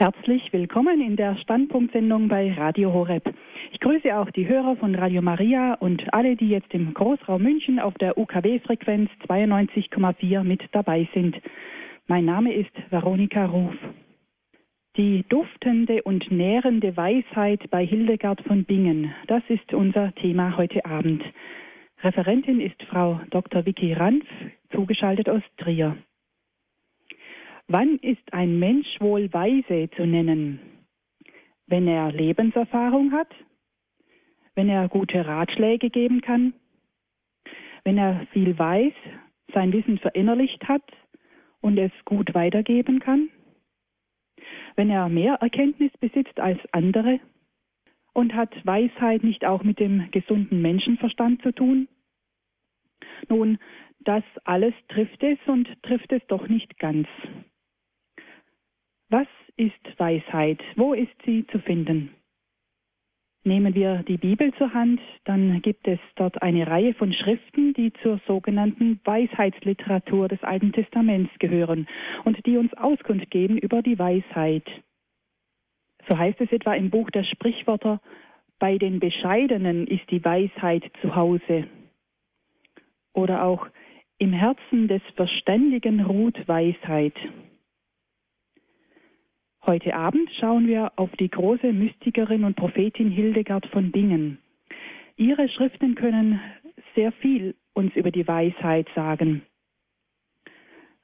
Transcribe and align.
Herzlich 0.00 0.50
willkommen 0.54 1.02
in 1.02 1.16
der 1.16 1.36
Standpunktsendung 1.36 2.28
bei 2.28 2.54
Radio 2.54 2.90
Horeb. 2.90 3.34
Ich 3.70 3.80
grüße 3.80 4.16
auch 4.16 4.30
die 4.30 4.48
Hörer 4.48 4.74
von 4.76 4.94
Radio 4.94 5.20
Maria 5.20 5.74
und 5.74 6.14
alle, 6.14 6.36
die 6.36 6.48
jetzt 6.48 6.72
im 6.72 6.94
Großraum 6.94 7.42
München 7.42 7.78
auf 7.78 7.92
der 8.00 8.16
UKW-Frequenz 8.16 9.10
92,4 9.28 10.42
mit 10.42 10.62
dabei 10.72 11.06
sind. 11.12 11.36
Mein 12.06 12.24
Name 12.24 12.54
ist 12.54 12.70
Veronika 12.88 13.44
Ruf. 13.44 13.74
Die 14.96 15.22
duftende 15.28 16.02
und 16.04 16.30
nährende 16.30 16.96
Weisheit 16.96 17.68
bei 17.68 17.84
Hildegard 17.84 18.40
von 18.46 18.64
Bingen, 18.64 19.12
das 19.26 19.42
ist 19.48 19.74
unser 19.74 20.14
Thema 20.14 20.56
heute 20.56 20.82
Abend. 20.86 21.22
Referentin 22.02 22.62
ist 22.62 22.82
Frau 22.84 23.20
Dr. 23.28 23.66
Vicky 23.66 23.92
Ranf, 23.92 24.24
zugeschaltet 24.72 25.28
aus 25.28 25.42
Trier. 25.58 25.94
Wann 27.72 27.98
ist 27.98 28.32
ein 28.32 28.58
Mensch 28.58 28.88
wohl 28.98 29.32
weise 29.32 29.88
zu 29.94 30.04
nennen? 30.04 30.58
Wenn 31.68 31.86
er 31.86 32.10
Lebenserfahrung 32.10 33.12
hat? 33.12 33.32
Wenn 34.56 34.68
er 34.68 34.88
gute 34.88 35.24
Ratschläge 35.24 35.88
geben 35.88 36.20
kann? 36.20 36.52
Wenn 37.84 37.96
er 37.96 38.26
viel 38.32 38.58
weiß, 38.58 38.92
sein 39.54 39.72
Wissen 39.72 39.98
verinnerlicht 39.98 40.66
hat 40.66 40.82
und 41.60 41.78
es 41.78 41.92
gut 42.04 42.34
weitergeben 42.34 42.98
kann? 42.98 43.28
Wenn 44.74 44.90
er 44.90 45.08
mehr 45.08 45.34
Erkenntnis 45.34 45.92
besitzt 46.00 46.40
als 46.40 46.58
andere? 46.72 47.20
Und 48.12 48.34
hat 48.34 48.52
Weisheit 48.66 49.22
nicht 49.22 49.44
auch 49.44 49.62
mit 49.62 49.78
dem 49.78 50.10
gesunden 50.10 50.60
Menschenverstand 50.60 51.40
zu 51.42 51.52
tun? 51.52 51.86
Nun, 53.28 53.58
das 54.00 54.24
alles 54.42 54.74
trifft 54.88 55.22
es 55.22 55.38
und 55.46 55.68
trifft 55.84 56.10
es 56.10 56.26
doch 56.26 56.48
nicht 56.48 56.80
ganz. 56.80 57.06
Was 59.10 59.26
ist 59.56 59.98
Weisheit? 59.98 60.60
Wo 60.76 60.94
ist 60.94 61.10
sie 61.24 61.44
zu 61.48 61.58
finden? 61.58 62.14
Nehmen 63.42 63.74
wir 63.74 64.04
die 64.04 64.18
Bibel 64.18 64.54
zur 64.54 64.72
Hand, 64.72 65.00
dann 65.24 65.62
gibt 65.62 65.88
es 65.88 65.98
dort 66.14 66.40
eine 66.42 66.68
Reihe 66.68 66.94
von 66.94 67.12
Schriften, 67.12 67.74
die 67.74 67.92
zur 68.02 68.20
sogenannten 68.28 69.00
Weisheitsliteratur 69.02 70.28
des 70.28 70.42
Alten 70.44 70.72
Testaments 70.72 71.32
gehören 71.40 71.88
und 72.24 72.44
die 72.46 72.56
uns 72.56 72.72
Auskunft 72.74 73.30
geben 73.30 73.58
über 73.58 73.82
die 73.82 73.98
Weisheit. 73.98 74.64
So 76.08 76.16
heißt 76.16 76.40
es 76.40 76.52
etwa 76.52 76.74
im 76.74 76.90
Buch 76.90 77.10
der 77.10 77.24
Sprichwörter, 77.24 78.00
bei 78.60 78.78
den 78.78 79.00
Bescheidenen 79.00 79.88
ist 79.88 80.08
die 80.10 80.24
Weisheit 80.24 80.84
zu 81.00 81.16
Hause. 81.16 81.66
Oder 83.12 83.42
auch 83.42 83.66
im 84.18 84.32
Herzen 84.32 84.86
des 84.86 85.02
Verständigen 85.16 86.00
ruht 86.00 86.46
Weisheit. 86.46 87.14
Heute 89.66 89.94
Abend 89.94 90.30
schauen 90.40 90.66
wir 90.66 90.92
auf 90.96 91.10
die 91.18 91.28
große 91.28 91.72
Mystikerin 91.72 92.44
und 92.44 92.56
Prophetin 92.56 93.10
Hildegard 93.10 93.66
von 93.66 93.90
Bingen. 93.90 94.38
Ihre 95.16 95.48
Schriften 95.50 95.94
können 95.96 96.40
sehr 96.94 97.12
viel 97.12 97.54
uns 97.74 97.94
über 97.94 98.10
die 98.10 98.26
Weisheit 98.26 98.88
sagen. 98.94 99.42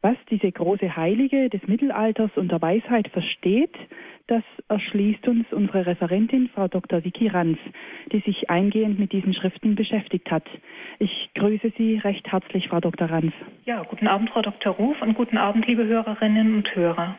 Was 0.00 0.16
diese 0.30 0.50
große 0.50 0.96
Heilige 0.96 1.50
des 1.50 1.66
Mittelalters 1.66 2.30
unter 2.36 2.62
Weisheit 2.62 3.08
versteht, 3.08 3.74
das 4.26 4.42
erschließt 4.68 5.28
uns 5.28 5.46
unsere 5.52 5.84
Referentin, 5.84 6.48
Frau 6.54 6.66
Dr. 6.66 7.04
Vicky 7.04 7.28
Ranz, 7.28 7.58
die 8.12 8.20
sich 8.20 8.48
eingehend 8.48 8.98
mit 8.98 9.12
diesen 9.12 9.34
Schriften 9.34 9.74
beschäftigt 9.74 10.30
hat. 10.30 10.44
Ich 10.98 11.30
grüße 11.34 11.72
Sie 11.76 11.98
recht 11.98 12.30
herzlich, 12.32 12.68
Frau 12.68 12.80
Dr. 12.80 13.10
Ranz. 13.10 13.32
Ja, 13.64 13.82
guten 13.82 14.06
Abend, 14.06 14.30
Frau 14.30 14.42
Dr. 14.42 14.72
Ruf 14.72 15.00
und 15.02 15.14
guten 15.14 15.36
Abend, 15.36 15.66
liebe 15.66 15.84
Hörerinnen 15.84 16.54
und 16.54 16.74
Hörer. 16.74 17.16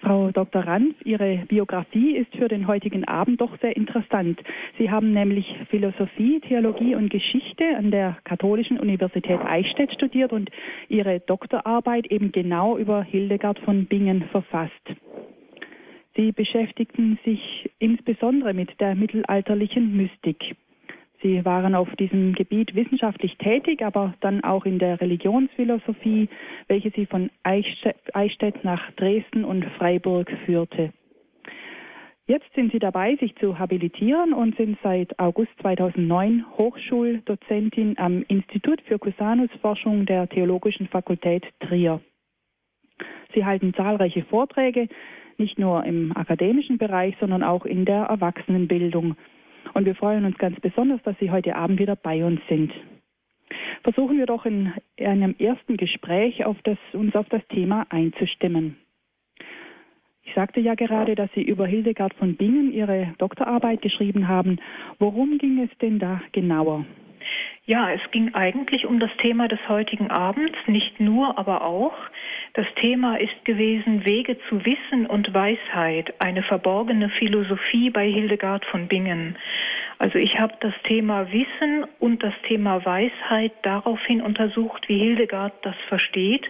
Frau 0.00 0.30
Dr. 0.30 0.66
Ranf, 0.66 0.94
Ihre 1.04 1.44
Biografie 1.48 2.16
ist 2.16 2.34
für 2.34 2.48
den 2.48 2.66
heutigen 2.66 3.04
Abend 3.04 3.40
doch 3.40 3.58
sehr 3.60 3.76
interessant. 3.76 4.40
Sie 4.78 4.90
haben 4.90 5.12
nämlich 5.12 5.46
Philosophie, 5.68 6.40
Theologie 6.40 6.94
und 6.94 7.10
Geschichte 7.10 7.64
an 7.76 7.90
der 7.90 8.16
Katholischen 8.24 8.80
Universität 8.80 9.40
Eichstätt 9.40 9.92
studiert 9.92 10.32
und 10.32 10.50
Ihre 10.88 11.20
Doktorarbeit 11.20 12.06
eben 12.06 12.32
genau 12.32 12.78
über 12.78 13.02
Hildegard 13.02 13.58
von 13.60 13.86
Bingen 13.86 14.24
verfasst. 14.30 14.72
Sie 16.16 16.32
beschäftigten 16.32 17.18
sich 17.24 17.70
insbesondere 17.78 18.54
mit 18.54 18.68
der 18.80 18.94
mittelalterlichen 18.94 19.96
Mystik. 19.96 20.56
Sie 21.22 21.44
waren 21.44 21.74
auf 21.74 21.94
diesem 21.96 22.32
Gebiet 22.32 22.74
wissenschaftlich 22.74 23.36
tätig, 23.36 23.82
aber 23.84 24.14
dann 24.20 24.42
auch 24.42 24.64
in 24.64 24.78
der 24.78 25.00
Religionsphilosophie, 25.00 26.28
welche 26.68 26.90
sie 26.90 27.04
von 27.04 27.30
Eichstätt 27.42 28.64
nach 28.64 28.90
Dresden 28.92 29.44
und 29.44 29.64
Freiburg 29.76 30.30
führte. 30.46 30.92
Jetzt 32.26 32.46
sind 32.54 32.70
Sie 32.70 32.78
dabei, 32.78 33.16
sich 33.16 33.34
zu 33.36 33.58
habilitieren 33.58 34.32
und 34.32 34.56
sind 34.56 34.78
seit 34.84 35.18
August 35.18 35.50
2009 35.62 36.44
Hochschuldozentin 36.56 37.98
am 37.98 38.22
Institut 38.28 38.80
für 38.82 39.00
Cusanusforschung 39.00 40.06
der 40.06 40.28
Theologischen 40.28 40.86
Fakultät 40.86 41.44
Trier. 41.58 42.00
Sie 43.34 43.44
halten 43.44 43.74
zahlreiche 43.74 44.22
Vorträge, 44.22 44.88
nicht 45.38 45.58
nur 45.58 45.84
im 45.84 46.16
akademischen 46.16 46.78
Bereich, 46.78 47.16
sondern 47.18 47.42
auch 47.42 47.64
in 47.64 47.84
der 47.84 48.04
Erwachsenenbildung. 48.04 49.16
Und 49.74 49.84
wir 49.84 49.94
freuen 49.94 50.24
uns 50.24 50.38
ganz 50.38 50.58
besonders, 50.60 51.02
dass 51.02 51.18
Sie 51.18 51.30
heute 51.30 51.56
Abend 51.56 51.78
wieder 51.78 51.96
bei 51.96 52.24
uns 52.24 52.40
sind. 52.48 52.72
Versuchen 53.82 54.18
wir 54.18 54.26
doch 54.26 54.46
in 54.46 54.72
einem 54.98 55.34
ersten 55.38 55.76
Gespräch 55.76 56.44
auf 56.44 56.56
das, 56.64 56.78
uns 56.92 57.14
auf 57.14 57.28
das 57.28 57.46
Thema 57.48 57.86
einzustimmen. 57.90 58.76
Ich 60.22 60.34
sagte 60.34 60.60
ja 60.60 60.74
gerade, 60.74 61.14
dass 61.14 61.30
Sie 61.34 61.42
über 61.42 61.66
Hildegard 61.66 62.14
von 62.14 62.36
Bingen 62.36 62.72
Ihre 62.72 63.14
Doktorarbeit 63.18 63.82
geschrieben 63.82 64.28
haben. 64.28 64.58
Worum 64.98 65.38
ging 65.38 65.60
es 65.60 65.78
denn 65.78 65.98
da 65.98 66.20
genauer? 66.32 66.84
Ja, 67.66 67.90
es 67.90 68.00
ging 68.10 68.34
eigentlich 68.34 68.86
um 68.86 68.98
das 68.98 69.10
Thema 69.18 69.48
des 69.48 69.60
heutigen 69.68 70.10
Abends, 70.10 70.58
nicht 70.66 70.98
nur, 71.00 71.38
aber 71.38 71.62
auch. 71.64 71.94
Das 72.54 72.66
Thema 72.76 73.16
ist 73.16 73.44
gewesen 73.44 74.04
Wege 74.04 74.36
zu 74.48 74.64
Wissen 74.64 75.06
und 75.06 75.32
Weisheit, 75.32 76.14
eine 76.18 76.42
verborgene 76.42 77.10
Philosophie 77.10 77.90
bei 77.90 78.10
Hildegard 78.10 78.64
von 78.66 78.88
Bingen. 78.88 79.36
Also 80.00 80.18
ich 80.18 80.40
habe 80.40 80.54
das 80.60 80.72
Thema 80.84 81.30
Wissen 81.30 81.84
und 81.98 82.22
das 82.22 82.32
Thema 82.48 82.82
Weisheit 82.86 83.52
daraufhin 83.60 84.22
untersucht, 84.22 84.88
wie 84.88 84.98
Hildegard 84.98 85.52
das 85.60 85.74
versteht. 85.88 86.46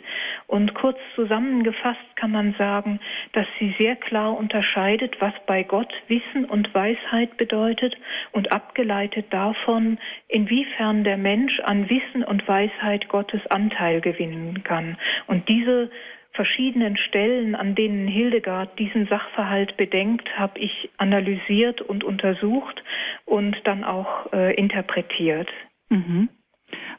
Und 0.46 0.72
kurz 0.74 0.98
zusammengefasst 1.16 2.14
kann 2.14 2.30
man 2.30 2.54
sagen, 2.56 3.00
dass 3.32 3.48
sie 3.58 3.74
sehr 3.76 3.96
klar 3.96 4.38
unterscheidet, 4.38 5.20
was 5.20 5.32
bei 5.46 5.64
Gott 5.64 5.92
Wissen 6.06 6.44
und 6.44 6.72
Weisheit 6.74 7.36
bedeutet 7.38 7.96
und 8.30 8.52
abgeleitet 8.52 9.26
davon, 9.30 9.98
inwiefern 10.28 11.02
der 11.02 11.16
Mensch 11.16 11.58
an 11.58 11.90
Wissen 11.90 12.22
und 12.22 12.46
Weisheit 12.46 13.08
Gottes 13.08 13.44
Anteil 13.48 14.00
gewinnen 14.00 14.62
kann. 14.62 14.96
Und 15.26 15.48
diese 15.48 15.90
verschiedenen 16.32 16.96
Stellen, 16.96 17.54
an 17.54 17.74
denen 17.74 18.06
Hildegard 18.08 18.78
diesen 18.78 19.06
Sachverhalt 19.06 19.76
bedenkt, 19.76 20.28
habe 20.38 20.58
ich 20.58 20.90
analysiert 20.96 21.80
und 21.80 22.04
untersucht 22.04 22.82
und 23.24 23.56
dann 23.64 23.84
auch 23.84 24.32
äh, 24.32 24.54
interpretiert. 24.54 25.48
Mhm. 25.88 26.28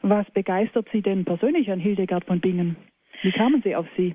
Was 0.02 0.30
begeistert 0.32 0.88
Sie 0.92 1.02
denn 1.02 1.24
persönlich 1.24 1.70
an 1.70 1.80
Hildegard 1.80 2.24
von 2.24 2.40
Bingen? 2.40 2.76
Wie 3.22 3.32
kamen 3.32 3.62
Sie 3.62 3.74
auf 3.74 3.86
sie? 3.96 4.14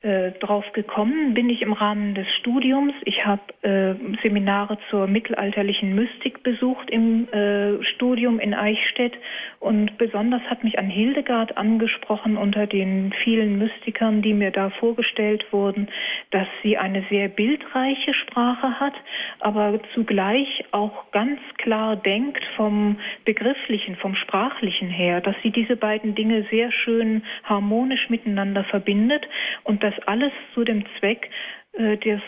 Äh, 0.00 0.30
drauf 0.38 0.64
gekommen 0.74 1.34
bin 1.34 1.50
ich 1.50 1.60
im 1.60 1.72
Rahmen 1.72 2.14
des 2.14 2.28
Studiums. 2.36 2.94
Ich 3.04 3.26
habe 3.26 3.42
äh, 3.62 3.96
Seminare 4.22 4.78
zur 4.90 5.08
mittelalterlichen 5.08 5.92
Mystik 5.92 6.44
besucht 6.44 6.88
im 6.88 7.26
äh, 7.32 7.82
Studium 7.82 8.38
in 8.38 8.54
Eichstätt 8.54 9.14
und 9.58 9.98
besonders 9.98 10.42
hat 10.42 10.62
mich 10.62 10.78
an 10.78 10.86
Hildegard 10.88 11.56
angesprochen 11.56 12.36
unter 12.36 12.68
den 12.68 13.12
vielen 13.24 13.58
Mystikern, 13.58 14.22
die 14.22 14.34
mir 14.34 14.52
da 14.52 14.70
vorgestellt 14.70 15.44
wurden, 15.50 15.88
dass 16.30 16.46
sie 16.62 16.78
eine 16.78 17.04
sehr 17.10 17.26
bildreiche 17.26 18.14
Sprache 18.14 18.78
hat, 18.78 18.94
aber 19.40 19.80
zugleich 19.94 20.64
auch 20.70 21.10
ganz 21.10 21.40
klar 21.56 21.96
denkt 21.96 22.44
vom 22.54 23.00
begrifflichen, 23.24 23.96
vom 23.96 24.14
sprachlichen 24.14 24.90
her, 24.90 25.20
dass 25.20 25.34
sie 25.42 25.50
diese 25.50 25.74
beiden 25.74 26.14
Dinge 26.14 26.46
sehr 26.52 26.70
schön 26.70 27.24
harmonisch 27.42 28.08
miteinander 28.10 28.62
verbindet 28.62 29.26
und 29.64 29.82
das 29.90 29.98
alles 30.06 30.32
zu 30.54 30.64
dem 30.64 30.84
Zweck, 30.98 31.30
äh, 31.78 31.96
des 31.98 32.20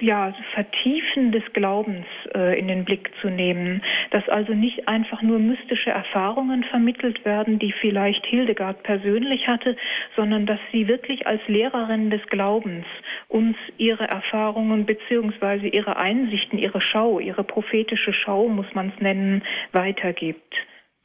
ja, 0.00 0.34
Vertiefen 0.54 1.32
des 1.32 1.42
Glaubens 1.52 2.06
äh, 2.34 2.58
in 2.58 2.66
den 2.68 2.84
Blick 2.84 3.10
zu 3.20 3.28
nehmen, 3.28 3.82
dass 4.10 4.26
also 4.28 4.54
nicht 4.54 4.88
einfach 4.88 5.20
nur 5.20 5.38
mystische 5.38 5.90
Erfahrungen 5.90 6.64
vermittelt 6.64 7.24
werden, 7.24 7.58
die 7.58 7.72
vielleicht 7.72 8.24
Hildegard 8.24 8.82
persönlich 8.82 9.46
hatte, 9.48 9.76
sondern 10.16 10.46
dass 10.46 10.60
sie 10.72 10.88
wirklich 10.88 11.26
als 11.26 11.42
Lehrerin 11.46 12.10
des 12.10 12.24
Glaubens 12.28 12.86
uns 13.28 13.56
ihre 13.76 14.08
Erfahrungen 14.08 14.86
beziehungsweise 14.86 15.66
ihre 15.66 15.96
Einsichten, 15.96 16.58
ihre 16.58 16.80
Schau, 16.80 17.18
ihre 17.18 17.44
prophetische 17.44 18.14
Schau, 18.14 18.48
muss 18.48 18.72
man 18.72 18.92
es 18.94 19.02
nennen, 19.02 19.42
weitergibt. 19.72 20.54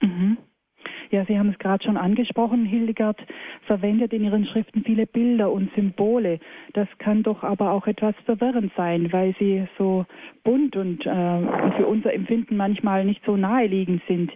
Mhm. 0.02 0.38
Ja, 1.16 1.24
Sie 1.24 1.40
haben 1.40 1.48
es 1.48 1.60
gerade 1.60 1.82
schon 1.82 1.96
angesprochen. 1.96 2.66
Hildegard 2.66 3.18
verwendet 3.68 4.12
in 4.12 4.26
ihren 4.26 4.46
Schriften 4.48 4.84
viele 4.84 5.08
Bilder 5.08 5.50
und 5.50 5.74
Symbole. 5.74 6.42
Das 6.74 6.90
kann 6.98 7.24
doch 7.24 7.42
aber 7.42 7.72
auch 7.72 7.88
etwas 7.88 8.16
verwirrend 8.26 8.74
sein, 8.76 9.14
weil 9.14 9.34
sie 9.40 9.64
so 9.78 10.06
bunt 10.44 10.76
und 10.76 11.06
äh, 11.06 11.72
für 11.78 11.88
unser 11.88 12.14
Empfinden 12.14 12.58
manchmal 12.58 13.06
nicht 13.06 13.24
so 13.26 13.38
naheliegend 13.38 14.02
sind. 14.10 14.30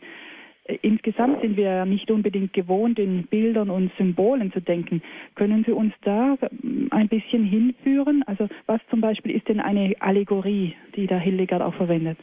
Insgesamt 0.82 1.42
sind 1.42 1.58
wir 1.58 1.84
nicht 1.84 2.10
unbedingt 2.12 2.54
gewohnt, 2.54 2.98
in 2.98 3.24
Bildern 3.24 3.70
und 3.70 3.92
Symbolen 3.98 4.54
zu 4.54 4.62
denken. 4.62 5.02
Können 5.36 5.66
Sie 5.66 5.74
uns 5.74 5.94
da 6.04 6.38
ein 6.92 7.10
bisschen 7.10 7.44
hinführen? 7.44 8.24
Also 8.26 8.48
was 8.68 8.80
zum 8.90 9.02
Beispiel 9.02 9.36
ist 9.36 9.50
denn 9.50 9.60
eine 9.60 9.96
Allegorie, 10.00 10.76
die 10.96 11.08
der 11.08 11.20
Hildegard 11.20 11.62
auch 11.62 11.74
verwendet? 11.74 12.18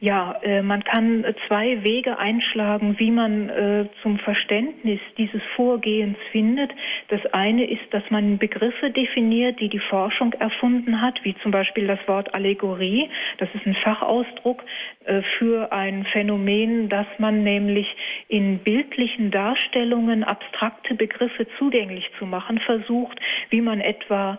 Ja, 0.00 0.40
äh, 0.42 0.62
man 0.62 0.82
kann 0.82 1.24
zwei 1.46 1.84
Wege 1.84 2.18
einschlagen, 2.18 2.98
wie 2.98 3.12
man 3.12 3.48
äh, 3.48 3.86
zum 4.02 4.18
Verständnis 4.18 4.98
dieses 5.16 5.42
Vorgehens 5.54 6.16
findet. 6.32 6.72
Das 7.08 7.24
eine 7.32 7.70
ist, 7.70 7.82
dass 7.92 8.02
man 8.10 8.38
Begriffe 8.38 8.90
definiert, 8.90 9.60
die 9.60 9.68
die 9.68 9.78
Forschung 9.78 10.32
erfunden 10.32 11.00
hat, 11.00 11.22
wie 11.22 11.36
zum 11.36 11.52
Beispiel 11.52 11.86
das 11.86 12.00
Wort 12.08 12.34
Allegorie. 12.34 13.10
Das 13.38 13.48
ist 13.54 13.64
ein 13.64 13.76
Fachausdruck 13.76 14.64
äh, 15.04 15.22
für 15.38 15.70
ein 15.70 16.04
Phänomen, 16.06 16.88
dass 16.88 17.06
man 17.18 17.44
nämlich 17.44 17.86
in 18.26 18.58
bildlichen 18.58 19.30
Darstellungen 19.30 20.24
abstrakte 20.24 20.94
Begriffe 20.94 21.46
zugänglich 21.58 22.10
zu 22.18 22.26
machen 22.26 22.58
versucht, 22.58 23.20
wie 23.50 23.60
man 23.60 23.80
etwa 23.80 24.38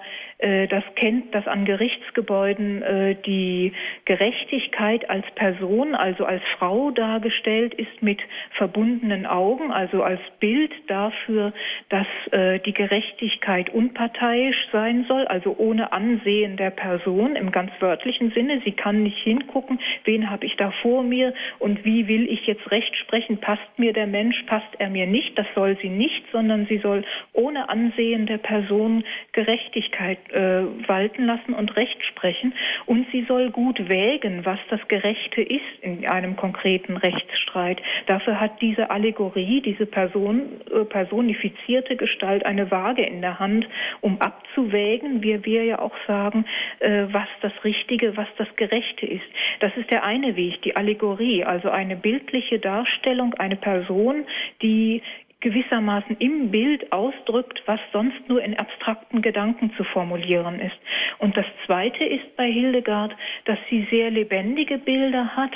das 0.67 0.83
kennt, 0.95 1.33
dass 1.33 1.47
an 1.47 1.63
Gerichtsgebäuden 1.63 2.81
äh, 2.81 3.15
die 3.25 3.71
Gerechtigkeit 4.05 5.09
als 5.09 5.25
Person, 5.35 5.95
also 5.95 6.25
als 6.25 6.41
Frau 6.57 6.91
dargestellt 6.91 7.73
ist 7.73 8.01
mit 8.01 8.19
verbundenen 8.57 9.25
Augen, 9.25 9.71
also 9.71 10.03
als 10.03 10.19
Bild 10.39 10.71
dafür, 10.87 11.53
dass 11.89 12.07
äh, 12.31 12.59
die 12.59 12.73
Gerechtigkeit 12.73 13.69
unparteiisch 13.69 14.67
sein 14.71 15.05
soll, 15.07 15.25
also 15.27 15.55
ohne 15.57 15.93
Ansehen 15.93 16.57
der 16.57 16.71
Person 16.71 17.35
im 17.37 17.51
ganz 17.51 17.71
wörtlichen 17.79 18.31
Sinne. 18.31 18.61
Sie 18.65 18.73
kann 18.73 19.03
nicht 19.03 19.19
hingucken, 19.19 19.79
wen 20.03 20.29
habe 20.29 20.45
ich 20.45 20.57
da 20.57 20.71
vor 20.81 21.03
mir 21.03 21.33
und 21.59 21.85
wie 21.85 22.07
will 22.07 22.29
ich 22.29 22.45
jetzt 22.47 22.69
Recht 22.71 22.95
sprechen, 22.97 23.37
passt 23.37 23.77
mir 23.77 23.93
der 23.93 24.07
Mensch, 24.07 24.43
passt 24.47 24.75
er 24.79 24.89
mir 24.89 25.07
nicht, 25.07 25.37
das 25.37 25.47
soll 25.55 25.77
sie 25.81 25.89
nicht, 25.89 26.23
sondern 26.31 26.65
sie 26.65 26.79
soll 26.79 27.05
ohne 27.31 27.69
Ansehen 27.69 28.25
der 28.25 28.39
Person 28.39 29.03
Gerechtigkeit 29.31 30.19
äh, 30.33 30.63
walten 30.87 31.25
lassen 31.25 31.53
und 31.53 31.75
Recht 31.75 32.03
sprechen. 32.05 32.53
Und 32.85 33.07
sie 33.11 33.23
soll 33.27 33.51
gut 33.51 33.89
wägen, 33.89 34.45
was 34.45 34.59
das 34.69 34.79
Gerechte 34.87 35.41
ist 35.41 35.61
in 35.81 36.07
einem 36.07 36.35
konkreten 36.35 36.97
Rechtsstreit. 36.97 37.81
Dafür 38.07 38.39
hat 38.39 38.61
diese 38.61 38.89
Allegorie, 38.89 39.61
diese 39.61 39.85
Person, 39.85 40.61
äh, 40.71 40.85
personifizierte 40.85 41.95
Gestalt 41.95 42.45
eine 42.45 42.71
Waage 42.71 43.03
in 43.03 43.21
der 43.21 43.39
Hand, 43.39 43.67
um 44.01 44.19
abzuwägen, 44.21 45.23
wie 45.23 45.43
wir 45.45 45.63
ja 45.63 45.79
auch 45.79 45.95
sagen, 46.07 46.45
äh, 46.79 47.05
was 47.11 47.27
das 47.41 47.53
Richtige, 47.63 48.17
was 48.17 48.27
das 48.37 48.47
Gerechte 48.55 49.05
ist. 49.05 49.25
Das 49.59 49.75
ist 49.77 49.91
der 49.91 50.03
eine 50.03 50.35
Weg, 50.35 50.61
die 50.63 50.75
Allegorie, 50.75 51.43
also 51.43 51.69
eine 51.69 51.95
bildliche 51.95 52.59
Darstellung, 52.59 53.33
eine 53.35 53.55
Person, 53.55 54.25
die 54.61 55.01
gewissermaßen 55.43 56.15
im 56.19 56.51
Bild 56.51 56.91
ausdrückt, 56.93 57.61
was 57.65 57.79
sonst 57.91 58.27
nur 58.29 58.41
in 58.41 58.57
abstrakten 58.57 59.21
Gedanken 59.21 59.73
zu 59.75 59.83
formulieren 59.83 60.59
ist. 60.61 60.77
Und 61.19 61.35
das 61.35 61.45
Zweite 61.65 62.05
ist 62.05 62.35
bei 62.37 62.49
Hildegard, 62.49 63.13
dass 63.43 63.59
sie 63.69 63.85
sehr 63.91 64.09
lebendige 64.09 64.77
Bilder 64.77 65.35
hat, 65.35 65.51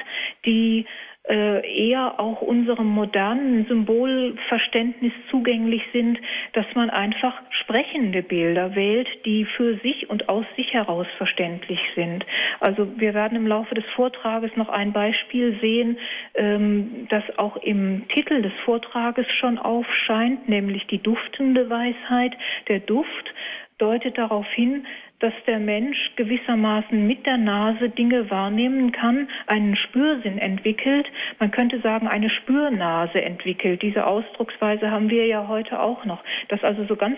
die 0.46 0.86
eher 1.34 2.20
auch 2.20 2.42
unserem 2.42 2.88
modernen 2.88 3.66
Symbolverständnis 3.68 5.14
zugänglich 5.30 5.84
sind, 5.92 6.20
dass 6.54 6.66
man 6.74 6.90
einfach 6.90 7.34
sprechende 7.50 8.24
Bilder 8.24 8.76
wählt, 8.76 9.08
die 9.26 9.46
für 9.46 9.76
sich 9.78 10.10
und 10.10 10.30
aus 10.30 10.46
sich 10.56 10.74
heraus 10.74 11.08
verständlich 11.18 11.80
sind. 11.96 12.26
Also 12.60 12.88
wir 12.98 13.14
werden 13.14 13.36
im 13.36 13.48
Laufe 13.48 13.76
des 13.76 13.86
Vortrages 13.96 14.52
noch 14.56 14.70
ein 14.70 14.94
Beispiel 14.94 15.58
sehen, 15.60 15.98
ähm, 16.36 17.08
das 17.10 17.24
auch 17.38 17.58
im 17.58 18.08
Titel 18.10 18.42
des 18.42 18.54
Vortrages 18.66 19.26
schon 19.34 19.58
aufscheint, 19.58 20.48
nämlich 20.48 20.88
die 20.88 21.02
duftende 21.02 21.70
Weisheit. 21.70 22.34
Der 22.68 22.80
Duft 22.80 23.34
deutet 23.78 24.18
darauf 24.18 24.48
hin, 24.54 24.86
dass 25.20 25.34
der 25.48 25.60
Mensch 25.60 25.98
gewissermaßen 26.16 27.08
mit 27.08 27.26
der 27.26 27.38
Nase 27.38 27.90
Dinge 27.90 28.30
wahrnehmen 28.30 28.92
kann, 28.92 29.30
einen 29.48 29.76
Spürsinn 29.76 30.38
entwickelt, 30.38 31.08
man 31.40 31.52
könnte 31.52 31.80
sagen, 31.82 32.08
eine 32.08 32.30
Spürnase 32.30 33.22
entwickelt. 33.22 33.82
Diese 33.82 34.06
Ausdrucksweise 34.06 34.92
haben 34.92 35.10
wir 35.10 35.26
ja 35.26 35.48
heute 35.48 35.80
auch 35.80 36.06
noch, 36.06 36.24
dass 36.50 36.64
also 36.64 36.86
so 36.86 36.96
ganz 36.96 37.18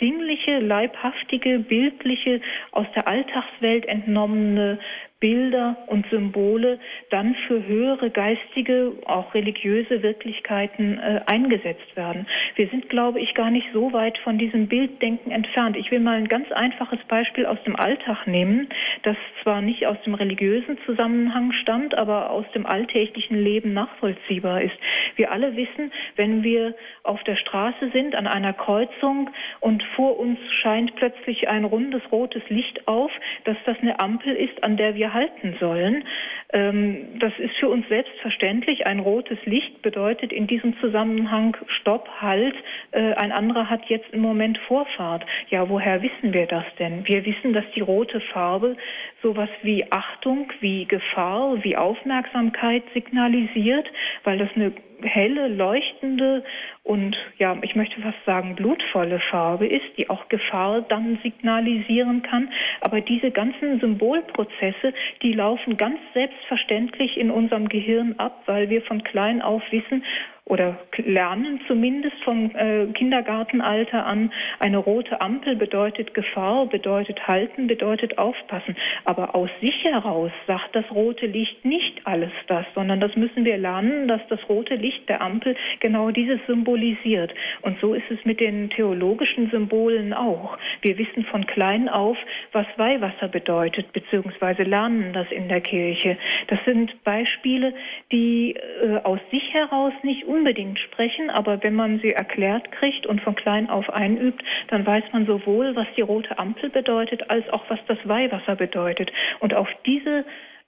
dingliche, 0.00 0.58
leibhaftige, 0.58 1.58
bildliche, 1.58 2.40
aus 2.72 2.86
der 2.94 3.06
Alltagswelt 3.06 3.86
entnommene 3.86 4.78
Bilder 5.20 5.76
und 5.86 6.06
Symbole 6.08 6.78
dann 7.10 7.34
für 7.46 7.66
höhere 7.66 8.10
geistige, 8.10 8.92
auch 9.04 9.34
religiöse 9.34 10.02
Wirklichkeiten 10.02 10.98
äh, 10.98 11.20
eingesetzt 11.26 11.94
werden. 11.94 12.26
Wir 12.56 12.68
sind, 12.68 12.88
glaube 12.88 13.20
ich, 13.20 13.34
gar 13.34 13.50
nicht 13.50 13.68
so 13.74 13.92
weit 13.92 14.16
von 14.18 14.38
diesem 14.38 14.66
Bilddenken 14.66 15.30
entfernt. 15.30 15.76
Ich 15.76 15.90
will 15.90 16.00
mal 16.00 16.16
ein 16.16 16.28
ganz 16.28 16.50
einfaches 16.52 17.00
Beispiel 17.06 17.44
aus 17.44 17.62
dem 17.64 17.76
Alltag 17.76 18.26
nehmen, 18.26 18.68
das 19.02 19.16
zwar 19.42 19.60
nicht 19.60 19.86
aus 19.86 19.98
dem 20.06 20.14
religiösen 20.14 20.78
Zusammenhang 20.86 21.52
stammt, 21.52 21.96
aber 21.96 22.30
aus 22.30 22.46
dem 22.54 22.64
alltäglichen 22.64 23.36
Leben 23.36 23.74
nachvollziehbar 23.74 24.62
ist. 24.62 24.76
Wir 25.16 25.30
alle 25.32 25.54
wissen, 25.54 25.92
wenn 26.16 26.42
wir 26.42 26.74
auf 27.02 27.22
der 27.24 27.36
Straße 27.36 27.90
sind, 27.94 28.14
an 28.14 28.26
einer 28.26 28.54
Kreuzung 28.54 29.28
und 29.60 29.82
vor 29.96 30.18
uns 30.18 30.38
scheint 30.62 30.94
plötzlich 30.96 31.48
ein 31.48 31.64
rundes 31.64 32.02
rotes 32.10 32.42
Licht 32.48 32.88
auf, 32.88 33.10
dass 33.44 33.56
das 33.66 33.76
eine 33.80 34.00
Ampel 34.00 34.34
ist, 34.34 34.64
an 34.64 34.78
der 34.78 34.94
wir 34.94 35.09
halten 35.12 35.56
sollen. 35.60 36.04
Ähm, 36.52 37.18
das 37.18 37.32
ist 37.38 37.54
für 37.56 37.68
uns 37.68 37.86
selbstverständlich. 37.88 38.86
Ein 38.86 39.00
rotes 39.00 39.38
Licht 39.44 39.82
bedeutet 39.82 40.32
in 40.32 40.46
diesem 40.46 40.78
Zusammenhang 40.80 41.56
Stopp, 41.68 42.08
Halt. 42.20 42.54
Äh, 42.92 43.14
ein 43.14 43.32
anderer 43.32 43.70
hat 43.70 43.84
jetzt 43.86 44.10
im 44.12 44.20
Moment 44.20 44.58
Vorfahrt. 44.66 45.24
Ja, 45.48 45.68
woher 45.68 46.02
wissen 46.02 46.32
wir 46.32 46.46
das 46.46 46.64
denn? 46.78 47.06
Wir 47.06 47.24
wissen, 47.24 47.52
dass 47.52 47.64
die 47.74 47.80
rote 47.80 48.20
Farbe 48.20 48.76
sowas 49.22 49.50
wie 49.62 49.84
Achtung, 49.90 50.52
wie 50.60 50.86
Gefahr, 50.86 51.62
wie 51.62 51.76
Aufmerksamkeit 51.76 52.82
signalisiert, 52.94 53.86
weil 54.24 54.38
das 54.38 54.48
eine 54.54 54.72
helle, 55.02 55.48
leuchtende 55.48 56.44
und 56.82 57.16
ja, 57.38 57.56
ich 57.62 57.76
möchte 57.76 58.00
fast 58.00 58.18
sagen 58.24 58.56
blutvolle 58.56 59.20
Farbe 59.30 59.66
ist, 59.66 59.96
die 59.96 60.08
auch 60.08 60.28
Gefahr 60.28 60.80
dann 60.82 61.18
signalisieren 61.22 62.22
kann. 62.22 62.50
Aber 62.80 63.00
diese 63.00 63.30
ganzen 63.30 63.80
Symbolprozesse, 63.80 64.94
die 65.22 65.32
laufen 65.32 65.76
ganz 65.76 65.98
selbstverständlich 66.14 67.16
in 67.16 67.30
unserem 67.30 67.68
Gehirn 67.68 68.14
ab, 68.18 68.42
weil 68.46 68.70
wir 68.70 68.82
von 68.82 69.04
klein 69.04 69.42
auf 69.42 69.62
wissen, 69.70 70.02
oder 70.50 70.78
lernen 70.96 71.60
zumindest 71.68 72.16
vom 72.24 72.50
äh, 72.56 72.86
Kindergartenalter 72.86 74.04
an, 74.04 74.32
eine 74.58 74.78
rote 74.78 75.20
Ampel 75.20 75.54
bedeutet 75.54 76.12
Gefahr, 76.12 76.66
bedeutet 76.66 77.28
halten, 77.28 77.68
bedeutet 77.68 78.18
aufpassen. 78.18 78.76
Aber 79.04 79.36
aus 79.36 79.48
sich 79.60 79.84
heraus 79.84 80.32
sagt 80.48 80.74
das 80.74 80.84
rote 80.90 81.26
Licht 81.26 81.64
nicht 81.64 82.04
alles 82.04 82.32
das, 82.48 82.66
sondern 82.74 82.98
das 83.00 83.14
müssen 83.14 83.44
wir 83.44 83.58
lernen, 83.58 84.08
dass 84.08 84.20
das 84.28 84.40
rote 84.48 84.74
Licht 84.74 84.89
der 85.08 85.20
Ampel 85.20 85.56
genau 85.80 86.10
dieses 86.10 86.38
symbolisiert. 86.46 87.32
Und 87.62 87.78
so 87.80 87.94
ist 87.94 88.10
es 88.10 88.24
mit 88.24 88.40
den 88.40 88.70
theologischen 88.70 89.50
Symbolen 89.50 90.12
auch. 90.12 90.58
Wir 90.82 90.98
wissen 90.98 91.24
von 91.24 91.46
klein 91.46 91.88
auf, 91.88 92.16
was 92.52 92.66
Weihwasser 92.76 93.28
bedeutet, 93.28 93.92
beziehungsweise 93.92 94.62
lernen 94.62 95.12
das 95.12 95.30
in 95.30 95.48
der 95.48 95.60
Kirche. 95.60 96.16
Das 96.48 96.58
sind 96.64 97.02
Beispiele, 97.04 97.74
die 98.12 98.54
äh, 98.54 98.96
aus 99.04 99.20
sich 99.30 99.52
heraus 99.52 99.92
nicht 100.02 100.24
unbedingt 100.24 100.78
sprechen, 100.78 101.30
aber 101.30 101.62
wenn 101.62 101.74
man 101.74 102.00
sie 102.00 102.12
erklärt 102.12 102.70
kriegt 102.72 103.06
und 103.06 103.20
von 103.20 103.34
klein 103.34 103.68
auf 103.68 103.90
einübt, 103.90 104.42
dann 104.68 104.86
weiß 104.86 105.04
man 105.12 105.26
sowohl, 105.26 105.76
was 105.76 105.86
die 105.96 106.02
rote 106.02 106.38
Ampel 106.38 106.70
bedeutet, 106.70 107.30
als 107.30 107.48
auch, 107.50 107.64
was 107.68 107.78
das 107.86 107.98
Weihwasser 108.04 108.56
bedeutet. 108.56 109.12
Und 109.40 109.54
auf 109.54 109.68
diese 109.86 110.24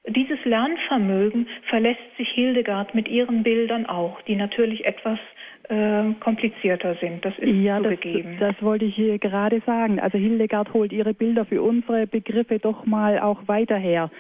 dieses 0.09 0.45
Lernvermögen 0.45 1.47
verlässt 1.69 2.01
sich 2.17 2.29
Hildegard 2.31 2.95
mit 2.95 3.09
ihren 3.09 3.43
Bildern 3.43 3.87
auch, 3.87 4.21
die 4.23 4.35
natürlich 4.35 4.85
etwas 4.85 5.19
äh, 5.69 6.13
komplizierter 6.21 6.97
sind. 7.01 7.25
Das 7.25 7.39
ist 7.39 7.49
ja, 7.49 7.79
so 7.79 7.89
das. 7.91 8.01
Das 8.41 8.63
wollte 8.63 8.85
ich 8.85 8.97
hier 8.97 9.19
gerade 9.19 9.63
sagen. 9.65 10.01
Also 10.01 10.19
Hildegard 10.19 10.73
holt 10.75 10.93
ihre 10.93 11.15
Bilder 11.15 11.45
für 11.45 11.63
unsere 11.63 12.07
Begriffe 12.07 12.59
doch 12.59 12.85
mal 12.85 13.21
auch 13.21 13.47
weiter 13.47 13.77
her. 13.77 14.11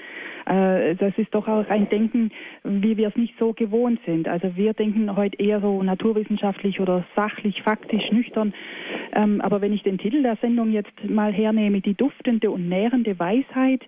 Äh, 0.46 0.94
das 0.94 1.12
ist 1.16 1.34
doch 1.34 1.48
auch 1.48 1.68
ein 1.68 1.88
Denken, 1.88 2.30
wie 2.62 2.96
wir 2.96 3.08
es 3.08 3.16
nicht 3.16 3.34
so 3.38 3.52
gewohnt 3.52 4.00
sind. 4.06 4.28
Also 4.28 4.54
wir 4.56 4.74
denken 4.74 5.16
heute 5.16 5.42
eher 5.42 5.60
so 5.60 5.82
naturwissenschaftlich 5.82 6.80
oder 6.80 7.04
sachlich, 7.16 7.60
faktisch, 7.62 8.10
nüchtern. 8.12 8.54
Ähm, 9.14 9.40
aber 9.40 9.60
wenn 9.60 9.72
ich 9.72 9.82
den 9.82 9.98
Titel 9.98 10.22
der 10.22 10.36
Sendung 10.36 10.70
jetzt 10.70 10.92
mal 11.08 11.32
hernehme, 11.32 11.80
die 11.80 11.94
duftende 11.94 12.50
und 12.52 12.68
nährende 12.68 13.18
Weisheit, 13.18 13.82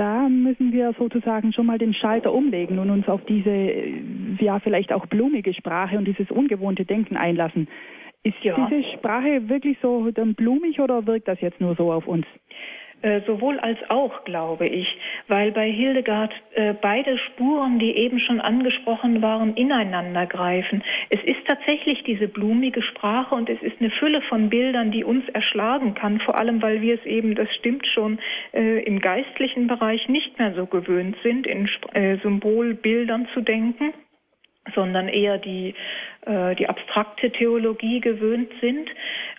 da 0.00 0.30
müssen 0.30 0.72
wir 0.72 0.94
sozusagen 0.98 1.52
schon 1.52 1.66
mal 1.66 1.76
den 1.76 1.92
Schalter 1.92 2.32
umlegen 2.32 2.78
und 2.78 2.88
uns 2.88 3.06
auf 3.06 3.20
diese, 3.26 3.50
äh, 3.50 4.00
ja, 4.40 4.58
vielleicht 4.58 4.94
auch 4.94 5.04
blumige 5.06 5.52
Sprache 5.52 5.98
und 5.98 6.06
dieses 6.06 6.30
ungewohnte 6.30 6.86
Denken 6.86 7.18
einlassen. 7.18 7.68
Ist 8.22 8.42
ja. 8.42 8.54
diese 8.70 8.82
Sprache 8.96 9.48
wirklich 9.50 9.76
so 9.82 10.10
dann 10.10 10.34
blumig 10.34 10.80
oder 10.80 11.06
wirkt 11.06 11.28
das 11.28 11.40
jetzt 11.42 11.60
nur 11.60 11.74
so 11.74 11.92
auf 11.92 12.06
uns? 12.06 12.24
Äh, 13.02 13.22
sowohl 13.26 13.58
als 13.60 13.78
auch, 13.88 14.24
glaube 14.24 14.66
ich, 14.66 14.98
weil 15.26 15.52
bei 15.52 15.70
Hildegard 15.70 16.34
äh, 16.54 16.74
beide 16.74 17.16
Spuren, 17.16 17.78
die 17.78 17.96
eben 17.96 18.20
schon 18.20 18.42
angesprochen 18.42 19.22
waren, 19.22 19.54
ineinander 19.54 20.26
greifen. 20.26 20.84
Es 21.08 21.22
ist 21.24 21.46
tatsächlich 21.46 22.02
diese 22.04 22.28
blumige 22.28 22.82
Sprache 22.82 23.34
und 23.34 23.48
es 23.48 23.62
ist 23.62 23.80
eine 23.80 23.88
Fülle 23.90 24.20
von 24.22 24.50
Bildern, 24.50 24.90
die 24.90 25.02
uns 25.02 25.26
erschlagen 25.30 25.94
kann, 25.94 26.20
vor 26.20 26.38
allem 26.38 26.60
weil 26.60 26.82
wir 26.82 26.94
es 26.94 27.06
eben, 27.06 27.34
das 27.34 27.48
stimmt 27.54 27.86
schon, 27.86 28.18
äh, 28.52 28.82
im 28.84 29.00
geistlichen 29.00 29.66
Bereich 29.66 30.06
nicht 30.10 30.38
mehr 30.38 30.52
so 30.52 30.66
gewöhnt 30.66 31.16
sind, 31.22 31.46
in 31.46 31.70
äh, 31.94 32.18
Symbolbildern 32.18 33.28
zu 33.32 33.40
denken 33.40 33.94
sondern 34.74 35.08
eher 35.08 35.38
die, 35.38 35.74
äh, 36.26 36.54
die 36.54 36.68
abstrakte 36.68 37.30
Theologie 37.30 38.00
gewöhnt 38.00 38.50
sind. 38.60 38.90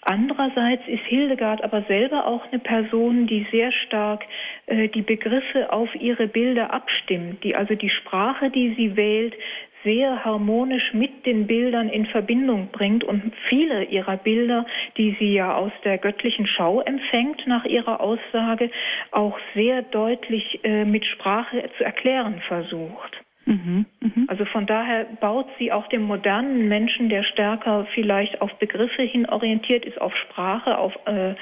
Andererseits 0.01 0.88
ist 0.88 1.04
Hildegard 1.06 1.63
aber 1.63 1.84
selber 1.84 2.25
auch 2.25 2.46
eine 2.51 2.60
Person, 2.60 3.28
die 3.28 3.46
sehr 3.51 3.72
stark 3.72 4.24
äh, 4.66 4.88
die 4.88 5.04
Begriffe 5.04 5.72
auf 5.72 5.94
ihre 5.96 6.28
Bilder 6.28 6.74
abstimmt, 6.74 7.44
die 7.44 7.56
also 7.56 7.75
die 7.75 7.90
Sprache, 7.90 8.50
die 8.50 8.74
sie 8.75 8.96
wählt, 8.96 9.36
sehr 9.84 10.24
harmonisch 10.24 10.94
mit 10.94 11.25
den 11.25 11.48
Bildern 11.48 11.90
in 11.90 12.06
Verbindung 12.06 12.70
bringt 12.72 13.04
und 13.04 13.34
viele 13.50 13.84
ihrer 13.86 14.18
Bilder, 14.18 14.66
die 14.98 15.16
sie 15.20 15.34
ja 15.34 15.56
aus 15.56 15.72
der 15.84 15.98
göttlichen 15.98 16.46
Schau 16.48 16.82
empfängt, 16.82 17.48
nach 17.48 17.66
ihrer 17.66 18.00
Aussage, 18.00 18.70
auch 19.12 19.38
sehr 19.56 19.82
deutlich 19.82 20.60
äh, 20.63 20.86
mit 20.86 21.06
Sprache 21.06 21.70
zu 21.78 21.84
erklären 21.84 22.42
versucht. 22.48 23.22
Mhm, 23.45 23.86
mh. 24.00 24.25
Also 24.27 24.45
von 24.45 24.65
daher 24.65 25.05
baut 25.19 25.48
sie 25.57 25.71
auch 25.71 25.88
dem 25.88 26.03
modernen 26.03 26.67
Menschen, 26.67 27.10
der 27.10 27.24
stärker 27.24 27.88
vielleicht 27.93 28.41
auf 28.41 28.53
Begriffe 28.60 29.01
hin 29.01 29.27
orientiert 29.27 29.86
ist, 29.86 30.00
auf 30.00 30.15
Sprache, 30.15 30.77
auf 30.77 30.93
äh, 31.05 31.33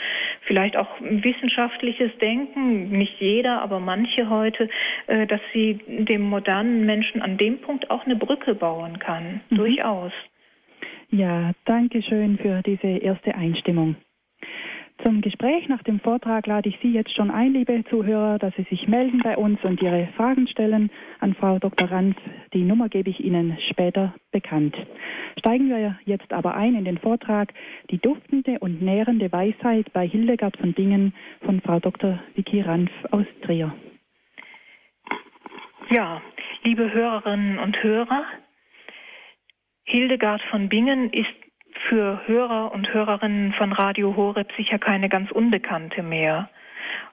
vielleicht 0.42 0.78
auch 0.78 0.90
wissenschaftliches 1.02 2.12
Denken, 2.20 2.90
nicht 2.90 3.20
jeder, 3.20 3.62
aber 3.62 3.80
manche 3.80 4.30
heute, 4.30 4.70
äh, 5.08 5.28
dass 5.28 5.42
sie 5.54 5.80
dem 5.88 6.22
modernen 6.22 6.86
Menschen 6.86 7.22
an 7.22 7.38
dem 7.38 7.60
Punkt 7.60 7.90
auch 7.92 8.06
eine 8.06 8.16
Brücke 8.16 8.56
bauen 8.56 9.00
kann, 9.00 9.42
mhm. 9.50 9.56
durchaus. 9.56 10.14
Ja, 11.10 11.52
danke 11.66 12.02
schön 12.04 12.38
für 12.38 12.62
diese 12.62 12.88
erste 12.88 13.36
Einstimmung. 13.36 13.96
Zum 15.10 15.22
Gespräch 15.22 15.68
nach 15.68 15.82
dem 15.82 16.00
Vortrag 16.00 16.46
lade 16.46 16.70
ich 16.70 16.78
Sie 16.84 16.92
jetzt 16.92 17.16
schon 17.16 17.32
ein, 17.32 17.54
liebe 17.54 17.84
Zuhörer, 17.90 18.38
dass 18.38 18.56
Sie 18.58 18.68
sich 18.70 18.88
melden 18.88 19.22
bei 19.24 19.36
uns 19.36 19.60
und 19.64 19.82
Ihre 19.82 20.08
Fragen 20.16 20.48
stellen 20.48 20.92
an 21.20 21.34
Frau 21.34 21.58
Dr. 21.58 21.90
Ranz. 21.90 22.16
Die 22.54 22.62
Nummer 22.62 22.90
gebe 22.90 23.10
ich 23.10 23.20
Ihnen 23.20 23.58
später 23.72 24.14
bekannt. 24.32 24.78
Steigen 25.40 25.68
wir 25.68 25.98
jetzt 26.06 26.32
aber 26.32 26.54
ein 26.54 26.76
in 26.76 26.86
den 26.86 27.00
Vortrag 27.00 27.56
Die 27.90 27.98
duftende 27.98 28.60
und 28.60 28.84
nährende 28.84 29.32
Weisheit 29.32 29.92
bei 29.94 30.08
Hildegard 30.08 30.56
von 30.58 30.74
Bingen 30.74 31.16
von 31.44 31.60
Frau 31.62 31.80
Dr. 31.80 32.20
Vicky 32.36 32.62
Ranf 32.62 32.92
aus 33.10 33.26
Trier. 33.42 33.74
Ja, 35.90 36.22
liebe 36.64 36.94
Hörerinnen 36.94 37.58
und 37.58 37.82
Hörer, 37.82 38.26
Hildegard 39.86 40.44
von 40.52 40.70
Bingen 40.70 41.10
ist 41.12 41.49
für 41.88 42.22
Hörer 42.28 42.72
und 42.74 42.94
Hörerinnen 42.94 43.54
von 43.54 43.72
Radio 43.72 44.16
Horeb 44.16 44.52
sicher 44.58 44.80
keine 44.80 45.10
ganz 45.10 45.32
unbekannte 45.32 46.04
mehr. 46.04 46.50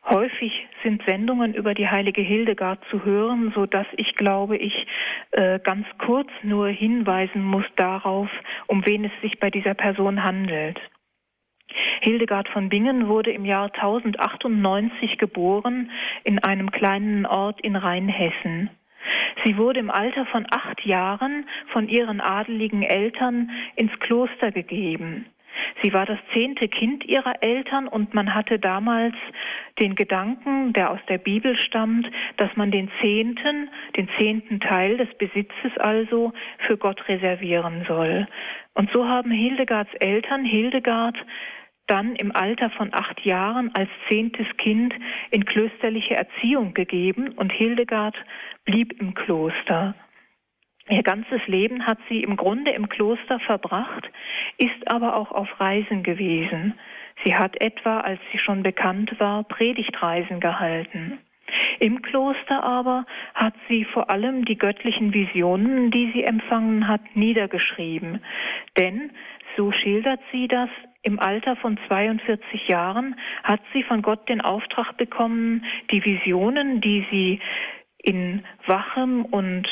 Häufig 0.09 0.67
sind 0.83 1.03
Sendungen 1.05 1.55
über 1.55 1.75
die 1.75 1.89
heilige 1.89 2.23
Hildegard 2.23 2.81
zu 2.91 3.05
hören, 3.05 3.53
so 3.55 3.67
dass 3.67 3.87
ich 3.97 4.15
glaube, 4.15 4.57
ich 4.57 4.87
äh, 5.33 5.59
ganz 5.59 5.87
kurz 5.99 6.31
nur 6.43 6.69
hinweisen 6.69 7.43
muss 7.43 7.65
darauf, 7.77 8.29
um 8.67 8.87
wen 8.87 9.05
es 9.05 9.13
sich 9.21 9.41
bei 9.41 9.51
dieser 9.51 9.75
Person 9.75 10.23
handelt. 10.23 10.81
Hildegard 12.01 12.49
von 12.49 12.69
Bingen 12.69 13.09
wurde 13.09 13.33
im 13.33 13.45
Jahr 13.45 13.73
1098 13.75 15.19
geboren 15.19 15.91
in 16.23 16.39
einem 16.39 16.71
kleinen 16.71 17.27
Ort 17.27 17.61
in 17.61 17.75
Rheinhessen. 17.75 18.71
Sie 19.45 19.57
wurde 19.57 19.81
im 19.81 19.91
Alter 19.91 20.27
von 20.27 20.47
acht 20.51 20.85
Jahren 20.85 21.47
von 21.73 21.89
ihren 21.89 22.21
adeligen 22.21 22.83
Eltern 22.83 23.51
ins 23.77 23.93
Kloster 24.01 24.53
gegeben. 24.53 25.27
Sie 25.83 25.93
war 25.93 26.07
das 26.07 26.19
zehnte 26.33 26.69
Kind 26.69 27.05
ihrer 27.05 27.43
Eltern 27.43 27.89
und 27.89 28.15
man 28.15 28.35
hatte 28.35 28.59
damals 28.59 29.15
den 29.81 29.95
Gedanken, 29.95 30.73
der 30.73 30.91
aus 30.91 31.01
der 31.09 31.19
Bibel 31.19 31.57
stammt, 31.57 32.11
dass 32.37 32.55
man 32.57 32.71
den 32.71 32.91
Zehnten, 33.01 33.69
den 33.97 34.09
zehnten 34.19 34.61
Teil 34.61 34.97
des 34.97 35.13
Besitzes 35.19 35.77
also 35.79 36.33
für 36.67 36.77
Gott 36.77 37.09
reservieren 37.09 37.85
soll. 37.87 38.27
Und 38.75 38.91
so 38.91 39.07
haben 39.07 39.31
Hildegards 39.31 39.93
Eltern 40.01 40.45
Hildegard 40.45 41.17
dann 41.87 42.17
im 42.17 42.35
Alter 42.35 42.71
von 42.71 42.93
acht 42.93 43.21
Jahren 43.25 43.75
als 43.75 43.89
zehntes 44.09 44.47
Kind 44.59 44.95
in 45.31 45.45
klösterliche 45.45 46.15
Erziehung 46.15 46.75
gegeben 46.75 47.31
und 47.31 47.53
Hildegard 47.53 48.17
blieb 48.65 49.01
im 49.01 49.15
Kloster. 49.15 49.95
Ihr 50.89 51.03
ganzes 51.03 51.45
Leben 51.47 51.87
hat 51.87 51.99
sie 52.09 52.23
im 52.23 52.37
Grunde 52.37 52.71
im 52.71 52.89
Kloster 52.89 53.41
verbracht, 53.41 54.09
ist 54.57 54.91
aber 54.91 55.17
auch 55.17 55.33
auf 55.33 55.61
Reisen 55.61 56.03
gewesen. 56.03 56.75
Sie 57.25 57.35
hat 57.35 57.61
etwa, 57.61 58.01
als 58.01 58.21
sie 58.31 58.39
schon 58.39 58.63
bekannt 58.63 59.19
war, 59.19 59.43
Predigtreisen 59.45 60.39
gehalten. 60.39 61.19
Im 61.81 62.03
Kloster 62.03 62.63
aber 62.63 63.07
hat 63.35 63.55
sie 63.69 63.85
vor 63.85 64.11
allem 64.11 64.45
die 64.45 64.59
göttlichen 64.59 65.13
Visionen, 65.13 65.91
die 65.91 66.11
sie 66.13 66.25
empfangen 66.25 66.89
hat, 66.89 67.01
niedergeschrieben. 67.15 68.21
Denn, 68.77 69.11
so 69.57 69.73
schildert 69.73 70.21
sie 70.33 70.49
das, 70.49 70.69
im 71.07 71.21
Alter 71.21 71.55
von 71.55 71.79
42 71.87 72.67
Jahren 72.67 73.15
hat 73.45 73.61
sie 73.73 73.85
von 73.85 74.03
Gott 74.03 74.29
den 74.29 74.41
Auftrag 74.41 74.97
bekommen, 74.97 75.65
die 75.93 76.05
Visionen, 76.05 76.81
die 76.81 77.07
sie 77.11 77.41
in 78.03 78.45
wachem 78.67 79.25
und 79.25 79.69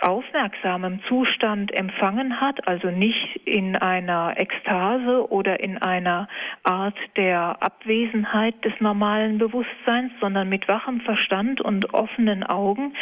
aufmerksamem 0.00 1.00
Zustand 1.08 1.72
empfangen 1.72 2.40
hat, 2.40 2.66
also 2.66 2.88
nicht 2.88 3.40
in 3.44 3.76
einer 3.76 4.38
Ekstase 4.38 5.30
oder 5.30 5.60
in 5.60 5.76
einer 5.78 6.28
Art 6.62 6.96
der 7.16 7.62
Abwesenheit 7.62 8.64
des 8.64 8.72
normalen 8.80 9.38
Bewusstseins, 9.38 10.12
sondern 10.20 10.48
mit 10.48 10.68
wachem 10.68 11.00
Verstand 11.00 11.60
und 11.60 11.92
offenen 11.92 12.44
Augen, 12.44 12.94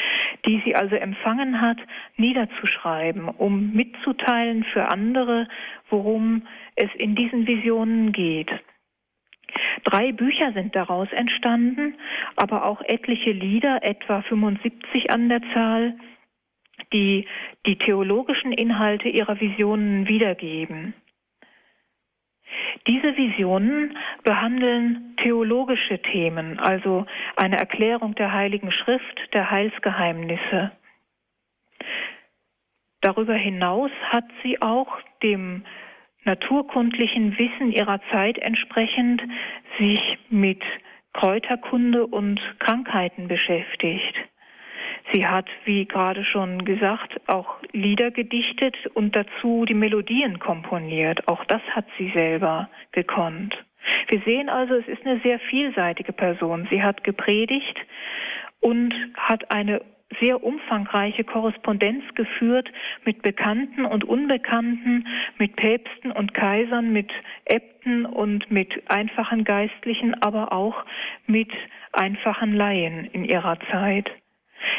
die 0.46 0.62
sie 0.64 0.74
also 0.74 0.96
empfangen 0.96 1.60
hat, 1.60 1.78
niederzuschreiben, 2.16 3.28
um 3.28 3.72
mitzuteilen 3.72 4.64
für 4.64 4.90
andere, 4.90 5.48
worum 5.90 6.42
es 6.76 6.90
in 6.94 7.14
diesen 7.14 7.46
Visionen 7.46 8.12
geht. 8.12 8.50
Drei 9.84 10.12
Bücher 10.12 10.52
sind 10.52 10.74
daraus 10.74 11.10
entstanden, 11.12 11.94
aber 12.36 12.64
auch 12.64 12.82
etliche 12.82 13.32
Lieder, 13.32 13.82
etwa 13.82 14.22
75 14.22 15.10
an 15.10 15.28
der 15.28 15.40
Zahl, 15.52 15.96
die 16.92 17.26
die 17.64 17.76
theologischen 17.76 18.52
Inhalte 18.52 19.08
ihrer 19.08 19.40
Visionen 19.40 20.08
wiedergeben. 20.08 20.94
Diese 22.88 23.16
Visionen 23.16 23.96
behandeln 24.22 25.16
theologische 25.22 26.00
Themen, 26.00 26.58
also 26.58 27.06
eine 27.36 27.58
Erklärung 27.58 28.14
der 28.14 28.32
Heiligen 28.32 28.70
Schrift, 28.70 29.20
der 29.32 29.50
Heilsgeheimnisse. 29.50 30.72
Darüber 33.00 33.34
hinaus 33.34 33.90
hat 34.10 34.24
sie 34.42 34.60
auch 34.62 35.00
dem 35.22 35.64
naturkundlichen 36.26 37.38
Wissen 37.38 37.72
ihrer 37.72 38.00
Zeit 38.10 38.38
entsprechend 38.38 39.22
sich 39.78 40.18
mit 40.28 40.62
Kräuterkunde 41.14 42.06
und 42.06 42.40
Krankheiten 42.58 43.28
beschäftigt. 43.28 44.14
Sie 45.12 45.26
hat, 45.26 45.46
wie 45.64 45.86
gerade 45.86 46.24
schon 46.24 46.64
gesagt, 46.64 47.20
auch 47.28 47.56
Lieder 47.72 48.10
gedichtet 48.10 48.76
und 48.94 49.14
dazu 49.14 49.64
die 49.64 49.74
Melodien 49.74 50.38
komponiert. 50.40 51.26
Auch 51.28 51.44
das 51.44 51.62
hat 51.70 51.86
sie 51.96 52.12
selber 52.14 52.68
gekonnt. 52.92 53.54
Wir 54.08 54.20
sehen 54.22 54.48
also, 54.48 54.74
es 54.74 54.88
ist 54.88 55.06
eine 55.06 55.20
sehr 55.20 55.38
vielseitige 55.38 56.12
Person. 56.12 56.66
Sie 56.70 56.82
hat 56.82 57.04
gepredigt 57.04 57.78
und 58.60 58.92
hat 59.14 59.50
eine 59.52 59.80
sehr 60.20 60.42
umfangreiche 60.42 61.24
Korrespondenz 61.24 62.02
geführt 62.14 62.70
mit 63.04 63.22
Bekannten 63.22 63.84
und 63.84 64.04
Unbekannten, 64.04 65.06
mit 65.38 65.56
Päpsten 65.56 66.12
und 66.12 66.32
Kaisern, 66.34 66.92
mit 66.92 67.10
Äbten 67.44 68.06
und 68.06 68.50
mit 68.50 68.88
einfachen 68.90 69.44
Geistlichen, 69.44 70.14
aber 70.22 70.52
auch 70.52 70.84
mit 71.26 71.52
einfachen 71.92 72.54
Laien 72.54 73.06
in 73.06 73.24
ihrer 73.24 73.58
Zeit. 73.70 74.10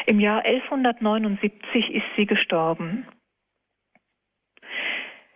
Im 0.06 0.20
Jahr 0.20 0.44
1179 0.44 1.90
ist 1.90 2.06
sie 2.16 2.26
gestorben. 2.26 3.06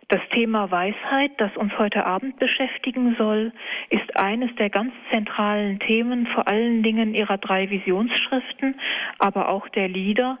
Das 0.09 0.21
Thema 0.31 0.69
Weisheit, 0.69 1.31
das 1.37 1.55
uns 1.55 1.77
heute 1.77 2.05
Abend 2.05 2.37
beschäftigen 2.37 3.15
soll, 3.17 3.53
ist 3.89 4.17
eines 4.17 4.53
der 4.55 4.69
ganz 4.69 4.93
zentralen 5.09 5.79
Themen, 5.79 6.27
vor 6.27 6.47
allen 6.47 6.83
Dingen 6.83 7.15
ihrer 7.15 7.37
drei 7.37 7.69
Visionsschriften, 7.69 8.79
aber 9.19 9.49
auch 9.49 9.67
der 9.69 9.87
Lieder. 9.87 10.39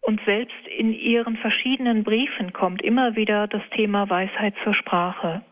Und 0.00 0.20
selbst 0.24 0.66
in 0.68 0.92
ihren 0.92 1.36
verschiedenen 1.36 2.04
Briefen 2.04 2.52
kommt 2.52 2.80
immer 2.82 3.16
wieder 3.16 3.48
das 3.48 3.62
Thema 3.70 4.08
Weisheit 4.08 4.54
zur 4.64 4.72
Sprache. 4.72 5.42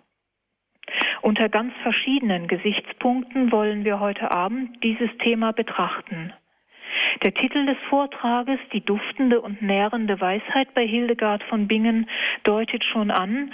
Unter 1.22 1.48
ganz 1.48 1.72
verschiedenen 1.82 2.48
Gesichtspunkten 2.48 3.50
wollen 3.50 3.84
wir 3.84 4.00
heute 4.00 4.30
Abend 4.30 4.82
dieses 4.82 5.10
Thema 5.18 5.52
betrachten. 5.52 6.32
Der 7.22 7.34
Titel 7.34 7.66
des 7.66 7.76
Vortrages, 7.88 8.58
Die 8.72 8.84
duftende 8.84 9.40
und 9.40 9.62
nährende 9.62 10.20
Weisheit 10.20 10.74
bei 10.74 10.86
Hildegard 10.86 11.42
von 11.44 11.68
Bingen, 11.68 12.08
deutet 12.42 12.84
schon 12.84 13.10
an, 13.10 13.52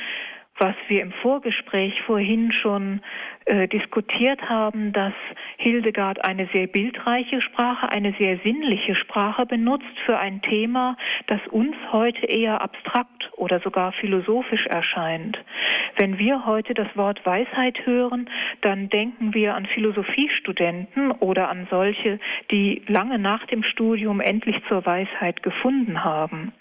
was 0.60 0.76
wir 0.88 1.00
im 1.00 1.10
Vorgespräch 1.10 2.02
vorhin 2.02 2.52
schon 2.52 3.00
äh, 3.46 3.66
diskutiert 3.66 4.48
haben, 4.48 4.92
dass 4.92 5.14
Hildegard 5.56 6.22
eine 6.22 6.46
sehr 6.52 6.66
bildreiche 6.66 7.40
Sprache, 7.40 7.88
eine 7.88 8.12
sehr 8.18 8.38
sinnliche 8.44 8.94
Sprache 8.94 9.46
benutzt 9.46 9.98
für 10.04 10.18
ein 10.18 10.42
Thema, 10.42 10.96
das 11.26 11.40
uns 11.48 11.74
heute 11.90 12.26
eher 12.26 12.60
abstrakt 12.60 13.30
oder 13.36 13.58
sogar 13.60 13.92
philosophisch 13.92 14.66
erscheint. 14.66 15.38
Wenn 15.96 16.18
wir 16.18 16.44
heute 16.44 16.74
das 16.74 16.94
Wort 16.94 17.24
Weisheit 17.24 17.86
hören, 17.86 18.28
dann 18.60 18.90
denken 18.90 19.32
wir 19.32 19.54
an 19.54 19.64
Philosophiestudenten 19.64 21.10
oder 21.10 21.48
an 21.48 21.66
solche, 21.70 22.20
die 22.50 22.82
lange 22.86 23.18
nach 23.18 23.46
dem 23.46 23.62
Studium 23.62 24.20
endlich 24.20 24.56
zur 24.68 24.84
Weisheit 24.84 25.42
gefunden 25.42 26.04
haben. 26.04 26.52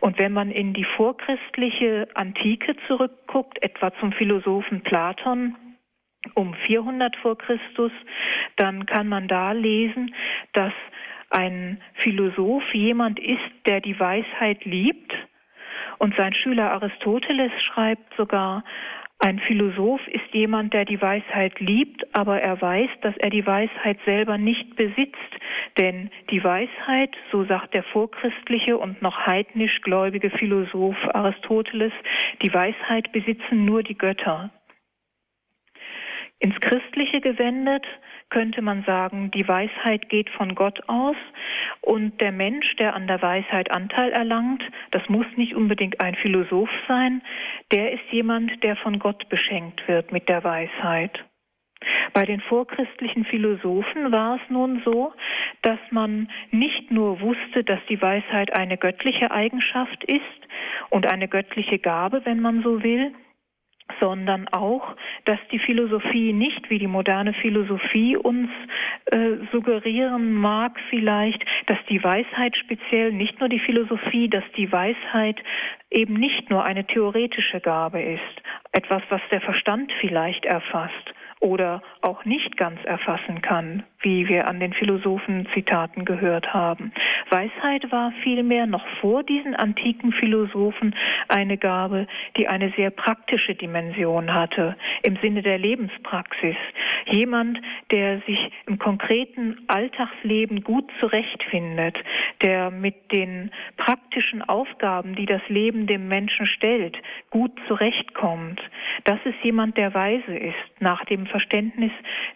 Und 0.00 0.18
wenn 0.18 0.32
man 0.32 0.50
in 0.50 0.72
die 0.72 0.84
vorchristliche 0.84 2.08
Antike 2.14 2.76
zurückguckt, 2.86 3.62
etwa 3.62 3.92
zum 4.00 4.12
Philosophen 4.12 4.82
Platon, 4.82 5.56
um 6.34 6.54
400 6.54 7.16
vor 7.16 7.36
Christus, 7.38 7.92
dann 8.56 8.86
kann 8.86 9.08
man 9.08 9.28
da 9.28 9.52
lesen, 9.52 10.14
dass 10.52 10.72
ein 11.30 11.80
Philosoph 12.02 12.74
jemand 12.74 13.18
ist, 13.18 13.40
der 13.66 13.80
die 13.80 13.98
Weisheit 13.98 14.64
liebt. 14.64 15.12
Und 15.98 16.14
sein 16.16 16.34
Schüler 16.34 16.72
Aristoteles 16.72 17.52
schreibt 17.62 18.14
sogar, 18.16 18.64
ein 19.22 19.38
Philosoph 19.38 20.00
ist 20.08 20.32
jemand, 20.32 20.72
der 20.72 20.86
die 20.86 21.00
Weisheit 21.00 21.60
liebt, 21.60 22.06
aber 22.16 22.40
er 22.40 22.60
weiß, 22.60 22.88
dass 23.02 23.14
er 23.18 23.28
die 23.28 23.46
Weisheit 23.46 23.98
selber 24.06 24.38
nicht 24.38 24.76
besitzt. 24.76 25.18
Denn 25.78 26.10
die 26.30 26.42
Weisheit, 26.42 27.14
so 27.30 27.44
sagt 27.44 27.74
der 27.74 27.82
vorchristliche 27.82 28.78
und 28.78 29.02
noch 29.02 29.26
heidnisch 29.26 29.82
gläubige 29.82 30.30
Philosoph 30.30 30.96
Aristoteles, 31.14 31.92
die 32.42 32.52
Weisheit 32.52 33.12
besitzen 33.12 33.66
nur 33.66 33.82
die 33.82 33.96
Götter. 33.96 34.50
Ins 36.40 36.58
Christliche 36.60 37.20
gewendet 37.20 37.86
könnte 38.30 38.62
man 38.62 38.82
sagen, 38.84 39.30
die 39.30 39.46
Weisheit 39.46 40.08
geht 40.08 40.30
von 40.30 40.54
Gott 40.54 40.80
aus 40.88 41.16
und 41.82 42.18
der 42.20 42.32
Mensch, 42.32 42.76
der 42.76 42.94
an 42.94 43.06
der 43.06 43.20
Weisheit 43.20 43.70
Anteil 43.70 44.10
erlangt, 44.10 44.62
das 44.90 45.06
muss 45.08 45.26
nicht 45.36 45.54
unbedingt 45.54 46.00
ein 46.00 46.14
Philosoph 46.14 46.70
sein, 46.88 47.20
der 47.72 47.92
ist 47.92 48.04
jemand, 48.10 48.62
der 48.62 48.76
von 48.76 48.98
Gott 48.98 49.28
beschenkt 49.28 49.86
wird 49.86 50.12
mit 50.12 50.30
der 50.30 50.42
Weisheit. 50.42 51.22
Bei 52.14 52.24
den 52.24 52.40
vorchristlichen 52.40 53.24
Philosophen 53.24 54.10
war 54.10 54.36
es 54.36 54.50
nun 54.50 54.82
so, 54.84 55.12
dass 55.62 55.78
man 55.90 56.30
nicht 56.50 56.90
nur 56.90 57.20
wusste, 57.20 57.64
dass 57.64 57.80
die 57.88 58.00
Weisheit 58.00 58.52
eine 58.54 58.78
göttliche 58.78 59.30
Eigenschaft 59.30 60.04
ist 60.04 60.22
und 60.90 61.06
eine 61.06 61.28
göttliche 61.28 61.78
Gabe, 61.78 62.22
wenn 62.24 62.40
man 62.40 62.62
so 62.62 62.82
will, 62.82 63.12
sondern 63.98 64.48
auch, 64.48 64.96
dass 65.24 65.38
die 65.50 65.58
Philosophie 65.58 66.32
nicht 66.32 66.70
wie 66.70 66.78
die 66.78 66.86
moderne 66.86 67.32
Philosophie 67.34 68.16
uns 68.16 68.48
äh, 69.06 69.36
suggerieren 69.52 70.34
mag 70.34 70.78
vielleicht, 70.88 71.44
dass 71.66 71.78
die 71.88 72.02
Weisheit 72.02 72.56
speziell, 72.56 73.12
nicht 73.12 73.40
nur 73.40 73.48
die 73.48 73.60
Philosophie, 73.60 74.28
dass 74.28 74.44
die 74.56 74.70
Weisheit 74.70 75.42
eben 75.90 76.14
nicht 76.14 76.50
nur 76.50 76.64
eine 76.64 76.86
theoretische 76.86 77.60
Gabe 77.60 78.00
ist, 78.00 78.42
etwas, 78.72 79.02
was 79.08 79.20
der 79.30 79.40
Verstand 79.40 79.92
vielleicht 80.00 80.44
erfasst, 80.44 81.14
oder 81.40 81.82
auch 82.02 82.24
nicht 82.24 82.56
ganz 82.56 82.78
erfassen 82.84 83.40
kann, 83.42 83.82
wie 84.02 84.28
wir 84.28 84.48
an 84.48 84.60
den 84.60 84.72
Philosophen-Zitaten 84.72 86.04
gehört 86.04 86.52
haben. 86.54 86.92
Weisheit 87.30 87.90
war 87.92 88.12
vielmehr 88.22 88.66
noch 88.66 88.86
vor 89.00 89.22
diesen 89.22 89.54
antiken 89.54 90.12
Philosophen 90.12 90.94
eine 91.28 91.58
Gabe, 91.58 92.06
die 92.36 92.48
eine 92.48 92.72
sehr 92.76 92.90
praktische 92.90 93.54
Dimension 93.54 94.32
hatte, 94.32 94.76
im 95.02 95.16
Sinne 95.16 95.42
der 95.42 95.58
Lebenspraxis. 95.58 96.56
Jemand, 97.06 97.60
der 97.90 98.20
sich 98.20 98.50
im 98.66 98.78
konkreten 98.78 99.58
Alltagsleben 99.66 100.62
gut 100.62 100.90
zurechtfindet, 101.00 101.98
der 102.42 102.70
mit 102.70 103.12
den 103.12 103.50
praktischen 103.76 104.42
Aufgaben, 104.42 105.14
die 105.14 105.26
das 105.26 105.42
Leben 105.48 105.86
dem 105.86 106.08
Menschen 106.08 106.46
stellt, 106.46 106.96
gut 107.30 107.52
zurechtkommt. 107.68 108.60
Das 109.04 109.18
ist 109.24 109.42
jemand, 109.42 109.76
der 109.76 109.94
weise 109.94 110.36
ist, 110.36 110.54
nach 110.80 111.04
dem 111.04 111.26
Verständnis 111.26 111.92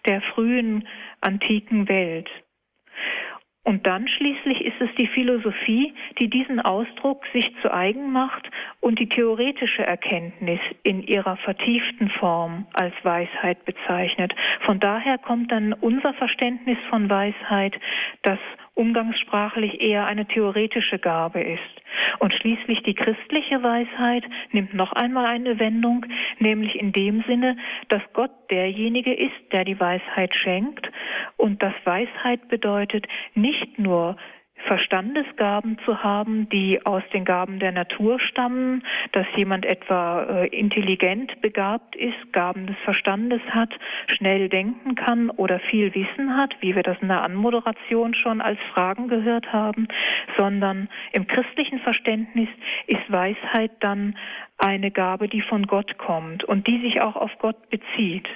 der 0.06 0.20
frühen 0.20 0.86
antiken 1.24 1.88
Welt. 1.88 2.28
Und 3.66 3.86
dann 3.86 4.06
schließlich 4.06 4.60
ist 4.60 4.78
es 4.78 4.90
die 4.98 5.06
Philosophie, 5.06 5.94
die 6.20 6.28
diesen 6.28 6.60
Ausdruck 6.60 7.24
sich 7.32 7.50
zu 7.62 7.72
eigen 7.72 8.12
macht 8.12 8.50
und 8.80 8.98
die 8.98 9.08
theoretische 9.08 9.86
Erkenntnis 9.86 10.60
in 10.82 11.02
ihrer 11.02 11.38
vertieften 11.38 12.10
Form 12.10 12.66
als 12.74 12.94
Weisheit 13.02 13.64
bezeichnet. 13.64 14.34
Von 14.66 14.80
daher 14.80 15.16
kommt 15.16 15.50
dann 15.50 15.72
unser 15.72 16.12
Verständnis 16.12 16.76
von 16.90 17.08
Weisheit, 17.08 17.74
das 18.20 18.38
umgangssprachlich 18.74 19.80
eher 19.80 20.06
eine 20.06 20.26
theoretische 20.26 20.98
Gabe 20.98 21.40
ist. 21.40 21.60
Und 22.18 22.34
schließlich 22.34 22.82
die 22.82 22.94
christliche 22.94 23.62
Weisheit 23.62 24.24
nimmt 24.52 24.74
noch 24.74 24.92
einmal 24.92 25.26
eine 25.26 25.58
Wendung, 25.58 26.06
nämlich 26.38 26.74
in 26.76 26.92
dem 26.92 27.22
Sinne, 27.26 27.56
dass 27.88 28.02
Gott 28.12 28.32
derjenige 28.50 29.14
ist, 29.14 29.52
der 29.52 29.64
die 29.64 29.78
Weisheit 29.78 30.34
schenkt 30.34 30.90
und 31.36 31.62
dass 31.62 31.74
Weisheit 31.84 32.48
bedeutet 32.48 33.06
nicht 33.34 33.78
nur 33.78 34.16
Verstandesgaben 34.66 35.78
zu 35.84 36.02
haben, 36.02 36.48
die 36.48 36.84
aus 36.86 37.02
den 37.12 37.24
Gaben 37.24 37.58
der 37.58 37.72
Natur 37.72 38.18
stammen, 38.18 38.82
dass 39.12 39.26
jemand 39.36 39.66
etwa 39.66 40.22
äh, 40.22 40.46
intelligent 40.48 41.40
begabt 41.42 41.96
ist, 41.96 42.32
Gaben 42.32 42.66
des 42.66 42.76
Verstandes 42.84 43.42
hat, 43.50 43.70
schnell 44.06 44.48
denken 44.48 44.94
kann 44.94 45.28
oder 45.28 45.58
viel 45.58 45.94
Wissen 45.94 46.36
hat, 46.36 46.54
wie 46.60 46.74
wir 46.74 46.82
das 46.82 46.96
in 47.02 47.08
der 47.08 47.22
Anmoderation 47.22 48.14
schon 48.14 48.40
als 48.40 48.58
Fragen 48.72 49.08
gehört 49.08 49.52
haben, 49.52 49.86
sondern 50.38 50.88
im 51.12 51.26
christlichen 51.26 51.80
Verständnis 51.80 52.48
ist 52.86 53.10
Weisheit 53.10 53.72
dann 53.80 54.16
eine 54.56 54.90
Gabe, 54.90 55.28
die 55.28 55.42
von 55.42 55.66
Gott 55.66 55.98
kommt 55.98 56.44
und 56.44 56.66
die 56.66 56.80
sich 56.80 57.00
auch 57.00 57.16
auf 57.16 57.32
Gott 57.38 57.68
bezieht. 57.68 58.28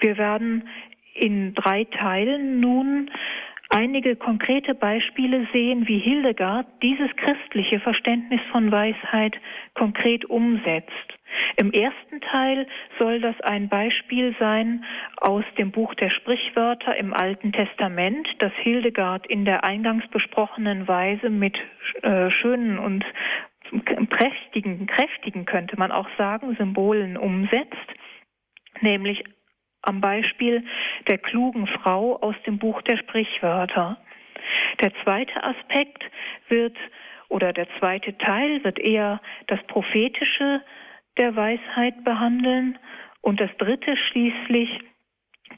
Wir 0.00 0.16
werden 0.16 0.68
in 1.14 1.54
drei 1.54 1.84
Teilen 1.84 2.60
nun 2.60 3.10
einige 3.70 4.16
konkrete 4.16 4.74
Beispiele 4.74 5.46
sehen, 5.52 5.88
wie 5.88 5.98
Hildegard 5.98 6.66
dieses 6.82 7.10
christliche 7.16 7.80
Verständnis 7.80 8.40
von 8.52 8.70
Weisheit 8.70 9.36
konkret 9.74 10.24
umsetzt. 10.26 10.90
Im 11.56 11.72
ersten 11.72 12.20
Teil 12.20 12.66
soll 12.98 13.20
das 13.20 13.40
ein 13.40 13.68
Beispiel 13.68 14.34
sein 14.38 14.84
aus 15.16 15.44
dem 15.58 15.70
Buch 15.70 15.94
der 15.94 16.10
Sprichwörter 16.10 16.96
im 16.96 17.14
Alten 17.14 17.52
Testament, 17.52 18.28
das 18.38 18.52
Hildegard 18.62 19.26
in 19.28 19.44
der 19.44 19.64
eingangs 19.64 20.06
besprochenen 20.08 20.88
Weise 20.88 21.30
mit 21.30 21.56
äh, 22.02 22.30
schönen 22.30 22.78
und 22.78 23.04
prächtigen, 24.10 24.86
kräftigen 24.86 25.44
könnte 25.44 25.78
man 25.78 25.92
auch 25.92 26.08
sagen, 26.18 26.56
Symbolen 26.56 27.16
umsetzt, 27.16 27.76
nämlich 28.80 29.22
am 29.82 30.00
Beispiel 30.00 30.64
der 31.08 31.18
klugen 31.18 31.66
Frau 31.66 32.16
aus 32.20 32.34
dem 32.46 32.58
Buch 32.58 32.82
der 32.82 32.96
Sprichwörter. 32.98 33.98
Der 34.80 34.92
zweite 35.02 35.42
Aspekt 35.42 36.04
wird 36.48 36.76
oder 37.28 37.52
der 37.52 37.66
zweite 37.78 38.16
Teil 38.18 38.62
wird 38.64 38.78
eher 38.78 39.20
das 39.46 39.60
Prophetische 39.66 40.62
der 41.16 41.36
Weisheit 41.36 42.04
behandeln 42.04 42.78
und 43.20 43.40
das 43.40 43.50
dritte 43.58 43.96
schließlich 43.96 44.80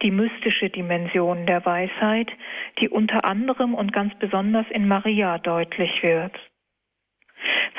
die 0.02 0.10
mystische 0.10 0.70
Dimension 0.70 1.46
der 1.46 1.64
Weisheit, 1.64 2.30
die 2.80 2.88
unter 2.88 3.24
anderem 3.24 3.74
und 3.74 3.92
ganz 3.92 4.14
besonders 4.18 4.66
in 4.70 4.88
Maria 4.88 5.38
deutlich 5.38 6.02
wird. 6.02 6.34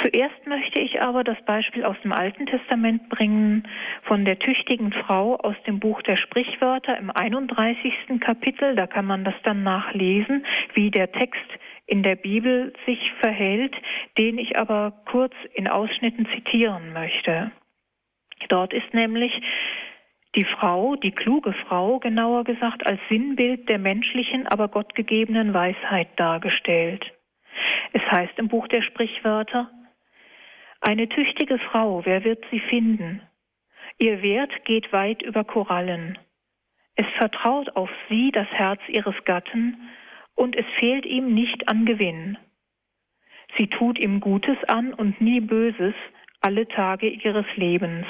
Zuerst 0.01 0.45
möchte 0.47 0.79
ich 0.79 1.01
aber 1.01 1.23
das 1.23 1.41
Beispiel 1.45 1.85
aus 1.85 1.95
dem 2.03 2.11
Alten 2.11 2.45
Testament 2.45 3.09
bringen 3.09 3.67
von 4.03 4.25
der 4.25 4.39
tüchtigen 4.39 4.91
Frau 4.91 5.37
aus 5.37 5.55
dem 5.65 5.79
Buch 5.79 6.01
der 6.01 6.17
Sprichwörter 6.17 6.97
im 6.97 7.09
31. 7.09 7.93
Kapitel. 8.19 8.75
Da 8.75 8.87
kann 8.87 9.05
man 9.05 9.23
das 9.23 9.35
dann 9.43 9.63
nachlesen, 9.63 10.45
wie 10.73 10.91
der 10.91 11.11
Text 11.11 11.47
in 11.85 12.03
der 12.03 12.15
Bibel 12.15 12.73
sich 12.85 12.99
verhält, 13.21 13.75
den 14.17 14.37
ich 14.37 14.57
aber 14.57 14.93
kurz 15.09 15.33
in 15.53 15.67
Ausschnitten 15.67 16.27
zitieren 16.33 16.93
möchte. 16.93 17.51
Dort 18.49 18.73
ist 18.73 18.93
nämlich 18.93 19.31
die 20.35 20.45
Frau, 20.45 20.95
die 20.95 21.11
kluge 21.11 21.53
Frau 21.53 21.99
genauer 21.99 22.43
gesagt, 22.43 22.85
als 22.85 22.99
Sinnbild 23.09 23.69
der 23.69 23.79
menschlichen, 23.79 24.47
aber 24.47 24.67
gottgegebenen 24.67 25.53
Weisheit 25.53 26.07
dargestellt. 26.15 27.13
Es 27.91 28.01
heißt 28.11 28.37
im 28.37 28.47
Buch 28.47 28.67
der 28.67 28.81
Sprichwörter, 28.81 29.69
eine 30.81 31.07
tüchtige 31.07 31.59
Frau, 31.59 32.05
wer 32.05 32.23
wird 32.23 32.43
sie 32.51 32.59
finden? 32.59 33.21
Ihr 33.99 34.21
Wert 34.21 34.65
geht 34.65 34.91
weit 34.91 35.21
über 35.21 35.43
Korallen. 35.43 36.17
Es 36.95 37.05
vertraut 37.17 37.75
auf 37.75 37.89
sie 38.09 38.31
das 38.31 38.47
Herz 38.49 38.81
ihres 38.87 39.15
Gatten, 39.23 39.77
und 40.35 40.55
es 40.55 40.65
fehlt 40.79 41.05
ihm 41.05 41.33
nicht 41.33 41.69
an 41.69 41.85
Gewinn. 41.85 42.37
Sie 43.57 43.67
tut 43.67 43.99
ihm 43.99 44.19
Gutes 44.19 44.57
an 44.67 44.93
und 44.93 45.21
nie 45.21 45.39
Böses 45.39 45.93
alle 46.41 46.67
Tage 46.67 47.07
ihres 47.07 47.45
Lebens. 47.55 48.05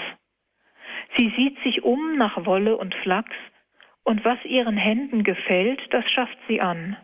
Sie 1.18 1.32
sieht 1.38 1.62
sich 1.64 1.84
um 1.84 2.18
nach 2.18 2.46
Wolle 2.46 2.78
und 2.78 2.96
Flachs, 2.96 3.36
und 4.04 4.26
was 4.26 4.44
ihren 4.46 4.78
Händen 4.78 5.24
gefällt, 5.24 5.82
das 5.92 6.10
schafft 6.12 6.38
sie 6.48 6.60
an. 6.60 6.98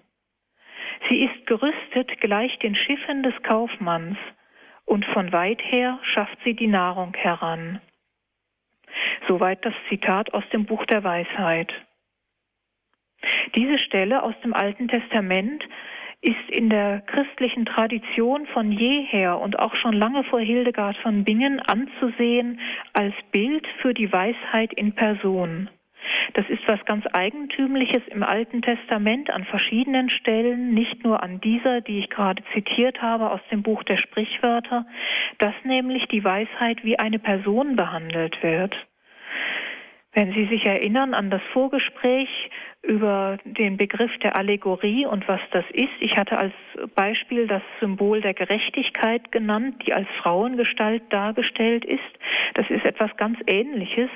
Sie 1.08 1.24
ist 1.24 1.46
gerüstet 1.48 2.20
gleich 2.20 2.58
den 2.60 2.76
Schiffen 2.76 3.24
des 3.24 3.34
Kaufmanns, 3.44 4.18
und 4.86 5.06
von 5.06 5.32
weit 5.32 5.62
her 5.64 6.00
schafft 6.02 6.38
sie 6.44 6.56
die 6.56 6.68
Nahrung 6.68 7.14
heran. 7.14 7.80
Soweit 9.28 9.64
das 9.64 9.74
Zitat 9.88 10.34
aus 10.34 10.44
dem 10.52 10.66
Buch 10.66 10.84
der 10.88 11.04
Weisheit. 11.04 11.72
Diese 13.56 13.78
Stelle 13.78 14.24
aus 14.24 14.34
dem 14.44 14.54
Alten 14.54 14.88
Testament 14.88 15.64
ist 16.22 16.50
in 16.50 16.70
der 16.70 17.02
christlichen 17.02 17.66
Tradition 17.66 18.46
von 18.48 18.72
jeher 18.72 19.40
und 19.40 19.60
auch 19.60 19.76
schon 19.76 19.94
lange 19.94 20.24
vor 20.26 20.40
Hildegard 20.40 20.98
von 20.98 21.24
Bingen 21.24 21.60
anzusehen 21.60 22.60
als 22.94 23.14
Bild 23.32 23.66
für 23.82 23.94
die 23.94 24.12
Weisheit 24.12 24.74
in 24.74 24.94
Person. 24.94 25.70
Das 26.34 26.50
ist 26.50 26.68
was 26.68 26.84
ganz 26.86 27.06
Eigentümliches 27.12 28.02
im 28.08 28.24
Alten 28.24 28.62
Testament 28.62 29.30
an 29.30 29.46
verschiedenen 29.46 30.10
Stellen, 30.10 30.74
nicht 30.74 31.04
nur 31.04 31.24
an 31.24 31.42
dieser, 31.42 31.82
die 31.82 32.00
ich 32.00 32.10
gerade 32.10 32.44
zitiert 32.54 33.02
habe 33.02 33.32
aus 33.32 33.42
dem 33.52 33.64
Buch 33.64 33.84
der 33.84 33.98
Sprichwörter, 33.98 34.86
dass 35.40 35.54
nämlich 35.64 36.08
die 36.08 36.24
Weisheit 36.24 36.84
wie 36.84 37.00
eine 37.00 37.20
Person 37.20 37.76
behandelt 37.76 38.42
wird. 38.44 38.76
Wenn 40.14 40.34
Sie 40.34 40.46
sich 40.46 40.66
erinnern 40.66 41.14
an 41.14 41.30
das 41.30 41.42
Vorgespräch 41.54 42.30
über 42.82 43.38
den 43.44 43.78
Begriff 43.78 44.12
der 44.20 44.38
Allegorie 44.38 45.06
und 45.06 45.28
was 45.28 45.42
das 45.52 45.66
ist. 45.72 45.92
Ich 46.00 46.18
hatte 46.18 46.38
als 46.38 46.54
Beispiel 46.96 47.46
das 47.46 47.62
Symbol 47.80 48.22
der 48.22 48.34
Gerechtigkeit 48.34 49.32
genannt, 49.32 49.84
die 49.86 49.94
als 49.94 50.08
Frauengestalt 50.22 51.04
dargestellt 51.10 51.84
ist. 51.84 52.00
Das 52.54 52.70
ist 52.70 52.86
etwas 52.86 53.16
ganz 53.18 53.38
Ähnliches. 53.48 54.10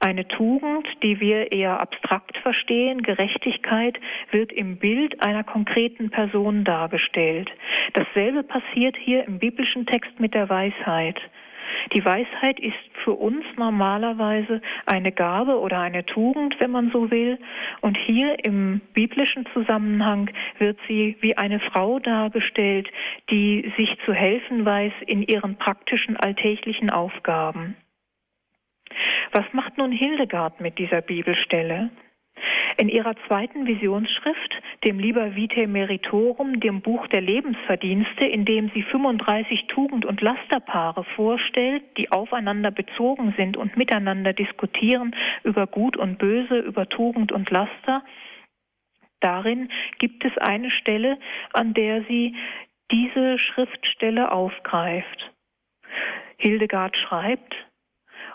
Eine 0.00 0.28
Tugend, 0.28 0.86
die 1.02 1.18
wir 1.18 1.50
eher 1.50 1.80
abstrakt 1.80 2.36
verstehen. 2.38 3.02
Gerechtigkeit 3.02 3.98
wird 4.30 4.52
im 4.52 4.76
Bild 4.76 5.20
einer 5.22 5.42
konkreten 5.42 6.10
Person 6.10 6.64
dargestellt. 6.64 7.50
Dasselbe 7.94 8.42
passiert 8.42 8.96
hier 8.96 9.24
im 9.24 9.38
biblischen 9.38 9.86
Text 9.86 10.20
mit 10.20 10.34
der 10.34 10.48
Weisheit. 10.48 11.18
Die 11.92 12.04
Weisheit 12.04 12.60
ist 12.60 12.74
für 13.04 13.12
uns 13.12 13.44
normalerweise 13.56 14.60
eine 14.86 15.12
Gabe 15.12 15.58
oder 15.58 15.80
eine 15.80 16.04
Tugend, 16.04 16.58
wenn 16.60 16.70
man 16.70 16.90
so 16.90 17.10
will. 17.10 17.38
Und 17.80 17.96
hier 17.96 18.44
im 18.44 18.80
biblischen 18.94 19.46
Zusammenhang 19.52 20.30
wird 20.58 20.78
sie 20.88 21.16
wie 21.20 21.36
eine 21.36 21.60
Frau 21.60 21.98
dargestellt, 21.98 22.88
die 23.30 23.72
sich 23.78 23.96
zu 24.04 24.12
helfen 24.12 24.64
weiß 24.64 24.92
in 25.06 25.22
ihren 25.22 25.56
praktischen 25.56 26.16
alltäglichen 26.16 26.90
Aufgaben. 26.90 27.76
Was 29.32 29.44
macht 29.52 29.78
nun 29.78 29.92
Hildegard 29.92 30.60
mit 30.60 30.78
dieser 30.78 31.00
Bibelstelle? 31.00 31.90
In 32.76 32.88
ihrer 32.88 33.14
zweiten 33.26 33.66
Visionsschrift, 33.66 34.54
dem 34.84 34.98
Liber 34.98 35.36
Vitae 35.36 35.66
Meritorum, 35.66 36.60
dem 36.60 36.80
Buch 36.80 37.06
der 37.08 37.20
Lebensverdienste, 37.20 38.26
in 38.26 38.44
dem 38.44 38.70
sie 38.74 38.82
35 38.82 39.66
Tugend- 39.68 40.06
und 40.06 40.20
Lasterpaare 40.20 41.04
vorstellt, 41.16 41.82
die 41.96 42.10
aufeinander 42.12 42.70
bezogen 42.70 43.34
sind 43.36 43.56
und 43.56 43.76
miteinander 43.76 44.32
diskutieren 44.32 45.14
über 45.44 45.66
Gut 45.66 45.96
und 45.96 46.18
Böse, 46.18 46.58
über 46.58 46.88
Tugend 46.88 47.32
und 47.32 47.50
Laster, 47.50 48.02
darin 49.20 49.70
gibt 49.98 50.24
es 50.24 50.36
eine 50.38 50.70
Stelle, 50.70 51.18
an 51.52 51.74
der 51.74 52.02
sie 52.04 52.34
diese 52.90 53.38
Schriftstelle 53.38 54.32
aufgreift. 54.32 55.30
Hildegard 56.38 56.96
schreibt, 56.96 57.54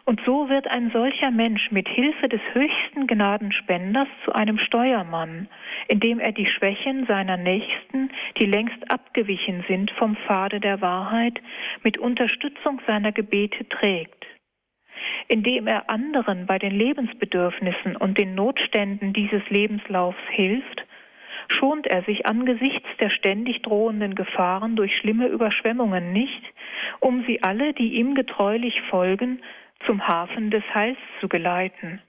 und 0.05 0.21
so 0.23 0.49
wird 0.49 0.67
ein 0.67 0.91
solcher 0.91 1.31
Mensch 1.31 1.71
mit 1.71 1.87
Hilfe 1.87 2.29
des 2.29 2.41
höchsten 2.53 3.07
Gnadenspenders 3.07 4.07
zu 4.23 4.33
einem 4.33 4.59
Steuermann, 4.59 5.47
indem 5.87 6.19
er 6.19 6.31
die 6.31 6.45
Schwächen 6.45 7.07
seiner 7.07 7.37
Nächsten, 7.37 8.11
die 8.39 8.45
längst 8.45 8.91
abgewichen 8.91 9.65
sind 9.67 9.89
vom 9.91 10.15
Pfade 10.15 10.59
der 10.59 10.79
Wahrheit, 10.81 11.41
mit 11.83 11.97
Unterstützung 11.97 12.79
seiner 12.85 13.11
Gebete 13.11 13.67
trägt. 13.67 14.25
Indem 15.27 15.65
er 15.65 15.89
anderen 15.89 16.45
bei 16.45 16.59
den 16.59 16.71
Lebensbedürfnissen 16.71 17.95
und 17.95 18.19
den 18.19 18.35
Notständen 18.35 19.11
dieses 19.11 19.41
Lebenslaufs 19.49 20.21
hilft, 20.29 20.85
schont 21.47 21.87
er 21.87 22.03
sich 22.03 22.25
angesichts 22.27 22.87
der 22.99 23.09
ständig 23.09 23.63
drohenden 23.63 24.15
Gefahren 24.15 24.75
durch 24.75 24.95
schlimme 24.97 25.27
Überschwemmungen 25.27 26.13
nicht, 26.13 26.43
um 26.99 27.23
sie 27.25 27.41
alle, 27.43 27.73
die 27.73 27.95
ihm 27.95 28.15
getreulich 28.15 28.81
folgen, 28.89 29.41
zum 29.85 30.07
Hafen 30.07 30.51
des 30.51 30.63
Heils 30.73 30.97
zu 31.19 31.27
geleiten. 31.27 32.01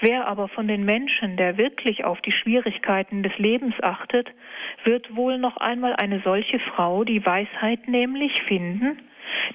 Wer 0.00 0.26
aber 0.26 0.48
von 0.48 0.66
den 0.68 0.84
Menschen, 0.84 1.36
der 1.36 1.58
wirklich 1.58 2.04
auf 2.04 2.20
die 2.22 2.32
Schwierigkeiten 2.32 3.22
des 3.22 3.36
Lebens 3.38 3.74
achtet, 3.82 4.28
wird 4.84 5.14
wohl 5.14 5.38
noch 5.38 5.56
einmal 5.56 5.94
eine 5.96 6.20
solche 6.20 6.58
Frau, 6.58 7.04
die 7.04 7.24
Weisheit 7.24 7.88
nämlich, 7.88 8.42
finden, 8.42 8.98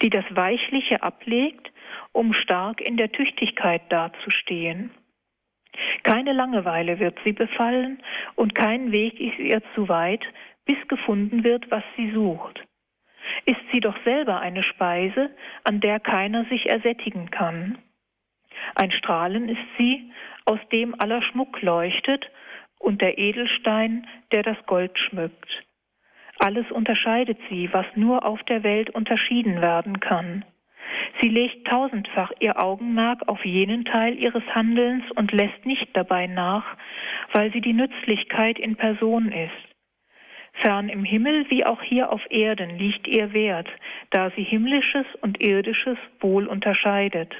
die 0.01 0.10
das 0.10 0.25
Weichliche 0.29 1.03
ablegt, 1.03 1.71
um 2.12 2.34
stark 2.34 2.81
in 2.81 2.97
der 2.97 3.12
Tüchtigkeit 3.12 3.81
dazustehen. 3.89 4.91
Keine 6.03 6.34
Langeweile 6.34 6.99
wird 6.99 7.17
sie 7.23 7.34
befallen 7.34 8.01
und 8.36 8.55
kein 8.55 8.91
Weg 8.91 9.19
ist 9.19 9.39
ihr 9.39 9.62
zu 9.73 9.89
weit, 9.89 10.23
bis 10.65 10.77
gefunden 10.88 11.43
wird, 11.43 11.69
was 11.69 11.84
sie 11.97 12.12
sucht 12.12 12.65
ist 13.45 13.61
sie 13.71 13.79
doch 13.79 13.95
selber 14.03 14.39
eine 14.39 14.63
Speise, 14.63 15.29
an 15.63 15.79
der 15.79 15.99
keiner 15.99 16.45
sich 16.45 16.67
ersättigen 16.67 17.31
kann. 17.31 17.77
Ein 18.75 18.91
Strahlen 18.91 19.49
ist 19.49 19.67
sie, 19.77 20.11
aus 20.45 20.59
dem 20.71 20.99
aller 20.99 21.21
Schmuck 21.21 21.61
leuchtet, 21.61 22.29
und 22.79 23.01
der 23.01 23.17
Edelstein, 23.17 24.07
der 24.31 24.43
das 24.43 24.57
Gold 24.67 24.97
schmückt. 24.99 25.63
Alles 26.39 26.69
unterscheidet 26.71 27.39
sie, 27.49 27.69
was 27.71 27.85
nur 27.95 28.25
auf 28.25 28.43
der 28.43 28.63
Welt 28.63 28.89
unterschieden 28.89 29.61
werden 29.61 29.99
kann. 29.99 30.45
Sie 31.21 31.29
legt 31.29 31.67
tausendfach 31.67 32.31
ihr 32.39 32.61
Augenmerk 32.61 33.27
auf 33.27 33.43
jenen 33.45 33.85
Teil 33.85 34.17
ihres 34.17 34.43
Handelns 34.53 35.09
und 35.11 35.31
lässt 35.31 35.65
nicht 35.65 35.88
dabei 35.93 36.27
nach, 36.27 36.65
weil 37.31 37.51
sie 37.53 37.61
die 37.61 37.73
Nützlichkeit 37.73 38.59
in 38.59 38.75
Person 38.75 39.31
ist. 39.31 39.74
Fern 40.61 40.89
im 40.89 41.03
Himmel 41.03 41.49
wie 41.49 41.65
auch 41.65 41.81
hier 41.81 42.11
auf 42.11 42.21
Erden 42.29 42.77
liegt 42.77 43.07
ihr 43.07 43.33
Wert, 43.33 43.67
da 44.11 44.31
sie 44.31 44.43
himmlisches 44.43 45.05
und 45.21 45.41
irdisches 45.41 45.97
wohl 46.19 46.47
unterscheidet. 46.47 47.33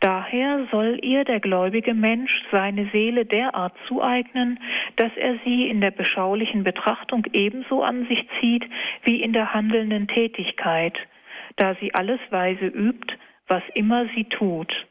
Daher 0.00 0.66
soll 0.70 0.98
ihr 1.02 1.24
der 1.24 1.40
gläubige 1.40 1.94
Mensch 1.94 2.30
seine 2.50 2.88
Seele 2.90 3.24
derart 3.24 3.74
zueignen, 3.86 4.58
dass 4.96 5.16
er 5.16 5.36
sie 5.44 5.68
in 5.68 5.80
der 5.80 5.90
beschaulichen 5.90 6.64
Betrachtung 6.64 7.24
ebenso 7.32 7.82
an 7.82 8.06
sich 8.06 8.26
zieht 8.40 8.64
wie 9.04 9.22
in 9.22 9.32
der 9.32 9.54
handelnden 9.54 10.08
Tätigkeit, 10.08 10.98
da 11.56 11.74
sie 11.76 11.94
alles 11.94 12.20
weise 12.30 12.66
übt, 12.66 13.14
was 13.46 13.62
immer 13.74 14.06
sie 14.14 14.24
tut. 14.24 14.86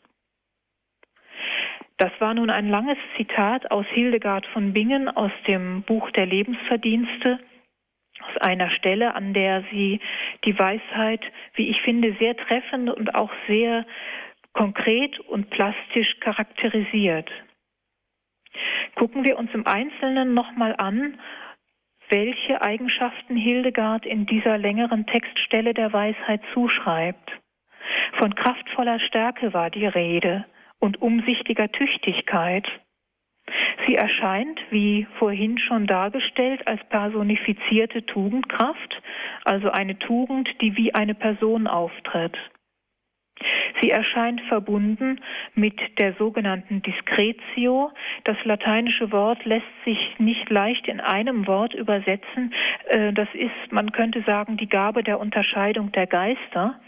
Das 1.98 2.12
war 2.20 2.36
nun 2.36 2.52
ein 2.52 2.70
langes 2.70 2.98
Zitat 3.16 3.72
aus 3.72 3.86
Hildegard 3.88 4.46
von 4.48 4.72
Bingen 4.72 5.10
aus 5.10 5.32
dem 5.48 5.82
Buch 5.82 6.12
der 6.12 6.28
Lebensverdienste, 6.28 7.40
aus 8.22 8.38
einer 8.38 8.70
Stelle, 8.70 9.16
an 9.16 9.34
der 9.34 9.64
sie 9.72 10.00
die 10.46 10.58
Weisheit, 10.58 11.22
wie 11.56 11.70
ich 11.70 11.82
finde, 11.82 12.16
sehr 12.20 12.38
treffend 12.38 12.92
und 12.92 13.16
auch 13.16 13.32
sehr 13.48 13.86
konkret 14.54 15.20
und 15.22 15.50
plastisch 15.50 16.20
charakterisiert. 16.20 17.32
Gucken 18.96 19.26
wir 19.26 19.38
uns 19.38 19.52
im 19.54 19.66
Einzelnen 19.66 20.36
nochmal 20.36 20.76
an, 20.78 21.20
welche 22.10 22.62
Eigenschaften 22.62 23.36
Hildegard 23.36 24.06
in 24.06 24.28
dieser 24.28 24.58
längeren 24.58 25.08
Textstelle 25.08 25.74
der 25.74 25.94
Weisheit 25.94 26.42
zuschreibt. 26.54 27.32
Von 28.14 28.36
kraftvoller 28.36 29.00
Stärke 29.00 29.54
war 29.54 29.70
die 29.70 29.86
Rede 29.86 30.46
und 30.80 31.02
umsichtiger 31.02 31.72
Tüchtigkeit. 31.72 32.68
Sie 33.88 33.96
erscheint, 33.96 34.60
wie 34.70 35.08
vorhin 35.20 35.58
schon 35.58 35.88
dargestellt, 35.88 36.68
als 36.68 36.84
personifizierte 36.90 38.06
Tugendkraft, 38.06 39.02
also 39.46 39.70
eine 39.70 39.98
Tugend, 39.98 40.50
die 40.62 40.76
wie 40.76 40.94
eine 40.94 41.16
Person 41.16 41.68
auftritt. 41.68 42.38
Sie 43.82 43.92
erscheint 43.92 44.42
verbunden 44.42 45.22
mit 45.54 45.80
der 46.00 46.13
sogenannten 46.13 46.82
Discretio. 46.82 47.92
Das 48.24 48.38
lateinische 48.44 49.12
Wort 49.12 49.46
lässt 49.46 49.66
sich 49.86 50.16
nicht 50.18 50.50
leicht 50.50 50.88
in 50.88 51.00
einem 51.00 51.46
Wort 51.46 51.74
übersetzen. 51.74 52.54
Äh, 52.88 53.13
das 53.13 53.28
ist, 53.34 53.72
man 53.72 53.92
könnte 53.92 54.24
sagen, 54.24 54.58
die 54.58 54.70
Gabe 54.70 55.04
der 55.04 55.20
Unterscheidung 55.20 55.92
der 55.92 56.08
Geister. 56.08 56.80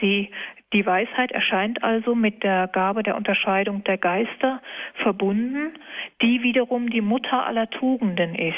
Sie, 0.00 0.30
die 0.72 0.84
Weisheit 0.84 1.30
erscheint 1.30 1.84
also 1.84 2.14
mit 2.14 2.42
der 2.42 2.66
Gabe 2.66 3.02
der 3.02 3.16
Unterscheidung 3.16 3.84
der 3.84 3.98
Geister 3.98 4.60
verbunden, 4.94 5.72
die 6.22 6.42
wiederum 6.42 6.90
die 6.90 7.00
Mutter 7.00 7.46
aller 7.46 7.70
Tugenden 7.70 8.34
ist. 8.34 8.56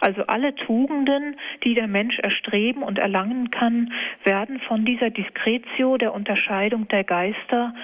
Also 0.00 0.22
alle 0.28 0.54
Tugenden, 0.54 1.36
die 1.64 1.74
der 1.74 1.88
Mensch 1.88 2.18
erstreben 2.20 2.82
und 2.82 2.98
erlangen 2.98 3.50
kann, 3.50 3.92
werden 4.22 4.60
von 4.60 4.84
dieser 4.84 5.10
Diskretio 5.10 5.96
der 5.98 6.14
Unterscheidung 6.14 6.86
der 6.88 7.02
Geister 7.02 7.74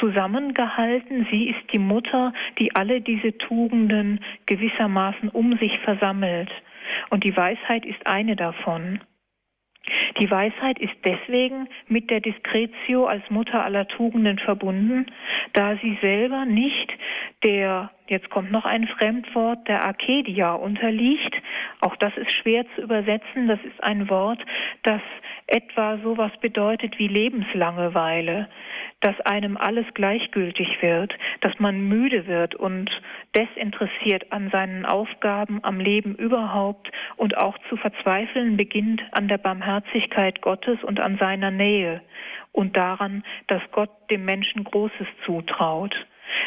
zusammengehalten. 0.00 1.26
Sie 1.30 1.48
ist 1.50 1.72
die 1.72 1.78
Mutter, 1.78 2.32
die 2.58 2.74
alle 2.74 3.02
diese 3.02 3.36
Tugenden 3.36 4.20
gewissermaßen 4.46 5.28
um 5.28 5.58
sich 5.58 5.78
versammelt. 5.80 6.50
Und 7.10 7.24
die 7.24 7.36
Weisheit 7.36 7.84
ist 7.84 8.06
eine 8.06 8.36
davon. 8.36 9.00
Die 10.20 10.30
Weisheit 10.30 10.78
ist 10.78 10.94
deswegen 11.04 11.68
mit 11.86 12.10
der 12.10 12.20
Diskretio 12.20 13.06
als 13.06 13.22
Mutter 13.30 13.64
aller 13.64 13.86
Tugenden 13.88 14.38
verbunden, 14.38 15.06
da 15.52 15.76
sie 15.76 15.96
selber 16.00 16.44
nicht 16.44 16.92
der, 17.44 17.90
jetzt 18.10 18.30
kommt 18.30 18.50
noch 18.50 18.64
ein 18.64 18.86
Fremdwort, 18.86 19.66
der 19.68 19.84
Arcadia 19.84 20.54
unterliegt. 20.54 21.34
Auch 21.80 21.96
das 21.96 22.16
ist 22.16 22.30
schwer 22.32 22.64
zu 22.74 22.82
übersetzen. 22.82 23.48
Das 23.48 23.60
ist 23.64 23.82
ein 23.82 24.08
Wort, 24.08 24.40
das 24.82 25.00
etwa 25.46 25.98
sowas 25.98 26.32
bedeutet 26.40 26.98
wie 26.98 27.08
Lebenslangeweile, 27.08 28.48
dass 29.00 29.18
einem 29.20 29.56
alles 29.56 29.86
gleichgültig 29.94 30.82
wird, 30.82 31.14
dass 31.40 31.58
man 31.58 31.80
müde 31.80 32.26
wird 32.26 32.54
und 32.54 32.90
desinteressiert 33.34 34.30
an 34.32 34.50
seinen 34.50 34.84
Aufgaben, 34.84 35.60
am 35.62 35.80
Leben 35.80 36.14
überhaupt 36.16 36.90
und 37.16 37.36
auch 37.36 37.56
zu 37.68 37.76
verzweifeln 37.76 38.56
beginnt 38.56 39.02
an 39.12 39.28
der 39.28 39.38
Barmherzigkeit 39.38 40.42
Gottes 40.42 40.82
und 40.82 41.00
an 41.00 41.16
seiner 41.18 41.50
Nähe 41.50 42.02
und 42.52 42.76
daran, 42.76 43.24
dass 43.46 43.62
Gott 43.72 43.90
dem 44.10 44.24
Menschen 44.24 44.64
Großes 44.64 45.06
zutraut. 45.24 45.94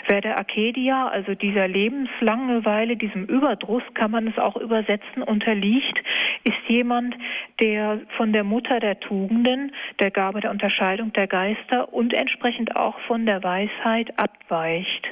Wer 0.07 0.21
der 0.21 0.39
Akedia, 0.39 1.07
also 1.07 1.35
dieser 1.35 1.67
Lebenslangeweile, 1.67 2.97
diesem 2.97 3.25
Überdruss, 3.25 3.83
kann 3.93 4.11
man 4.11 4.27
es 4.27 4.37
auch 4.37 4.57
übersetzen, 4.57 5.23
unterliegt, 5.23 6.01
ist 6.43 6.57
jemand, 6.67 7.15
der 7.59 8.01
von 8.17 8.33
der 8.33 8.43
Mutter 8.43 8.79
der 8.79 8.99
Tugenden, 8.99 9.73
der 9.99 10.11
Gabe 10.11 10.41
der 10.41 10.51
Unterscheidung 10.51 11.13
der 11.13 11.27
Geister 11.27 11.93
und 11.93 12.13
entsprechend 12.13 12.75
auch 12.75 12.99
von 13.01 13.25
der 13.25 13.43
Weisheit 13.43 14.17
abweicht, 14.17 15.07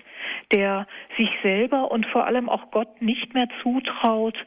der 0.51 0.87
sich 1.17 1.29
selber 1.43 1.91
und 1.91 2.05
vor 2.07 2.25
allem 2.25 2.49
auch 2.49 2.71
Gott 2.71 3.01
nicht 3.01 3.33
mehr 3.33 3.47
zutraut, 3.61 4.37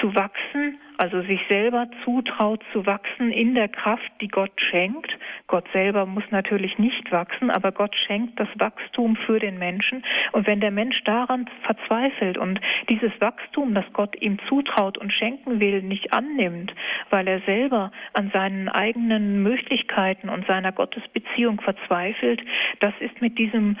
zu 0.00 0.14
wachsen, 0.14 0.78
also 0.96 1.22
sich 1.22 1.40
selber 1.48 1.88
zutraut 2.04 2.62
zu 2.72 2.86
wachsen 2.86 3.30
in 3.30 3.54
der 3.54 3.68
Kraft, 3.68 4.10
die 4.20 4.28
Gott 4.28 4.52
schenkt. 4.56 5.16
Gott 5.46 5.64
selber 5.72 6.06
muss 6.06 6.24
natürlich 6.30 6.78
nicht 6.78 7.10
wachsen, 7.10 7.50
aber 7.50 7.72
Gott 7.72 7.96
schenkt 7.96 8.38
das 8.38 8.48
Wachstum 8.56 9.16
für 9.16 9.38
den 9.38 9.58
Menschen. 9.58 10.04
Und 10.32 10.46
wenn 10.46 10.60
der 10.60 10.70
Mensch 10.70 11.02
daran 11.04 11.48
verzweifelt 11.62 12.38
und 12.38 12.60
dieses 12.88 13.12
Wachstum, 13.20 13.74
das 13.74 13.84
Gott 13.92 14.20
ihm 14.20 14.38
zutraut 14.48 14.98
und 14.98 15.12
schenken 15.12 15.60
will, 15.60 15.82
nicht 15.82 16.12
annimmt, 16.12 16.74
weil 17.10 17.26
er 17.26 17.40
selber 17.40 17.90
an 18.12 18.30
seinen 18.32 18.68
eigenen 18.68 19.42
Möglichkeiten 19.42 20.28
und 20.28 20.46
seiner 20.46 20.72
Gottesbeziehung 20.72 21.60
verzweifelt, 21.60 22.42
das 22.80 22.94
ist 23.00 23.20
mit 23.20 23.38
diesem 23.38 23.76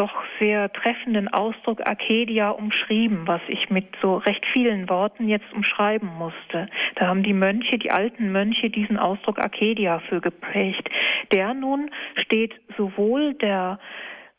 doch 0.00 0.24
sehr 0.38 0.72
treffenden 0.72 1.28
Ausdruck 1.28 1.86
Arcadia 1.86 2.48
umschrieben, 2.48 3.26
was 3.26 3.42
ich 3.48 3.68
mit 3.68 3.84
so 4.00 4.16
recht 4.16 4.46
vielen 4.46 4.88
Worten 4.88 5.28
jetzt 5.28 5.52
umschreiben 5.52 6.08
musste. 6.08 6.68
Da 6.94 7.06
haben 7.06 7.22
die 7.22 7.34
Mönche, 7.34 7.76
die 7.76 7.90
alten 7.90 8.32
Mönche, 8.32 8.70
diesen 8.70 8.98
Ausdruck 8.98 9.38
Arcadia 9.38 9.98
für 10.08 10.22
geprägt. 10.22 10.88
Der 11.32 11.52
nun 11.52 11.90
steht 12.16 12.58
sowohl 12.78 13.34
der 13.34 13.78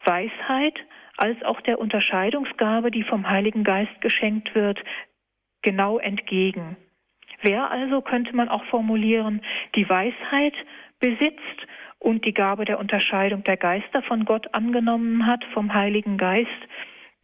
Weisheit 0.03 0.79
als 1.17 1.39
auch 1.43 1.61
der 1.61 1.77
Unterscheidungsgabe, 1.77 2.89
die 2.89 3.03
vom 3.03 3.29
Heiligen 3.29 3.63
Geist 3.63 4.01
geschenkt 4.01 4.55
wird, 4.55 4.79
genau 5.61 5.99
entgegen. 5.99 6.75
Wer 7.43 7.69
also, 7.69 8.01
könnte 8.01 8.35
man 8.35 8.49
auch 8.49 8.65
formulieren, 8.65 9.43
die 9.75 9.87
Weisheit 9.87 10.55
besitzt 10.99 11.67
und 12.01 12.25
die 12.25 12.33
Gabe 12.33 12.65
der 12.65 12.79
Unterscheidung 12.79 13.43
der 13.43 13.57
Geister 13.57 14.01
von 14.01 14.25
Gott 14.25 14.53
angenommen 14.53 15.27
hat, 15.27 15.45
vom 15.53 15.73
Heiligen 15.73 16.17
Geist, 16.17 16.49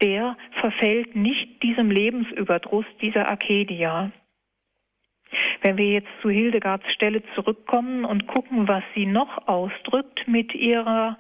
der 0.01 0.37
verfällt 0.61 1.15
nicht 1.15 1.63
diesem 1.63 1.89
Lebensüberdruss 1.89 2.85
dieser 3.01 3.27
Arcadia. 3.27 4.11
Wenn 5.61 5.77
wir 5.77 5.91
jetzt 5.91 6.09
zu 6.21 6.29
Hildegards 6.29 6.85
Stelle 6.93 7.23
zurückkommen 7.33 8.05
und 8.05 8.27
gucken, 8.27 8.67
was 8.67 8.83
sie 8.93 9.07
noch 9.07 9.47
ausdrückt 9.47 10.27
mit 10.27 10.53
ihrer 10.53 11.17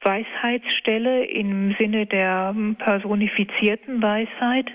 Weisheitsstelle 0.00 1.26
im 1.26 1.76
Sinne 1.78 2.06
der 2.06 2.56
personifizierten 2.78 4.02
Weisheit, 4.02 4.70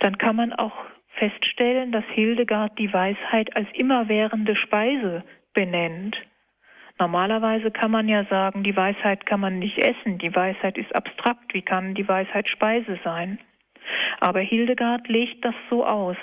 dann 0.00 0.18
kann 0.18 0.36
man 0.36 0.52
auch 0.52 0.76
feststellen, 1.14 1.90
dass 1.90 2.04
Hildegard 2.12 2.78
die 2.78 2.92
Weisheit 2.92 3.56
als 3.56 3.68
immerwährende 3.72 4.54
Speise 4.56 5.24
benennt. 5.54 6.16
Normalerweise 7.00 7.70
kann 7.70 7.90
man 7.90 8.08
ja 8.08 8.24
sagen, 8.26 8.62
die 8.62 8.76
Weisheit 8.76 9.24
kann 9.24 9.40
man 9.40 9.58
nicht 9.58 9.78
essen, 9.78 10.18
die 10.18 10.36
Weisheit 10.36 10.76
ist 10.76 10.94
abstrakt, 10.94 11.54
wie 11.54 11.62
kann 11.62 11.94
die 11.94 12.06
Weisheit 12.06 12.46
Speise 12.46 13.00
sein? 13.02 13.38
Aber 14.20 14.40
Hildegard 14.40 15.08
legt 15.08 15.42
das 15.42 15.54
so 15.70 15.86
aus. 15.86 16.18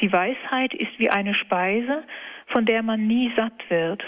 Die 0.00 0.12
Weisheit 0.12 0.74
ist 0.74 0.98
wie 0.98 1.10
eine 1.10 1.32
Speise, 1.34 2.02
von 2.48 2.66
der 2.66 2.82
man 2.82 3.06
nie 3.06 3.32
satt 3.36 3.70
wird. 3.70 4.02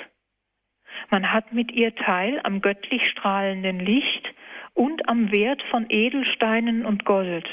Man 1.10 1.32
hat 1.32 1.52
mit 1.52 1.70
ihr 1.70 1.94
Teil 1.94 2.40
am 2.42 2.60
göttlich 2.62 3.08
strahlenden 3.10 3.78
Licht 3.78 4.34
und 4.74 5.08
am 5.08 5.30
Wert 5.30 5.62
von 5.70 5.86
Edelsteinen 5.88 6.84
und 6.84 7.04
Gold. 7.04 7.48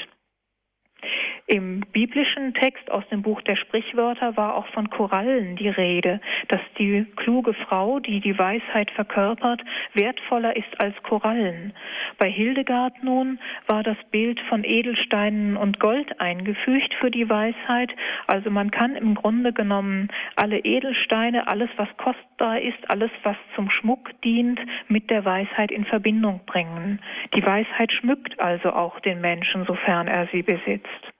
Im 1.48 1.82
biblischen 1.92 2.54
Text 2.54 2.90
aus 2.90 3.04
dem 3.08 3.22
Buch 3.22 3.40
der 3.42 3.54
Sprichwörter 3.54 4.36
war 4.36 4.56
auch 4.56 4.66
von 4.72 4.90
Korallen 4.90 5.54
die 5.54 5.68
Rede, 5.68 6.20
dass 6.48 6.60
die 6.76 7.06
kluge 7.14 7.54
Frau, 7.54 8.00
die 8.00 8.18
die 8.18 8.36
Weisheit 8.36 8.90
verkörpert, 8.90 9.62
wertvoller 9.94 10.56
ist 10.56 10.80
als 10.80 11.00
Korallen. 11.04 11.72
Bei 12.18 12.28
Hildegard 12.28 13.00
nun 13.04 13.38
war 13.68 13.84
das 13.84 13.96
Bild 14.10 14.40
von 14.48 14.64
Edelsteinen 14.64 15.56
und 15.56 15.78
Gold 15.78 16.20
eingefügt 16.20 16.92
für 16.94 17.12
die 17.12 17.30
Weisheit. 17.30 17.92
Also 18.26 18.50
man 18.50 18.72
kann 18.72 18.96
im 18.96 19.14
Grunde 19.14 19.52
genommen 19.52 20.08
alle 20.34 20.58
Edelsteine, 20.58 21.46
alles 21.46 21.70
was 21.76 21.88
kostbar 21.96 22.60
ist, 22.60 22.90
alles 22.90 23.12
was 23.22 23.36
zum 23.54 23.70
Schmuck 23.70 24.20
dient, 24.22 24.58
mit 24.88 25.10
der 25.10 25.24
Weisheit 25.24 25.70
in 25.70 25.84
Verbindung 25.84 26.40
bringen. 26.44 26.98
Die 27.36 27.46
Weisheit 27.46 27.92
schmückt 27.92 28.40
also 28.40 28.72
auch 28.72 28.98
den 28.98 29.20
Menschen, 29.20 29.64
sofern 29.64 30.08
er 30.08 30.26
sie 30.32 30.42
besitzt. 30.42 31.15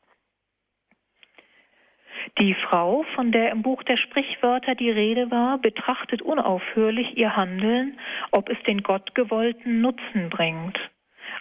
Die 2.38 2.54
Frau, 2.54 3.04
von 3.14 3.32
der 3.32 3.50
im 3.50 3.62
Buch 3.62 3.82
der 3.82 3.96
Sprichwörter 3.96 4.74
die 4.74 4.90
Rede 4.90 5.30
war, 5.30 5.58
betrachtet 5.58 6.22
unaufhörlich 6.22 7.16
ihr 7.16 7.36
Handeln, 7.36 7.98
ob 8.30 8.48
es 8.48 8.62
den 8.64 8.82
Gottgewollten 8.82 9.80
Nutzen 9.80 10.28
bringt. 10.28 10.78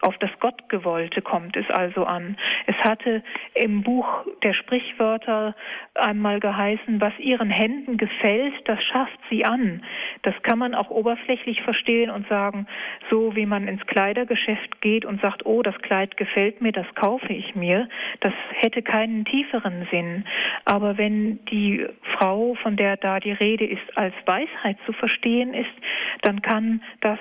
Auf 0.05 0.19
das 0.19 0.29
Gottgewollte 0.39 1.23
kommt 1.23 1.57
es 1.57 1.67
also 1.71 2.05
an. 2.05 2.37
Es 2.67 2.75
hatte 2.75 3.23
im 3.55 3.81
Buch 3.81 4.05
der 4.43 4.53
Sprichwörter 4.53 5.55
einmal 5.95 6.39
geheißen, 6.39 7.01
was 7.01 7.17
ihren 7.17 7.49
Händen 7.49 7.97
gefällt, 7.97 8.53
das 8.65 8.83
schafft 8.83 9.17
sie 9.31 9.45
an. 9.45 9.83
Das 10.21 10.35
kann 10.43 10.59
man 10.59 10.75
auch 10.75 10.91
oberflächlich 10.91 11.63
verstehen 11.63 12.11
und 12.11 12.27
sagen, 12.27 12.67
so 13.09 13.35
wie 13.35 13.47
man 13.47 13.67
ins 13.67 13.83
Kleidergeschäft 13.87 14.79
geht 14.79 15.05
und 15.05 15.21
sagt, 15.21 15.43
oh, 15.47 15.63
das 15.63 15.75
Kleid 15.79 16.17
gefällt 16.17 16.61
mir, 16.61 16.71
das 16.71 16.85
kaufe 16.93 17.33
ich 17.33 17.55
mir. 17.55 17.89
Das 18.19 18.33
hätte 18.51 18.83
keinen 18.83 19.25
tieferen 19.25 19.87
Sinn. 19.89 20.25
Aber 20.65 20.99
wenn 20.99 21.43
die 21.45 21.83
Frau, 22.15 22.53
von 22.61 22.75
der 22.75 22.97
da 22.97 23.19
die 23.19 23.31
Rede 23.31 23.65
ist, 23.65 23.97
als 23.97 24.13
Weisheit 24.27 24.77
zu 24.85 24.93
verstehen 24.93 25.55
ist, 25.55 25.73
dann 26.21 26.43
kann 26.43 26.83
das 27.01 27.17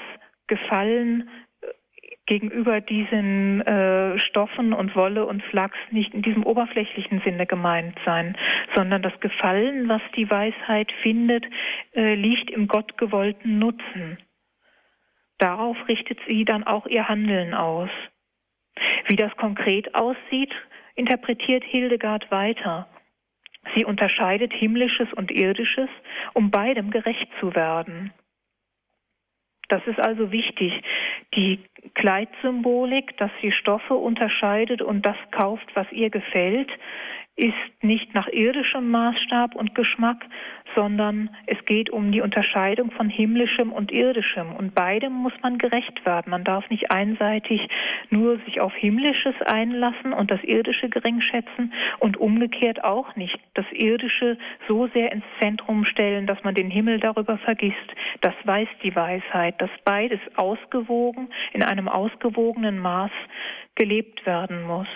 Gefallen 0.47 1.31
gegenüber 2.27 2.81
diesen 2.81 3.61
äh, 3.63 4.19
Stoffen 4.19 4.73
und 4.73 4.97
Wolle 4.97 5.27
und 5.27 5.43
Flachs 5.45 5.77
nicht 5.91 6.15
in 6.15 6.23
diesem 6.23 6.45
oberflächlichen 6.45 7.21
Sinne 7.21 7.47
gemeint 7.47 7.99
sein, 8.05 8.37
sondern 8.75 9.03
das 9.03 9.19
Gefallen, 9.21 9.89
was 9.89 10.01
die 10.17 10.31
Weisheit 10.31 10.91
findet, 11.03 11.45
äh, 11.95 12.15
liegt 12.15 12.51
im 12.51 12.67
gottgewollten 12.67 13.59
Nutzen. 13.59 14.19
Darauf 15.39 15.77
richtet 15.89 16.19
sie 16.27 16.45
dann 16.45 16.65
auch 16.65 16.87
ihr 16.87 17.09
Handeln 17.09 17.53
aus. 17.53 17.91
Wie 19.07 19.17
das 19.17 19.37
konkret 19.37 19.95
aussieht, 19.95 20.53
interpretiert 20.95 21.65
Hildegard 21.65 22.31
weiter. 22.31 22.89
Sie 23.75 23.85
unterscheidet 23.85 24.53
himmlisches 24.53 25.13
und 25.13 25.31
irdisches, 25.31 25.89
um 26.33 26.51
beidem 26.51 26.91
gerecht 26.91 27.29
zu 27.41 27.55
werden. 27.55 28.13
Das 29.75 29.85
ist 29.89 29.99
also 29.99 30.31
wichtig. 30.31 30.73
Die 31.35 31.59
Kleidsymbolik, 31.95 33.17
dass 33.17 33.33
sie 33.43 33.51
Stoffe 33.51 33.95
unterscheidet 33.95 34.81
und 34.83 35.05
das 35.05 35.17
kauft, 35.33 35.67
was 35.75 35.91
ihr 35.91 36.11
gefällt, 36.11 36.71
ist 37.37 37.83
nicht 37.83 38.15
nach 38.15 38.29
irdischem 38.29 38.91
Maßstab 38.91 39.57
und 39.57 39.75
Geschmack, 39.75 40.25
sondern 40.77 41.31
es 41.47 41.63
geht 41.65 41.91
um 41.91 42.13
die 42.13 42.21
Unterscheidung 42.21 42.93
von 42.93 43.09
himmlischem 43.09 43.73
und 43.73 43.91
irdischem. 43.91 44.53
Und 44.53 44.75
beidem 44.75 45.13
muss 45.13 45.33
man 45.43 45.59
gerecht 45.59 46.07
werden. 46.07 46.31
Man 46.31 46.45
darf 46.45 46.69
nicht 46.71 46.93
einseitig 46.93 47.69
nur 48.11 48.39
sich 48.45 48.61
auf 48.61 48.73
himmlisches 48.75 49.35
einlassen 49.47 50.13
und 50.13 50.31
das 50.31 50.43
irdische 50.45 50.89
gering 50.89 51.21
schätzen 51.21 51.73
und 51.99 52.17
umgekehrt 52.17 52.85
auch 52.85 53.17
nicht 53.17 53.39
das 53.55 53.67
irdische 53.73 54.39
so 54.69 54.87
sehr 54.95 55.11
ins 55.11 55.25
Zentrum 55.41 55.85
stellen, 55.85 56.27
dass 56.27 56.43
man 56.45 56.55
den 56.55 56.71
Himmel 56.71 57.01
darüber 57.01 57.39
vergisst. 57.39 57.95
Das 58.21 58.35
weiß 58.45 58.69
die 58.85 58.95
Weisheit, 58.95 59.61
dass 59.61 59.71
beides 59.85 60.21
ausgewogen 60.37 61.29
in 61.53 61.65
einem 61.65 61.89
ausgewogenen 61.89 62.79
Maß 62.79 63.13
gelebt 63.75 64.25
werden 64.25 64.63
muss. 64.63 64.89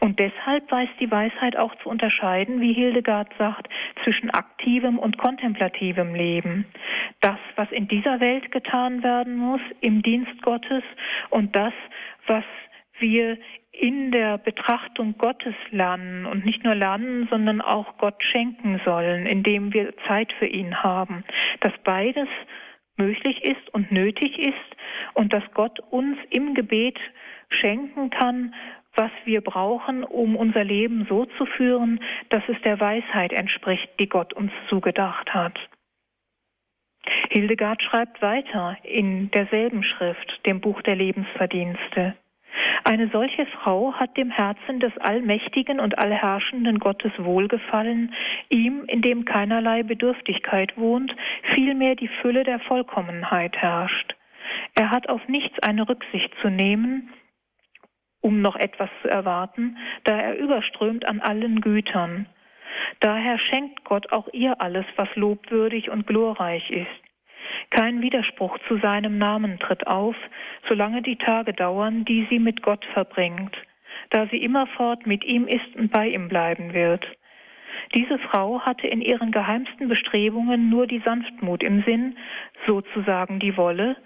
Und 0.00 0.18
deshalb 0.18 0.70
weiß 0.70 0.88
die 0.98 1.10
Weisheit 1.10 1.56
auch 1.56 1.74
zu 1.82 1.88
unterscheiden, 1.88 2.60
wie 2.60 2.72
Hildegard 2.72 3.28
sagt, 3.38 3.68
zwischen 4.04 4.30
aktivem 4.30 4.98
und 4.98 5.18
kontemplativem 5.18 6.14
Leben. 6.14 6.66
Das, 7.20 7.38
was 7.56 7.70
in 7.70 7.88
dieser 7.88 8.20
Welt 8.20 8.50
getan 8.50 9.02
werden 9.02 9.36
muss, 9.36 9.60
im 9.80 10.02
Dienst 10.02 10.42
Gottes 10.42 10.82
und 11.30 11.54
das, 11.54 11.72
was 12.26 12.44
wir 12.98 13.38
in 13.72 14.10
der 14.10 14.38
Betrachtung 14.38 15.16
Gottes 15.16 15.54
lernen 15.70 16.26
und 16.26 16.44
nicht 16.44 16.64
nur 16.64 16.74
lernen, 16.74 17.28
sondern 17.30 17.60
auch 17.60 17.96
Gott 17.98 18.22
schenken 18.22 18.80
sollen, 18.84 19.26
indem 19.26 19.72
wir 19.72 19.94
Zeit 20.06 20.32
für 20.38 20.46
ihn 20.46 20.82
haben. 20.82 21.24
Dass 21.60 21.72
beides 21.84 22.28
möglich 22.96 23.42
ist 23.42 23.72
und 23.72 23.90
nötig 23.90 24.38
ist 24.38 24.54
und 25.14 25.32
dass 25.32 25.44
Gott 25.54 25.80
uns 25.90 26.18
im 26.30 26.54
Gebet 26.54 26.98
schenken 27.48 28.10
kann, 28.10 28.54
was 28.94 29.10
wir 29.24 29.40
brauchen, 29.40 30.04
um 30.04 30.36
unser 30.36 30.64
Leben 30.64 31.06
so 31.08 31.26
zu 31.38 31.46
führen, 31.46 32.00
dass 32.28 32.42
es 32.48 32.60
der 32.62 32.80
Weisheit 32.80 33.32
entspricht, 33.32 33.88
die 33.98 34.08
Gott 34.08 34.32
uns 34.32 34.52
zugedacht 34.68 35.32
hat. 35.32 35.58
Hildegard 37.30 37.82
schreibt 37.82 38.20
weiter 38.20 38.76
in 38.82 39.30
derselben 39.30 39.82
Schrift, 39.82 40.40
dem 40.46 40.60
Buch 40.60 40.82
der 40.82 40.96
Lebensverdienste. 40.96 42.14
Eine 42.84 43.08
solche 43.08 43.46
Frau 43.46 43.94
hat 43.94 44.16
dem 44.16 44.30
Herzen 44.30 44.80
des 44.80 44.96
allmächtigen 44.98 45.80
und 45.80 45.98
allherrschenden 45.98 46.78
Gottes 46.78 47.12
wohlgefallen, 47.18 48.14
ihm, 48.48 48.84
in 48.86 49.02
dem 49.02 49.24
keinerlei 49.24 49.82
Bedürftigkeit 49.82 50.76
wohnt, 50.76 51.14
vielmehr 51.54 51.94
die 51.94 52.08
Fülle 52.20 52.42
der 52.42 52.58
Vollkommenheit 52.60 53.56
herrscht. 53.56 54.14
Er 54.74 54.90
hat 54.90 55.08
auf 55.08 55.26
nichts 55.28 55.58
eine 55.60 55.88
Rücksicht 55.88 56.32
zu 56.42 56.48
nehmen, 56.48 57.12
um 58.20 58.42
noch 58.42 58.56
etwas 58.56 58.90
zu 59.02 59.08
erwarten, 59.08 59.76
da 60.04 60.18
er 60.18 60.38
überströmt 60.38 61.06
an 61.06 61.20
allen 61.20 61.60
Gütern. 61.60 62.26
Daher 63.00 63.38
schenkt 63.38 63.84
Gott 63.84 64.12
auch 64.12 64.28
ihr 64.32 64.60
alles, 64.60 64.86
was 64.96 65.08
lobwürdig 65.14 65.90
und 65.90 66.06
glorreich 66.06 66.70
ist. 66.70 66.86
Kein 67.70 68.02
Widerspruch 68.02 68.58
zu 68.68 68.78
seinem 68.78 69.18
Namen 69.18 69.58
tritt 69.58 69.86
auf, 69.86 70.16
solange 70.68 71.02
die 71.02 71.16
Tage 71.16 71.52
dauern, 71.52 72.04
die 72.04 72.26
sie 72.30 72.38
mit 72.38 72.62
Gott 72.62 72.84
verbringt, 72.92 73.56
da 74.10 74.26
sie 74.26 74.42
immerfort 74.42 75.06
mit 75.06 75.24
ihm 75.24 75.46
ist 75.46 75.76
und 75.76 75.90
bei 75.90 76.08
ihm 76.08 76.28
bleiben 76.28 76.74
wird. 76.74 77.06
Diese 77.94 78.18
Frau 78.18 78.60
hatte 78.60 78.86
in 78.86 79.00
ihren 79.00 79.32
geheimsten 79.32 79.88
Bestrebungen 79.88 80.68
nur 80.68 80.86
die 80.86 81.00
Sanftmut 81.00 81.62
im 81.62 81.82
Sinn, 81.82 82.16
sozusagen 82.66 83.40
die 83.40 83.56
Wolle, 83.56 83.96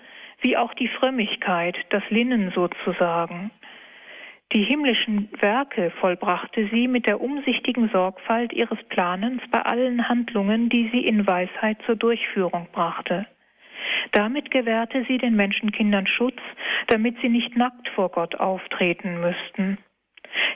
wie 0.41 0.57
auch 0.57 0.75
die 0.75 0.89
Frömmigkeit, 0.89 1.77
das 1.91 2.03
Linnen 2.11 2.53
sozusagen. 2.55 3.51
Die 4.55 4.63
himmlischen 4.63 5.29
Werke 5.41 5.91
vollbrachte 5.99 6.69
sie 6.69 6.87
mit 6.87 7.09
der 7.09 7.21
umsichtigen 7.21 7.89
Sorgfalt 7.89 8.53
ihres 8.53 8.81
Planens 8.85 9.43
bei 9.51 9.61
allen 9.61 10.09
Handlungen, 10.09 10.69
die 10.69 10.89
sie 10.93 11.05
in 11.05 11.27
Weisheit 11.27 11.79
zur 11.87 11.97
Durchführung 11.97 12.69
brachte. 12.71 13.27
Damit 14.13 14.53
gewährte 14.53 15.05
sie 15.09 15.19
den 15.19 15.35
Menschenkindern 15.35 16.07
Schutz, 16.07 16.39
damit 16.87 17.17
sie 17.21 17.31
nicht 17.31 17.57
nackt 17.57 17.89
vor 17.97 18.11
Gott 18.11 18.37
auftreten 18.37 19.21
müssten. 19.21 19.79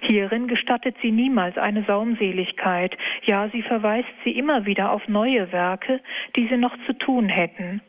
Hierin 0.03 0.47
gestattet 0.47 0.95
sie 1.03 1.11
niemals 1.11 1.59
eine 1.59 1.83
Saumseligkeit, 1.83 2.97
ja, 3.25 3.49
sie 3.49 3.63
verweist 3.63 4.09
sie 4.23 4.31
immer 4.31 4.65
wieder 4.65 4.93
auf 4.93 5.09
neue 5.09 5.51
Werke, 5.51 6.01
die 6.37 6.47
sie 6.47 6.57
noch 6.57 6.77
zu 6.87 6.93
tun 6.93 7.29
hätten. 7.29 7.81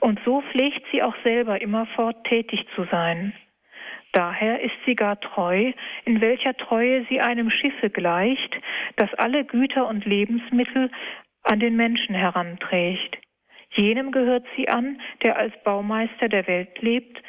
Und 0.00 0.20
so 0.26 0.42
pflegt 0.42 0.82
sie 0.92 1.02
auch 1.02 1.16
selber 1.22 1.62
immerfort 1.62 2.24
tätig 2.24 2.66
zu 2.74 2.84
sein. 2.90 3.32
Daher 4.16 4.62
ist 4.62 4.78
sie 4.86 4.94
gar 4.94 5.20
treu, 5.20 5.72
in 6.06 6.22
welcher 6.22 6.56
Treue 6.56 7.04
sie 7.10 7.20
einem 7.20 7.50
Schiffe 7.50 7.90
gleicht, 7.90 8.56
das 8.96 9.12
alle 9.18 9.44
Güter 9.44 9.86
und 9.86 10.06
Lebensmittel 10.06 10.90
an 11.42 11.60
den 11.60 11.76
Menschen 11.76 12.14
heranträgt. 12.14 13.18
Jenem 13.72 14.12
gehört 14.12 14.46
sie 14.56 14.70
an, 14.70 15.02
der 15.22 15.36
als 15.36 15.52
Baumeister 15.64 16.30
der 16.30 16.46
Welt 16.46 16.80
lebt, 16.80 17.22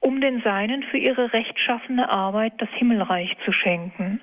um 0.00 0.20
den 0.20 0.42
Seinen 0.42 0.82
für 0.82 0.98
ihre 0.98 1.32
rechtschaffene 1.32 2.10
Arbeit 2.10 2.54
das 2.58 2.70
Himmelreich 2.70 3.36
zu 3.44 3.52
schenken. 3.52 4.20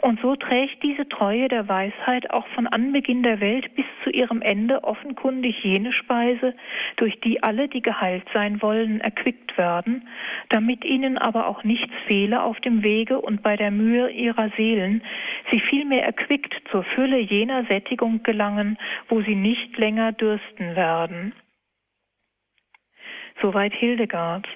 Und 0.00 0.20
so 0.20 0.36
trägt 0.36 0.82
diese 0.82 1.08
Treue 1.08 1.48
der 1.48 1.68
Weisheit 1.68 2.30
auch 2.30 2.46
von 2.48 2.66
Anbeginn 2.66 3.22
der 3.22 3.40
Welt 3.40 3.74
bis 3.74 3.84
zu 4.04 4.10
ihrem 4.10 4.42
Ende 4.42 4.84
offenkundig 4.84 5.62
jene 5.62 5.92
Speise, 5.92 6.54
durch 6.96 7.18
die 7.20 7.42
alle, 7.42 7.68
die 7.68 7.82
geheilt 7.82 8.24
sein 8.32 8.62
wollen, 8.62 9.00
erquickt 9.00 9.56
werden, 9.58 10.08
damit 10.48 10.84
ihnen 10.84 11.18
aber 11.18 11.46
auch 11.46 11.64
nichts 11.64 11.92
fehle 12.06 12.42
auf 12.42 12.60
dem 12.60 12.82
Wege 12.82 13.20
und 13.20 13.42
bei 13.42 13.56
der 13.56 13.70
Mühe 13.70 14.10
ihrer 14.10 14.50
Seelen, 14.56 15.02
sie 15.50 15.60
vielmehr 15.60 16.04
erquickt 16.04 16.54
zur 16.70 16.84
Fülle 16.84 17.18
jener 17.18 17.64
Sättigung 17.64 18.22
gelangen, 18.22 18.78
wo 19.08 19.20
sie 19.22 19.34
nicht 19.34 19.76
länger 19.76 20.12
dürsten 20.12 20.76
werden. 20.76 21.32
Soweit 23.40 23.72
Hildegard. 23.72 24.46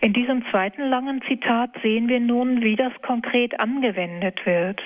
In 0.00 0.12
diesem 0.12 0.44
zweiten 0.50 0.82
langen 0.82 1.22
Zitat 1.22 1.70
sehen 1.82 2.08
wir 2.08 2.20
nun, 2.20 2.62
wie 2.62 2.76
das 2.76 2.92
konkret 3.02 3.58
angewendet 3.60 4.44
wird. 4.46 4.80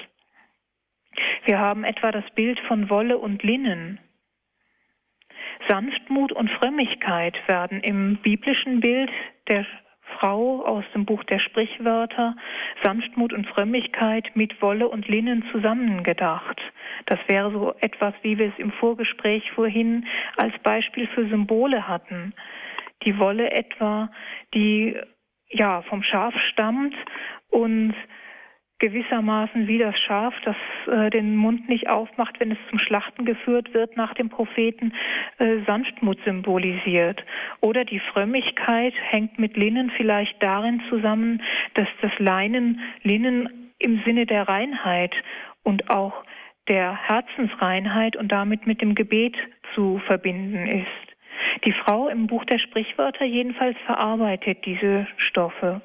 Wir 1.44 1.58
haben 1.58 1.84
etwa 1.84 2.10
das 2.10 2.24
Bild 2.34 2.58
von 2.60 2.90
Wolle 2.90 3.18
und 3.18 3.42
Linnen. 3.42 4.00
Sanftmut 5.68 6.32
und 6.32 6.50
Frömmigkeit 6.50 7.36
werden 7.46 7.80
im 7.80 8.16
biblischen 8.16 8.80
Bild 8.80 9.10
der 9.48 9.64
Frau 10.18 10.64
aus 10.64 10.84
dem 10.94 11.06
Buch 11.06 11.24
der 11.24 11.38
Sprichwörter 11.38 12.36
Sanftmut 12.82 13.32
und 13.32 13.46
Frömmigkeit 13.46 14.30
mit 14.34 14.60
Wolle 14.60 14.88
und 14.88 15.08
Linnen 15.08 15.44
zusammengedacht. 15.52 16.60
Das 17.06 17.18
wäre 17.26 17.50
so 17.50 17.74
etwas, 17.80 18.14
wie 18.22 18.38
wir 18.38 18.48
es 18.48 18.58
im 18.58 18.72
Vorgespräch 18.72 19.50
vorhin 19.52 20.06
als 20.36 20.56
Beispiel 20.62 21.06
für 21.08 21.26
Symbole 21.28 21.88
hatten 21.88 22.34
die 23.04 23.18
Wolle 23.18 23.50
etwa, 23.50 24.10
die 24.54 24.96
ja 25.48 25.82
vom 25.82 26.02
Schaf 26.02 26.34
stammt 26.50 26.94
und 27.50 27.94
gewissermaßen 28.78 29.66
wie 29.68 29.78
das 29.78 29.98
Schaf, 30.00 30.34
das 30.44 30.56
äh, 30.88 31.08
den 31.10 31.36
Mund 31.36 31.68
nicht 31.68 31.88
aufmacht, 31.88 32.40
wenn 32.40 32.50
es 32.50 32.58
zum 32.68 32.78
Schlachten 32.78 33.24
geführt 33.24 33.72
wird, 33.72 33.96
nach 33.96 34.14
dem 34.14 34.28
Propheten 34.28 34.92
äh, 35.38 35.58
Sanftmut 35.66 36.18
symbolisiert. 36.24 37.24
Oder 37.60 37.84
die 37.84 38.00
Frömmigkeit 38.00 38.94
hängt 39.00 39.38
mit 39.38 39.56
Linnen 39.56 39.90
vielleicht 39.96 40.42
darin 40.42 40.82
zusammen, 40.90 41.42
dass 41.74 41.88
das 42.02 42.12
Leinen 42.18 42.80
Linnen 43.02 43.72
im 43.78 44.02
Sinne 44.04 44.26
der 44.26 44.48
Reinheit 44.48 45.14
und 45.62 45.90
auch 45.90 46.24
der 46.68 46.96
Herzensreinheit 47.08 48.16
und 48.16 48.32
damit 48.32 48.66
mit 48.66 48.80
dem 48.82 48.94
Gebet 48.94 49.36
zu 49.74 50.00
verbinden 50.06 50.66
ist. 50.66 51.13
Die 51.64 51.72
Frau 51.72 52.08
im 52.08 52.26
Buch 52.26 52.44
der 52.44 52.58
Sprichwörter 52.58 53.24
jedenfalls 53.24 53.76
verarbeitet 53.86 54.64
diese 54.64 55.06
Stoffe. 55.16 55.80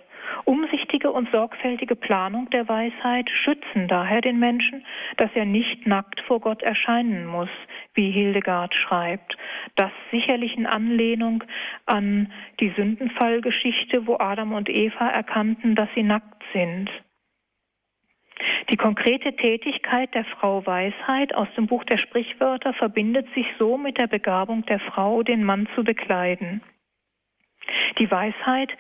Umsichtige 0.46 1.12
und 1.12 1.30
sorgfältige 1.32 1.96
Planung 1.96 2.50
der 2.50 2.68
Weisheit 2.68 3.30
schützen 3.30 3.88
daher 3.88 4.22
den 4.22 4.40
Menschen, 4.40 4.86
dass 5.18 5.30
er 5.34 5.46
nicht 5.46 5.88
nackt 5.88 6.22
vor 6.22 6.40
Gott 6.40 6.62
erscheinen 6.64 7.26
muss, 7.26 7.50
wie 7.94 8.12
Hildegard 8.12 8.74
schreibt. 8.74 9.38
Das 9.76 9.92
sicherlich 10.12 10.58
in 10.58 10.66
Anlehnung 10.66 11.44
an 11.86 12.32
die 12.60 12.74
Sündenfallgeschichte, 12.76 14.08
wo 14.08 14.18
Adam 14.20 14.54
und 14.54 14.70
Eva 14.70 15.10
erkannten, 15.10 15.76
dass 15.76 15.90
sie 15.96 16.04
nackt 16.04 16.44
sind. 16.54 16.90
Die 18.70 18.78
konkrete 18.78 19.36
Tätigkeit 19.36 20.14
der 20.14 20.26
Frau 20.26 20.66
Weisheit 20.66 21.34
aus 21.36 21.48
dem 21.56 21.68
Buch 21.68 21.84
der 21.84 21.98
Sprichwörter 21.98 22.74
verbindet 22.74 23.28
sich 23.34 23.46
so 23.58 23.78
mit 23.78 23.98
der 23.98 24.08
Begabung 24.08 24.66
der 24.66 24.80
Frau, 24.80 25.24
den 25.24 25.44
Mann 25.44 25.68
zu 25.76 25.84
bekleiden. 25.84 26.62
Die 27.98 28.10
Weisheit 28.10 28.72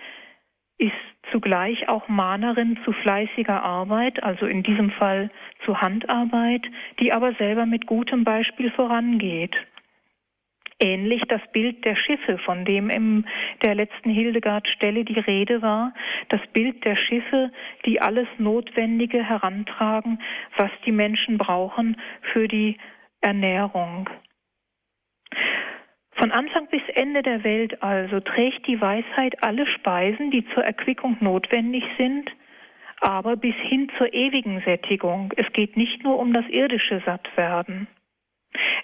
ist 0.77 0.93
zugleich 1.31 1.89
auch 1.89 2.07
Mahnerin 2.07 2.79
zu 2.85 2.93
fleißiger 2.93 3.61
Arbeit, 3.61 4.23
also 4.23 4.45
in 4.45 4.63
diesem 4.63 4.91
Fall 4.91 5.29
zu 5.65 5.79
Handarbeit, 5.81 6.65
die 6.99 7.11
aber 7.11 7.33
selber 7.33 7.65
mit 7.65 7.85
gutem 7.85 8.23
Beispiel 8.23 8.71
vorangeht. 8.71 9.55
Ähnlich 10.81 11.23
das 11.27 11.41
Bild 11.51 11.83
der 11.83 11.97
Schiffe, 11.97 12.37
von 12.37 12.63
dem 12.63 12.89
in 12.89 13.25
der 13.63 13.75
letzten 13.75 14.09
Hildegard-Stelle 14.11 15.03
die 15.03 15.19
Rede 15.19 15.61
war, 15.61 15.93
das 16.29 16.39
Bild 16.53 16.85
der 16.85 16.95
Schiffe, 16.95 17.51
die 17.85 17.99
alles 17.99 18.27
Notwendige 18.37 19.21
herantragen, 19.21 20.21
was 20.55 20.71
die 20.85 20.93
Menschen 20.93 21.37
brauchen 21.37 21.97
für 22.31 22.47
die 22.47 22.77
Ernährung. 23.19 24.09
Von 26.11 26.31
Anfang 26.31 26.67
bis 26.67 26.81
Ende 26.95 27.23
der 27.23 27.43
Welt 27.43 27.83
also 27.83 28.21
trägt 28.21 28.67
die 28.67 28.79
Weisheit 28.79 29.41
alle 29.43 29.67
Speisen, 29.67 30.31
die 30.31 30.45
zur 30.53 30.63
Erquickung 30.63 31.17
notwendig 31.19 31.83
sind, 31.97 32.29
aber 33.01 33.35
bis 33.35 33.55
hin 33.55 33.89
zur 33.97 34.13
ewigen 34.13 34.61
Sättigung. 34.61 35.33
Es 35.35 35.51
geht 35.53 35.77
nicht 35.77 36.03
nur 36.03 36.19
um 36.19 36.33
das 36.33 36.47
irdische 36.49 37.01
Sattwerden. 37.05 37.87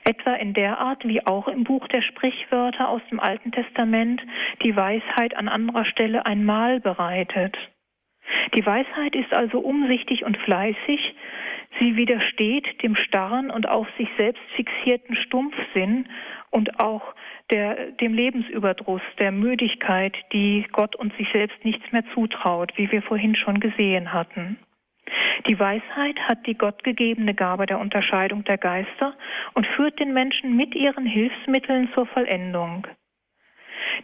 Etwa 0.03 0.33
in 0.35 0.53
der 0.53 0.79
Art, 0.79 1.07
wie 1.07 1.25
auch 1.25 1.47
im 1.47 1.63
Buch 1.63 1.87
der 1.87 2.01
Sprichwörter 2.01 2.89
aus 2.89 3.01
dem 3.09 3.19
Alten 3.19 3.51
Testament 3.51 4.21
die 4.61 4.75
Weisheit 4.75 5.35
an 5.35 5.47
anderer 5.47 5.85
Stelle 5.85 6.25
ein 6.25 6.45
Mahl 6.45 6.79
bereitet. 6.79 7.57
Die 8.55 8.65
Weisheit 8.65 9.15
ist 9.15 9.33
also 9.33 9.59
umsichtig 9.59 10.23
und 10.23 10.37
fleißig, 10.37 11.15
sie 11.79 11.95
widersteht 11.95 12.81
dem 12.83 12.95
starren 12.95 13.49
und 13.49 13.67
auf 13.67 13.87
sich 13.97 14.09
selbst 14.17 14.41
fixierten 14.55 15.15
Stumpfsinn 15.15 16.07
und 16.51 16.79
auch 16.79 17.13
der, 17.51 17.91
dem 17.91 18.13
Lebensüberdruss, 18.13 19.01
der 19.19 19.31
Müdigkeit, 19.31 20.15
die 20.31 20.65
Gott 20.71 20.95
und 20.95 21.15
sich 21.17 21.27
selbst 21.33 21.63
nichts 21.63 21.91
mehr 21.91 22.03
zutraut, 22.13 22.71
wie 22.77 22.91
wir 22.91 23.01
vorhin 23.01 23.35
schon 23.35 23.59
gesehen 23.59 24.13
hatten. 24.13 24.57
Die 25.47 25.59
Weisheit 25.59 26.19
hat 26.27 26.47
die 26.47 26.57
gottgegebene 26.57 27.33
Gabe 27.33 27.65
der 27.65 27.79
Unterscheidung 27.79 28.43
der 28.43 28.57
Geister 28.57 29.15
und 29.53 29.67
führt 29.67 29.99
den 29.99 30.13
Menschen 30.13 30.55
mit 30.55 30.73
ihren 30.75 31.05
Hilfsmitteln 31.05 31.89
zur 31.93 32.07
Vollendung. 32.07 32.87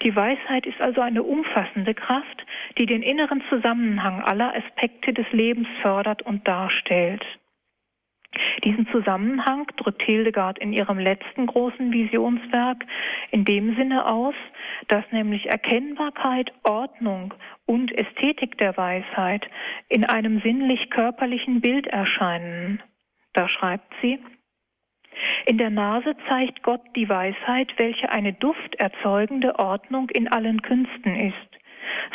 Die 0.03 0.15
Weisheit 0.15 0.65
ist 0.65 0.79
also 0.79 1.01
eine 1.01 1.23
umfassende 1.23 1.93
Kraft, 1.93 2.45
die 2.77 2.85
den 2.85 3.01
inneren 3.01 3.43
Zusammenhang 3.49 4.21
aller 4.21 4.55
Aspekte 4.55 5.13
des 5.13 5.29
Lebens 5.31 5.67
fördert 5.81 6.21
und 6.21 6.47
darstellt. 6.47 7.25
Diesen 8.63 8.87
Zusammenhang 8.87 9.67
drückt 9.77 10.03
Hildegard 10.03 10.59
in 10.59 10.71
ihrem 10.71 10.99
letzten 10.99 11.47
großen 11.47 11.91
Visionswerk 11.91 12.85
in 13.31 13.43
dem 13.43 13.75
Sinne 13.75 14.05
aus, 14.05 14.35
dass 14.87 15.03
nämlich 15.11 15.49
Erkennbarkeit, 15.49 16.51
Ordnung 16.63 17.33
und 17.65 17.91
Ästhetik 17.91 18.57
der 18.57 18.77
Weisheit 18.77 19.49
in 19.89 20.05
einem 20.05 20.41
sinnlich-körperlichen 20.41 21.61
Bild 21.61 21.87
erscheinen. 21.87 22.81
Da 23.33 23.49
schreibt 23.49 23.93
sie, 24.01 24.19
in 25.45 25.57
der 25.57 25.69
Nase 25.69 26.15
zeigt 26.27 26.63
Gott 26.63 26.81
die 26.95 27.09
Weisheit, 27.09 27.73
welche 27.77 28.09
eine 28.11 28.33
dufterzeugende 28.33 29.59
Ordnung 29.59 30.09
in 30.09 30.27
allen 30.27 30.61
Künsten 30.61 31.15
ist, 31.15 31.59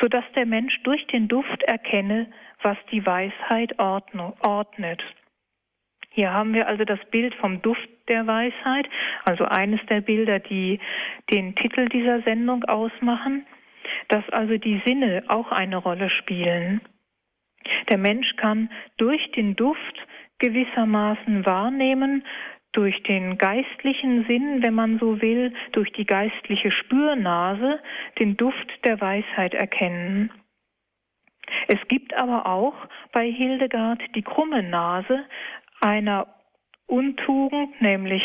so 0.01 0.09
dass 0.09 0.25
der 0.35 0.47
Mensch 0.47 0.83
durch 0.83 1.07
den 1.09 1.29
Duft 1.29 1.63
erkenne, 1.65 2.27
was 2.63 2.79
die 2.91 3.05
Weisheit 3.05 3.79
ordnet. 3.79 5.03
Hier 6.17 6.33
haben 6.33 6.55
wir 6.55 6.67
also 6.67 6.87
das 6.87 6.99
Bild 7.11 7.35
vom 7.35 7.61
Duft 7.61 7.87
der 8.09 8.27
Weisheit, 8.27 8.89
also 9.27 9.45
eines 9.45 9.85
der 9.85 10.01
Bilder, 10.01 10.39
die 10.39 10.81
den 11.31 11.55
Titel 11.57 11.91
dieser 11.91 12.23
Sendung 12.23 12.65
ausmachen, 12.65 13.45
dass 14.09 14.27
also 14.31 14.57
die 14.57 14.81
Sinne 14.87 15.25
auch 15.29 15.53
eine 15.53 15.77
Rolle 15.77 16.09
spielen. 16.09 16.81
Der 17.91 17.99
Mensch 17.99 18.35
kann 18.37 18.71
durch 18.97 19.31
den 19.33 19.57
Duft 19.57 20.07
gewissermaßen 20.39 21.45
wahrnehmen, 21.45 22.25
durch 22.73 23.03
den 23.03 23.37
geistlichen 23.37 24.25
Sinn, 24.25 24.63
wenn 24.63 24.75
man 24.75 24.99
so 24.99 25.21
will, 25.21 25.53
durch 25.73 25.93
die 25.93 26.07
geistliche 26.07 26.71
Spürnase 26.71 27.79
den 28.19 28.39
Duft 28.39 28.73
der 28.87 29.03
Weisheit 29.03 29.53
erkennen. 29.53 30.33
Es 31.69 31.79
gibt 31.89 32.15
aber 32.15 32.47
auch 32.47 32.75
bei 33.13 33.31
Hildegard 33.31 34.03
die 34.15 34.23
krumme 34.23 34.63
Nase, 34.63 35.27
einer 35.81 36.27
Untugend, 36.89 37.81
nämlich 37.81 38.23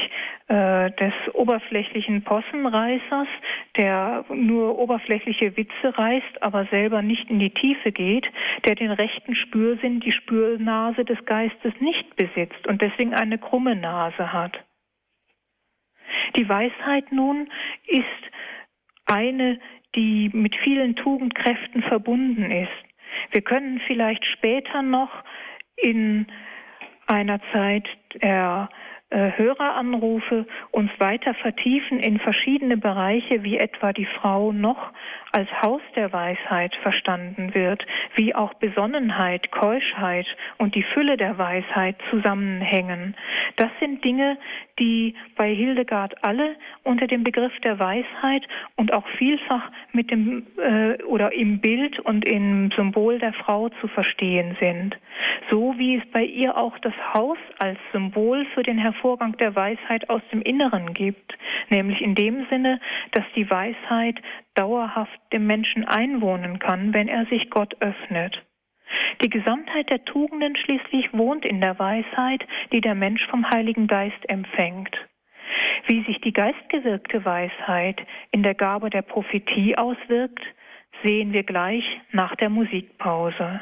äh, 0.48 0.92
des 0.92 1.14
oberflächlichen 1.34 2.24
Possenreißers, 2.24 3.28
der 3.76 4.24
nur 4.30 4.78
oberflächliche 4.78 5.58
Witze 5.58 5.98
reißt, 5.98 6.44
aber 6.44 6.66
selber 6.66 7.02
nicht 7.02 7.28
in 7.32 7.40
die 7.40 7.50
Tiefe 7.50 7.92
geht, 7.92 8.28
der 8.66 8.76
den 8.76 8.92
rechten 8.92 9.36
Spürsinn, 9.36 10.00
die 10.00 10.12
Spürnase 10.12 11.06
des 11.06 11.26
Geistes 11.26 11.74
nicht 11.80 12.16
besitzt 12.16 12.68
und 12.68 12.84
deswegen 12.84 13.16
eine 13.16 13.40
krumme 13.40 13.76
Nase 13.76 14.32
hat. 14.32 14.60
Die 16.36 16.48
Weisheit 16.48 17.12
nun 17.12 17.50
ist 17.88 18.06
eine, 19.06 19.60
die 19.96 20.30
mit 20.34 20.56
vielen 20.58 20.96
Tugendkräften 20.96 21.82
verbunden 21.82 22.52
ist. 22.52 22.70
Wir 23.32 23.42
können 23.42 23.82
vielleicht 23.88 24.24
später 24.26 24.84
noch 24.84 25.12
in 25.78 26.28
einer 27.12 27.40
Zeit 27.52 27.88
der 28.22 28.70
äh, 28.70 28.91
Höreranrufe 29.12 30.46
uns 30.72 30.90
weiter 30.98 31.34
vertiefen 31.34 32.00
in 32.00 32.20
verschiedene 32.20 32.78
Bereiche, 32.78 33.44
wie 33.44 33.58
etwa 33.58 33.92
die 33.92 34.06
Frau 34.06 34.52
noch 34.54 34.92
als 35.32 35.50
Haus 35.62 35.82
der 35.96 36.12
Weisheit 36.12 36.76
verstanden 36.82 37.54
wird, 37.54 37.86
wie 38.16 38.36
auch 38.36 38.54
Besonnenheit, 38.56 39.52
Keuschheit 39.52 40.26
und 40.58 40.76
die 40.76 40.84
Fülle 40.84 41.18
der 41.18 41.38
Weisheit 41.38 41.96
zusammenhängen. 42.10 43.16
Das 43.56 43.70
sind 43.80 44.04
Dinge, 44.04 44.38
die 44.80 45.16
bei 45.36 45.54
Hildegard 45.54 46.24
alle 46.24 46.56
unter 46.84 47.08
dem 47.08 47.24
Begriff 47.24 47.54
der 47.64 47.80
Weisheit 47.80 48.48
und 48.76 48.92
auch 48.94 49.08
vielfach 49.18 49.72
mit 49.92 50.12
dem 50.12 50.48
äh, 50.58 51.02
oder 51.04 51.34
im 51.34 51.60
Bild 51.60 52.00
und 52.00 52.26
im 52.26 52.72
Symbol 52.76 53.20
der 53.20 53.34
Frau 53.34 53.70
zu 53.82 53.88
verstehen 53.88 54.58
sind. 54.60 54.98
So 55.50 55.76
wie 55.78 55.98
es 55.98 56.06
bei 56.12 56.24
ihr 56.24 56.58
auch 56.58 56.78
das 56.80 56.94
Haus 57.14 57.38
als 57.60 57.78
Symbol 57.92 58.46
für 58.54 58.64
den 58.64 58.78
Hervorgang 59.02 59.36
der 59.38 59.56
Weisheit 59.56 60.12
aus 60.12 60.22
dem 60.32 60.44
Inneren 60.44 60.94
gibt, 60.94 61.36
nämlich 61.70 62.02
in 62.02 62.14
dem 62.14 62.46
Sinne, 62.52 62.80
dass 63.14 63.24
die 63.36 63.50
Weisheit 63.50 64.22
dauerhaft 64.54 65.20
dem 65.34 65.48
Menschen 65.48 65.86
einwohnen 65.86 66.60
kann, 66.60 66.94
wenn 66.94 67.08
er 67.08 67.26
sich 67.26 67.50
Gott 67.50 67.76
öffnet. 67.80 68.46
Die 69.24 69.30
Gesamtheit 69.30 69.90
der 69.90 70.06
Tugenden 70.06 70.56
schließlich 70.56 71.14
wohnt 71.14 71.46
in 71.46 71.62
der 71.62 71.80
Weisheit, 71.80 72.46
die 72.72 72.82
der 72.82 72.94
Mensch 72.94 73.26
vom 73.28 73.50
Heiligen 73.50 73.88
Geist 73.88 74.30
empfängt. 74.30 74.96
Wie 75.88 76.04
sich 76.04 76.22
die 76.22 76.34
geistgewirkte 76.34 77.26
Weisheit 77.26 78.00
in 78.32 78.44
der 78.44 78.54
Gabe 78.54 78.92
der 78.92 79.02
Prophetie 79.02 79.76
auswirkt, 79.80 80.44
sehen 81.04 81.34
wir 81.34 81.44
gleich 81.44 81.84
nach 82.12 82.36
der 82.36 82.50
Musikpause. 82.50 83.62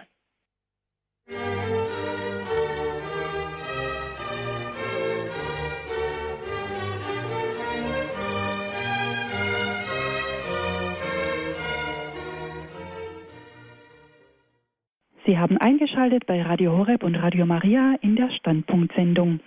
Sie 15.29 15.37
haben 15.37 15.59
eingeschaltet 15.59 16.25
bei 16.25 16.41
Radio 16.41 16.75
Horeb 16.75 17.03
und 17.03 17.13
Radio 17.13 17.45
Maria 17.45 17.93
in 18.01 18.15
der 18.15 18.31
Standpunktsendung. 18.31 19.41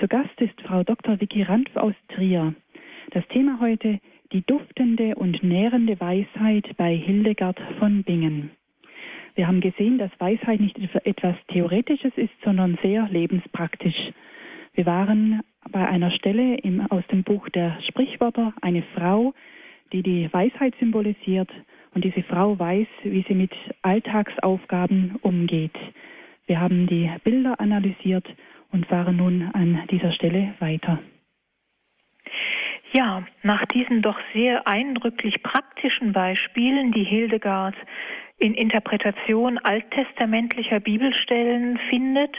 Zu 0.00 0.08
Gast 0.08 0.40
ist 0.40 0.58
Frau 0.62 0.84
Dr. 0.84 1.20
Vicky 1.20 1.42
Ranf 1.42 1.68
aus 1.76 1.92
Trier. 2.08 2.54
Das 3.10 3.28
Thema 3.28 3.60
heute 3.60 4.00
die 4.32 4.40
duftende 4.40 5.16
und 5.16 5.42
nährende 5.42 6.00
Weisheit 6.00 6.74
bei 6.78 6.96
Hildegard 6.96 7.60
von 7.78 8.04
Bingen. 8.04 8.52
Wir 9.34 9.46
haben 9.46 9.60
gesehen, 9.60 9.98
dass 9.98 10.10
Weisheit 10.18 10.60
nicht 10.60 10.78
etwas 11.04 11.36
Theoretisches 11.48 12.14
ist, 12.16 12.32
sondern 12.42 12.78
sehr 12.80 13.06
lebenspraktisch. 13.10 14.12
Wir 14.72 14.86
waren 14.86 15.42
bei 15.70 15.86
einer 15.86 16.10
Stelle 16.10 16.54
im, 16.54 16.80
aus 16.90 17.06
dem 17.08 17.22
Buch 17.22 17.50
der 17.50 17.76
Sprichwörter, 17.86 18.54
eine 18.62 18.82
Frau, 18.94 19.34
die 19.92 20.02
die 20.02 20.32
Weisheit 20.32 20.74
symbolisiert 20.78 21.50
und 21.94 22.04
diese 22.04 22.22
Frau 22.22 22.58
weiß, 22.58 22.86
wie 23.04 23.24
sie 23.26 23.34
mit 23.34 23.52
Alltagsaufgaben 23.82 25.16
umgeht. 25.22 25.76
Wir 26.46 26.60
haben 26.60 26.86
die 26.86 27.10
Bilder 27.24 27.60
analysiert 27.60 28.26
und 28.72 28.86
fahren 28.86 29.16
nun 29.16 29.50
an 29.52 29.82
dieser 29.90 30.12
Stelle 30.12 30.54
weiter. 30.58 30.98
Ja, 32.92 33.26
nach 33.42 33.64
diesen 33.66 34.00
doch 34.00 34.18
sehr 34.32 34.66
eindrücklich 34.66 35.42
praktischen 35.42 36.12
Beispielen, 36.12 36.92
die 36.92 37.04
Hildegard 37.04 37.74
in 38.38 38.54
Interpretation 38.54 39.58
alttestamentlicher 39.58 40.80
Bibelstellen 40.80 41.78
findet, 41.90 42.34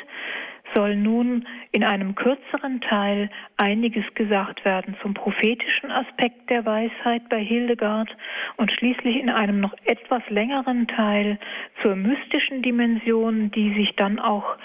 soll 0.73 0.95
nun 0.95 1.47
in 1.71 1.83
einem 1.83 2.15
kürzeren 2.15 2.81
Teil 2.81 3.29
einiges 3.57 4.05
gesagt 4.15 4.65
werden 4.65 4.95
zum 5.01 5.13
prophetischen 5.13 5.91
Aspekt 5.91 6.49
der 6.49 6.65
Weisheit 6.65 7.27
bei 7.29 7.43
Hildegard 7.43 8.09
und 8.57 8.71
schließlich 8.71 9.17
in 9.17 9.29
einem 9.29 9.59
noch 9.59 9.75
etwas 9.85 10.21
längeren 10.29 10.87
Teil 10.87 11.39
zur 11.81 11.95
mystischen 11.95 12.61
Dimension, 12.61 13.51
die 13.51 13.73
sich 13.73 13.95
dann 13.95 14.19
auch 14.19 14.57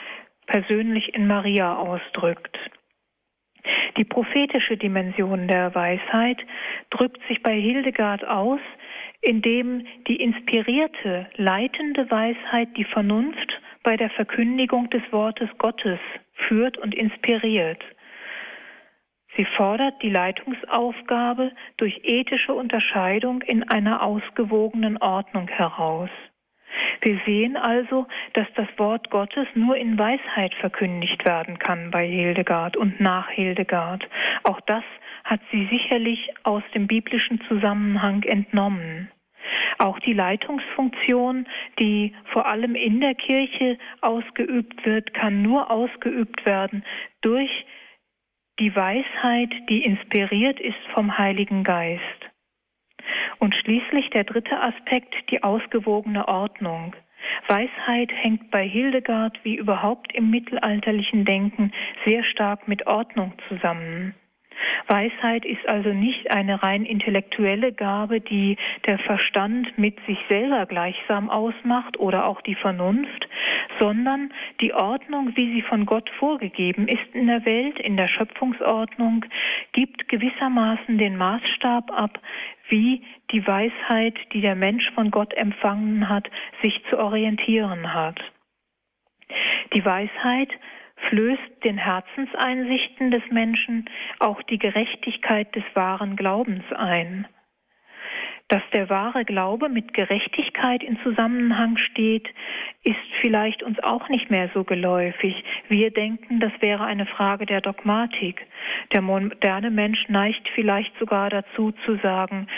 persönlich 0.47 1.15
in 1.15 1.27
Maria 1.27 1.77
ausdrückt. 1.77 2.59
Die 3.97 4.05
prophetische 4.05 4.77
Dimension 4.77 5.49
der 5.49 5.75
Weisheit 5.75 6.39
drückt 6.91 7.27
sich 7.29 7.43
bei 7.43 7.59
Hildegard 7.59 8.27
aus, 8.27 8.61
indem 9.23 9.87
die 10.07 10.17
inspirierte, 10.17 11.27
leitende 11.37 12.11
Weisheit 12.11 12.69
die 12.77 12.85
Vernunft 12.85 13.61
bei 13.85 13.97
der 13.97 14.11
Verkündigung 14.11 14.91
des 14.91 15.03
Wortes 15.12 15.49
Gottes 15.59 16.01
führt 16.49 16.76
und 16.78 16.95
inspiriert. 16.95 17.82
Sie 19.37 19.45
fordert 19.45 20.03
die 20.03 20.11
Leitungsaufgabe 20.11 21.53
durch 21.76 22.01
ethische 22.03 22.55
Unterscheidung 22.55 23.43
in 23.43 23.68
einer 23.68 24.03
ausgewogenen 24.03 24.97
Ordnung 24.99 25.49
heraus. 25.49 26.11
Wir 27.01 27.20
sehen 27.26 27.57
also, 27.57 28.07
dass 28.32 28.47
das 28.55 28.68
Wort 28.78 29.11
Gottes 29.11 29.47
nur 29.55 29.76
in 29.76 29.99
Weisheit 29.99 30.55
verkündigt 30.55 31.24
werden 31.24 31.59
kann 31.59 31.91
bei 31.91 32.07
Hildegard 32.07 32.76
und 32.76 33.01
nach 33.01 33.28
Hildegard. 33.28 34.09
Auch 34.45 34.61
das 34.62 34.85
hat 35.24 35.41
sie 35.51 35.66
sicherlich 35.70 36.30
aus 36.45 36.62
dem 36.74 36.87
biblischen 36.87 37.41
Zusammenhang 37.49 38.22
entnommen. 38.22 39.11
Auch 39.78 39.99
die 39.99 40.12
Leitungsfunktion, 40.12 41.47
die 41.78 42.14
vor 42.32 42.47
allem 42.47 42.74
in 42.74 43.01
der 43.01 43.14
Kirche 43.14 43.78
ausgeübt 44.01 44.84
wird, 44.84 45.14
kann 45.14 45.42
nur 45.42 45.70
ausgeübt 45.70 46.45
werden 46.47 46.84
durch 47.20 47.66
die 48.59 48.74
Weisheit, 48.74 49.53
die 49.68 49.84
inspiriert 49.84 50.61
ist 50.61 50.78
vom 50.92 51.18
Heiligen 51.18 51.64
Geist. 51.64 52.03
Und 53.38 53.55
schließlich 53.55 54.11
der 54.11 54.24
dritte 54.24 54.61
Aspekt, 54.61 55.14
die 55.30 55.42
ausgewogene 55.42 56.28
Ordnung. 56.28 56.95
Weisheit 57.49 58.12
hängt 58.12 58.51
bei 58.51 58.66
Hildegard 58.66 59.38
wie 59.45 59.57
überhaupt 59.57 60.14
im 60.14 60.30
mittelalterlichen 60.30 61.24
Denken 61.24 61.72
sehr 62.07 62.22
stark 62.24 62.68
mit 62.68 62.86
Ordnung 62.86 63.32
zusammen. 63.49 64.14
Weisheit 64.87 65.45
ist 65.45 65.67
also 65.67 65.91
nicht 65.91 66.31
eine 66.31 66.63
rein 66.63 66.85
intellektuelle 66.85 67.73
Gabe, 67.73 68.21
die 68.21 68.57
der 68.87 68.99
Verstand 68.99 69.77
mit 69.79 69.99
sich 70.07 70.19
selber 70.29 70.67
gleichsam 70.67 71.31
ausmacht 71.31 71.99
oder 71.99 72.27
auch 72.27 72.41
die 72.43 72.55
Vernunft, 72.55 73.29
sondern 73.79 74.33
die 74.61 74.75
Ordnung, 74.75 75.37
wie 75.37 75.53
sie 75.55 75.63
von 75.63 75.87
Gott 75.87 76.11
vorgegeben 76.19 76.89
ist 76.89 77.15
in 77.15 77.27
der 77.27 77.45
Welt, 77.45 77.79
in 77.79 77.97
der 77.97 78.09
Schöpfungsordnung, 78.09 79.25
gibt 79.73 80.09
gewissermaßen 80.09 80.99
den 80.99 81.17
Maßstab 81.17 81.91
ab, 81.91 82.21
wie 82.69 83.03
die 83.31 83.47
Weisheit, 83.47 84.19
die 84.33 84.41
der 84.41 84.55
Mensch 84.55 84.91
von 84.95 85.11
Gott 85.11 85.35
empfangen 85.35 86.09
hat, 86.09 86.29
sich 86.63 86.83
zu 86.91 86.99
orientieren 86.99 87.93
hat. 87.93 88.21
Die 89.75 89.85
Weisheit 89.85 90.51
flößt 91.09 91.65
den 91.65 91.79
Herzenseinsichten 91.79 93.11
des 93.11 93.23
Menschen 93.31 93.89
auch 94.19 94.43
die 94.43 94.59
Gerechtigkeit 94.59 95.55
des 95.55 95.65
wahren 95.75 96.17
Glaubens 96.17 96.65
ein. 96.75 97.27
Dass 98.49 98.63
der 98.75 98.91
wahre 98.91 99.25
Glaube 99.25 99.71
mit 99.71 99.95
Gerechtigkeit 99.95 100.83
in 100.83 100.99
Zusammenhang 101.03 101.79
steht, 101.79 102.29
ist 102.83 102.97
vielleicht 103.23 103.63
uns 103.63 103.83
auch 103.83 104.09
nicht 104.11 104.31
mehr 104.31 104.51
so 104.53 104.65
geläufig. 104.65 105.43
Wir 105.69 105.91
denken, 105.91 106.41
das 106.41 106.53
wäre 106.61 106.85
eine 106.85 107.07
Frage 107.07 107.47
der 107.47 107.63
Dogmatik. 107.63 108.47
Der 108.93 109.01
moderne 109.01 109.71
Mensch 109.71 110.09
neigt 110.09 110.47
vielleicht 110.55 110.97
sogar 110.99 111.31
dazu 111.31 111.73
zu 111.87 111.97
sagen, 111.97 112.49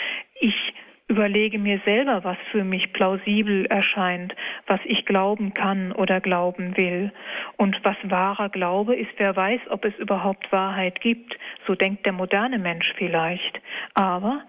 ich 0.41 0.73
überlege 1.07 1.57
mir 1.57 1.79
selber, 1.85 2.23
was 2.23 2.37
für 2.51 2.63
mich 2.63 2.91
plausibel 2.91 3.65
erscheint, 3.65 4.35
was 4.65 4.79
ich 4.83 5.05
glauben 5.05 5.53
kann 5.53 5.91
oder 5.93 6.19
glauben 6.19 6.75
will. 6.77 7.11
Und 7.55 7.79
was 7.83 7.95
wahrer 8.03 8.49
Glaube 8.49 8.95
ist, 8.95 9.11
wer 9.17 9.35
weiß, 9.35 9.61
ob 9.69 9.85
es 9.85 9.95
überhaupt 9.97 10.51
Wahrheit 10.51 10.99
gibt. 10.99 11.37
So 11.65 11.75
denkt 11.75 12.05
der 12.05 12.13
moderne 12.13 12.59
Mensch 12.59 12.93
vielleicht. 12.97 13.61
Aber 13.93 14.43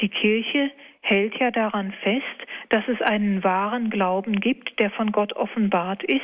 die 0.00 0.08
Kirche 0.08 0.70
hält 1.02 1.38
ja 1.38 1.52
daran 1.52 1.92
fest, 2.02 2.24
dass 2.70 2.86
es 2.88 3.00
einen 3.00 3.44
wahren 3.44 3.90
Glauben 3.90 4.40
gibt, 4.40 4.78
der 4.80 4.90
von 4.90 5.12
Gott 5.12 5.32
offenbart 5.34 6.02
ist 6.02 6.20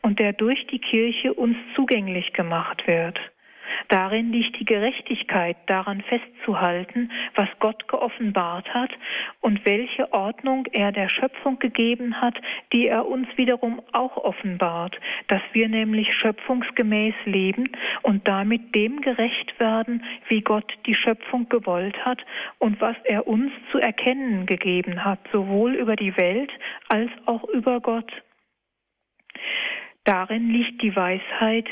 und 0.00 0.18
der 0.18 0.32
durch 0.32 0.66
die 0.68 0.78
Kirche 0.78 1.34
uns 1.34 1.56
zugänglich 1.76 2.32
gemacht 2.32 2.86
wird. 2.86 3.18
Darin 3.88 4.32
liegt 4.32 4.58
die 4.58 4.64
Gerechtigkeit, 4.64 5.56
daran 5.66 6.02
festzuhalten, 6.02 7.10
was 7.34 7.48
Gott 7.60 7.86
geoffenbart 7.88 8.72
hat 8.72 8.90
und 9.40 9.64
welche 9.66 10.12
Ordnung 10.12 10.66
er 10.72 10.92
der 10.92 11.08
Schöpfung 11.08 11.58
gegeben 11.58 12.20
hat, 12.20 12.36
die 12.72 12.88
er 12.88 13.06
uns 13.06 13.28
wiederum 13.36 13.80
auch 13.92 14.16
offenbart, 14.16 14.98
dass 15.28 15.42
wir 15.52 15.68
nämlich 15.68 16.12
schöpfungsgemäß 16.14 17.14
leben 17.24 17.64
und 18.02 18.26
damit 18.26 18.74
dem 18.74 19.00
gerecht 19.00 19.58
werden, 19.60 20.04
wie 20.28 20.40
Gott 20.40 20.72
die 20.86 20.94
Schöpfung 20.94 21.48
gewollt 21.48 21.96
hat 22.04 22.24
und 22.58 22.80
was 22.80 22.96
er 23.04 23.26
uns 23.26 23.52
zu 23.70 23.78
erkennen 23.78 24.46
gegeben 24.46 25.04
hat, 25.04 25.20
sowohl 25.32 25.74
über 25.74 25.96
die 25.96 26.16
Welt 26.16 26.50
als 26.88 27.10
auch 27.26 27.44
über 27.44 27.80
Gott. 27.80 28.10
Darin 30.04 30.50
liegt 30.50 30.82
die 30.82 30.94
Weisheit, 30.94 31.68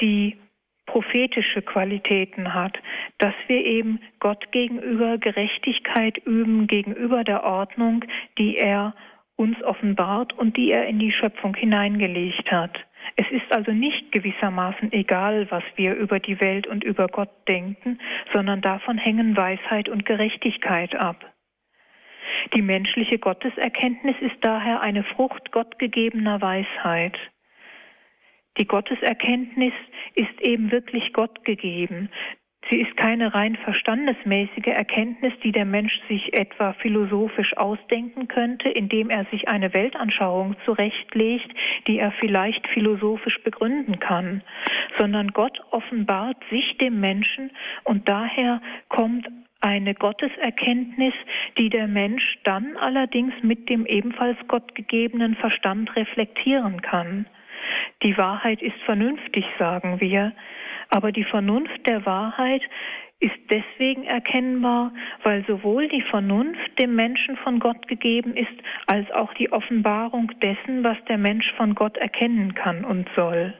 die 0.00 0.38
prophetische 0.86 1.62
Qualitäten 1.62 2.54
hat, 2.54 2.76
dass 3.18 3.34
wir 3.46 3.64
eben 3.64 4.00
Gott 4.20 4.50
gegenüber 4.52 5.18
Gerechtigkeit 5.18 6.18
üben, 6.18 6.66
gegenüber 6.66 7.24
der 7.24 7.44
Ordnung, 7.44 8.04
die 8.38 8.56
er 8.56 8.94
uns 9.36 9.62
offenbart 9.62 10.32
und 10.34 10.56
die 10.56 10.70
er 10.70 10.86
in 10.86 10.98
die 10.98 11.12
Schöpfung 11.12 11.54
hineingelegt 11.54 12.50
hat. 12.50 12.78
Es 13.16 13.26
ist 13.30 13.52
also 13.52 13.72
nicht 13.72 14.12
gewissermaßen 14.12 14.92
egal, 14.92 15.50
was 15.50 15.64
wir 15.76 15.94
über 15.94 16.20
die 16.20 16.40
Welt 16.40 16.66
und 16.66 16.84
über 16.84 17.08
Gott 17.08 17.30
denken, 17.48 17.98
sondern 18.32 18.60
davon 18.60 18.98
hängen 18.98 19.36
Weisheit 19.36 19.88
und 19.88 20.06
Gerechtigkeit 20.06 20.94
ab. 20.94 21.24
Die 22.54 22.62
menschliche 22.62 23.18
Gotteserkenntnis 23.18 24.16
ist 24.20 24.36
daher 24.40 24.80
eine 24.80 25.04
Frucht 25.04 25.52
gottgegebener 25.52 26.40
Weisheit. 26.40 27.18
Die 28.58 28.66
Gotteserkenntnis 28.66 29.72
ist 30.14 30.40
eben 30.40 30.70
wirklich 30.70 31.12
Gott 31.12 31.44
gegeben. 31.44 32.10
Sie 32.70 32.80
ist 32.80 32.96
keine 32.96 33.34
rein 33.34 33.56
verstandesmäßige 33.56 34.68
Erkenntnis, 34.68 35.32
die 35.42 35.52
der 35.52 35.64
Mensch 35.64 36.00
sich 36.08 36.32
etwa 36.32 36.74
philosophisch 36.74 37.56
ausdenken 37.56 38.28
könnte, 38.28 38.68
indem 38.68 39.10
er 39.10 39.24
sich 39.26 39.48
eine 39.48 39.74
Weltanschauung 39.74 40.56
zurechtlegt, 40.64 41.50
die 41.86 41.98
er 41.98 42.12
vielleicht 42.12 42.66
philosophisch 42.68 43.42
begründen 43.42 43.98
kann, 43.98 44.42
sondern 44.98 45.32
Gott 45.32 45.60
offenbart 45.70 46.36
sich 46.50 46.78
dem 46.78 47.00
Menschen 47.00 47.50
und 47.84 48.08
daher 48.08 48.62
kommt 48.88 49.28
eine 49.60 49.94
Gotteserkenntnis, 49.94 51.14
die 51.58 51.68
der 51.68 51.88
Mensch 51.88 52.38
dann 52.44 52.76
allerdings 52.76 53.34
mit 53.42 53.68
dem 53.68 53.86
ebenfalls 53.86 54.38
gottgegebenen 54.48 55.34
Verstand 55.36 55.94
reflektieren 55.96 56.80
kann. 56.82 57.26
Die 58.02 58.16
Wahrheit 58.16 58.62
ist 58.62 58.80
vernünftig, 58.84 59.44
sagen 59.58 60.00
wir, 60.00 60.32
aber 60.88 61.12
die 61.12 61.24
Vernunft 61.24 61.86
der 61.86 62.04
Wahrheit 62.04 62.62
ist 63.20 63.38
deswegen 63.50 64.04
erkennbar, 64.04 64.92
weil 65.22 65.44
sowohl 65.46 65.88
die 65.88 66.02
Vernunft 66.02 66.78
dem 66.80 66.96
Menschen 66.96 67.36
von 67.36 67.60
Gott 67.60 67.86
gegeben 67.86 68.36
ist, 68.36 68.52
als 68.86 69.10
auch 69.12 69.32
die 69.34 69.52
Offenbarung 69.52 70.32
dessen, 70.40 70.82
was 70.82 70.96
der 71.08 71.18
Mensch 71.18 71.52
von 71.56 71.74
Gott 71.74 71.96
erkennen 71.96 72.54
kann 72.54 72.84
und 72.84 73.08
soll. 73.14 73.54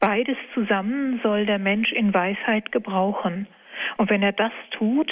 Beides 0.00 0.36
zusammen 0.54 1.20
soll 1.22 1.46
der 1.46 1.58
Mensch 1.58 1.92
in 1.92 2.12
Weisheit 2.12 2.72
gebrauchen. 2.72 3.46
Und 3.96 4.10
wenn 4.10 4.22
er 4.22 4.32
das 4.32 4.52
tut, 4.70 5.10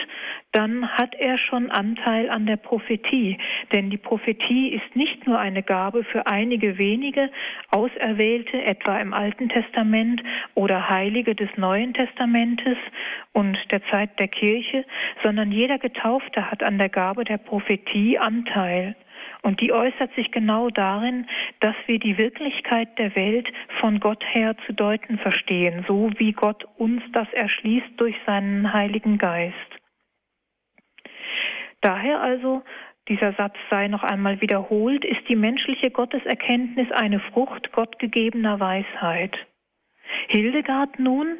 dann 0.52 0.88
hat 0.88 1.14
er 1.14 1.38
schon 1.38 1.70
Anteil 1.70 2.30
an 2.30 2.46
der 2.46 2.56
Prophetie. 2.56 3.38
Denn 3.72 3.90
die 3.90 3.98
Prophetie 3.98 4.68
ist 4.70 4.96
nicht 4.96 5.26
nur 5.26 5.38
eine 5.38 5.62
Gabe 5.62 6.04
für 6.04 6.26
einige 6.26 6.78
wenige 6.78 7.30
Auserwählte, 7.70 8.62
etwa 8.62 8.98
im 8.98 9.12
Alten 9.12 9.48
Testament 9.48 10.22
oder 10.54 10.88
Heilige 10.88 11.34
des 11.34 11.50
Neuen 11.56 11.94
Testamentes 11.94 12.78
und 13.32 13.58
der 13.70 13.84
Zeit 13.90 14.18
der 14.18 14.28
Kirche, 14.28 14.84
sondern 15.22 15.52
jeder 15.52 15.78
Getaufte 15.78 16.50
hat 16.50 16.62
an 16.62 16.78
der 16.78 16.88
Gabe 16.88 17.24
der 17.24 17.38
Prophetie 17.38 18.18
Anteil. 18.18 18.96
Und 19.42 19.60
die 19.60 19.72
äußert 19.72 20.14
sich 20.14 20.30
genau 20.30 20.70
darin, 20.70 21.26
dass 21.60 21.74
wir 21.86 21.98
die 21.98 22.18
Wirklichkeit 22.18 22.98
der 22.98 23.14
Welt 23.14 23.48
von 23.80 24.00
Gott 24.00 24.24
her 24.32 24.56
zu 24.66 24.72
deuten 24.72 25.18
verstehen, 25.18 25.84
so 25.86 26.10
wie 26.18 26.32
Gott 26.32 26.64
uns 26.76 27.02
das 27.12 27.32
erschließt 27.32 27.92
durch 27.96 28.16
seinen 28.26 28.72
Heiligen 28.72 29.18
Geist. 29.18 29.54
Daher 31.80 32.20
also, 32.20 32.62
dieser 33.08 33.32
Satz 33.34 33.56
sei 33.70 33.88
noch 33.88 34.02
einmal 34.02 34.40
wiederholt, 34.40 35.04
ist 35.04 35.28
die 35.28 35.36
menschliche 35.36 35.90
Gotteserkenntnis 35.90 36.90
eine 36.92 37.20
Frucht 37.20 37.72
gottgegebener 37.72 38.60
Weisheit. 38.60 39.36
Hildegard 40.28 40.98
nun 40.98 41.38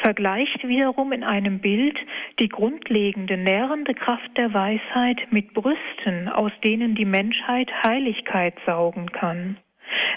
vergleicht 0.00 0.66
wiederum 0.66 1.12
in 1.12 1.24
einem 1.24 1.60
Bild 1.60 1.98
die 2.38 2.48
grundlegende 2.48 3.36
nährende 3.36 3.94
Kraft 3.94 4.36
der 4.36 4.52
Weisheit 4.52 5.20
mit 5.30 5.54
Brüsten, 5.54 6.28
aus 6.28 6.52
denen 6.64 6.94
die 6.94 7.04
Menschheit 7.04 7.70
Heiligkeit 7.84 8.54
saugen 8.66 9.10
kann. 9.12 9.58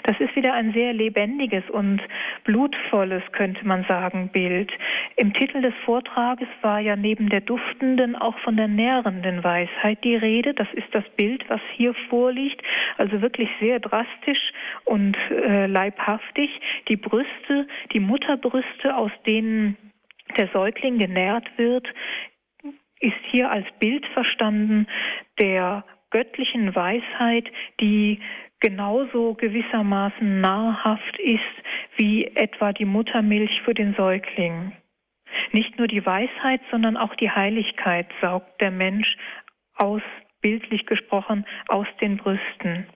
Das 0.04 0.20
ist 0.20 0.36
wieder 0.36 0.52
ein 0.52 0.74
sehr 0.74 0.92
lebendiges 0.92 1.64
und 1.70 2.02
blutvolles, 2.44 3.22
könnte 3.32 3.66
man 3.66 3.84
sagen, 3.84 4.28
Bild. 4.28 4.70
Im 5.16 5.32
Titel 5.32 5.62
des 5.62 5.72
Vortrages 5.86 6.48
war 6.60 6.78
ja 6.78 6.94
neben 6.94 7.30
der 7.30 7.40
duftenden 7.40 8.14
auch 8.14 8.38
von 8.40 8.56
der 8.58 8.68
nährenden 8.68 9.42
Weisheit 9.42 10.04
die 10.04 10.16
Rede. 10.16 10.52
Das 10.52 10.68
ist 10.74 10.88
das 10.92 11.04
Bild, 11.16 11.48
was 11.48 11.60
hier 11.74 11.94
vorliegt. 12.10 12.62
Also 12.98 13.22
wirklich 13.22 13.48
sehr 13.60 13.80
drastisch 13.80 14.52
und 14.84 15.16
äh, 15.30 15.66
leibhaftig. 15.66 16.50
Die 16.88 16.96
Brüste, 16.96 17.66
die 17.94 18.00
Mutterbrüste, 18.00 18.94
aus 18.94 19.12
denen 19.26 19.78
der 20.36 20.48
Säugling 20.48 20.98
genährt 20.98 21.48
wird, 21.56 21.88
ist 23.00 23.16
hier 23.30 23.50
als 23.50 23.66
Bild 23.78 24.04
verstanden 24.12 24.86
der 25.40 25.84
göttlichen 26.10 26.74
Weisheit, 26.74 27.50
die 27.80 28.20
genauso 28.64 29.34
gewissermaßen 29.34 30.40
nahrhaft 30.40 31.18
ist 31.18 31.54
wie 31.98 32.24
etwa 32.34 32.72
die 32.72 32.86
Muttermilch 32.86 33.60
für 33.60 33.74
den 33.74 33.92
Säugling. 33.92 34.72
Nicht 35.52 35.76
nur 35.76 35.86
die 35.86 36.04
Weisheit, 36.06 36.62
sondern 36.70 36.96
auch 36.96 37.14
die 37.16 37.30
Heiligkeit 37.30 38.06
saugt 38.22 38.58
der 38.62 38.70
Mensch 38.70 39.18
aus, 39.76 40.00
bildlich 40.40 40.86
gesprochen, 40.86 41.44
aus 41.68 41.86
den 42.00 42.16
Brüsten. 42.16 42.86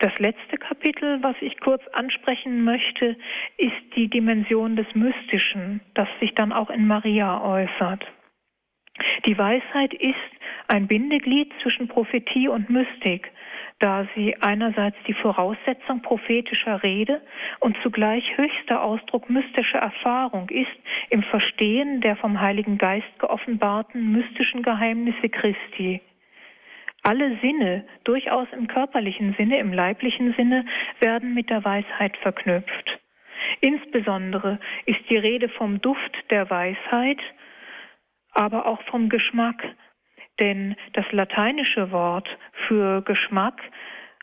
Das 0.00 0.12
letzte 0.18 0.58
Kapitel, 0.58 1.22
was 1.22 1.36
ich 1.40 1.58
kurz 1.60 1.82
ansprechen 1.94 2.64
möchte, 2.64 3.16
ist 3.56 3.96
die 3.96 4.08
Dimension 4.08 4.76
des 4.76 4.94
Mystischen, 4.94 5.80
das 5.94 6.08
sich 6.20 6.34
dann 6.34 6.52
auch 6.52 6.68
in 6.68 6.86
Maria 6.86 7.42
äußert. 7.42 8.04
Die 9.26 9.36
Weisheit 9.36 9.94
ist 9.94 10.14
ein 10.68 10.86
Bindeglied 10.86 11.52
zwischen 11.62 11.88
Prophetie 11.88 12.48
und 12.48 12.70
Mystik, 12.70 13.30
da 13.78 14.06
sie 14.14 14.36
einerseits 14.40 14.96
die 15.06 15.14
Voraussetzung 15.14 16.02
prophetischer 16.02 16.82
Rede 16.82 17.22
und 17.60 17.76
zugleich 17.82 18.36
höchster 18.36 18.82
Ausdruck 18.82 19.30
mystischer 19.30 19.78
Erfahrung 19.78 20.48
ist 20.50 20.70
im 21.08 21.22
Verstehen 21.22 22.00
der 22.00 22.16
vom 22.16 22.40
Heiligen 22.40 22.78
Geist 22.78 23.18
geoffenbarten 23.18 24.12
mystischen 24.12 24.62
Geheimnisse 24.62 25.28
Christi. 25.28 26.00
Alle 27.02 27.38
Sinne, 27.40 27.86
durchaus 28.04 28.46
im 28.52 28.66
körperlichen 28.66 29.34
Sinne, 29.38 29.58
im 29.58 29.72
leiblichen 29.72 30.34
Sinne, 30.34 30.66
werden 31.00 31.32
mit 31.32 31.48
der 31.48 31.64
Weisheit 31.64 32.16
verknüpft. 32.18 33.00
Insbesondere 33.62 34.58
ist 34.84 35.00
die 35.08 35.16
Rede 35.16 35.48
vom 35.48 35.80
Duft 35.80 36.16
der 36.28 36.50
Weisheit, 36.50 37.18
aber 38.32 38.66
auch 38.66 38.82
vom 38.84 39.08
Geschmack, 39.08 39.62
denn 40.38 40.76
das 40.94 41.04
lateinische 41.12 41.90
Wort 41.90 42.28
für 42.66 43.02
Geschmack 43.02 43.62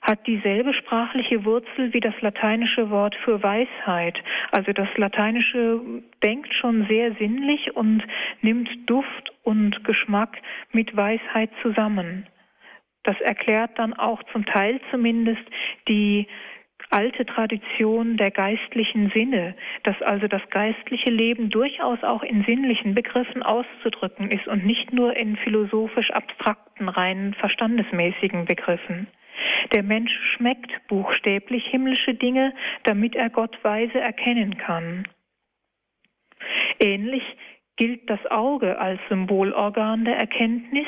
hat 0.02 0.26
dieselbe 0.28 0.74
sprachliche 0.74 1.44
Wurzel 1.44 1.94
wie 1.94 2.00
das 2.00 2.14
lateinische 2.22 2.90
Wort 2.90 3.16
für 3.24 3.42
Weisheit. 3.42 4.18
Also 4.52 4.72
das 4.72 4.88
lateinische 4.96 5.82
denkt 6.24 6.54
schon 6.54 6.86
sehr 6.88 7.14
sinnlich 7.16 7.76
und 7.76 8.04
nimmt 8.42 8.70
Duft 8.90 9.32
und 9.44 9.84
Geschmack 9.84 10.38
mit 10.72 10.96
Weisheit 10.96 11.50
zusammen. 11.62 12.28
Das 13.04 13.20
erklärt 13.22 13.72
dann 13.80 13.94
auch 13.94 14.22
zum 14.32 14.46
Teil 14.46 14.80
zumindest 14.92 15.44
die 15.88 16.28
alte 16.90 17.26
Tradition 17.26 18.18
der 18.18 18.32
geistlichen 18.32 19.10
Sinne, 19.14 19.56
dass 19.84 20.02
also 20.02 20.28
das 20.28 20.42
geistliche 20.50 21.10
Leben 21.10 21.50
durchaus 21.50 22.04
auch 22.04 22.24
in 22.24 22.44
sinnlichen 22.46 22.96
Begriffen 22.96 23.44
auszudrücken 23.44 24.32
ist 24.32 24.48
und 24.48 24.66
nicht 24.66 24.94
nur 24.94 25.16
in 25.16 25.36
philosophisch 25.38 26.12
abstrakten, 26.12 26.90
rein 26.90 27.34
verstandesmäßigen 27.40 28.46
Begriffen. 28.46 29.08
Der 29.72 29.84
Mensch 29.84 30.12
schmeckt 30.36 30.72
buchstäblich 30.88 31.66
himmlische 31.68 32.14
Dinge, 32.14 32.54
damit 32.84 33.16
er 33.16 33.30
Gott 33.30 33.58
weise 33.64 34.00
erkennen 34.00 34.58
kann. 34.58 35.08
Ähnlich 36.80 37.24
gilt 37.76 38.10
das 38.10 38.26
Auge 38.28 38.80
als 38.80 39.00
Symbolorgan 39.10 40.06
der 40.06 40.18
Erkenntnis, 40.18 40.88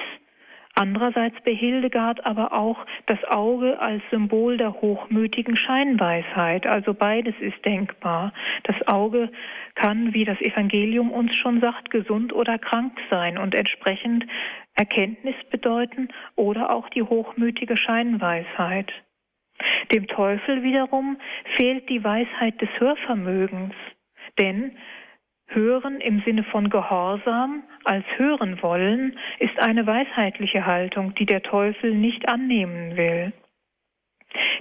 Andererseits 0.76 1.36
bei 1.44 1.54
Hildegard 1.54 2.26
aber 2.26 2.54
auch 2.54 2.86
das 3.06 3.22
Auge 3.26 3.80
als 3.80 4.02
Symbol 4.12 4.58
der 4.58 4.74
hochmütigen 4.74 5.58
Scheinweisheit. 5.58 6.66
Also 6.66 6.94
beides 6.94 7.36
ist 7.40 7.64
denkbar. 7.66 8.32
Das 8.64 8.76
Auge 8.88 9.30
kann, 9.76 10.14
wie 10.14 10.24
das 10.24 10.40
Evangelium 10.40 11.12
uns 11.12 11.36
schon 11.36 11.60
sagt, 11.60 11.90
gesund 11.90 12.32
oder 12.34 12.58
krank 12.58 12.98
sein 13.10 13.38
und 13.38 13.56
entsprechend 13.56 14.26
Erkenntnis 14.76 15.36
bedeuten 15.52 16.10
oder 16.36 16.70
auch 16.70 16.88
die 16.90 17.04
hochmütige 17.04 17.76
Scheinweisheit. 17.76 18.92
Dem 19.94 20.08
Teufel 20.08 20.64
wiederum 20.64 21.18
fehlt 21.58 21.90
die 21.90 22.04
Weisheit 22.04 22.62
des 22.62 22.70
Hörvermögens, 22.78 23.74
denn 24.40 24.78
Hören 25.50 26.00
im 26.00 26.22
Sinne 26.26 26.44
von 26.44 26.70
Gehorsam 26.70 27.64
als 27.84 28.06
hören 28.18 28.62
wollen 28.62 29.18
ist 29.40 29.60
eine 29.60 29.88
weisheitliche 29.88 30.66
Haltung, 30.66 31.16
die 31.16 31.26
der 31.26 31.42
Teufel 31.42 31.96
nicht 31.96 32.30
annehmen 32.30 32.96
will. 32.96 33.34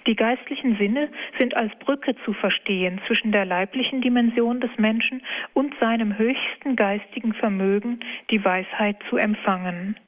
Die 0.06 0.16
geistlichen 0.16 0.76
Sinne 0.78 1.10
sind 1.38 1.54
als 1.54 1.74
Brücke 1.80 2.16
zu 2.24 2.32
verstehen 2.32 3.00
zwischen 3.06 3.32
der 3.32 3.44
leiblichen 3.44 4.00
Dimension 4.00 4.60
des 4.60 4.70
Menschen 4.78 5.22
und 5.52 5.74
seinem 5.78 6.16
höchsten 6.16 6.74
geistigen 6.74 7.34
Vermögen, 7.34 8.00
die 8.30 8.42
Weisheit 8.42 8.96
zu 9.10 9.16
empfangen. 9.18 9.98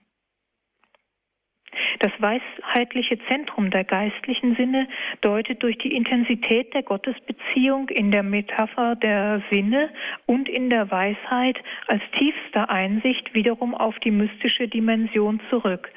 Das 1.99 2.13
weisheitliche 2.19 3.19
Zentrum 3.29 3.71
der 3.71 3.85
geistlichen 3.85 4.57
Sinne 4.57 4.89
deutet 5.21 5.63
durch 5.63 5.79
die 5.79 5.95
Intensität 5.95 6.73
der 6.75 6.83
Gottesbeziehung 6.83 7.89
in 7.89 8.11
der 8.11 8.23
Metapher 8.23 8.97
der 8.97 9.43
Sinne 9.51 9.91
und 10.27 10.49
in 10.49 10.71
der 10.71 10.91
Weisheit 10.91 11.59
als 11.87 12.03
tiefster 12.19 12.71
Einsicht 12.71 13.35
wiederum 13.35 13.75
auf 13.75 13.99
die 14.01 14.11
mystische 14.11 14.69
Dimension 14.69 15.41
zurück. 15.51 15.91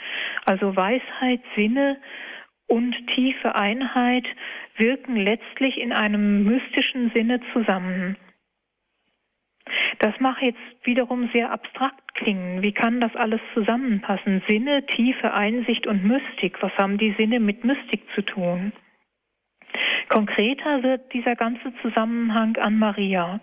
Also 0.46 0.76
Weisheit, 0.76 1.42
Sinne 1.56 1.98
und 2.68 2.96
tiefe 3.08 3.56
Einheit 3.56 4.26
wirken 4.78 5.16
letztlich 5.16 5.80
in 5.80 5.92
einem 5.92 6.44
mystischen 6.44 7.12
Sinne 7.14 7.40
zusammen. 7.54 8.18
Das 10.00 10.20
macht 10.20 10.42
jetzt 10.42 10.60
wiederum 10.84 11.30
sehr 11.34 11.52
abstrakt 11.52 12.16
klingen. 12.16 12.62
Wie 12.62 12.74
kann 12.74 13.00
das 13.00 13.16
alles 13.16 13.42
zusammenpassen? 13.54 14.42
Sinne, 14.48 14.86
tiefe 14.86 15.34
Einsicht 15.34 15.88
und 15.88 16.04
Mystik. 16.04 16.62
Was 16.62 16.76
haben 16.78 16.98
die 16.98 17.14
Sinne 17.18 17.40
mit 17.40 17.64
Mystik 17.64 18.02
zu 18.16 18.22
tun? 18.22 18.74
Konkreter 20.10 20.84
wird 20.84 21.14
dieser 21.14 21.36
ganze 21.36 21.74
Zusammenhang 21.82 22.58
an 22.58 22.78
Maria. 22.78 23.40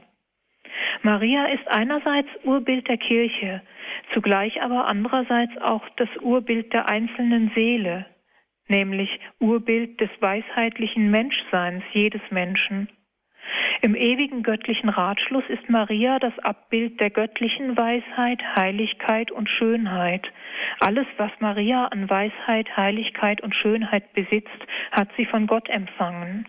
Maria 1.03 1.47
ist 1.47 1.67
einerseits 1.69 2.29
Urbild 2.45 2.89
der 2.89 2.99
Kirche, 2.99 3.63
zugleich 4.13 4.63
aber 4.63 4.87
andererseits 4.87 5.57
auch 5.59 5.89
das 5.97 6.09
Urbild 6.21 6.73
der 6.73 6.89
einzelnen 6.89 7.51
Seele, 7.55 8.07
nämlich 8.69 9.19
Urbild 9.39 10.01
des 10.01 10.11
weisheitlichen 10.21 11.11
Menschseins 11.11 11.83
jedes 11.93 12.23
Menschen. 12.31 12.89
Im 13.83 13.95
ewigen 13.95 14.43
göttlichen 14.43 14.89
Ratschluss 14.89 15.45
ist 15.49 15.69
Maria 15.71 16.19
das 16.19 16.39
Abbild 16.41 17.01
der 17.01 17.11
göttlichen 17.11 17.77
Weisheit, 17.77 18.41
Heiligkeit 18.57 19.31
und 19.31 19.49
Schönheit. 19.49 20.31
Alles, 20.81 21.07
was 21.17 21.31
Maria 21.41 21.87
an 21.87 22.11
Weisheit, 22.11 22.77
Heiligkeit 22.77 23.41
und 23.41 23.55
Schönheit 23.55 24.13
besitzt, 24.13 24.67
hat 24.93 25.09
sie 25.17 25.25
von 25.25 25.47
Gott 25.47 25.69
empfangen. 25.69 26.47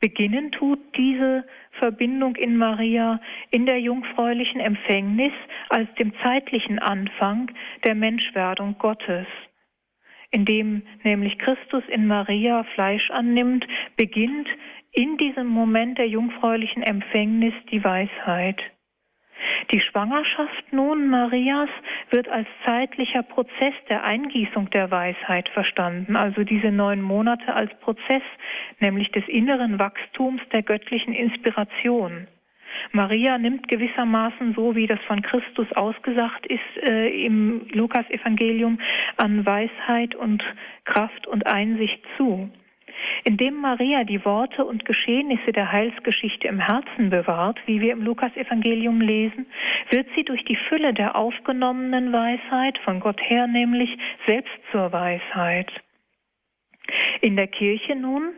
Beginnen 0.00 0.50
tut 0.50 0.80
diese 0.96 1.46
Verbindung 1.78 2.34
in 2.34 2.56
Maria 2.56 3.20
in 3.50 3.66
der 3.66 3.78
jungfräulichen 3.78 4.60
Empfängnis 4.60 5.32
als 5.68 5.88
dem 5.94 6.12
zeitlichen 6.24 6.80
Anfang 6.80 7.52
der 7.84 7.94
Menschwerdung 7.94 8.76
Gottes. 8.78 9.26
Indem 10.32 10.82
nämlich 11.04 11.38
Christus 11.38 11.84
in 11.88 12.08
Maria 12.08 12.64
Fleisch 12.74 13.10
annimmt, 13.12 13.64
beginnt 13.96 14.48
in 14.92 15.16
diesem 15.16 15.46
Moment 15.46 15.98
der 15.98 16.08
jungfräulichen 16.08 16.82
Empfängnis 16.82 17.54
die 17.70 17.82
Weisheit. 17.82 18.60
Die 19.72 19.80
Schwangerschaft 19.80 20.72
nun 20.72 21.08
Marias 21.08 21.70
wird 22.10 22.28
als 22.28 22.46
zeitlicher 22.64 23.22
Prozess 23.22 23.74
der 23.88 24.04
Eingießung 24.04 24.70
der 24.70 24.90
Weisheit 24.90 25.48
verstanden, 25.48 26.14
also 26.14 26.44
diese 26.44 26.70
neun 26.70 27.00
Monate 27.00 27.54
als 27.54 27.72
Prozess, 27.80 28.22
nämlich 28.80 29.10
des 29.10 29.26
inneren 29.28 29.78
Wachstums 29.78 30.42
der 30.52 30.62
göttlichen 30.62 31.14
Inspiration. 31.14 32.28
Maria 32.92 33.38
nimmt 33.38 33.68
gewissermaßen 33.68 34.54
so, 34.54 34.74
wie 34.74 34.86
das 34.86 35.00
von 35.06 35.22
Christus 35.22 35.70
ausgesagt 35.72 36.46
ist 36.46 36.88
äh, 36.88 37.08
im 37.24 37.66
Lukas-Evangelium, 37.72 38.78
an 39.16 39.44
Weisheit 39.44 40.14
und 40.14 40.42
Kraft 40.84 41.26
und 41.26 41.46
Einsicht 41.46 42.02
zu. 42.16 42.50
Indem 43.24 43.60
Maria 43.60 44.04
die 44.04 44.24
Worte 44.24 44.64
und 44.64 44.84
Geschehnisse 44.84 45.52
der 45.52 45.70
Heilsgeschichte 45.70 46.48
im 46.48 46.58
Herzen 46.58 47.10
bewahrt, 47.10 47.58
wie 47.66 47.80
wir 47.80 47.92
im 47.92 48.02
Lukasevangelium 48.02 49.00
lesen, 49.00 49.46
wird 49.90 50.06
sie 50.14 50.24
durch 50.24 50.44
die 50.44 50.56
Fülle 50.68 50.92
der 50.94 51.16
aufgenommenen 51.16 52.12
Weisheit, 52.12 52.78
von 52.78 53.00
Gott 53.00 53.20
her 53.22 53.46
nämlich, 53.46 53.96
selbst 54.26 54.52
zur 54.70 54.92
Weisheit. 54.92 55.70
In 57.20 57.36
der 57.36 57.46
Kirche 57.46 57.94
nun 57.94 58.32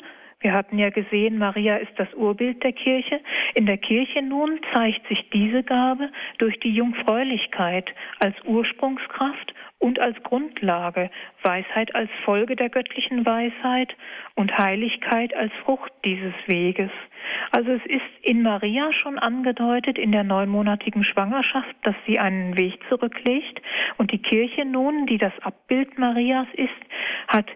wir 0.44 0.52
hatten 0.52 0.78
ja 0.78 0.90
gesehen, 0.90 1.38
Maria 1.38 1.78
ist 1.78 1.94
das 1.96 2.12
Urbild 2.12 2.62
der 2.62 2.74
Kirche. 2.74 3.18
In 3.54 3.64
der 3.64 3.78
Kirche 3.78 4.20
nun 4.20 4.60
zeigt 4.74 5.08
sich 5.08 5.30
diese 5.30 5.62
Gabe 5.62 6.10
durch 6.36 6.60
die 6.60 6.74
Jungfräulichkeit 6.74 7.88
als 8.18 8.36
Ursprungskraft 8.44 9.54
und 9.84 10.00
als 10.00 10.16
Grundlage, 10.22 11.10
Weisheit 11.42 11.94
als 11.94 12.08
Folge 12.24 12.56
der 12.56 12.70
göttlichen 12.70 13.26
Weisheit 13.26 13.94
und 14.34 14.56
Heiligkeit 14.56 15.36
als 15.36 15.52
Frucht 15.62 15.92
dieses 16.06 16.32
Weges. 16.46 16.90
Also 17.50 17.72
es 17.72 17.84
ist 17.84 18.00
in 18.22 18.40
Maria 18.40 18.94
schon 18.94 19.18
angedeutet 19.18 19.98
in 19.98 20.10
der 20.10 20.24
neunmonatigen 20.24 21.04
Schwangerschaft, 21.04 21.76
dass 21.82 21.94
sie 22.06 22.18
einen 22.18 22.58
Weg 22.58 22.80
zurücklegt 22.88 23.60
und 23.98 24.10
die 24.10 24.22
Kirche 24.22 24.64
nun, 24.64 25.04
die 25.04 25.18
das 25.18 25.34
Abbild 25.42 25.98
Marias 25.98 26.48
ist, 26.54 26.70
hat 27.28 27.50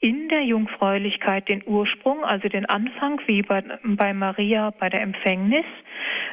in 0.00 0.30
der 0.30 0.44
Jungfräulichkeit 0.44 1.50
den 1.50 1.62
Ursprung, 1.66 2.24
also 2.24 2.48
den 2.48 2.64
Anfang, 2.64 3.20
wie 3.26 3.42
bei, 3.42 3.62
bei 3.84 4.14
Maria 4.14 4.70
bei 4.70 4.88
der 4.88 5.02
Empfängnis. 5.02 5.66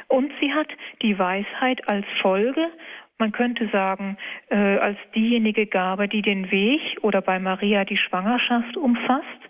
Und 0.07 0.31
sie 0.39 0.53
hat 0.53 0.67
die 1.01 1.17
Weisheit 1.19 1.89
als 1.89 2.05
Folge, 2.21 2.69
man 3.17 3.31
könnte 3.31 3.69
sagen, 3.69 4.17
äh, 4.49 4.77
als 4.77 4.97
diejenige 5.13 5.67
Gabe, 5.67 6.07
die 6.07 6.21
den 6.21 6.51
Weg 6.51 6.81
oder 7.01 7.21
bei 7.21 7.39
Maria 7.39 7.85
die 7.85 7.97
Schwangerschaft 7.97 8.75
umfasst 8.77 9.45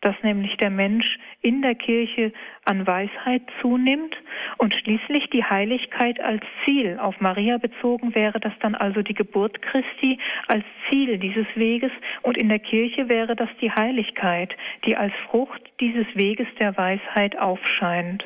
dass 0.00 0.14
nämlich 0.22 0.56
der 0.56 0.70
Mensch 0.70 1.18
in 1.42 1.62
der 1.62 1.74
Kirche 1.74 2.32
an 2.64 2.86
Weisheit 2.86 3.42
zunimmt 3.60 4.16
und 4.58 4.74
schließlich 4.74 5.28
die 5.30 5.44
Heiligkeit 5.44 6.20
als 6.20 6.42
Ziel 6.64 6.98
auf 6.98 7.20
Maria 7.20 7.58
bezogen 7.58 8.14
wäre, 8.14 8.40
das 8.40 8.52
dann 8.60 8.74
also 8.74 9.02
die 9.02 9.14
Geburt 9.14 9.60
Christi 9.62 10.18
als 10.46 10.64
Ziel 10.88 11.18
dieses 11.18 11.46
Weges 11.54 11.92
und 12.22 12.36
in 12.36 12.48
der 12.48 12.58
Kirche 12.58 13.08
wäre 13.08 13.36
das 13.36 13.50
die 13.60 13.70
Heiligkeit, 13.70 14.54
die 14.86 14.96
als 14.96 15.12
Frucht 15.30 15.62
dieses 15.80 16.06
Weges 16.14 16.48
der 16.58 16.76
Weisheit 16.76 17.38
aufscheint. 17.38 18.24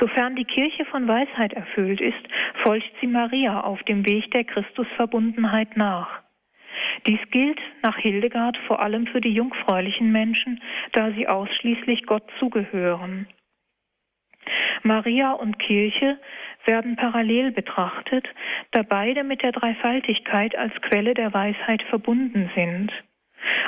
Sofern 0.00 0.36
die 0.36 0.44
Kirche 0.44 0.84
von 0.86 1.08
Weisheit 1.08 1.52
erfüllt 1.52 2.00
ist, 2.00 2.22
folgt 2.62 2.90
sie 3.00 3.06
Maria 3.06 3.60
auf 3.60 3.82
dem 3.84 4.04
Weg 4.06 4.30
der 4.32 4.44
Christusverbundenheit 4.44 5.76
nach. 5.76 6.20
Dies 7.06 7.20
gilt 7.30 7.60
nach 7.82 7.96
Hildegard 7.98 8.56
vor 8.66 8.80
allem 8.80 9.06
für 9.06 9.20
die 9.20 9.32
jungfräulichen 9.32 10.10
Menschen, 10.12 10.60
da 10.92 11.10
sie 11.12 11.28
ausschließlich 11.28 12.06
Gott 12.06 12.24
zugehören. 12.38 13.26
Maria 14.82 15.32
und 15.32 15.58
Kirche 15.58 16.18
werden 16.66 16.96
parallel 16.96 17.52
betrachtet, 17.52 18.28
da 18.72 18.82
beide 18.82 19.24
mit 19.24 19.42
der 19.42 19.52
Dreifaltigkeit 19.52 20.56
als 20.56 20.74
Quelle 20.82 21.14
der 21.14 21.32
Weisheit 21.32 21.82
verbunden 21.84 22.50
sind. 22.54 22.92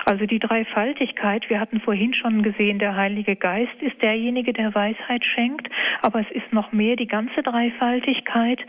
Also 0.04 0.26
die 0.26 0.38
Dreifaltigkeit, 0.38 1.48
wir 1.50 1.60
hatten 1.60 1.80
vorhin 1.80 2.14
schon 2.14 2.42
gesehen, 2.42 2.78
der 2.78 2.96
Heilige 2.96 3.36
Geist 3.36 3.74
ist 3.80 4.00
derjenige, 4.02 4.52
der 4.52 4.74
Weisheit 4.74 5.24
schenkt, 5.24 5.68
aber 6.02 6.20
es 6.20 6.30
ist 6.30 6.52
noch 6.52 6.72
mehr, 6.72 6.96
die 6.96 7.06
ganze 7.06 7.42
Dreifaltigkeit 7.42 8.60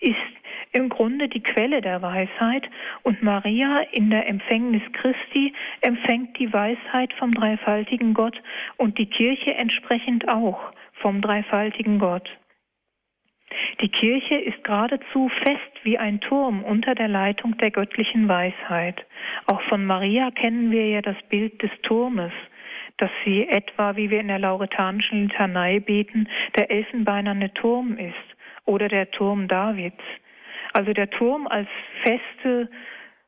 ist 0.00 0.16
im 0.72 0.88
Grunde 0.88 1.28
die 1.28 1.42
Quelle 1.42 1.80
der 1.80 2.02
Weisheit 2.02 2.68
und 3.02 3.22
Maria 3.22 3.80
in 3.92 4.10
der 4.10 4.28
Empfängnis 4.28 4.82
Christi 4.92 5.52
empfängt 5.80 6.38
die 6.38 6.52
Weisheit 6.52 7.12
vom 7.14 7.32
dreifaltigen 7.32 8.14
Gott 8.14 8.40
und 8.76 8.98
die 8.98 9.06
Kirche 9.06 9.54
entsprechend 9.54 10.28
auch 10.28 10.72
vom 11.00 11.20
dreifaltigen 11.20 11.98
Gott. 11.98 12.28
Die 13.80 13.88
Kirche 13.88 14.36
ist 14.36 14.64
geradezu 14.64 15.28
fest 15.28 15.84
wie 15.84 15.98
ein 15.98 16.20
Turm 16.20 16.64
unter 16.64 16.94
der 16.94 17.08
Leitung 17.08 17.56
der 17.58 17.70
göttlichen 17.70 18.28
Weisheit. 18.28 19.04
Auch 19.46 19.60
von 19.62 19.84
Maria 19.86 20.30
kennen 20.30 20.70
wir 20.70 20.88
ja 20.88 21.02
das 21.02 21.16
Bild 21.28 21.62
des 21.62 21.70
Turmes, 21.82 22.32
dass 22.96 23.10
sie 23.24 23.46
etwa, 23.48 23.96
wie 23.96 24.10
wir 24.10 24.20
in 24.20 24.28
der 24.28 24.38
lauretanischen 24.38 25.28
Litanei 25.28 25.80
beten, 25.80 26.28
der 26.56 26.70
elfenbeinerne 26.70 27.52
Turm 27.54 27.98
ist 27.98 28.14
oder 28.64 28.88
der 28.88 29.10
Turm 29.10 29.48
Davids. 29.48 30.02
Also 30.72 30.92
der 30.92 31.10
Turm 31.10 31.46
als 31.46 31.68
feste, 32.02 32.68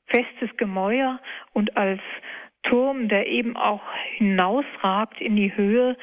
festes 0.07 0.57
Gemäuer 0.57 1.21
und 1.53 1.77
als 1.77 2.01
Turm, 2.65 3.09
der 3.09 3.27
eben 3.27 3.57
auch 3.57 3.83
hinausragt 4.17 5.21
in 5.21 5.37
die 5.37 5.55
Höhe. 5.57 5.97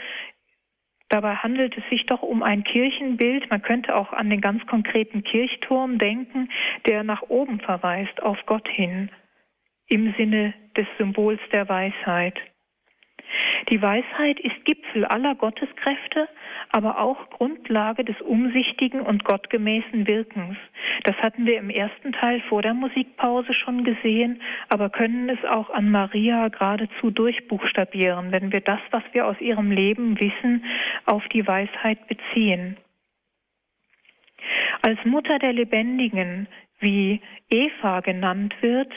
Dabei 1.10 1.36
handelt 1.36 1.78
es 1.78 1.84
sich 1.90 2.06
doch 2.08 2.24
um 2.24 2.42
ein 2.42 2.64
Kirchenbild. 2.64 3.50
Man 3.50 3.62
könnte 3.62 3.96
auch 3.96 4.12
an 4.12 4.30
den 4.30 4.42
ganz 4.42 4.66
konkreten 4.66 5.24
Kirchturm 5.24 5.98
denken, 6.00 6.50
der 6.88 7.04
nach 7.04 7.22
oben 7.24 7.60
verweist, 7.60 8.22
auf 8.24 8.38
Gott 8.46 8.68
hin, 8.68 9.10
im 9.88 10.14
Sinne 10.18 10.54
des 10.76 10.88
Symbols 10.98 11.40
der 11.52 11.70
Weisheit. 11.70 12.36
Die 13.70 13.82
Weisheit 13.82 14.40
ist 14.40 14.64
Gipfel 14.66 15.06
aller 15.06 15.36
Gotteskräfte, 15.36 16.28
aber 16.72 17.00
auch 17.00 17.30
Grundlage 17.30 18.04
des 18.04 18.20
umsichtigen 18.22 19.02
und 19.02 19.24
gottgemäßen 19.24 20.08
Wirkens. 20.08 20.58
Das 21.04 21.16
hatten 21.18 21.46
wir 21.46 21.58
im 21.58 21.70
ersten 21.70 22.12
Teil 22.14 22.42
vor 22.42 22.62
der 22.62 22.74
Musikpause 22.74 23.54
schon 23.54 23.84
gesehen, 23.84 24.42
aber 24.70 24.90
können 24.90 25.30
es 25.30 25.44
auch 25.46 25.70
an 25.70 25.90
Maria 25.90 26.50
geradezu 26.50 27.12
durchbuchstabieren, 27.12 28.32
wenn 28.32 28.52
wir 28.52 28.62
das, 28.62 28.80
was 28.92 29.04
wir 29.14 29.26
aus 29.28 29.40
ihrem 29.40 29.72
Leben 29.72 30.20
wissen, 30.20 30.66
auf 31.06 31.28
die 31.30 31.46
Weisheit 31.48 32.08
beziehen. 32.08 32.78
Als 34.82 35.04
Mutter 35.06 35.40
der 35.40 35.54
Lebendigen, 35.54 36.48
wie 36.80 37.22
Eva 37.50 38.02
genannt 38.02 38.54
wird, 38.62 38.92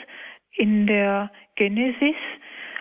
in 0.51 0.85
der 0.85 1.31
Genesis 1.55 2.15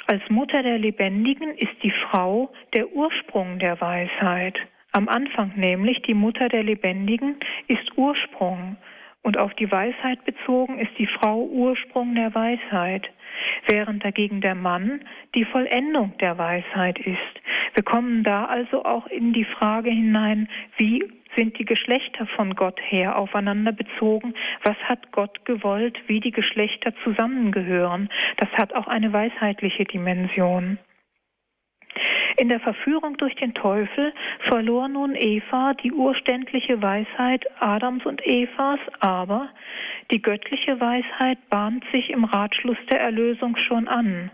als 0.09 0.23
Mutter 0.31 0.63
der 0.63 0.79
Lebendigen 0.79 1.57
ist 1.59 1.83
die 1.83 1.93
Frau 2.09 2.51
der 2.75 2.91
Ursprung 2.95 3.59
der 3.59 3.79
Weisheit. 3.79 4.59
Am 4.93 5.07
Anfang 5.07 5.53
nämlich 5.57 6.01
die 6.01 6.15
Mutter 6.15 6.49
der 6.49 6.63
Lebendigen 6.63 7.37
ist 7.67 7.97
Ursprung 7.97 8.79
und 9.23 9.37
auf 9.37 9.53
die 9.55 9.71
Weisheit 9.71 10.25
bezogen 10.25 10.79
ist 10.79 10.93
die 10.99 11.07
Frau 11.07 11.43
Ursprung 11.45 12.15
der 12.15 12.35
Weisheit, 12.35 13.07
während 13.67 14.03
dagegen 14.03 14.41
der 14.41 14.55
Mann 14.55 15.03
die 15.35 15.45
Vollendung 15.45 16.17
der 16.23 16.39
Weisheit 16.39 16.99
ist. 17.01 17.43
Wir 17.75 17.85
kommen 17.85 18.25
da 18.25 18.47
also 18.47 18.87
auch 18.87 19.09
in 19.09 19.35
die 19.35 19.45
Frage 19.45 19.91
hinein, 19.91 20.49
wie 20.79 21.05
sind 21.39 21.57
die 21.59 21.65
Geschlechter 21.65 22.27
von 22.27 22.57
Gott 22.57 22.81
her 22.83 23.17
aufeinander 23.17 23.71
bezogen? 23.71 24.35
Was 24.65 24.77
hat 24.79 25.13
Gott 25.13 25.45
gewollt, 25.45 25.97
wie 26.09 26.19
die 26.19 26.33
Geschlechter 26.33 26.93
zusammengehören? 27.05 28.09
Das 28.39 28.51
hat 28.55 28.75
auch 28.75 28.89
eine 28.89 29.13
weisheitliche 29.13 29.85
Dimension. 29.85 30.79
In 32.37 32.49
der 32.49 32.61
Verführung 32.61 33.17
durch 33.17 33.35
den 33.37 33.55
Teufel 33.55 34.13
verlor 34.49 34.89
nun 34.89 35.15
Eva 35.15 35.75
die 35.75 35.93
urständliche 35.93 36.83
Weisheit 36.83 37.45
Adams 37.61 38.05
und 38.05 38.25
Evas, 38.27 38.81
aber 39.01 39.49
die 40.11 40.23
göttliche 40.23 40.81
Weisheit 40.81 41.39
bahnt 41.51 41.85
sich 41.93 42.11
im 42.11 42.25
Ratschluss 42.25 42.79
der 42.91 43.01
Erlösung 43.01 43.57
schon 43.57 43.87
an. 43.87 44.31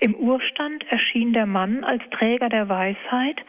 Im 0.00 0.14
Urstand 0.14 0.84
erschien 0.90 1.32
der 1.32 1.46
Mann 1.46 1.84
als 1.84 2.02
Träger 2.10 2.48
der 2.48 2.68
Weisheit, 2.68 3.40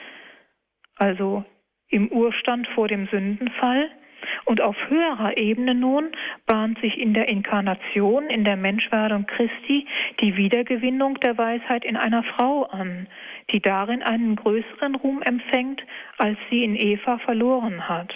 also 0.95 1.45
im 1.89 2.09
Urstand 2.09 2.67
vor 2.69 2.87
dem 2.87 3.07
Sündenfall, 3.07 3.89
und 4.45 4.61
auf 4.61 4.75
höherer 4.89 5.37
Ebene 5.37 5.75
nun 5.75 6.11
bahnt 6.45 6.79
sich 6.79 6.99
in 6.99 7.13
der 7.13 7.27
Inkarnation, 7.27 8.27
in 8.27 8.43
der 8.43 8.55
Menschwerdung 8.55 9.25
Christi, 9.25 9.87
die 10.19 10.35
Wiedergewinnung 10.37 11.19
der 11.19 11.37
Weisheit 11.37 11.85
in 11.85 11.97
einer 11.97 12.23
Frau 12.23 12.63
an, 12.63 13.07
die 13.51 13.61
darin 13.61 14.01
einen 14.01 14.35
größeren 14.35 14.95
Ruhm 14.95 15.21
empfängt, 15.21 15.81
als 16.17 16.37
sie 16.49 16.63
in 16.63 16.75
Eva 16.75 17.19
verloren 17.19 17.87
hat. 17.87 18.13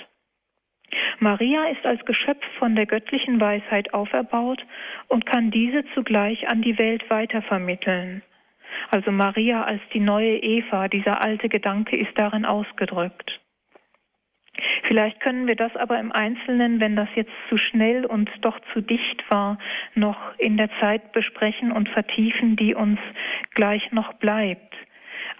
Maria 1.20 1.66
ist 1.66 1.86
als 1.86 2.04
Geschöpf 2.06 2.44
von 2.58 2.76
der 2.76 2.88
göttlichen 2.88 3.40
Weisheit 3.40 3.94
auferbaut 3.94 4.66
und 5.08 5.26
kann 5.26 5.52
diese 5.52 5.84
zugleich 5.94 6.50
an 6.50 6.62
die 6.62 6.78
Welt 6.80 7.08
weitervermitteln. 7.10 8.24
Also 8.90 9.12
Maria 9.12 9.64
als 9.64 9.82
die 9.94 10.00
neue 10.00 10.38
Eva, 10.38 10.88
dieser 10.88 11.24
alte 11.24 11.50
Gedanke 11.50 11.96
ist 11.96 12.12
darin 12.16 12.46
ausgedrückt. 12.46 13.40
Vielleicht 14.84 15.20
können 15.20 15.48
wir 15.48 15.56
das 15.56 15.76
aber 15.76 16.00
im 16.00 16.12
Einzelnen, 16.12 16.80
wenn 16.80 16.96
das 16.96 17.10
jetzt 17.16 17.32
zu 17.50 17.58
schnell 17.58 18.06
und 18.06 18.30
doch 18.42 18.60
zu 18.74 18.82
dicht 18.82 19.24
war, 19.30 19.58
noch 19.96 20.18
in 20.38 20.58
der 20.58 20.70
Zeit 20.80 21.12
besprechen 21.12 21.72
und 21.72 21.90
vertiefen, 21.90 22.56
die 22.56 22.76
uns 22.76 23.00
gleich 23.54 23.92
noch 23.92 24.14
bleibt. 24.14 24.76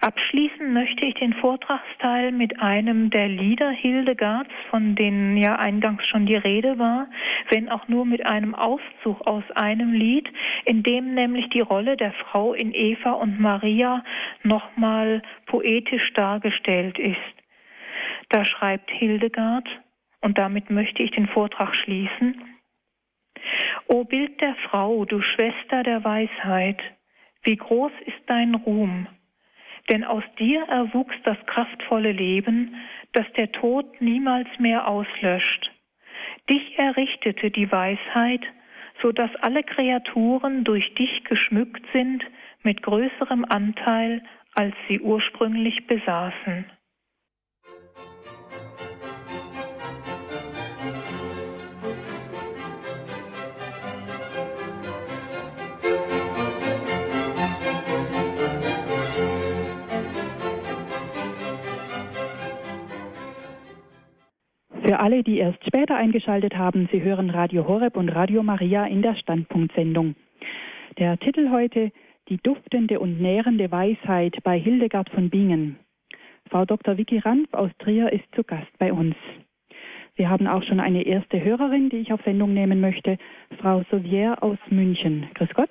Abschließen 0.02 0.72
möchte 0.72 1.04
ich 1.04 1.14
den 1.14 1.34
Vortragsteil 1.34 2.32
mit 2.32 2.58
einem 2.58 3.10
der 3.10 3.28
Lieder 3.28 3.70
Hildegards, 3.70 4.50
von 4.70 4.94
denen 4.94 5.36
ja 5.36 5.56
eingangs 5.56 6.06
schon 6.06 6.24
die 6.24 6.36
Rede 6.36 6.78
war, 6.78 7.06
wenn 7.50 7.68
auch 7.68 7.86
nur 7.86 8.06
mit 8.06 8.24
einem 8.24 8.54
Auszug 8.54 9.20
aus 9.26 9.44
einem 9.54 9.92
Lied, 9.92 10.26
in 10.64 10.82
dem 10.82 11.12
nämlich 11.12 11.50
die 11.50 11.60
Rolle 11.60 11.98
der 11.98 12.12
Frau 12.12 12.54
in 12.54 12.72
Eva 12.72 13.12
und 13.12 13.40
Maria 13.40 14.02
nochmal 14.42 15.20
poetisch 15.44 16.12
dargestellt 16.14 16.98
ist. 16.98 17.39
Da 18.28 18.44
schreibt 18.44 18.90
Hildegard, 18.90 19.68
und 20.20 20.38
damit 20.38 20.70
möchte 20.70 21.02
ich 21.02 21.10
den 21.12 21.28
Vortrag 21.28 21.74
schließen, 21.74 22.42
O 23.86 24.04
Bild 24.04 24.40
der 24.40 24.54
Frau, 24.68 25.04
du 25.04 25.20
Schwester 25.22 25.82
der 25.82 26.04
Weisheit, 26.04 26.80
wie 27.42 27.56
groß 27.56 27.92
ist 28.06 28.20
dein 28.26 28.54
Ruhm, 28.54 29.06
denn 29.88 30.04
aus 30.04 30.24
dir 30.38 30.62
erwuchs 30.68 31.16
das 31.24 31.38
kraftvolle 31.46 32.12
Leben, 32.12 32.76
das 33.12 33.26
der 33.36 33.50
Tod 33.50 34.00
niemals 34.00 34.48
mehr 34.58 34.86
auslöscht. 34.86 35.70
Dich 36.48 36.78
errichtete 36.78 37.50
die 37.50 37.70
Weisheit, 37.72 38.42
so 39.02 39.12
dass 39.12 39.34
alle 39.36 39.62
Kreaturen 39.62 40.64
durch 40.64 40.94
dich 40.94 41.24
geschmückt 41.24 41.84
sind 41.92 42.24
mit 42.62 42.82
größerem 42.82 43.44
Anteil, 43.46 44.22
als 44.54 44.74
sie 44.88 45.00
ursprünglich 45.00 45.86
besaßen. 45.86 46.66
Für 64.90 64.98
alle, 64.98 65.22
die 65.22 65.38
erst 65.38 65.64
später 65.64 65.94
eingeschaltet 65.94 66.58
haben, 66.58 66.88
Sie 66.90 67.00
hören 67.00 67.30
Radio 67.30 67.68
Horeb 67.68 67.96
und 67.96 68.08
Radio 68.08 68.42
Maria 68.42 68.86
in 68.86 69.02
der 69.02 69.14
Standpunktsendung. 69.14 70.16
Der 70.98 71.16
Titel 71.16 71.48
heute 71.50 71.92
Die 72.28 72.38
duftende 72.38 72.98
und 72.98 73.20
nährende 73.20 73.70
Weisheit 73.70 74.38
bei 74.42 74.58
Hildegard 74.58 75.08
von 75.10 75.30
Bingen. 75.30 75.78
Frau 76.50 76.64
Dr. 76.64 76.98
Vicky 76.98 77.18
Ranf 77.18 77.46
aus 77.54 77.70
Trier 77.78 78.12
ist 78.12 78.24
zu 78.34 78.42
Gast 78.42 78.76
bei 78.80 78.92
uns. 78.92 79.14
Wir 80.16 80.28
haben 80.28 80.48
auch 80.48 80.64
schon 80.64 80.80
eine 80.80 81.04
erste 81.04 81.40
Hörerin, 81.40 81.88
die 81.90 81.98
ich 81.98 82.12
auf 82.12 82.22
Sendung 82.24 82.52
nehmen 82.52 82.80
möchte, 82.80 83.16
Frau 83.60 83.84
Sauvier 83.92 84.42
aus 84.42 84.58
München. 84.70 85.28
Grüß 85.34 85.50
Gott. 85.54 85.70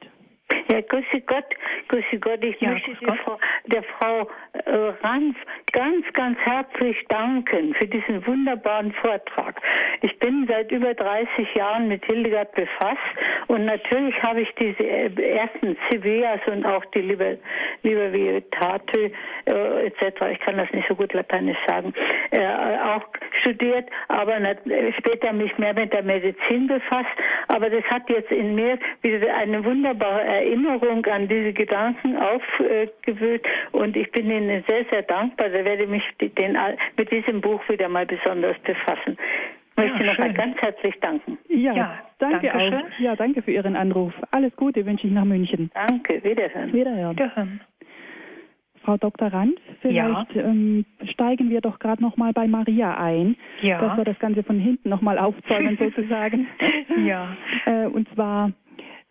Ja, 0.71 0.81
grüße 0.81 1.21
Gott, 1.25 1.45
grüße 1.87 2.19
Gott. 2.19 2.43
Ich 2.43 2.59
ja, 2.61 2.71
möchte 2.71 2.95
Frau, 2.95 3.39
der 3.65 3.83
Frau 3.83 4.29
äh, 4.53 4.93
Ranf 5.01 5.35
ganz, 5.71 6.05
ganz 6.13 6.37
herzlich 6.39 6.97
danken 7.09 7.73
für 7.73 7.87
diesen 7.87 8.25
wunderbaren 8.25 8.91
Vortrag. 8.93 9.61
Ich 10.01 10.17
bin 10.19 10.45
seit 10.47 10.71
über 10.71 10.93
30 10.93 11.55
Jahren 11.55 11.87
mit 11.87 12.05
Hildegard 12.05 12.51
befasst 12.53 12.99
und 13.47 13.65
natürlich 13.65 14.21
habe 14.21 14.41
ich 14.41 14.53
diese 14.59 14.83
äh, 14.83 15.37
ersten 15.37 15.75
CVs 15.89 16.47
und 16.47 16.65
auch 16.65 16.85
die 16.85 17.01
Liber, 17.01 17.37
Liber 17.83 18.13
Vietate 18.13 19.11
äh, 19.45 19.87
etc., 19.87 20.21
ich 20.31 20.39
kann 20.39 20.57
das 20.57 20.71
nicht 20.71 20.87
so 20.87 20.95
gut 20.95 21.13
lateinisch 21.13 21.57
sagen, 21.67 21.93
äh, 22.31 22.45
auch 22.45 23.03
studiert, 23.41 23.89
aber 24.07 24.37
später 24.97 25.33
mich 25.33 25.57
mehr 25.57 25.73
mit 25.73 25.93
der 25.93 26.03
Medizin 26.03 26.67
befasst. 26.67 27.09
Aber 27.47 27.69
das 27.69 27.83
hat 27.85 28.09
jetzt 28.09 28.31
in 28.31 28.55
mir 28.55 28.77
wieder 29.01 29.35
eine 29.35 29.63
wunderbare 29.63 30.21
Erinnerung 30.39 31.05
an 31.05 31.27
diese 31.27 31.53
Gedanken 31.53 32.17
aufgewühlt 32.17 33.45
und 33.71 33.95
ich 33.95 34.11
bin 34.11 34.29
Ihnen 34.29 34.63
sehr, 34.67 34.85
sehr 34.91 35.03
dankbar. 35.03 35.49
Da 35.49 35.65
werde 35.65 35.83
ich 35.83 35.89
mich 35.89 36.03
den, 36.19 36.57
mit 36.97 37.11
diesem 37.11 37.41
Buch 37.41 37.61
wieder 37.69 37.89
mal 37.89 38.05
besonders 38.05 38.57
befassen. 38.59 39.17
Ich 39.77 39.83
möchte 39.83 40.03
ja, 40.03 40.11
nochmal 40.11 40.33
ganz 40.33 40.57
herzlich 40.57 40.95
danken. 40.99 41.37
Ja, 41.47 41.73
ja 41.73 41.99
danke, 42.19 42.47
danke 42.47 42.55
auch. 42.55 42.79
Schön. 42.81 42.91
Ja, 42.99 43.15
danke 43.15 43.41
für 43.41 43.51
Ihren 43.51 43.75
Anruf. 43.75 44.13
Alles 44.31 44.55
Gute 44.55 44.85
wünsche 44.85 45.07
ich 45.07 45.13
nach 45.13 45.25
München. 45.25 45.71
Danke, 45.73 46.21
wiederhören. 46.23 46.73
Wiederhören. 46.73 47.11
wiederhören. 47.11 47.61
Frau 48.83 48.97
Dr. 48.97 49.27
Rand, 49.27 49.59
vielleicht 49.81 50.33
ja. 50.33 50.43
ähm, 50.43 50.85
steigen 51.11 51.49
wir 51.49 51.61
doch 51.61 51.79
gerade 51.79 52.01
noch 52.01 52.17
mal 52.17 52.33
bei 52.33 52.47
Maria 52.47 52.97
ein, 52.97 53.35
ja. 53.61 53.79
dass 53.79 53.97
wir 53.97 54.03
das 54.03 54.17
Ganze 54.19 54.41
von 54.43 54.57
hinten 54.59 54.89
noch 54.89 55.01
mal 55.01 55.17
aufzäumen 55.17 55.77
sozusagen. 55.79 56.47
ja. 57.05 57.35
Äh, 57.65 57.85
und 57.87 58.07
zwar 58.13 58.51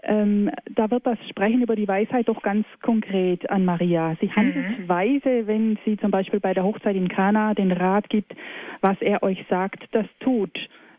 ähm, 0.03 0.51
da 0.75 0.91
wird 0.91 1.07
das 1.07 1.19
Sprechen 1.29 1.63
über 1.63 1.75
die 1.75 1.89
Weisheit 1.89 2.29
doch 2.29 2.43
ganz 2.43 2.67
konkret 2.83 3.49
an 3.51 3.65
Maria. 3.65 4.17
Sie 4.21 4.31
handelt 4.31 4.79
mhm. 4.79 4.89
weise, 4.89 5.47
wenn 5.47 5.79
sie 5.85 5.97
zum 5.97 6.11
Beispiel 6.11 6.41
bei 6.41 6.55
der 6.55 6.65
Hochzeit 6.65 6.97
in 6.97 7.09
Kana 7.09 7.55
den 7.55 7.73
Rat 7.73 8.09
gibt, 8.09 8.33
was 8.81 9.01
er 9.01 9.23
euch 9.23 9.45
sagt, 9.49 9.89
das 9.93 10.07
tut. 10.21 10.57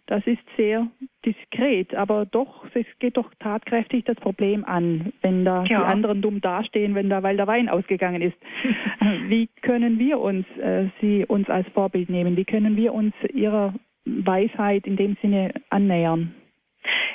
Das 0.09 0.25
ist 0.25 0.41
sehr 0.57 0.87
diskret, 1.23 1.93
aber 1.93 2.25
doch, 2.25 2.65
es 2.73 2.85
geht 2.97 3.15
doch 3.15 3.31
tatkräftig 3.39 4.05
das 4.05 4.15
Problem 4.15 4.65
an, 4.65 5.13
wenn 5.21 5.45
da 5.45 5.63
ja. 5.65 5.81
die 5.81 5.85
anderen 5.85 6.23
dumm 6.23 6.41
dastehen, 6.41 6.95
wenn 6.95 7.09
da, 7.09 7.21
weil 7.21 7.37
der 7.37 7.45
Wein 7.45 7.69
ausgegangen 7.69 8.23
ist. 8.23 8.37
Wie 9.27 9.47
können 9.61 9.99
wir 9.99 10.19
uns 10.19 10.47
äh, 10.57 10.85
sie 10.99 11.25
uns 11.25 11.47
als 11.47 11.67
Vorbild 11.69 12.09
nehmen? 12.09 12.37
Wie 12.37 12.45
können 12.45 12.75
wir 12.75 12.93
uns 12.95 13.13
ihrer 13.31 13.75
Weisheit 14.05 14.87
in 14.87 14.95
dem 14.95 15.15
Sinne 15.21 15.53
annähern? 15.69 16.33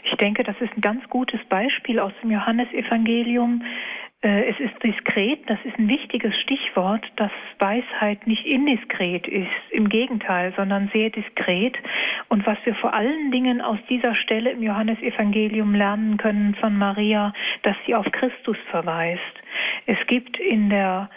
Ich 0.05 0.15
denke, 0.17 0.43
das 0.45 0.57
ist 0.61 0.77
ein 0.77 0.81
ganz 0.81 1.09
gutes 1.09 1.41
Beispiel 1.49 1.99
aus 1.99 2.13
dem 2.23 2.31
Johannesevangelium. 2.31 3.63
Äh, 4.25 4.51
es 4.51 4.59
ist 4.59 4.83
diskret, 4.83 5.41
das 5.49 5.59
ist 5.65 5.79
ein 5.79 5.89
wichtiges 5.89 6.35
Stichwort, 6.41 7.05
dass 7.17 7.31
Weisheit 7.59 8.27
nicht 8.27 8.47
indiskret 8.47 9.29
ist, 9.29 9.49
im 9.71 9.89
Gegenteil, 9.89 10.53
sondern 10.57 10.91
sehr 10.93 11.11
diskret. 11.11 11.77
Und 12.29 12.47
was 12.47 12.59
wir 12.65 12.75
vor 12.75 12.95
allen 12.95 13.31
Dingen 13.31 13.61
aus 13.61 13.79
dieser 13.89 14.15
Stelle 14.15 14.51
im 14.51 14.63
Johannesevangelium 14.63 15.75
lernen 15.75 16.17
können 16.17 16.55
von 16.55 16.77
Maria, 16.77 17.33
dass 17.63 17.77
sie 17.87 17.95
auf 17.95 18.07
Christus 18.13 18.57
verweist. 18.71 19.21
Es 19.87 19.99
gibt 20.07 20.39
in 20.39 20.71
der 20.71 21.11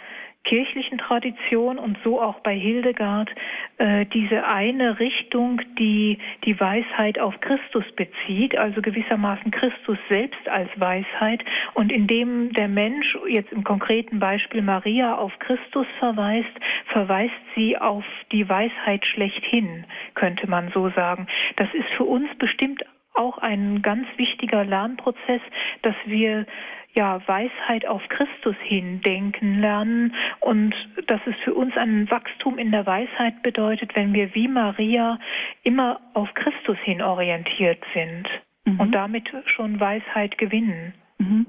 kirchlichen 0.44 0.98
Tradition 0.98 1.78
und 1.78 1.98
so 2.02 2.20
auch 2.20 2.40
bei 2.40 2.54
Hildegard 2.54 3.30
äh, 3.76 4.06
diese 4.06 4.46
eine 4.46 4.98
Richtung, 4.98 5.60
die 5.78 6.18
die 6.44 6.58
Weisheit 6.58 7.18
auf 7.18 7.38
Christus 7.40 7.84
bezieht, 7.96 8.56
also 8.56 8.80
gewissermaßen 8.80 9.50
Christus 9.50 9.98
selbst 10.08 10.48
als 10.48 10.70
Weisheit 10.76 11.44
und 11.74 11.92
indem 11.92 12.52
der 12.52 12.68
Mensch 12.68 13.16
jetzt 13.28 13.52
im 13.52 13.62
konkreten 13.64 14.18
Beispiel 14.18 14.62
Maria 14.62 15.16
auf 15.16 15.38
Christus 15.38 15.86
verweist, 15.98 16.48
verweist 16.86 17.34
sie 17.54 17.76
auf 17.76 18.04
die 18.32 18.48
Weisheit 18.48 19.04
schlechthin, 19.06 19.84
könnte 20.14 20.48
man 20.48 20.70
so 20.72 20.88
sagen. 20.90 21.26
Das 21.56 21.68
ist 21.74 21.88
für 21.96 22.04
uns 22.04 22.28
bestimmt 22.38 22.82
auch 23.14 23.38
ein 23.38 23.82
ganz 23.82 24.06
wichtiger 24.16 24.64
Lernprozess, 24.64 25.42
dass 25.82 25.96
wir 26.06 26.46
ja, 26.94 27.20
Weisheit 27.26 27.86
auf 27.86 28.02
Christus 28.08 28.56
hin 28.62 29.00
denken 29.02 29.60
lernen 29.60 30.14
und 30.40 30.74
dass 31.06 31.20
es 31.26 31.34
für 31.44 31.54
uns 31.54 31.76
ein 31.76 32.10
Wachstum 32.10 32.58
in 32.58 32.70
der 32.70 32.86
Weisheit 32.86 33.42
bedeutet, 33.42 33.94
wenn 33.94 34.12
wir 34.12 34.34
wie 34.34 34.48
Maria 34.48 35.18
immer 35.62 36.00
auf 36.14 36.32
Christus 36.34 36.78
hin 36.82 37.02
orientiert 37.02 37.82
sind 37.94 38.28
mhm. 38.64 38.80
und 38.80 38.92
damit 38.92 39.30
schon 39.46 39.78
Weisheit 39.78 40.38
gewinnen. 40.38 40.94
Mhm 41.18 41.46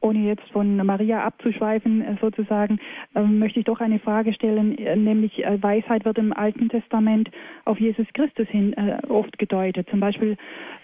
ohne 0.00 0.20
jetzt 0.20 0.48
von 0.52 0.76
Maria 0.76 1.24
abzuschweifen 1.24 2.02
äh, 2.02 2.16
sozusagen, 2.20 2.78
ähm, 3.14 3.38
möchte 3.38 3.60
ich 3.60 3.66
doch 3.66 3.80
eine 3.80 3.98
Frage 3.98 4.32
stellen, 4.32 4.76
äh, 4.78 4.96
nämlich 4.96 5.44
äh, 5.44 5.62
Weisheit 5.62 6.04
wird 6.04 6.18
im 6.18 6.32
Alten 6.32 6.68
Testament 6.68 7.30
auf 7.64 7.78
Jesus 7.78 8.06
Christus 8.14 8.48
hin 8.48 8.74
oft 9.08 9.38
gedeutet. 9.38 9.88
Zum 9.90 10.00
Beispiel 10.00 10.36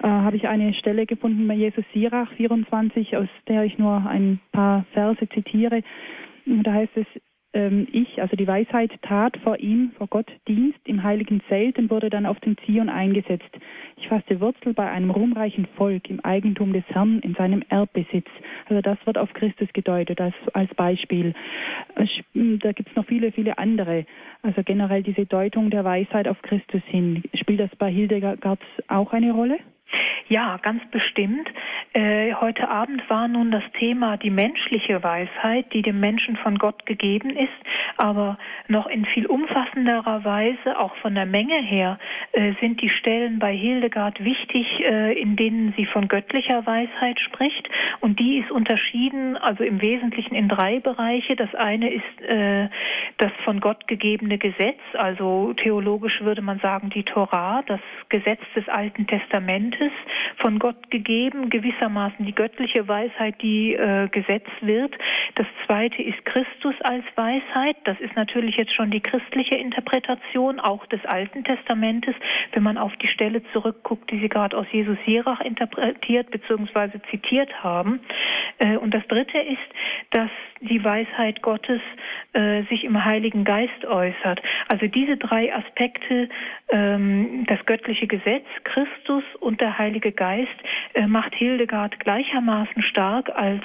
habe 0.03 0.37
ich 0.37 0.47
eine 0.47 0.75
Stelle 0.75 1.07
gefunden 1.07 1.49
bei 1.49 1.55
Jesus 1.55 1.85
Sirach 1.93 2.31
24, 2.33 3.17
aus 3.17 3.29
der 3.49 3.65
ich 3.65 3.79
nur 3.79 4.07
ein 4.07 4.41
paar 4.53 4.85
Verse 4.93 5.27
zitiere. 5.31 5.83
Da 6.45 6.73
heißt 6.73 6.97
es, 6.97 7.07
ähm, 7.57 7.89
ich, 7.91 8.21
also 8.21 8.37
die 8.37 8.47
Weisheit, 8.47 8.93
tat 9.01 9.39
vor 9.39 9.59
ihm, 9.59 9.93
vor 9.97 10.07
Gott 10.09 10.31
Dienst 10.47 10.79
im 10.85 11.03
heiligen 11.03 11.41
Zelt 11.49 11.79
und 11.79 11.91
wurde 11.91 12.11
dann 12.11 12.27
auf 12.27 12.39
den 12.41 12.57
Zion 12.59 12.91
eingesetzt. 12.91 13.49
Ich 13.97 14.09
fasste 14.09 14.41
Wurzel 14.41 14.75
bei 14.75 14.91
einem 14.91 15.11
ruhmreichen 15.11 15.67
Volk 15.77 16.11
im 16.11 16.21
Eigentum 16.21 16.75
des 16.75 16.85
Herrn 16.89 17.21
in 17.21 17.35
seinem 17.35 17.63
Erbbesitz. 17.71 18.29
Also 18.69 18.83
das 18.83 18.99
wird 19.07 19.17
auf 19.17 19.33
Christus 19.33 19.73
gedeutet 19.73 20.21
als, 20.21 20.35
als 20.53 20.73
Beispiel. 20.75 21.33
Hm, 22.35 22.59
da 22.59 22.73
gibt 22.73 22.91
es 22.91 22.97
noch 22.97 23.07
viele, 23.07 23.33
viele 23.33 23.57
andere. 23.57 24.05
Also 24.43 24.63
generell 24.63 25.03
diese 25.03 25.25
Deutung 25.25 25.71
der 25.71 25.85
Weisheit 25.85 26.29
auf 26.29 26.41
Christus 26.43 26.83
hin. 26.87 27.23
Spielt 27.35 27.61
das 27.61 27.75
bei 27.77 27.91
Hildegard 27.91 28.41
auch 28.89 29.13
eine 29.15 29.33
Rolle? 29.33 29.57
Ja, 30.29 30.59
ganz 30.61 30.83
bestimmt. 30.91 31.49
Äh, 31.93 32.35
heute 32.35 32.69
Abend 32.69 33.09
war 33.09 33.29
nun 33.29 33.53
das 33.53 33.63
Thema 33.79 34.17
die 34.17 34.31
menschliche 34.31 35.03
Weisheit, 35.03 35.73
die 35.73 35.83
dem 35.83 36.01
Menschen 36.01 36.37
von 36.37 36.59
Gott 36.59 36.85
gegeben 36.85 37.31
ist, 37.31 37.53
aber 37.97 38.37
noch 38.67 38.89
in 38.89 39.05
viel 39.07 39.27
umfassenderer 39.27 40.25
Weise, 40.25 40.79
auch 40.79 40.97
von 40.97 41.15
der 41.15 41.27
Menge 41.27 41.63
her, 41.63 41.99
äh, 42.33 42.55
sind 42.61 42.83
die 42.83 42.89
Stellen 42.89 43.39
bei 43.39 43.55
Hildegard 43.55 44.23
wichtig, 44.25 44.67
äh, 44.81 45.13
in 45.13 45.37
denen 45.37 45.73
sie 45.77 45.87
von 45.87 46.09
göttlicher 46.09 46.67
Weisheit 46.67 47.21
spricht. 47.21 47.69
Und 48.01 48.19
die 48.19 48.39
ist 48.39 48.51
unterschieden, 48.51 49.37
also 49.37 49.63
im 49.63 49.81
Wesentlichen 49.81 50.35
in 50.35 50.49
drei 50.49 50.81
Bereiche. 50.81 51.37
Das 51.37 51.55
eine 51.55 51.89
ist 51.89 52.23
äh, 52.23 52.69
das 53.19 53.31
von 53.45 53.61
Gott 53.61 53.87
gegebene 53.87 54.39
Gesetz, 54.39 54.81
also 54.95 55.53
theologisch 55.55 56.21
würde 56.21 56.43
man 56.43 56.59
sagen 56.59 56.91
die 56.91 57.05
Torah, 57.05 57.63
das 57.67 57.81
Gesetz 58.09 58.41
des 58.55 58.69
Alten 58.69 59.07
Testamentes 59.77 59.93
von 60.39 60.59
Gott 60.59 60.91
gegeben, 60.91 61.51
gewissermaßen 61.51 62.25
die 62.25 62.35
göttliche 62.35 62.87
Weisheit, 62.89 63.41
die 63.43 63.75
äh, 63.75 64.09
gesetzt 64.09 64.51
wird. 64.61 64.95
Das 65.35 65.47
zweite 65.65 66.03
ist 66.03 66.25
Christus 66.25 66.75
als 66.83 67.05
Weisheit. 67.15 67.77
Das 67.85 67.99
ist 68.01 68.15
natürlich 68.17 68.57
jetzt 68.57 68.75
schon 68.75 68.91
die 68.91 69.01
christliche 69.01 69.57
Interpretation 69.57 70.61
auch 70.61 70.85
des 70.87 71.05
Alten 71.07 71.45
Testamentes, 71.45 72.15
wenn 72.53 72.63
man 72.63 72.79
auf 72.79 72.95
die 72.97 73.09
Stelle 73.09 73.43
zurückguckt, 73.53 74.11
die 74.11 74.21
Sie 74.21 74.29
gerade 74.29 74.57
aus 74.57 74.67
Jesus 74.73 74.99
Sirach 75.07 75.41
interpretiert 75.41 76.31
bzw. 76.31 76.99
zitiert 77.11 77.63
haben. 77.63 78.01
Äh, 78.59 78.77
und 78.77 78.93
das 78.93 79.07
dritte 79.09 79.39
ist, 79.39 79.59
dass 80.11 80.31
die 80.61 80.83
Weisheit 80.83 81.43
Gottes 81.43 81.81
äh, 82.33 82.63
sich 82.65 82.85
im 82.85 83.05
Heiligen 83.05 83.45
Geist 83.45 83.85
äußert. 83.85 84.41
Also 84.69 84.87
diese 84.87 85.17
drei 85.17 85.55
Aspekte, 85.55 86.29
ähm, 86.71 87.45
das 87.47 87.65
göttliche 87.67 88.07
Gesetz, 88.07 88.47
Christus 88.65 89.25
und 89.41 89.61
der 89.67 89.79
Heilige 89.79 90.13
Geist, 90.13 90.57
äh, 90.95 91.09
macht 91.09 91.35
Hildegard 91.35 91.99
gleichermaßen 91.99 92.83
stark 92.83 93.31
als 93.35 93.65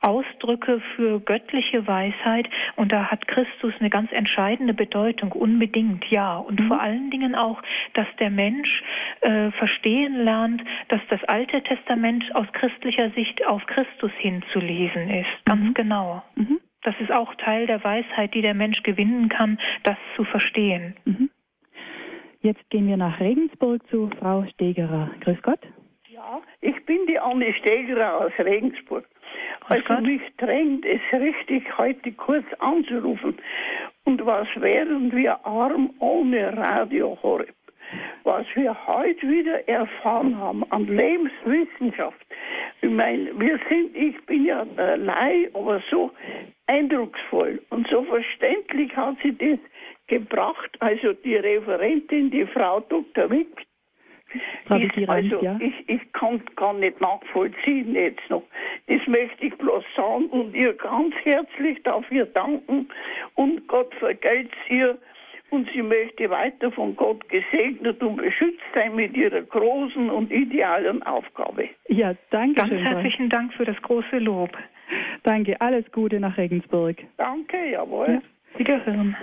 Ausdrücke 0.00 0.80
für 0.94 1.20
göttliche 1.20 1.86
Weisheit 1.86 2.48
und 2.76 2.92
da 2.92 3.10
hat 3.10 3.28
Christus 3.28 3.74
eine 3.80 3.90
ganz 3.90 4.10
entscheidende 4.12 4.72
Bedeutung, 4.72 5.32
unbedingt, 5.32 6.04
ja. 6.10 6.36
Und 6.36 6.60
mhm. 6.60 6.68
vor 6.68 6.80
allen 6.80 7.10
Dingen 7.10 7.34
auch, 7.34 7.60
dass 7.94 8.06
der 8.18 8.30
Mensch 8.30 8.82
äh, 9.20 9.50
verstehen 9.52 10.24
lernt, 10.24 10.62
dass 10.88 11.00
das 11.10 11.22
Alte 11.24 11.62
Testament 11.62 12.24
aus 12.34 12.46
christlicher 12.52 13.10
Sicht 13.10 13.46
auf 13.46 13.64
Christus 13.66 14.12
hinzulesen 14.18 15.10
ist. 15.10 15.44
Ganz 15.44 15.62
mhm. 15.62 15.74
genau. 15.74 16.22
Mhm. 16.34 16.60
Das 16.82 16.94
ist 17.00 17.10
auch 17.10 17.34
Teil 17.34 17.66
der 17.66 17.82
Weisheit, 17.82 18.32
die 18.32 18.42
der 18.42 18.54
Mensch 18.54 18.82
gewinnen 18.84 19.28
kann, 19.28 19.58
das 19.82 19.96
zu 20.14 20.24
verstehen. 20.24 20.94
Jetzt 22.42 22.68
gehen 22.70 22.86
wir 22.86 22.96
nach 22.96 23.18
Regensburg 23.20 23.86
zu 23.88 24.10
Frau 24.18 24.44
Stegerer. 24.54 25.10
Grüß 25.20 25.40
Gott. 25.42 25.60
Ja, 26.08 26.40
ich 26.60 26.84
bin 26.86 27.06
die 27.06 27.18
Anne 27.18 27.52
Stegerer 27.54 28.20
aus 28.20 28.32
Regensburg. 28.38 29.04
Grüß 29.60 29.78
also 29.78 29.94
Gott. 29.94 30.02
mich 30.02 30.22
drängt 30.38 30.84
es 30.86 31.00
richtig, 31.12 31.64
heute 31.76 32.12
kurz 32.12 32.46
anzurufen. 32.58 33.36
Und 34.04 34.24
was 34.24 34.46
wären 34.56 35.14
wir 35.14 35.44
arm 35.44 35.90
ohne 35.98 36.56
Radio 36.56 37.18
Horeb? 37.22 37.54
Was 38.24 38.46
wir 38.54 38.76
heute 38.86 39.28
wieder 39.28 39.68
erfahren 39.68 40.36
haben 40.36 40.64
an 40.70 40.86
Lebenswissenschaft. 40.86 42.26
Ich 42.82 42.90
meine, 42.90 43.38
wir 43.38 43.58
sind, 43.68 43.96
ich 43.96 44.20
bin 44.26 44.44
ja 44.44 44.66
Laie, 44.96 45.50
aber 45.54 45.82
so 45.90 46.10
eindrucksvoll 46.66 47.62
und 47.70 47.88
so 47.88 48.02
verständlich 48.04 48.94
hat 48.96 49.16
sie 49.22 49.36
das 49.36 49.58
gebracht. 50.06 50.70
Also 50.80 51.12
die 51.12 51.36
Referentin, 51.36 52.30
die 52.30 52.46
Frau 52.46 52.80
Dr. 52.80 53.30
Wick, 53.30 53.66
ist, 54.34 55.08
also 55.08 55.42
ja. 55.42 55.58
ich, 55.60 55.88
ich 55.88 56.12
kann 56.12 56.42
gar 56.56 56.74
nicht 56.74 57.00
nachvollziehen 57.00 57.94
jetzt 57.94 58.28
noch. 58.28 58.42
Das 58.88 59.00
möchte 59.06 59.46
ich 59.46 59.54
bloß 59.56 59.84
sagen 59.96 60.26
und 60.26 60.54
ihr 60.54 60.74
ganz 60.74 61.14
herzlich 61.22 61.82
dafür 61.84 62.26
danken 62.26 62.88
und 63.34 63.66
Gott 63.68 63.94
vergelt 63.94 64.50
ihr 64.68 64.98
und 65.50 65.68
sie 65.72 65.82
möchte 65.82 66.28
weiter 66.28 66.72
von 66.72 66.96
Gott 66.96 67.28
gesegnet 67.28 68.02
und 68.02 68.16
beschützt 68.16 68.64
sein 68.74 68.96
mit 68.96 69.16
ihrer 69.16 69.42
großen 69.42 70.10
und 70.10 70.32
idealen 70.32 71.02
Aufgabe. 71.04 71.68
Ja, 71.88 72.14
danke 72.30 72.56
Ganz 72.56 72.70
schön. 72.70 72.78
herzlichen 72.84 73.28
Dank 73.30 73.54
für 73.54 73.64
das 73.64 73.80
große 73.82 74.18
Lob. 74.18 74.50
Danke, 75.22 75.60
alles 75.60 75.90
Gute 75.92 76.18
nach 76.20 76.36
Regensburg. 76.36 76.96
Danke, 77.16 77.70
jawohl. 77.70 78.20
Ja. 78.20 78.58
Wiederhören. 78.58 79.16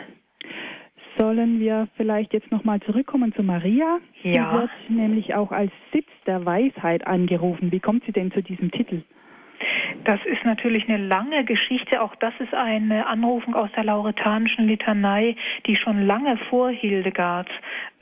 Sollen 1.17 1.59
wir 1.59 1.87
vielleicht 1.95 2.33
jetzt 2.33 2.51
nochmal 2.51 2.79
zurückkommen 2.81 3.33
zu 3.33 3.43
Maria? 3.43 3.99
Ja. 4.23 4.33
Sie 4.33 4.57
wird 4.57 4.71
nämlich 4.89 5.35
auch 5.35 5.51
als 5.51 5.71
Sitz 5.91 6.07
der 6.25 6.43
Weisheit 6.45 7.05
angerufen. 7.05 7.71
Wie 7.71 7.79
kommt 7.79 8.03
sie 8.05 8.11
denn 8.11 8.31
zu 8.31 8.41
diesem 8.41 8.71
Titel? 8.71 9.03
Das 10.05 10.19
ist 10.25 10.43
natürlich 10.43 10.89
eine 10.89 10.97
lange 10.97 11.45
Geschichte. 11.45 12.01
Auch 12.01 12.15
das 12.15 12.33
ist 12.39 12.53
eine 12.53 13.07
Anrufung 13.07 13.55
aus 13.55 13.69
der 13.75 13.85
lauretanischen 13.85 14.67
Litanei, 14.67 15.35
die 15.65 15.75
schon 15.75 16.05
lange 16.05 16.37
vor 16.49 16.69
Hildegard 16.69 17.49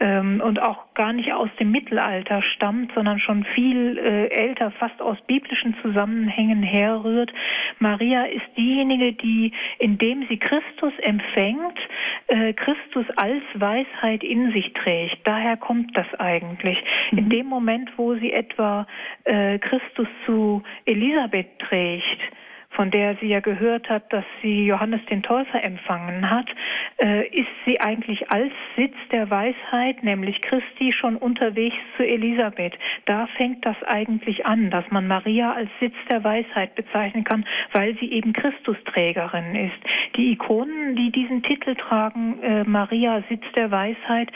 und 0.02 0.60
auch 0.60 0.94
gar 0.96 1.14
nicht 1.14 1.32
aus 1.32 1.50
dem 1.60 1.72
Mittelalter 1.72 2.42
stammt, 2.42 2.92
sondern 2.96 3.20
schon 3.20 3.44
viel 3.54 3.98
äh, 3.98 4.28
älter, 4.28 4.72
fast 4.72 5.00
aus 5.02 5.18
biblischen 5.28 5.76
Zusammenhängen 5.82 6.64
herrührt. 6.64 7.32
Maria 7.80 8.24
ist 8.24 8.46
diejenige, 8.58 9.14
die, 9.14 9.52
indem 9.78 10.26
sie 10.28 10.38
Christus 10.38 10.94
empfängt, 11.02 11.78
äh, 12.28 12.54
Christus 12.54 13.06
als 13.16 13.44
Weisheit 13.54 14.24
in 14.24 14.52
sich 14.54 14.74
trägt. 14.74 15.20
Daher 15.26 15.58
kommt 15.58 15.96
das 15.96 16.08
eigentlich. 16.20 16.82
Mhm. 17.12 17.18
In 17.18 17.30
dem 17.30 17.46
Moment, 17.46 17.92
wo 17.98 18.16
sie 18.16 18.34
etwa 18.34 18.88
äh, 19.26 19.60
Christus 19.60 20.08
zu 20.26 20.64
Elisabeth 20.86 21.60
trägt, 21.60 22.22
von 22.72 22.92
der 22.92 23.16
sie 23.18 23.28
ja 23.28 23.40
gehört 23.40 23.90
hat, 23.90 24.12
dass 24.14 24.26
sie 24.42 24.66
Johannes 24.66 25.02
den 25.06 25.24
Täufer 25.24 25.64
empfangen 25.64 26.30
hat, 26.30 26.48
äh, 26.98 27.28
ist 27.28 27.50
sie 27.66 27.80
eigentlich 27.80 28.32
als 28.32 28.52
Sitz 28.76 28.96
der 29.12 29.30
Weisheit, 29.30 30.04
nämlich 30.04 30.42
Christi, 30.42 30.94
schon 30.94 31.18
unterwegs 31.18 31.76
zu 31.98 32.06
Elisabeth. 32.06 32.74
Da 33.06 33.28
fängt 33.38 33.66
das 33.66 33.76
eigentlich 33.84 34.46
an, 34.46 34.70
dass 34.70 34.90
man 34.90 35.08
Maria 35.08 35.54
als 35.54 35.70
Sitz 35.80 35.96
der 36.10 36.24
Weisheit 36.24 36.76
bezeichnen 36.76 37.24
kann, 37.24 37.46
weil 37.74 37.98
sie 38.00 38.12
eben 38.12 38.34
Christusträgerin 38.34 39.56
ist. 39.56 40.16
Die 40.16 40.32
Ikonen, 40.32 40.96
die 40.96 41.12
diesen 41.12 41.44
Titel 41.44 41.76
tragen, 41.76 42.42
äh, 42.42 42.64
Maria 42.64 43.24
Sitz 43.30 43.44
der 43.56 43.72
Weisheit, 43.72 44.32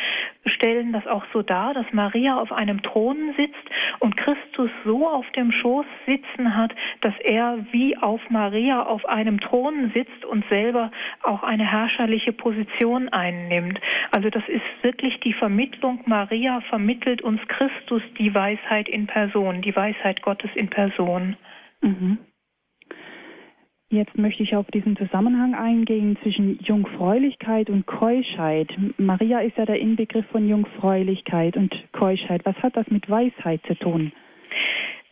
stellen 0.45 0.93
das 0.93 1.07
auch 1.07 1.23
so 1.33 1.41
dar, 1.41 1.73
dass 1.73 1.85
Maria 1.91 2.39
auf 2.39 2.51
einem 2.51 2.81
Thron 2.81 3.33
sitzt 3.37 3.55
und 3.99 4.17
Christus 4.17 4.69
so 4.83 5.07
auf 5.07 5.29
dem 5.31 5.51
Schoß 5.51 5.85
sitzen 6.05 6.55
hat, 6.55 6.73
dass 7.01 7.13
er 7.23 7.65
wie 7.71 7.97
auf 7.97 8.21
Maria 8.29 8.83
auf 8.83 9.05
einem 9.05 9.39
Thron 9.39 9.91
sitzt 9.93 10.25
und 10.25 10.45
selber 10.49 10.91
auch 11.23 11.43
eine 11.43 11.69
herrscherliche 11.69 12.33
Position 12.33 13.09
einnimmt. 13.09 13.79
Also 14.11 14.29
das 14.29 14.43
ist 14.47 14.63
wirklich 14.81 15.19
die 15.21 15.33
Vermittlung. 15.33 16.01
Maria 16.05 16.61
vermittelt 16.69 17.21
uns 17.21 17.41
Christus 17.47 18.01
die 18.17 18.33
Weisheit 18.33 18.89
in 18.89 19.07
Person, 19.07 19.61
die 19.61 19.75
Weisheit 19.75 20.21
Gottes 20.21 20.49
in 20.55 20.69
Person. 20.69 21.37
Mhm. 21.81 22.17
Jetzt 23.89 24.17
möchte 24.17 24.41
ich 24.41 24.55
auf 24.55 24.65
diesen 24.71 24.97
Zusammenhang 24.97 25.53
eingehen 25.53 26.17
zwischen 26.23 26.59
Jungfräulichkeit 26.59 27.69
und 27.69 27.85
Keuschheit. 27.85 28.69
Maria 28.97 29.39
ist 29.39 29.57
ja 29.57 29.65
der 29.65 29.79
Inbegriff 29.79 30.25
von 30.31 30.49
Jungfräulichkeit 30.49 31.55
und 31.55 31.73
Keuschheit. 31.91 32.41
Was 32.45 32.57
hat 32.57 32.75
das 32.75 32.87
mit 32.87 33.09
Weisheit 33.09 33.61
zu 33.67 33.75
tun? 33.75 34.11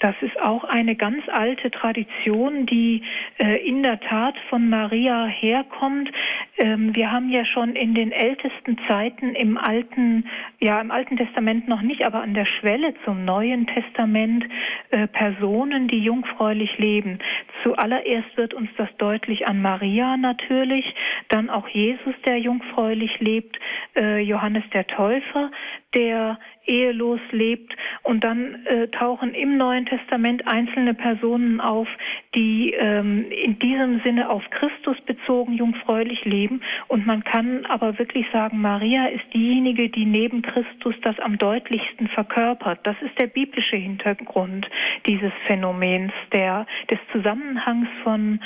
Das 0.03 0.15
ist 0.19 0.37
auch 0.41 0.65
eine 0.65 0.97
ganz 0.97 1.23
alte 1.29 1.71
Tradition, 1.71 2.65
die 2.65 3.03
äh, 3.37 3.65
in 3.65 3.83
der 3.83 4.01
Tat 4.01 4.35
von 4.49 4.67
Maria 4.69 5.27
herkommt. 5.27 6.11
Ähm, 6.57 6.93
wir 6.93 7.09
haben 7.09 7.29
ja 7.29 7.45
schon 7.45 7.77
in 7.77 7.93
den 7.95 8.11
ältesten 8.11 8.77
Zeiten 8.85 9.33
im 9.33 9.57
alten, 9.57 10.25
ja 10.59 10.81
im 10.81 10.91
Alten 10.91 11.15
Testament 11.15 11.69
noch 11.69 11.81
nicht, 11.81 12.03
aber 12.03 12.21
an 12.21 12.33
der 12.33 12.45
Schwelle 12.45 12.93
zum 13.05 13.23
Neuen 13.23 13.65
Testament 13.67 14.43
äh, 14.89 15.07
Personen, 15.07 15.87
die 15.87 15.99
jungfräulich 15.99 16.77
leben. 16.77 17.19
Zuallererst 17.63 18.35
wird 18.35 18.53
uns 18.53 18.69
das 18.75 18.89
deutlich 18.97 19.47
an 19.47 19.61
Maria 19.61 20.17
natürlich, 20.17 20.83
dann 21.29 21.49
auch 21.49 21.69
Jesus, 21.69 22.13
der 22.25 22.39
jungfräulich 22.39 23.21
lebt, 23.21 23.57
äh, 23.95 24.19
Johannes 24.19 24.65
der 24.73 24.85
Täufer, 24.85 25.49
der 25.95 26.39
ehelos 26.65 27.19
lebt 27.31 27.75
und 28.03 28.23
dann 28.23 28.65
äh, 28.65 28.87
tauchen 28.89 29.33
im 29.33 29.57
Neuen 29.57 29.85
Testament 29.85 30.47
einzelne 30.47 30.93
Personen 30.93 31.59
auf, 31.59 31.87
die 32.35 32.73
ähm, 32.73 33.25
in 33.31 33.59
diesem 33.59 34.01
Sinne 34.01 34.29
auf 34.29 34.43
Christus 34.49 34.99
bezogen 35.01 35.53
jungfräulich 35.53 36.25
leben. 36.25 36.61
Und 36.87 37.05
man 37.05 37.23
kann 37.23 37.65
aber 37.65 37.97
wirklich 37.99 38.25
sagen, 38.31 38.61
Maria 38.61 39.07
ist 39.07 39.25
diejenige, 39.33 39.89
die 39.89 40.05
neben 40.05 40.41
Christus 40.41 40.95
das 41.01 41.19
am 41.19 41.37
deutlichsten 41.37 42.07
verkörpert. 42.07 42.79
Das 42.83 42.95
ist 43.01 43.19
der 43.19 43.27
biblische 43.27 43.77
Hintergrund 43.77 44.69
dieses 45.07 45.31
Phänomens, 45.47 46.13
der 46.31 46.65
des 46.89 46.99
Zusammenhangs 47.11 47.87
von 48.03 48.39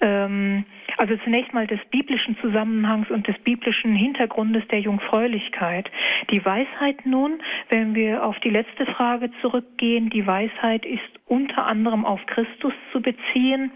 ähm, 0.00 0.64
also 0.98 1.16
zunächst 1.24 1.54
mal 1.54 1.66
des 1.66 1.80
biblischen 1.90 2.36
Zusammenhangs 2.40 3.10
und 3.10 3.26
des 3.26 3.38
biblischen 3.38 3.94
Hintergrundes 3.94 4.66
der 4.68 4.80
Jungfräulichkeit. 4.80 5.90
Die 6.30 6.44
Weisheit 6.44 7.06
nun, 7.06 7.40
wenn 7.68 7.94
wir 7.94 8.24
auf 8.24 8.38
die 8.40 8.50
letzte 8.50 8.86
Frage 8.86 9.30
zurückgehen, 9.40 10.10
die 10.10 10.26
Weisheit 10.26 10.84
ist 10.84 11.00
unter 11.26 11.66
anderem 11.66 12.04
auf 12.04 12.24
Christus 12.26 12.72
zu 12.92 13.00
beziehen. 13.00 13.72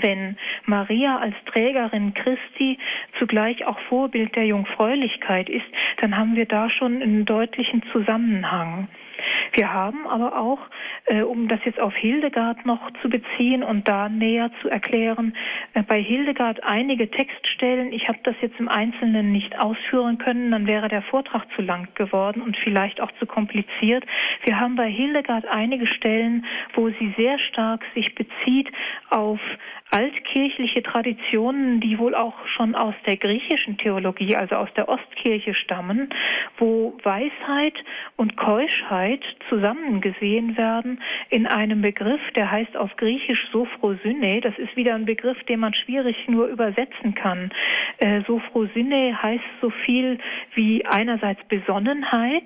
Wenn 0.00 0.36
Maria 0.66 1.18
als 1.18 1.34
Trägerin 1.46 2.14
Christi 2.14 2.78
zugleich 3.18 3.64
auch 3.64 3.78
Vorbild 3.88 4.34
der 4.34 4.46
Jungfräulichkeit 4.46 5.48
ist, 5.48 5.66
dann 5.98 6.16
haben 6.16 6.34
wir 6.34 6.46
da 6.46 6.68
schon 6.68 7.00
einen 7.00 7.24
deutlichen 7.24 7.82
Zusammenhang. 7.92 8.88
Wir 9.52 9.72
haben 9.72 10.06
aber 10.06 10.38
auch, 10.38 10.58
äh, 11.06 11.22
um 11.22 11.48
das 11.48 11.60
jetzt 11.64 11.80
auf 11.80 11.94
Hildegard 11.94 12.66
noch 12.66 12.90
zu 13.02 13.08
beziehen 13.08 13.62
und 13.62 13.88
da 13.88 14.08
näher 14.08 14.50
zu 14.60 14.68
erklären, 14.68 15.36
äh, 15.74 15.82
bei 15.82 16.00
Hildegard 16.02 16.62
einige 16.62 17.10
Textstellen. 17.10 17.92
Ich 17.92 18.08
habe 18.08 18.18
das 18.24 18.34
jetzt 18.40 18.58
im 18.58 18.68
Einzelnen 18.68 19.32
nicht 19.32 19.58
ausführen 19.58 20.18
können, 20.18 20.50
dann 20.50 20.66
wäre 20.66 20.88
der 20.88 21.02
Vortrag 21.02 21.46
zu 21.54 21.62
lang 21.62 21.88
geworden 21.94 22.42
und 22.42 22.56
vielleicht 22.56 23.00
auch 23.00 23.12
zu 23.18 23.26
kompliziert. 23.26 24.04
Wir 24.44 24.58
haben 24.58 24.76
bei 24.76 24.90
Hildegard 24.90 25.46
einige 25.46 25.86
Stellen, 25.86 26.44
wo 26.74 26.88
sie 26.88 27.14
sehr 27.16 27.38
stark 27.38 27.84
sich 27.94 28.14
bezieht 28.14 28.70
auf 29.10 29.40
altkirchliche 29.94 30.82
Traditionen, 30.82 31.80
die 31.80 31.98
wohl 31.98 32.16
auch 32.16 32.34
schon 32.56 32.74
aus 32.74 32.94
der 33.06 33.16
griechischen 33.16 33.78
Theologie, 33.78 34.34
also 34.34 34.56
aus 34.56 34.68
der 34.74 34.88
Ostkirche 34.88 35.54
stammen, 35.54 36.08
wo 36.58 36.98
Weisheit 37.04 37.74
und 38.16 38.36
Keuschheit 38.36 39.13
zusammengesehen 39.48 40.56
werden 40.56 41.00
in 41.30 41.46
einem 41.46 41.82
Begriff, 41.82 42.20
der 42.34 42.50
heißt 42.50 42.76
auf 42.76 42.96
Griechisch 42.96 43.48
Sophrosyne. 43.52 44.40
Das 44.40 44.58
ist 44.58 44.76
wieder 44.76 44.94
ein 44.94 45.04
Begriff, 45.04 45.42
den 45.44 45.60
man 45.60 45.74
schwierig 45.74 46.16
nur 46.28 46.46
übersetzen 46.46 47.14
kann. 47.14 47.50
Äh, 47.98 48.22
Sophrosyne 48.26 49.22
heißt 49.22 49.44
so 49.60 49.70
viel 49.70 50.18
wie 50.54 50.84
einerseits 50.86 51.42
Besonnenheit, 51.48 52.44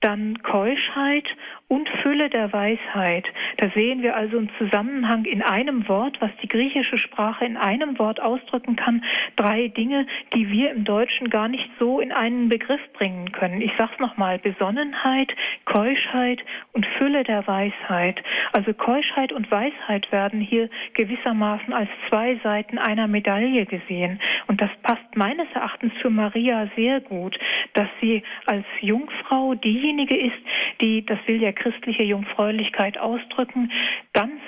dann 0.00 0.38
Keuschheit 0.42 1.24
und 1.66 1.88
Fülle 2.02 2.30
der 2.30 2.52
Weisheit. 2.52 3.26
Da 3.58 3.68
sehen 3.70 4.02
wir 4.02 4.16
also 4.16 4.38
einen 4.38 4.50
Zusammenhang 4.56 5.24
in 5.24 5.42
einem 5.42 5.86
Wort, 5.88 6.16
was 6.20 6.30
die 6.42 6.48
griechische 6.48 6.96
Sprache 6.98 7.44
in 7.44 7.56
einem 7.56 7.98
Wort 7.98 8.20
ausdrücken 8.20 8.76
kann. 8.76 9.04
Drei 9.36 9.68
Dinge, 9.68 10.06
die 10.34 10.50
wir 10.50 10.70
im 10.70 10.84
Deutschen 10.84 11.28
gar 11.28 11.48
nicht 11.48 11.68
so 11.78 12.00
in 12.00 12.12
einen 12.12 12.48
Begriff 12.48 12.80
bringen 12.94 13.32
können. 13.32 13.60
Ich 13.60 13.72
sage 13.76 13.90
es 13.94 14.00
nochmal, 14.00 14.38
Besonnenheit, 14.38 15.34
Keuschheit 15.66 16.42
und 16.72 16.86
Fülle 16.96 17.24
der 17.24 17.46
Weisheit. 17.46 18.22
Also 18.52 18.72
Keuschheit 18.72 19.32
und 19.32 19.50
Weisheit 19.50 20.10
werden 20.10 20.40
hier 20.40 20.70
gewissermaßen 20.94 21.72
als 21.74 21.90
zwei 22.08 22.36
Seiten 22.42 22.78
einer 22.78 23.08
Medaille 23.08 23.66
gesehen. 23.66 24.20
Und 24.46 24.60
das 24.60 24.70
passt 24.82 25.16
meines 25.16 25.48
Erachtens 25.52 25.92
für 26.00 26.10
Maria 26.10 26.68
sehr 26.76 27.00
gut, 27.00 27.38
dass 27.74 27.88
sie 28.00 28.22
als 28.46 28.64
Jungfrau 28.80 29.54
diejenige 29.88 30.16
ist, 30.16 30.36
die, 30.80 31.04
das 31.04 31.18
will 31.26 31.40
ja 31.42 31.52
christliche 31.52 32.02
Jungfräulichkeit 32.02 32.98
ausdrücken, 32.98 33.72
ganz 34.12 34.40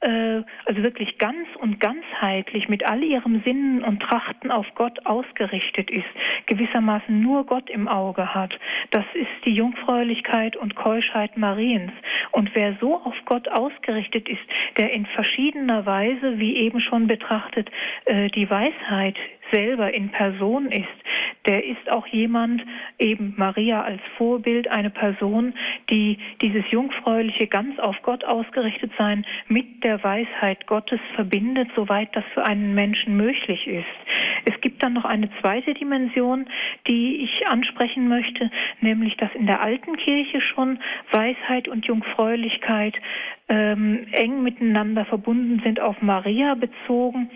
äh, 0.00 0.42
also 0.64 0.82
wirklich 0.82 1.18
ganz 1.18 1.48
und 1.58 1.80
ganzheitlich 1.80 2.68
mit 2.68 2.86
all 2.88 3.02
ihrem 3.02 3.42
Sinnen 3.42 3.82
und 3.82 4.00
Trachten 4.00 4.50
auf 4.50 4.66
Gott 4.74 5.04
ausgerichtet 5.06 5.90
ist, 5.90 6.04
gewissermaßen 6.46 7.20
nur 7.20 7.44
Gott 7.46 7.70
im 7.70 7.88
Auge 7.88 8.34
hat. 8.34 8.58
Das 8.90 9.04
ist 9.14 9.44
die 9.44 9.54
Jungfräulichkeit 9.54 10.56
und 10.56 10.76
Keuschheit 10.76 11.36
Mariens. 11.36 11.92
Und 12.30 12.54
wer 12.54 12.76
so 12.80 12.96
auf 12.96 13.14
Gott 13.24 13.48
ausgerichtet 13.48 14.28
ist, 14.28 14.42
der 14.76 14.92
in 14.92 15.06
verschiedener 15.06 15.86
Weise, 15.86 16.38
wie 16.38 16.56
eben 16.56 16.80
schon 16.80 17.06
betrachtet, 17.06 17.70
äh, 18.04 18.28
die 18.28 18.48
Weisheit 18.50 19.16
selber 19.50 19.92
in 19.92 20.10
Person 20.10 20.70
ist, 20.70 20.86
der 21.46 21.64
ist 21.64 21.88
auch 21.90 22.06
jemand, 22.08 22.64
eben 22.98 23.34
Maria 23.36 23.82
als 23.82 24.00
Vorbild, 24.16 24.68
eine 24.68 24.90
Person, 24.90 25.54
die 25.90 26.18
dieses 26.42 26.64
jungfräuliche, 26.70 27.46
ganz 27.46 27.78
auf 27.78 27.96
Gott 28.02 28.24
ausgerichtet 28.24 28.90
sein 28.98 29.24
mit 29.48 29.84
der 29.84 30.02
Weisheit 30.02 30.66
Gottes 30.66 31.00
verbindet, 31.14 31.68
soweit 31.76 32.14
das 32.16 32.24
für 32.34 32.44
einen 32.44 32.74
Menschen 32.74 33.16
möglich 33.16 33.66
ist. 33.66 33.86
Es 34.44 34.60
gibt 34.60 34.82
dann 34.82 34.94
noch 34.94 35.04
eine 35.04 35.30
zweite 35.40 35.74
Dimension, 35.74 36.46
die 36.88 37.16
ich 37.16 37.46
ansprechen 37.46 38.08
möchte, 38.08 38.50
nämlich 38.80 39.16
dass 39.16 39.32
in 39.34 39.46
der 39.46 39.60
alten 39.60 39.96
Kirche 39.96 40.40
schon 40.40 40.78
Weisheit 41.12 41.68
und 41.68 41.86
Jungfräulichkeit 41.86 42.94
ähm, 43.48 44.06
eng 44.10 44.42
miteinander 44.42 45.04
verbunden 45.04 45.60
sind, 45.64 45.78
auf 45.78 46.02
Maria 46.02 46.54
bezogen 46.54 47.30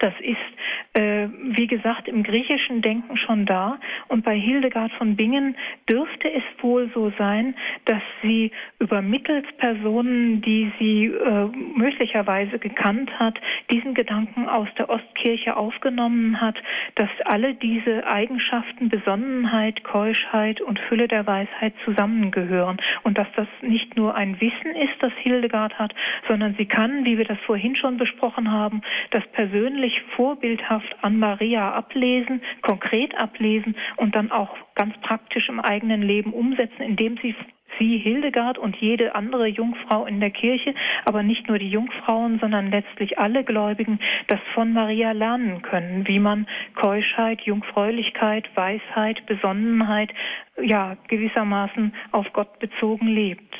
das 0.00 0.12
ist, 0.20 1.00
äh, 1.00 1.28
wie 1.56 1.66
gesagt, 1.66 2.08
im 2.08 2.22
griechischen 2.22 2.82
Denken 2.82 3.16
schon 3.16 3.46
da. 3.46 3.78
Und 4.08 4.24
bei 4.24 4.36
Hildegard 4.36 4.92
von 4.92 5.16
Bingen 5.16 5.56
dürfte 5.88 6.30
es 6.30 6.42
wohl 6.60 6.90
so 6.92 7.12
sein, 7.18 7.54
dass 7.84 8.02
sie 8.22 8.50
über 8.78 9.00
Mittelspersonen, 9.00 10.42
die 10.42 10.72
sie 10.78 11.06
äh, 11.06 11.46
möglicherweise 11.76 12.58
gekannt 12.58 13.10
hat, 13.18 13.40
diesen 13.70 13.94
Gedanken 13.94 14.48
aus 14.48 14.68
der 14.76 14.90
Ostkirche 14.90 15.56
aufgenommen 15.56 16.40
hat, 16.40 16.56
dass 16.96 17.10
alle 17.24 17.54
diese 17.54 18.06
Eigenschaften, 18.06 18.88
Besonnenheit, 18.88 19.84
Keuschheit 19.84 20.60
und 20.60 20.78
Fülle 20.80 21.08
der 21.08 21.26
Weisheit 21.26 21.74
zusammengehören. 21.84 22.78
Und 23.02 23.16
dass 23.18 23.28
das 23.36 23.48
nicht 23.62 23.96
nur 23.96 24.14
ein 24.14 24.40
Wissen 24.40 24.74
ist, 24.76 24.94
das 25.00 25.12
Hildegard 25.22 25.78
hat, 25.78 25.94
sondern 26.28 26.54
sie 26.58 26.66
kann, 26.66 27.04
wie 27.06 27.16
wir 27.16 27.24
das 27.24 27.38
vorhin 27.46 27.76
schon 27.76 27.96
besprochen 27.96 28.50
haben, 28.50 28.82
das 29.10 29.26
persönliche 29.28 29.75
wirklich 29.76 30.00
vorbildhaft 30.16 30.96
an 31.02 31.18
Maria 31.18 31.72
ablesen, 31.72 32.40
konkret 32.62 33.14
ablesen 33.14 33.76
und 33.96 34.16
dann 34.16 34.32
auch 34.32 34.56
ganz 34.74 34.96
praktisch 35.02 35.50
im 35.50 35.60
eigenen 35.60 36.00
Leben 36.00 36.32
umsetzen, 36.32 36.80
indem 36.80 37.18
sie 37.18 37.34
sie, 37.78 37.98
Hildegard 37.98 38.56
und 38.56 38.74
jede 38.76 39.14
andere 39.14 39.48
Jungfrau 39.48 40.06
in 40.06 40.18
der 40.18 40.30
Kirche, 40.30 40.74
aber 41.04 41.22
nicht 41.22 41.46
nur 41.46 41.58
die 41.58 41.68
Jungfrauen, 41.68 42.38
sondern 42.38 42.70
letztlich 42.70 43.18
alle 43.18 43.44
Gläubigen, 43.44 43.98
das 44.28 44.40
von 44.54 44.72
Maria 44.72 45.12
lernen 45.12 45.60
können, 45.60 46.08
wie 46.08 46.18
man 46.18 46.46
Keuschheit, 46.74 47.42
Jungfräulichkeit, 47.42 48.48
Weisheit, 48.54 49.26
Besonnenheit, 49.26 50.10
ja, 50.58 50.96
gewissermaßen 51.08 51.92
auf 52.12 52.32
Gott 52.32 52.58
bezogen 52.60 53.08
lebt. 53.08 53.54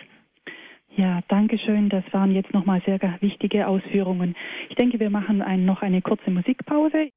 Ja, 0.97 1.21
danke 1.29 1.59
schön. 1.59 1.91
Das 1.91 2.05
waren 2.13 2.33
jetzt 2.33 2.55
nochmal 2.55 2.81
sehr 2.87 2.99
wichtige 3.21 3.69
Ausführungen. 3.69 4.35
Ich 4.71 4.77
denke, 4.77 4.99
wir 4.99 5.11
machen 5.11 5.43
ein, 5.43 5.67
noch 5.67 5.83
eine 5.83 6.01
kurze 6.01 6.31
Musikpause. 6.31 7.11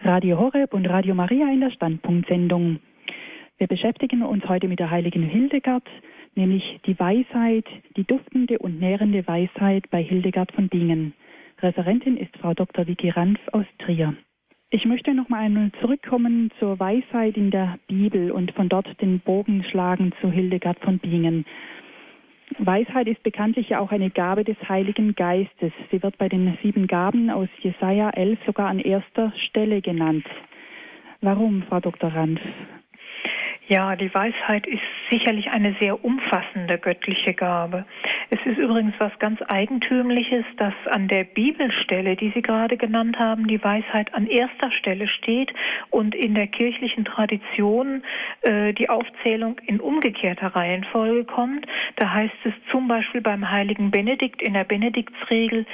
Radio 0.00 0.38
Horeb 0.38 0.72
und 0.72 0.86
Radio 0.86 1.14
Maria 1.16 1.52
in 1.52 1.60
der 1.60 1.72
Standpunktsendung. 1.72 2.78
Wir 3.58 3.66
beschäftigen 3.66 4.22
uns 4.22 4.48
heute 4.48 4.68
mit 4.68 4.78
der 4.78 4.92
heiligen 4.92 5.24
Hildegard, 5.24 5.88
nämlich 6.36 6.62
die 6.86 6.98
Weisheit, 6.98 7.66
die 7.96 8.04
duftende 8.04 8.60
und 8.60 8.78
nährende 8.78 9.26
Weisheit 9.26 9.90
bei 9.90 10.04
Hildegard 10.04 10.52
von 10.52 10.68
Bingen. 10.68 11.14
Referentin 11.60 12.16
ist 12.16 12.36
Frau 12.36 12.54
Dr. 12.54 12.86
Vicky 12.86 13.10
Ranf 13.10 13.40
aus 13.50 13.66
Trier. 13.80 14.14
Ich 14.70 14.84
möchte 14.84 15.14
noch 15.14 15.30
mal 15.30 15.50
zurückkommen 15.80 16.50
zur 16.58 16.78
Weisheit 16.78 17.38
in 17.38 17.50
der 17.50 17.78
Bibel 17.86 18.30
und 18.30 18.52
von 18.52 18.68
dort 18.68 19.00
den 19.00 19.18
Bogen 19.20 19.64
schlagen 19.64 20.12
zu 20.20 20.30
Hildegard 20.30 20.78
von 20.80 20.98
Bingen. 20.98 21.46
Weisheit 22.58 23.06
ist 23.06 23.22
bekanntlich 23.22 23.70
ja 23.70 23.80
auch 23.80 23.92
eine 23.92 24.10
Gabe 24.10 24.44
des 24.44 24.58
Heiligen 24.68 25.14
Geistes. 25.14 25.72
Sie 25.90 26.02
wird 26.02 26.18
bei 26.18 26.28
den 26.28 26.58
sieben 26.62 26.86
Gaben 26.86 27.30
aus 27.30 27.48
Jesaja 27.60 28.10
11 28.10 28.38
sogar 28.44 28.68
an 28.68 28.78
erster 28.78 29.32
Stelle 29.48 29.80
genannt. 29.80 30.26
Warum, 31.22 31.62
Frau 31.62 31.80
Dr. 31.80 32.12
Ranf? 32.12 32.40
Ja, 33.68 33.96
die 33.96 34.12
Weisheit 34.14 34.66
ist 34.66 34.80
sicherlich 35.10 35.50
eine 35.50 35.74
sehr 35.78 36.02
umfassende 36.02 36.78
göttliche 36.78 37.34
Gabe. 37.34 37.84
Es 38.30 38.38
ist 38.46 38.56
übrigens 38.56 38.94
was 38.96 39.12
ganz 39.18 39.40
Eigentümliches, 39.42 40.46
dass 40.56 40.72
an 40.86 41.06
der 41.06 41.24
Bibelstelle, 41.24 42.16
die 42.16 42.30
Sie 42.34 42.40
gerade 42.40 42.78
genannt 42.78 43.18
haben, 43.18 43.46
die 43.46 43.62
Weisheit 43.62 44.14
an 44.14 44.26
erster 44.26 44.72
Stelle 44.72 45.06
steht 45.06 45.52
und 45.90 46.14
in 46.14 46.34
der 46.34 46.46
kirchlichen 46.46 47.04
Tradition 47.04 48.02
äh, 48.40 48.72
die 48.72 48.88
Aufzählung 48.88 49.58
in 49.66 49.80
umgekehrter 49.80 50.56
Reihenfolge 50.56 51.24
kommt. 51.24 51.66
Da 51.96 52.10
heißt 52.10 52.36
es 52.44 52.54
zum 52.70 52.88
Beispiel 52.88 53.20
beim 53.20 53.50
heiligen 53.50 53.90
Benedikt 53.90 54.40
in 54.40 54.54
der 54.54 54.64
Benediktsregel, 54.64 55.66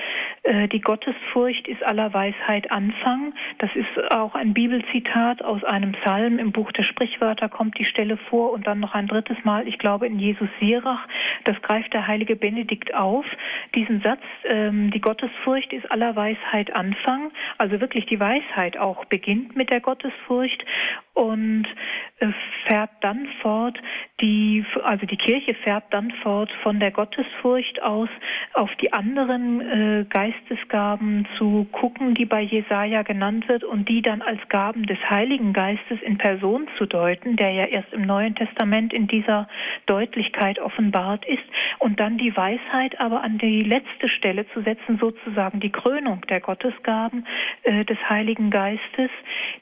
äh, 0.43 0.67
die 0.67 0.81
Gottesfurcht 0.81 1.69
ist 1.69 1.85
aller 1.85 2.13
Weisheit 2.13 2.73
Anfang. 2.73 3.35
Das 3.59 3.71
ist 3.77 4.11
auch 4.11 4.35
ein 4.35 4.53
Bibelzitat 4.53 5.43
aus 5.43 5.63
einem 5.63 5.93
Psalm 5.93 6.41
im 6.41 6.51
Buch 6.51 6.73
der 6.73 6.83
Sprichwörter 6.83 7.49
kommt 7.49 7.79
die 7.79 7.84
Stelle 7.85 8.17
vor 8.17 8.53
und 8.53 8.67
dann 8.67 8.81
noch 8.81 8.95
ein 8.95 9.07
drittes 9.07 9.37
Mal, 9.45 9.67
ich 9.69 9.79
glaube 9.79 10.07
in 10.07 10.19
Jesus 10.19 10.49
Sirach, 10.61 11.07
das 11.45 11.61
greift 11.63 11.93
der 11.93 12.07
heilige 12.07 12.37
Benedikt 12.37 12.95
auf, 12.95 13.25
diesen 13.75 14.01
Satz, 14.01 14.23
ähm, 14.45 14.91
die 14.91 15.01
Gottesfurcht 15.01 15.73
ist 15.73 15.91
aller 15.91 16.17
Weisheit 16.17 16.75
Anfang, 16.75 17.31
also 17.59 17.81
wirklich 17.81 18.07
die 18.07 18.21
Weisheit 18.21 18.77
auch 18.77 19.05
beginnt 19.07 19.57
mit 19.57 19.71
der 19.71 19.81
Gottesfurcht 19.81 20.65
und 21.15 21.67
äh, 22.19 22.29
fährt 22.67 22.91
dann 23.01 23.29
fort, 23.41 23.79
die, 24.21 24.65
also 24.83 25.07
die 25.07 25.17
Kirche 25.17 25.55
fährt 25.55 25.85
dann 25.91 26.11
fort 26.23 26.51
von 26.63 26.81
der 26.81 26.91
Gottesfurcht 26.91 27.83
aus 27.83 28.09
auf 28.53 28.71
die 28.81 28.93
anderen 28.93 29.61
äh, 29.61 30.05
Geistesgaben 30.09 31.27
zu 31.39 31.67
gucken, 31.73 32.15
die 32.15 32.25
bei 32.25 32.41
Jesaja 32.41 33.03
genannt 33.03 33.49
wird 33.49 33.65
und 33.65 33.89
die 33.89 34.03
dann 34.03 34.23
als 34.23 34.41
Gaben 34.49 34.87
des 34.87 34.99
Heiligen 35.09 35.53
Geistes 35.53 36.01
in 36.03 36.19
Person 36.19 36.69
zu 36.79 36.87
deuten, 36.87 37.37
der 37.37 37.51
ja 37.51 37.65
erst 37.75 37.93
im 37.93 38.03
Neuen 38.03 38.35
Testament 38.35 38.93
in 38.93 39.07
dieser 39.07 39.49
Deutlichkeit 39.87 40.59
offenbart 40.59 41.25
ist 41.27 41.43
und 41.79 42.01
dann 42.01 42.17
die 42.17 42.35
Weisheit 42.37 42.99
aber 43.01 43.23
an 43.23 43.39
die 43.39 43.63
letzte 43.63 44.09
Stelle 44.09 44.47
zu 44.53 44.63
setzen, 44.63 44.99
sozusagen 44.99 45.61
die 45.61 45.71
Krönung 45.71 46.23
der 46.29 46.41
Gottesgaben 46.41 47.27
äh, 47.65 47.85
des 47.85 47.99
Heiligen 48.09 48.51
Geistes, 48.51 49.11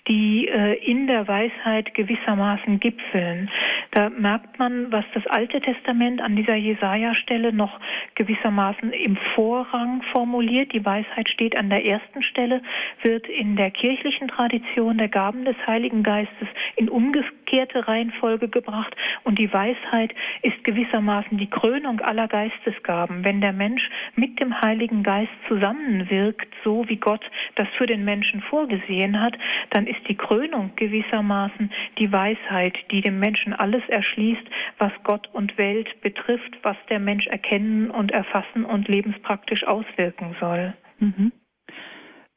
die 0.09 0.48
äh, 0.48 0.74
in 0.84 1.06
der 1.06 1.26
Weisheit 1.26 1.94
gewissermaßen 1.94 2.78
gipfeln. 2.80 3.51
Da 3.93 4.10
merkt 4.10 4.59
man, 4.59 4.93
was 4.93 5.05
das 5.14 5.26
Alte 5.26 5.60
Testament 5.60 6.20
an 6.20 6.36
dieser 6.36 6.55
Jesaja-Stelle 6.55 7.52
noch 7.52 7.80
gewissermaßen 8.14 8.93
im 8.93 9.16
Vorrang 9.34 10.02
formuliert. 10.12 10.72
Die 10.72 10.84
Weisheit 10.84 11.28
steht 11.28 11.56
an 11.56 11.70
der 11.70 11.84
ersten 11.84 12.22
Stelle, 12.22 12.62
wird 13.02 13.26
in 13.28 13.56
der 13.56 13.70
kirchlichen 13.70 14.28
Tradition 14.28 14.98
der 14.98 15.09
Gaben 15.09 15.44
des 15.44 15.56
Heiligen 15.66 16.02
Geistes 16.02 16.48
in 16.76 16.89
umgekehrte 16.89 17.86
Reihenfolge 18.02 18.48
gebracht 18.48 18.94
und 19.24 19.38
die 19.38 19.52
Weisheit 19.52 20.12
ist 20.42 20.64
gewissermaßen 20.64 21.38
die 21.38 21.48
Krönung 21.48 22.00
aller 22.00 22.26
Geistesgaben. 22.26 23.24
Wenn 23.24 23.40
der 23.40 23.52
Mensch 23.52 23.88
mit 24.16 24.40
dem 24.40 24.60
Heiligen 24.60 25.02
Geist 25.02 25.32
zusammenwirkt, 25.48 26.52
so 26.64 26.88
wie 26.88 26.96
Gott 26.96 27.24
das 27.54 27.68
für 27.78 27.86
den 27.86 28.04
Menschen 28.04 28.42
vorgesehen 28.42 29.20
hat, 29.20 29.36
dann 29.70 29.86
ist 29.86 30.00
die 30.08 30.16
Krönung 30.16 30.72
gewissermaßen 30.76 31.70
die 31.98 32.10
Weisheit, 32.10 32.76
die 32.90 33.00
dem 33.00 33.18
Menschen 33.18 33.52
alles 33.52 33.82
erschließt, 33.88 34.44
was 34.78 34.92
Gott 35.04 35.28
und 35.32 35.56
Welt 35.58 36.00
betrifft, 36.00 36.58
was 36.62 36.76
der 36.88 36.98
Mensch 36.98 37.26
erkennen 37.26 37.90
und 37.90 38.10
erfassen 38.10 38.64
und 38.64 38.88
lebenspraktisch 38.88 39.64
auswirken 39.66 40.34
soll. 40.40 40.74
Mhm 40.98 41.32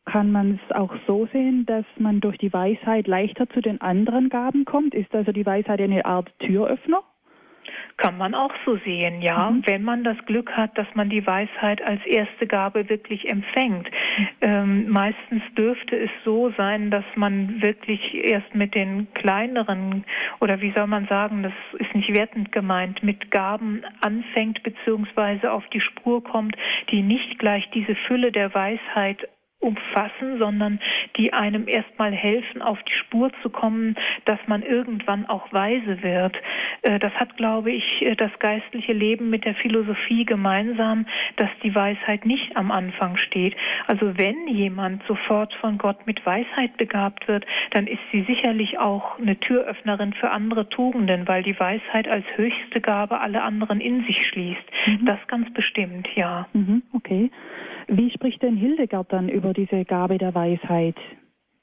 kann 0.06 0.32
man 0.32 0.60
es 0.64 0.76
auch 0.76 0.94
so 1.07 1.27
sehen, 1.34 1.65
dass 1.65 1.86
man 1.98 2.22
durch 2.22 2.38
die 2.38 2.53
Weisheit 2.53 3.07
leichter 3.07 3.49
zu 3.49 3.61
den 3.61 3.82
anderen 3.82 4.30
Gaben 4.30 4.65
kommt? 4.65 4.94
Ist 4.94 5.14
also 5.14 5.32
die 5.32 5.45
Weisheit 5.45 5.82
eine 5.82 6.06
Art 6.06 6.32
Türöffner? 6.40 7.03
Kann 7.98 8.18
man 8.18 8.36
auch 8.36 8.52
so 8.65 8.77
sehen, 8.77 9.22
ja. 9.22 9.49
Mhm. 9.49 9.64
Wenn 9.65 9.84
man 9.84 10.03
das 10.03 10.18
Glück 10.26 10.52
hat, 10.52 10.77
dass 10.77 10.88
man 10.95 11.10
die 11.10 11.26
Weisheit 11.26 11.82
als 11.82 12.06
erste 12.06 12.45
Gabe 12.45 12.90
wirklich 12.90 13.27
empfängt. 13.27 13.90
Ähm, 14.41 14.90
meistens 14.90 15.41
dürfte 15.57 15.98
es 15.98 16.10
so 16.26 16.52
sein, 16.57 16.91
dass 16.91 17.06
man 17.15 17.61
wirklich 17.61 18.14
erst 18.14 18.53
mit 18.53 18.76
den 18.76 19.07
kleineren 19.14 20.03
oder 20.41 20.60
wie 20.61 20.72
soll 20.72 20.88
man 20.88 21.07
sagen, 21.07 21.44
das 21.44 21.53
ist 21.80 21.95
nicht 21.95 22.14
wertend 22.14 22.52
gemeint, 22.52 23.02
mit 23.02 23.32
Gaben 23.32 23.82
anfängt 24.02 24.61
beziehungsweise 24.64 25.52
auf 25.52 25.65
die 25.69 25.82
Spur 25.82 26.23
kommt, 26.23 26.56
die 26.91 27.02
nicht 27.02 27.40
gleich 27.40 27.69
diese 27.72 27.95
Fülle 28.07 28.32
der 28.32 28.53
Weisheit 28.53 29.27
umfassen, 29.65 30.37
sondern 30.37 30.79
die 31.17 31.33
einem 31.33 31.67
erstmal 31.67 32.11
helfen, 32.11 32.61
auf 32.61 32.81
die 32.83 32.93
Spur 32.93 33.31
zu 33.41 33.49
kommen, 33.49 33.95
dass 34.25 34.39
man 34.47 34.61
irgendwann 34.61 35.25
auch 35.25 35.51
weise 35.51 36.03
wird. 36.03 36.35
Äh, 36.83 36.99
das 36.99 37.13
hat, 37.13 37.35
glaube 37.37 37.71
ich, 37.71 38.01
äh, 38.01 38.15
das 38.15 38.31
geistliche 38.39 38.93
Leben 38.93 39.29
mit 39.29 39.43
der 39.45 39.55
Philosophie 39.55 40.25
gemeinsam, 40.25 41.05
dass 41.37 41.49
die 41.63 41.73
Weisheit 41.73 42.25
nicht 42.25 42.55
am 42.55 42.71
Anfang 42.71 43.17
steht. 43.17 43.55
Also 43.87 44.17
wenn 44.17 44.47
jemand 44.47 45.03
sofort 45.07 45.53
von 45.55 45.77
Gott 45.77 46.05
mit 46.05 46.25
Weisheit 46.25 46.77
begabt 46.77 47.27
wird, 47.27 47.45
dann 47.71 47.87
ist 47.87 48.01
sie 48.11 48.23
sicherlich 48.23 48.77
auch 48.77 49.17
eine 49.19 49.39
Türöffnerin 49.39 50.13
für 50.13 50.29
andere 50.29 50.69
Tugenden, 50.69 51.27
weil 51.27 51.43
die 51.43 51.59
Weisheit 51.59 52.07
als 52.07 52.25
höchste 52.35 52.81
Gabe 52.81 53.19
alle 53.19 53.41
anderen 53.41 53.81
in 53.81 54.03
sich 54.05 54.27
schließt. 54.27 54.63
Mhm. 54.85 55.05
Das 55.05 55.19
ganz 55.27 55.51
bestimmt, 55.53 56.07
ja. 56.15 56.47
Mhm, 56.53 56.83
okay. 56.93 57.31
Wie 57.87 58.11
spricht 58.11 58.41
denn 58.41 58.55
Hildegard 58.55 59.11
dann 59.11 59.29
über 59.29 59.53
diese 59.53 59.85
Gabe 59.85 60.17
der 60.17 60.33
Weisheit? 60.33 60.95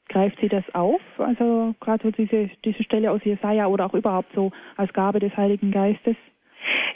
Greift 0.08 0.38
sie 0.40 0.48
das 0.48 0.64
auf? 0.74 1.00
Also 1.18 1.74
gerade 1.80 2.02
so 2.02 2.10
diese, 2.10 2.50
diese 2.64 2.82
Stelle 2.82 3.10
aus 3.10 3.24
Jesaja 3.24 3.66
oder 3.66 3.86
auch 3.86 3.94
überhaupt 3.94 4.32
so 4.34 4.52
als 4.76 4.92
Gabe 4.92 5.20
des 5.20 5.36
Heiligen 5.36 5.70
Geistes? 5.70 6.16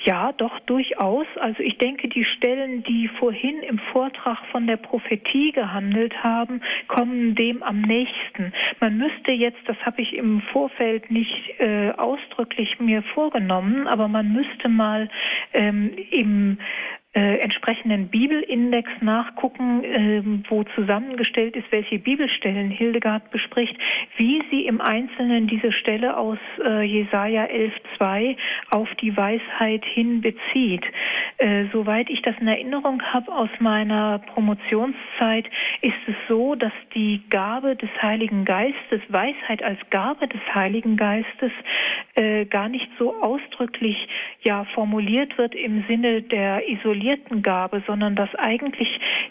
Ja, 0.04 0.32
doch 0.32 0.60
durchaus. 0.60 1.26
Also 1.36 1.62
ich 1.62 1.78
denke, 1.78 2.08
die 2.08 2.24
Stellen, 2.24 2.84
die 2.84 3.08
vorhin 3.18 3.62
im 3.62 3.78
Vortrag 3.92 4.38
von 4.52 4.66
der 4.66 4.76
Prophetie 4.76 5.52
gehandelt 5.52 6.22
haben, 6.22 6.60
kommen 6.86 7.34
dem 7.34 7.62
am 7.62 7.80
nächsten. 7.80 8.52
Man 8.80 8.98
müsste 8.98 9.32
jetzt, 9.32 9.58
das 9.66 9.76
habe 9.84 10.02
ich 10.02 10.14
im 10.14 10.42
Vorfeld 10.52 11.10
nicht 11.10 11.58
äh, 11.58 11.90
ausdrücklich 11.96 12.78
mir 12.78 13.02
vorgenommen, 13.14 13.86
aber 13.88 14.06
man 14.06 14.32
müsste 14.32 14.68
mal 14.68 15.08
ähm, 15.52 15.90
im 16.10 16.58
äh, 17.16 17.38
entsprechenden 17.38 18.08
Bibelindex 18.08 18.90
nachgucken, 19.00 19.82
äh, 19.84 20.22
wo 20.50 20.64
zusammengestellt 20.74 21.56
ist, 21.56 21.64
welche 21.72 21.98
Bibelstellen 21.98 22.70
Hildegard 22.70 23.30
bespricht, 23.30 23.74
wie 24.18 24.42
sie 24.50 24.66
im 24.66 24.82
Einzelnen 24.82 25.46
diese 25.46 25.72
Stelle 25.72 26.18
aus 26.18 26.38
äh, 26.62 26.82
Jesaja 26.82 27.44
11,2 27.44 28.36
auf 28.68 28.94
die 28.96 29.16
Weisheit 29.16 29.82
hin 29.86 30.20
bezieht. 30.20 30.84
Äh, 31.38 31.64
soweit 31.72 32.10
ich 32.10 32.20
das 32.20 32.34
in 32.38 32.48
Erinnerung 32.48 33.02
habe 33.02 33.32
aus 33.32 33.50
meiner 33.60 34.18
Promotionszeit, 34.18 35.46
ist 35.80 35.94
es 36.06 36.16
so, 36.28 36.54
dass 36.54 36.72
die 36.94 37.22
Gabe 37.30 37.76
des 37.76 37.90
Heiligen 38.02 38.44
Geistes, 38.44 39.00
Weisheit 39.08 39.62
als 39.62 39.78
Gabe 39.88 40.28
des 40.28 40.40
Heiligen 40.54 40.98
Geistes, 40.98 41.52
äh, 42.14 42.44
gar 42.44 42.68
nicht 42.68 42.90
so 42.98 43.14
ausdrücklich 43.22 43.96
ja 44.42 44.64
formuliert 44.74 45.38
wird 45.38 45.54
im 45.54 45.82
Sinne 45.88 46.20
der 46.20 46.68
Isolierung 46.68 47.05
isolierten 47.06 47.42
Gabe, 47.42 47.82
sondern 47.86 48.16
dass 48.16 48.34
eigentlich 48.36 48.88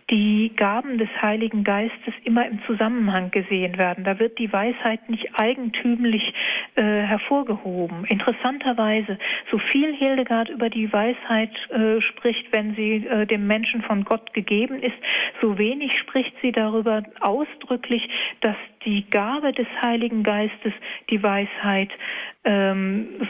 die 0.10 0.52
Gaben 0.56 0.98
des 0.98 1.10
Heiligen 1.22 1.64
Geistes 1.64 2.14
immer 2.24 2.46
im 2.46 2.60
Zusammenhang 2.66 3.32
gesehen 3.32 3.78
werden. 3.78 4.04
Da 4.04 4.20
wird 4.20 4.40
die 4.40 4.52
Weisheit 4.52 5.10
nicht 5.10 5.28
eigentümlich 5.36 6.34
äh, 6.76 6.82
hervorgehoben. 6.84 8.06
Interessanterweise, 8.06 9.18
so 9.52 9.58
viel 9.58 9.94
Hildegard 9.94 10.50
über 10.50 10.70
die 10.70 10.92
Weisheit 10.92 11.52
äh, 11.70 12.02
spricht, 12.02 12.52
wenn 12.52 12.76
sie 12.76 13.06
äh, 13.08 13.26
dem 13.26 13.48
Menschen 13.48 13.82
von 13.82 14.04
Gott 14.04 14.34
gegeben 14.34 14.82
ist, 14.82 14.98
so 15.42 15.58
wenig 15.58 15.98
spricht 16.00 16.34
sie 16.42 16.52
darüber 16.52 17.04
ausdrücklich, 17.20 18.08
dass 18.42 18.56
die 18.86 19.10
Gabe 19.10 19.52
des 19.52 19.68
Heiligen 19.82 20.24
Geistes 20.24 20.74
die 21.10 21.22
Weisheit 21.22 21.90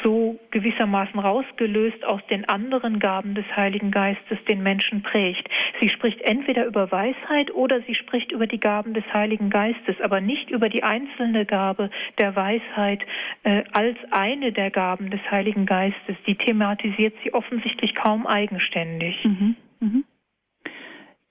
so 0.03 0.37
gewissermaßen 0.51 1.19
rausgelöst 1.19 2.03
aus 2.03 2.21
den 2.29 2.47
anderen 2.49 2.99
Gaben 2.99 3.33
des 3.33 3.45
Heiligen 3.55 3.91
Geistes 3.91 4.37
den 4.47 4.61
Menschen 4.61 5.03
prägt. 5.03 5.47
Sie 5.79 5.89
spricht 5.89 6.21
entweder 6.21 6.65
über 6.65 6.91
Weisheit 6.91 7.53
oder 7.53 7.81
sie 7.81 7.95
spricht 7.95 8.33
über 8.33 8.45
die 8.45 8.59
Gaben 8.59 8.93
des 8.93 9.05
Heiligen 9.13 9.49
Geistes, 9.49 9.95
aber 10.01 10.19
nicht 10.19 10.49
über 10.49 10.67
die 10.67 10.83
einzelne 10.83 11.45
Gabe 11.45 11.89
der 12.19 12.35
Weisheit 12.35 13.03
äh, 13.43 13.63
als 13.71 13.97
eine 14.11 14.51
der 14.51 14.69
Gaben 14.69 15.09
des 15.09 15.21
Heiligen 15.31 15.65
Geistes. 15.65 16.17
Die 16.27 16.35
thematisiert 16.35 17.13
sie 17.23 17.33
offensichtlich 17.33 17.95
kaum 17.95 18.27
eigenständig. 18.27 19.23
Mhm. 19.23 19.55
Mhm 19.79 20.03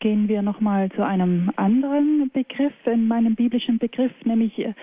gehen 0.04 0.28
wir 0.28 0.42
nochmal 0.42 0.90
zu 0.90 1.02
einem 1.02 1.50
anderen 1.56 2.30
Begriff, 2.34 2.74
in 2.84 3.08
meinem 3.08 3.36
biblischen 3.36 3.78
Begriff, 3.78 4.12
nämlich 4.24 4.58
äh, 4.58 4.74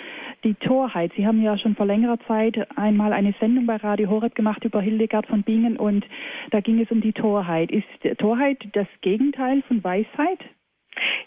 die 0.43 0.55
Torheit. 0.55 1.11
Sie 1.15 1.25
haben 1.25 1.41
ja 1.41 1.57
schon 1.57 1.75
vor 1.75 1.85
längerer 1.85 2.19
Zeit 2.27 2.57
einmal 2.77 3.13
eine 3.13 3.33
Sendung 3.39 3.65
bei 3.65 3.75
Radio 3.77 4.09
Horeb 4.09 4.35
gemacht 4.35 4.63
über 4.63 4.81
Hildegard 4.81 5.27
von 5.27 5.43
Bingen 5.43 5.77
und 5.77 6.05
da 6.51 6.59
ging 6.61 6.79
es 6.81 6.91
um 6.91 7.01
die 7.01 7.13
Torheit. 7.13 7.71
Ist 7.71 8.17
Torheit 8.17 8.57
das 8.73 8.87
Gegenteil 9.01 9.61
von 9.67 9.83
Weisheit? 9.83 10.39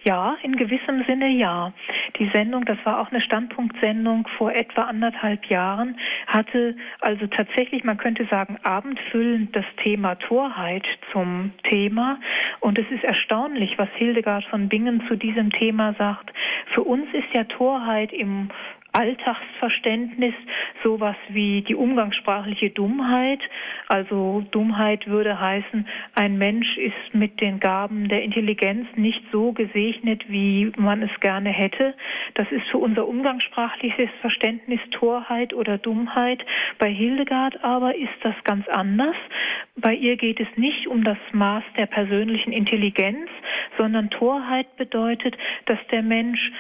Ja, 0.03 0.37
in 0.43 0.57
gewissem 0.57 1.03
Sinne 1.07 1.29
ja. 1.29 1.73
Die 2.19 2.29
Sendung, 2.29 2.67
das 2.67 2.77
war 2.85 3.01
auch 3.01 3.11
eine 3.11 3.23
Standpunktsendung 3.23 4.29
vor 4.37 4.53
etwa 4.53 4.83
anderthalb 4.83 5.47
Jahren, 5.47 5.99
hatte 6.27 6.77
also 7.01 7.27
tatsächlich, 7.27 7.83
man 7.85 7.97
könnte 7.97 8.27
sagen, 8.27 8.59
abendfüllend 8.63 9.57
das 9.57 9.65
Thema 9.83 10.17
Torheit 10.17 10.87
zum 11.13 11.53
Thema. 11.65 12.21
Und 12.61 12.79
es 12.79 12.89
ist 12.91 13.03
erstaunlich, 13.03 13.79
was 13.79 13.89
Hildegard 13.97 14.45
von 14.45 14.69
Bingen 14.69 15.03
zu 15.09 15.17
diesem 15.17 15.51
Thema 15.51 15.95
sagt. 15.95 16.33
Für 16.75 16.83
uns 16.83 17.07
ist 17.15 17.33
ja 17.33 17.45
Torheit 17.45 18.13
im 18.13 18.51
Alltagsverständnis 18.95 20.35
sowas 20.85 21.17
wie 21.29 21.63
die 21.63 21.75
umgangssprachliche 21.75 22.71
Dummheit. 22.71 23.41
Also 23.89 24.45
Dummheit 24.53 25.07
würde 25.07 25.41
heißen, 25.41 25.87
ein 26.15 26.39
Mensch 26.39 26.77
ist 26.77 27.15
mit 27.15 27.41
den 27.41 27.59
Gaben 27.59 28.09
der 28.09 28.23
Intelligenz 28.23 28.87
nicht 28.95 29.23
so 29.33 29.53
gesegnet, 29.53 30.25
wie 30.29 30.73
man 30.77 31.03
es 31.03 31.11
gerne 31.21 31.51
hätte. 31.51 31.95
Das 32.35 32.51
ist 32.53 32.67
für 32.71 32.79
unser 32.79 33.09
umgangssprachliches 33.09 34.11
Verständnis 34.21 34.81
Torheit 34.93 35.55
oder 35.55 35.79
Dummheit. 35.79 36.45
Bei 36.79 36.91
Hildegard 36.91 37.63
aber 37.65 37.97
ist 37.97 38.15
das 38.23 38.35
ganz 38.45 38.69
anders. 38.69 39.17
Bei 39.77 39.95
ihr 39.95 40.17
geht 40.17 40.39
es 40.39 40.49
nicht 40.57 40.87
um 40.87 41.03
das 41.03 41.19
Maß 41.33 41.65
der 41.77 41.87
persönlichen 41.87 42.53
Intelligenz, 42.53 43.29
sondern 43.77 44.11
Torheit 44.11 44.77
bedeutet, 44.77 45.37
dass 45.67 45.79
der 45.91 46.03
Mensch 46.03 46.53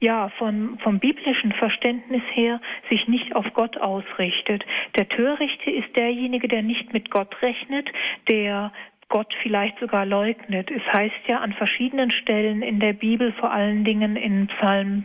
ja, 0.00 0.28
von, 0.38 0.78
vom 0.82 0.98
biblischen 0.98 1.52
Verständnis 1.52 2.22
her 2.32 2.60
sich 2.90 3.08
nicht 3.08 3.34
auf 3.34 3.46
Gott 3.54 3.78
ausrichtet. 3.78 4.64
Der 4.96 5.08
Törichte 5.08 5.70
ist 5.70 5.96
derjenige, 5.96 6.48
der 6.48 6.62
nicht 6.62 6.92
mit 6.92 7.10
Gott 7.10 7.40
rechnet, 7.42 7.88
der 8.28 8.72
Gott 9.08 9.32
vielleicht 9.42 9.78
sogar 9.78 10.04
leugnet. 10.04 10.70
Es 10.70 10.82
heißt 10.92 11.28
ja 11.28 11.38
an 11.38 11.52
verschiedenen 11.52 12.10
Stellen 12.10 12.62
in 12.62 12.80
der 12.80 12.92
Bibel, 12.92 13.32
vor 13.34 13.52
allen 13.52 13.84
Dingen 13.84 14.16
in 14.16 14.48
Psalm 14.48 15.04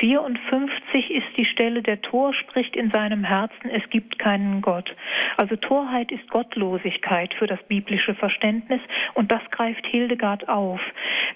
54 0.00 1.10
ist 1.10 1.26
die 1.36 1.44
Stelle, 1.44 1.82
der 1.82 2.00
Tor 2.00 2.32
spricht 2.34 2.76
in 2.76 2.90
seinem 2.90 3.24
Herzen, 3.24 3.70
es 3.70 3.88
gibt 3.90 4.18
keinen 4.18 4.62
Gott. 4.62 4.94
Also 5.36 5.56
Torheit 5.56 6.12
ist 6.12 6.28
Gottlosigkeit 6.30 7.34
für 7.34 7.46
das 7.46 7.62
biblische 7.64 8.14
Verständnis 8.14 8.80
und 9.14 9.32
das 9.32 9.42
greift 9.50 9.86
Hildegard 9.86 10.48
auf. 10.48 10.80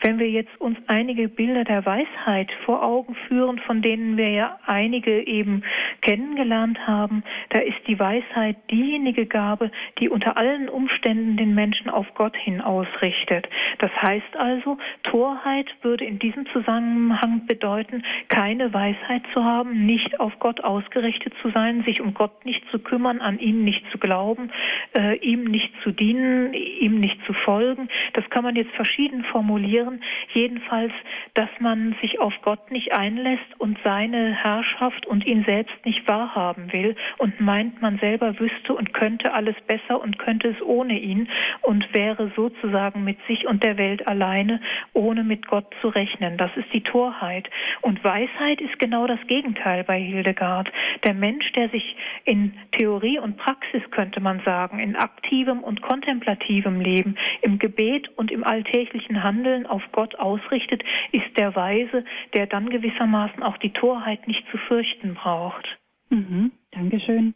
Wenn 0.00 0.18
wir 0.18 0.30
jetzt 0.30 0.60
uns 0.60 0.78
einige 0.86 1.28
Bilder 1.28 1.64
der 1.64 1.84
Weisheit 1.86 2.50
vor 2.64 2.82
Augen 2.82 3.14
führen, 3.28 3.58
von 3.58 3.82
denen 3.82 4.16
wir 4.16 4.30
ja 4.30 4.58
einige 4.66 5.26
eben 5.26 5.62
kennengelernt 6.00 6.86
haben, 6.86 7.22
da 7.50 7.60
ist 7.60 7.78
die 7.86 7.98
Weisheit 7.98 8.56
diejenige 8.70 9.26
Gabe, 9.26 9.70
die 9.98 10.08
unter 10.08 10.36
allen 10.36 10.68
Umständen 10.68 11.36
den 11.36 11.54
Menschen 11.54 11.90
auf 11.90 12.06
Gott 12.14 12.36
hin 12.36 12.60
ausrichtet. 12.60 13.48
Das 13.78 13.90
heißt 14.00 14.36
also, 14.36 14.78
Torheit 15.04 15.66
würde 15.82 16.04
in 16.04 16.18
diesem 16.18 16.46
Zusammenhang 16.46 17.46
bedeuten, 17.46 18.02
keine 18.42 18.74
Weisheit 18.74 19.22
zu 19.32 19.44
haben, 19.44 19.86
nicht 19.86 20.18
auf 20.18 20.32
Gott 20.40 20.64
ausgerichtet 20.64 21.32
zu 21.40 21.50
sein, 21.50 21.84
sich 21.84 22.00
um 22.00 22.12
Gott 22.12 22.44
nicht 22.44 22.68
zu 22.72 22.80
kümmern, 22.80 23.20
an 23.20 23.38
ihn 23.38 23.62
nicht 23.62 23.84
zu 23.92 23.98
glauben, 23.98 24.50
äh, 24.98 25.16
ihm 25.18 25.44
nicht 25.44 25.72
zu 25.84 25.92
dienen, 25.92 26.52
ihm 26.52 26.98
nicht 26.98 27.24
zu 27.24 27.34
folgen. 27.34 27.88
Das 28.14 28.28
kann 28.30 28.42
man 28.42 28.56
jetzt 28.56 28.72
verschieden 28.72 29.22
formulieren. 29.30 30.02
Jedenfalls, 30.34 30.92
dass 31.34 31.50
man 31.60 31.94
sich 32.00 32.18
auf 32.18 32.34
Gott 32.42 32.72
nicht 32.72 32.92
einlässt 32.92 33.46
und 33.58 33.78
seine 33.84 34.34
Herrschaft 34.34 35.06
und 35.06 35.24
ihn 35.24 35.44
selbst 35.44 35.76
nicht 35.86 36.08
wahrhaben 36.08 36.72
will 36.72 36.96
und 37.18 37.40
meint, 37.40 37.80
man 37.80 37.98
selber 37.98 38.40
wüsste 38.40 38.74
und 38.74 38.92
könnte 38.92 39.34
alles 39.34 39.54
besser 39.68 40.00
und 40.00 40.18
könnte 40.18 40.48
es 40.48 40.60
ohne 40.62 40.98
ihn 40.98 41.28
und 41.60 41.94
wäre 41.94 42.32
sozusagen 42.34 43.04
mit 43.04 43.18
sich 43.28 43.46
und 43.46 43.62
der 43.62 43.78
Welt 43.78 44.08
alleine, 44.08 44.60
ohne 44.94 45.22
mit 45.22 45.46
Gott 45.46 45.72
zu 45.80 45.90
rechnen. 45.90 46.38
Das 46.38 46.50
ist 46.56 46.72
die 46.72 46.82
Torheit. 46.82 47.48
Und 47.82 48.02
Weisheit 48.02 48.31
Weisheit 48.32 48.60
ist 48.60 48.78
genau 48.78 49.06
das 49.06 49.18
Gegenteil 49.26 49.84
bei 49.84 50.00
Hildegard. 50.00 50.70
Der 51.04 51.14
Mensch, 51.14 51.50
der 51.52 51.68
sich 51.70 51.96
in 52.24 52.52
Theorie 52.72 53.18
und 53.18 53.36
Praxis, 53.36 53.82
könnte 53.90 54.20
man 54.20 54.40
sagen, 54.44 54.78
in 54.78 54.96
aktivem 54.96 55.60
und 55.62 55.82
kontemplativem 55.82 56.80
Leben, 56.80 57.16
im 57.42 57.58
Gebet 57.58 58.08
und 58.16 58.30
im 58.30 58.44
alltäglichen 58.44 59.22
Handeln 59.22 59.66
auf 59.66 59.82
Gott 59.92 60.14
ausrichtet, 60.16 60.82
ist 61.12 61.36
der 61.36 61.54
Weise, 61.54 62.04
der 62.34 62.46
dann 62.46 62.70
gewissermaßen 62.70 63.42
auch 63.42 63.56
die 63.58 63.72
Torheit 63.72 64.26
nicht 64.26 64.44
zu 64.50 64.58
fürchten 64.58 65.14
braucht. 65.14 65.66
Mhm, 66.10 66.52
Dankeschön. 66.72 67.34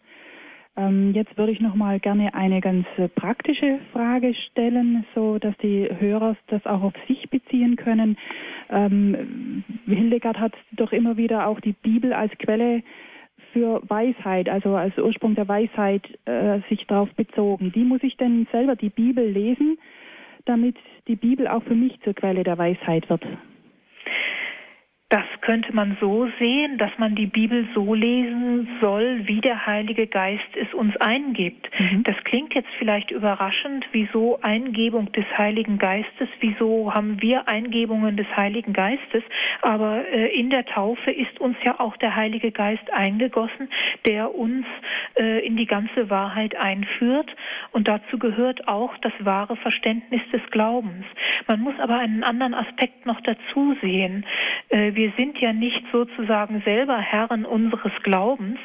Ähm, 0.77 1.13
jetzt 1.15 1.37
würde 1.39 1.53
ich 1.53 1.61
noch 1.61 1.75
mal 1.75 1.99
gerne 2.01 2.35
eine 2.35 2.61
ganz 2.61 2.87
praktische 3.15 3.79
Frage 3.93 4.35
stellen, 4.51 5.07
so 5.15 5.39
dass 5.39 5.57
die 5.59 5.89
Hörer 5.99 6.37
das 6.49 6.67
auch 6.67 6.83
auf 6.83 6.93
sich 7.09 7.31
beziehen 7.31 7.77
können. 7.77 8.19
Ähm, 8.69 9.46
Hildegard 9.95 10.39
hat 10.39 10.53
doch 10.73 10.93
immer 10.93 11.17
wieder 11.17 11.47
auch 11.47 11.61
die 11.61 11.73
Bibel 11.73 12.13
als 12.13 12.33
Quelle 12.39 12.83
für 13.53 13.83
Weisheit, 13.89 14.49
also 14.49 14.75
als 14.75 14.97
Ursprung 14.99 15.35
der 15.35 15.49
Weisheit 15.49 16.03
äh, 16.27 16.61
sich 16.69 16.87
darauf 16.87 17.11
bezogen. 17.15 17.75
Wie 17.75 17.85
muss 17.85 18.03
ich 18.03 18.17
denn 18.17 18.47
selber 18.53 18.77
die 18.77 18.91
Bibel 18.91 19.27
lesen, 19.27 19.79
damit 20.45 20.77
die 21.09 21.17
Bibel 21.17 21.49
auch 21.49 21.63
für 21.63 21.75
mich 21.75 21.99
zur 22.03 22.15
Quelle 22.15 22.45
der 22.45 22.59
Weisheit 22.59 23.09
wird? 23.09 23.25
Könnte 25.47 25.73
man 25.73 25.97
so 26.01 26.29
sehen, 26.41 26.77
dass 26.77 26.91
man 26.99 27.15
die 27.15 27.27
Bibel 27.27 27.69
so 27.73 27.95
lesen 27.95 28.69
soll, 28.81 29.29
wie 29.29 29.41
der 29.41 29.65
Heilige 29.65 30.09
Geist 30.09 30.43
es 30.61 30.75
uns 30.75 30.97
eingibt. 30.97 31.71
Mhm. 31.79 32.03
Das 32.03 32.17
klingt 32.25 32.53
jetzt 32.53 32.69
vielleicht 32.81 33.13
überraschend, 33.13 33.87
wieso 33.93 34.41
Eingebung 34.43 35.13
des 35.13 35.25
Heiligen 35.39 35.79
Geistes, 35.79 36.29
wieso 36.41 36.93
haben 36.93 37.23
wir 37.23 37.47
Eingebungen 37.47 38.17
des 38.17 38.27
Heiligen 38.37 38.73
Geistes, 38.73 39.23
aber 39.63 40.03
äh, 40.09 40.37
in 40.37 40.51
der 40.51 40.65
Taufe 40.65 41.13
ist 41.13 41.41
uns 41.41 41.57
ja 41.65 41.79
auch 41.79 41.97
der 41.99 42.17
Heilige 42.17 42.51
Geist 42.51 42.93
eingegossen, 42.93 43.69
der 44.05 44.35
uns 44.35 44.67
äh, 45.15 45.47
in 45.47 45.57
die 45.57 45.67
ganze 45.67 46.11
Wahrheit 46.11 46.57
einführt 46.57 47.31
und 47.71 47.87
dazu 47.87 48.19
gehört 48.19 48.67
auch 48.67 48.99
das 48.99 49.13
wahre 49.21 49.55
Verständnis 49.55 50.23
des 50.33 50.43
Glaubens. 50.51 51.05
Man 51.47 51.61
muss 51.61 51.79
aber 51.79 51.99
einen 51.99 52.25
anderen 52.25 52.55
Aspekt 52.55 53.07
noch 53.07 53.21
dazu 53.21 53.77
sehen. 53.81 54.27
Äh, 54.71 54.95
wir 54.95 55.13
sind 55.17 55.36
ja 55.41 55.53
nicht 55.53 55.83
sozusagen 55.93 56.63
selber 56.65 56.99
Herren 56.99 57.45
unseres 57.45 57.93
Glaubens, 58.03 58.59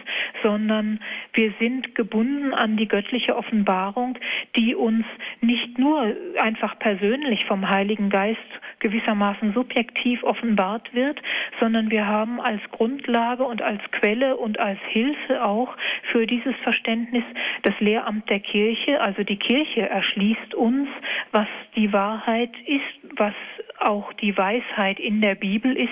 sondern 0.44 1.00
wir 1.34 1.54
sind 1.60 1.96
gebunden 1.96 2.54
an 2.54 2.78
die 2.78 2.88
göttliche 2.88 3.36
Offenbarung, 3.36 4.18
die 4.58 4.76
uns 4.76 5.06
nicht 5.42 5.78
nur 5.78 6.16
einfach 6.40 6.78
persönlich 6.80 7.46
vom 7.46 7.70
Heiligen 7.70 8.10
Geist 8.10 8.40
gewissermaßen 8.80 9.54
subjektiv 9.54 10.24
offenbart 10.24 10.94
wird, 10.94 11.22
sondern 11.60 11.92
wir 11.92 12.08
haben 12.08 12.42
als 12.42 12.62
Grundlage 12.72 13.44
und 13.44 13.62
als 13.62 13.82
Quelle 13.92 14.38
und 14.38 14.60
als 14.60 14.80
Hilfe 14.90 15.44
auch 15.44 15.76
für 16.12 16.26
dieses 16.26 16.56
Verständnis 16.64 17.24
das 17.64 17.80
Lehramt 17.80 18.30
der 18.30 18.40
Kirche. 18.40 19.00
Also 19.02 19.24
die 19.24 19.38
Kirche 19.38 19.88
erschließt 19.88 20.56
uns, 20.56 20.90
was 21.32 21.48
die 21.76 21.94
Wahrheit 21.94 22.52
ist, 22.66 23.18
was 23.18 23.34
auch 23.80 24.14
die 24.14 24.38
Weisheit 24.38 25.00
in 25.00 25.22
der 25.22 25.36
Bibel 25.36 25.76
ist. 25.76 25.90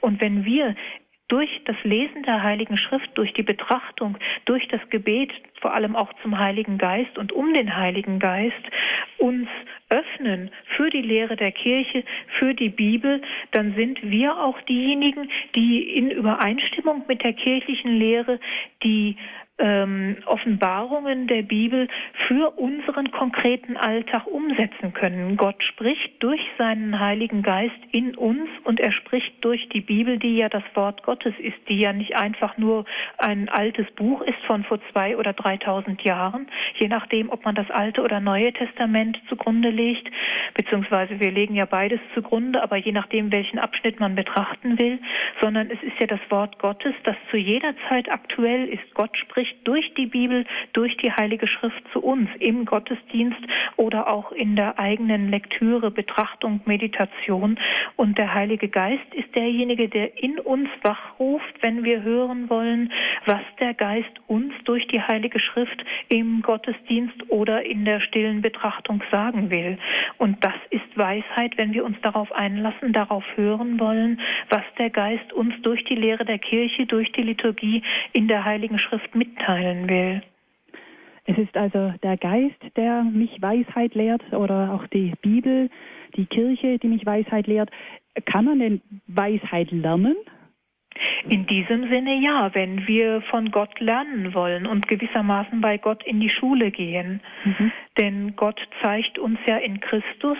Und 0.00 0.19
wenn 0.20 0.44
wir 0.44 0.74
durch 1.30 1.50
das 1.64 1.76
Lesen 1.84 2.24
der 2.24 2.42
Heiligen 2.42 2.76
Schrift, 2.76 3.08
durch 3.14 3.32
die 3.34 3.44
Betrachtung, 3.44 4.18
durch 4.46 4.66
das 4.68 4.80
Gebet, 4.90 5.30
vor 5.60 5.72
allem 5.72 5.94
auch 5.94 6.12
zum 6.22 6.38
Heiligen 6.38 6.76
Geist 6.76 7.16
und 7.18 7.32
um 7.32 7.54
den 7.54 7.76
Heiligen 7.76 8.18
Geist, 8.18 8.62
uns 9.18 9.48
öffnen 9.90 10.50
für 10.76 10.90
die 10.90 11.02
Lehre 11.02 11.36
der 11.36 11.52
Kirche, 11.52 12.04
für 12.38 12.52
die 12.52 12.68
Bibel, 12.68 13.22
dann 13.52 13.74
sind 13.74 13.98
wir 14.02 14.38
auch 14.38 14.60
diejenigen, 14.62 15.30
die 15.54 15.82
in 15.96 16.10
Übereinstimmung 16.10 17.04
mit 17.06 17.22
der 17.22 17.32
kirchlichen 17.32 17.96
Lehre 17.96 18.40
die 18.82 19.16
ähm, 19.60 20.16
Offenbarungen 20.26 21.26
der 21.26 21.42
Bibel 21.42 21.88
für 22.26 22.50
unseren 22.58 23.10
konkreten 23.10 23.76
Alltag 23.76 24.26
umsetzen 24.26 24.92
können. 24.94 25.36
Gott 25.36 25.62
spricht 25.62 26.22
durch 26.22 26.40
seinen 26.58 26.98
Heiligen 26.98 27.42
Geist 27.42 27.76
in 27.92 28.16
uns 28.16 28.48
und 28.64 28.80
er 28.80 28.92
spricht 28.92 29.44
durch 29.44 29.68
die 29.68 29.80
Bibel, 29.80 30.18
die 30.18 30.36
ja 30.36 30.48
das 30.48 30.64
Wort 30.74 31.02
Gottes 31.02 31.34
ist, 31.38 31.56
die 31.68 31.80
ja 31.80 31.92
nicht 31.92 32.16
einfach 32.16 32.56
nur 32.56 32.84
ein 33.18 33.48
altes 33.48 33.90
Buch 33.92 34.22
ist 34.22 34.38
von 34.46 34.64
vor 34.64 34.80
zwei 34.92 35.16
oder 35.16 35.32
dreitausend 35.32 36.02
Jahren, 36.02 36.48
je 36.78 36.88
nachdem, 36.88 37.30
ob 37.30 37.44
man 37.44 37.54
das 37.54 37.70
Alte 37.70 38.02
oder 38.02 38.20
Neue 38.20 38.52
Testament 38.52 39.20
zugrunde 39.28 39.70
legt, 39.70 40.10
beziehungsweise 40.54 41.20
wir 41.20 41.30
legen 41.30 41.54
ja 41.54 41.66
beides 41.66 42.00
zugrunde, 42.14 42.62
aber 42.62 42.76
je 42.76 42.92
nachdem, 42.92 43.30
welchen 43.30 43.58
Abschnitt 43.58 44.00
man 44.00 44.14
betrachten 44.14 44.78
will, 44.78 44.98
sondern 45.40 45.70
es 45.70 45.82
ist 45.82 46.00
ja 46.00 46.06
das 46.06 46.20
Wort 46.30 46.58
Gottes, 46.58 46.94
das 47.04 47.16
zu 47.30 47.36
jeder 47.36 47.74
Zeit 47.88 48.10
aktuell 48.10 48.68
ist. 48.68 48.94
Gott 48.94 49.16
spricht 49.16 49.49
spricht 49.50 49.66
durch 49.66 49.94
die 49.94 50.06
Bibel, 50.06 50.44
durch 50.72 50.96
die 50.98 51.12
Heilige 51.12 51.46
Schrift 51.46 51.82
zu 51.92 52.00
uns 52.00 52.28
im 52.38 52.64
Gottesdienst 52.64 53.40
oder 53.76 54.08
auch 54.08 54.32
in 54.32 54.56
der 54.56 54.78
eigenen 54.78 55.30
Lektüre, 55.30 55.90
Betrachtung, 55.90 56.60
Meditation. 56.64 57.58
Und 57.96 58.18
der 58.18 58.34
Heilige 58.34 58.68
Geist 58.68 59.14
ist 59.14 59.34
derjenige, 59.34 59.88
der 59.88 60.22
in 60.22 60.38
uns 60.38 60.68
wachruft, 60.82 61.54
wenn 61.62 61.84
wir 61.84 62.02
hören 62.02 62.48
wollen, 62.50 62.92
was 63.26 63.40
der 63.58 63.74
Geist 63.74 64.10
uns 64.26 64.52
durch 64.64 64.86
die 64.88 65.00
Heilige 65.00 65.38
Schrift 65.38 65.84
im 66.08 66.42
Gottesdienst 66.42 67.30
oder 67.30 67.64
in 67.64 67.84
der 67.84 68.00
stillen 68.00 68.42
Betrachtung 68.42 69.02
sagen 69.10 69.50
will. 69.50 69.78
Und 70.18 70.44
das 70.44 70.54
ist 70.70 70.96
Weisheit, 70.96 71.56
wenn 71.56 71.72
wir 71.72 71.84
uns 71.84 72.00
darauf 72.02 72.32
einlassen, 72.32 72.92
darauf 72.92 73.24
hören 73.36 73.78
wollen, 73.78 74.20
was 74.48 74.62
der 74.78 74.90
Geist 74.90 75.32
uns 75.32 75.54
durch 75.62 75.84
die 75.84 75.94
Lehre 75.94 76.24
der 76.24 76.38
Kirche, 76.38 76.86
durch 76.86 77.10
die 77.12 77.22
Liturgie 77.22 77.82
in 78.12 78.28
der 78.28 78.44
Heiligen 78.44 78.78
Schrift 78.78 79.14
mitteilen 79.40 79.88
will. 79.88 80.22
Es 81.26 81.38
ist 81.38 81.56
also 81.56 81.92
der 82.02 82.16
Geist, 82.16 82.60
der 82.76 83.04
mich 83.04 83.40
Weisheit 83.40 83.94
lehrt 83.94 84.22
oder 84.32 84.72
auch 84.72 84.86
die 84.88 85.12
Bibel, 85.22 85.70
die 86.16 86.26
Kirche, 86.26 86.78
die 86.78 86.88
mich 86.88 87.06
Weisheit 87.06 87.46
lehrt. 87.46 87.70
Kann 88.26 88.46
man 88.46 88.58
denn 88.58 88.80
Weisheit 89.06 89.70
lernen? 89.70 90.16
In 91.28 91.46
diesem 91.46 91.90
Sinne 91.92 92.14
ja, 92.20 92.54
wenn 92.54 92.86
wir 92.86 93.20
von 93.22 93.50
Gott 93.50 93.78
lernen 93.80 94.32
wollen 94.34 94.66
und 94.66 94.88
gewissermaßen 94.88 95.60
bei 95.60 95.76
Gott 95.76 96.04
in 96.04 96.20
die 96.20 96.30
Schule 96.30 96.70
gehen. 96.70 97.20
Mhm. 97.44 97.72
Denn 97.98 98.36
Gott 98.36 98.60
zeigt 98.80 99.18
uns 99.18 99.38
ja 99.46 99.58
in 99.58 99.80
Christus, 99.80 100.38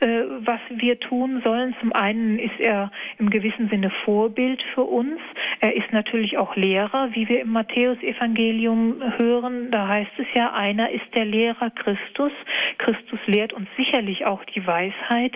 äh, 0.00 0.22
was 0.38 0.60
wir 0.70 0.98
tun 1.00 1.42
sollen. 1.44 1.74
Zum 1.80 1.92
einen 1.92 2.38
ist 2.38 2.58
er 2.58 2.90
im 3.18 3.28
gewissen 3.28 3.68
Sinne 3.68 3.90
Vorbild 4.04 4.62
für 4.74 4.84
uns. 4.84 5.20
Er 5.60 5.76
ist 5.76 5.92
natürlich 5.92 6.38
auch 6.38 6.56
Lehrer, 6.56 7.10
wie 7.12 7.28
wir 7.28 7.40
im 7.40 7.50
Matthäusevangelium 7.50 9.02
hören. 9.18 9.70
Da 9.70 9.88
heißt 9.88 10.12
es 10.18 10.26
ja, 10.34 10.52
einer 10.54 10.90
ist 10.90 11.14
der 11.14 11.26
Lehrer 11.26 11.70
Christus. 11.70 12.32
Christus 12.78 13.20
lehrt 13.26 13.52
uns 13.52 13.68
sicherlich 13.76 14.24
auch 14.24 14.42
die 14.44 14.66
Weisheit. 14.66 15.32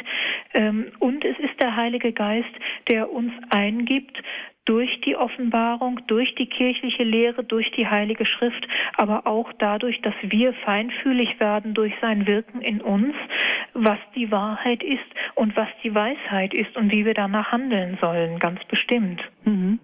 Ähm, 0.54 0.92
und 1.00 1.24
es 1.24 1.38
ist 1.38 1.60
der 1.60 1.76
Heilige 1.76 2.12
Geist, 2.12 2.48
der 2.88 3.12
uns 3.12 3.32
eingibt, 3.50 4.22
durch 4.68 5.00
die 5.00 5.16
Offenbarung, 5.16 5.98
durch 6.08 6.34
die 6.34 6.46
kirchliche 6.46 7.02
Lehre, 7.02 7.42
durch 7.42 7.70
die 7.70 7.88
Heilige 7.88 8.26
Schrift, 8.26 8.68
aber 8.98 9.26
auch 9.26 9.50
dadurch, 9.58 9.98
dass 10.02 10.12
wir 10.20 10.52
feinfühlig 10.52 11.40
werden 11.40 11.72
durch 11.72 11.94
sein 12.02 12.26
Wirken 12.26 12.60
in 12.60 12.82
uns, 12.82 13.14
was 13.72 13.98
die 14.14 14.30
Wahrheit 14.30 14.82
ist 14.82 14.98
und 15.34 15.56
was 15.56 15.68
die 15.82 15.94
Weisheit 15.94 16.52
ist 16.52 16.76
und 16.76 16.92
wie 16.92 17.06
wir 17.06 17.14
danach 17.14 17.50
handeln 17.50 17.96
sollen, 17.98 18.38
ganz 18.38 18.62
bestimmt. 18.66 19.22
Mhm. 19.44 19.78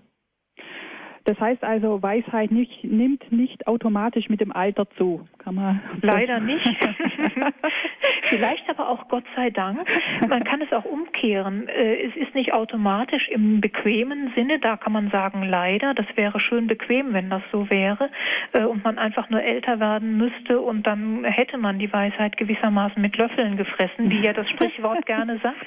Das 1.24 1.40
heißt 1.40 1.64
also, 1.64 2.02
Weisheit 2.02 2.51
nicht, 2.51 2.84
nimmt 2.84 3.32
nicht 3.32 3.66
automatisch 3.66 4.28
mit 4.28 4.40
dem 4.40 4.52
Alter 4.52 4.86
zu. 4.98 5.26
Kann 5.38 5.55
man 5.55 5.80
Leider 6.02 6.38
nicht. 6.38 6.64
Vielleicht 8.28 8.68
aber 8.68 8.88
auch 8.90 9.09
Gott 9.09 9.24
sei 9.34 9.51
Dank. 9.51 9.88
Man 10.28 10.44
kann 10.44 10.60
es 10.60 10.72
auch 10.72 10.84
umkehren. 10.84 11.68
Äh, 11.68 12.02
es 12.02 12.16
ist 12.16 12.34
nicht 12.34 12.52
automatisch 12.52 13.28
im 13.28 13.60
bequemen 13.60 14.32
Sinne. 14.34 14.59
Da 14.59 14.76
kann 14.76 14.92
man 14.92 15.10
sagen, 15.10 15.42
leider. 15.44 15.94
Das 15.94 16.06
wäre 16.14 16.40
schön 16.40 16.66
bequem, 16.66 17.14
wenn 17.14 17.30
das 17.30 17.42
so 17.51 17.70
wäre. 17.70 18.10
Äh, 18.52 18.64
und 18.64 18.84
man 18.84 18.98
einfach 18.98 19.30
nur 19.30 19.42
älter 19.42 19.80
werden 19.80 20.18
müsste 20.18 20.60
und 20.60 20.86
dann 20.86 21.24
hätte 21.24 21.56
man 21.56 21.78
die 21.78 21.92
Weisheit 21.92 22.36
gewissermaßen 22.36 23.01
mit 23.01 23.16
Löffeln 23.16 23.56
gefressen, 23.56 24.10
wie 24.10 24.20
ja 24.20 24.32
das 24.32 24.48
Sprichwort 24.51 25.06
gerne 25.06 25.38
sagt. 25.38 25.66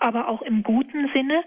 Aber 0.00 0.28
auch 0.28 0.40
im 0.40 0.62
guten 0.62 1.08
Sinne. 1.14 1.44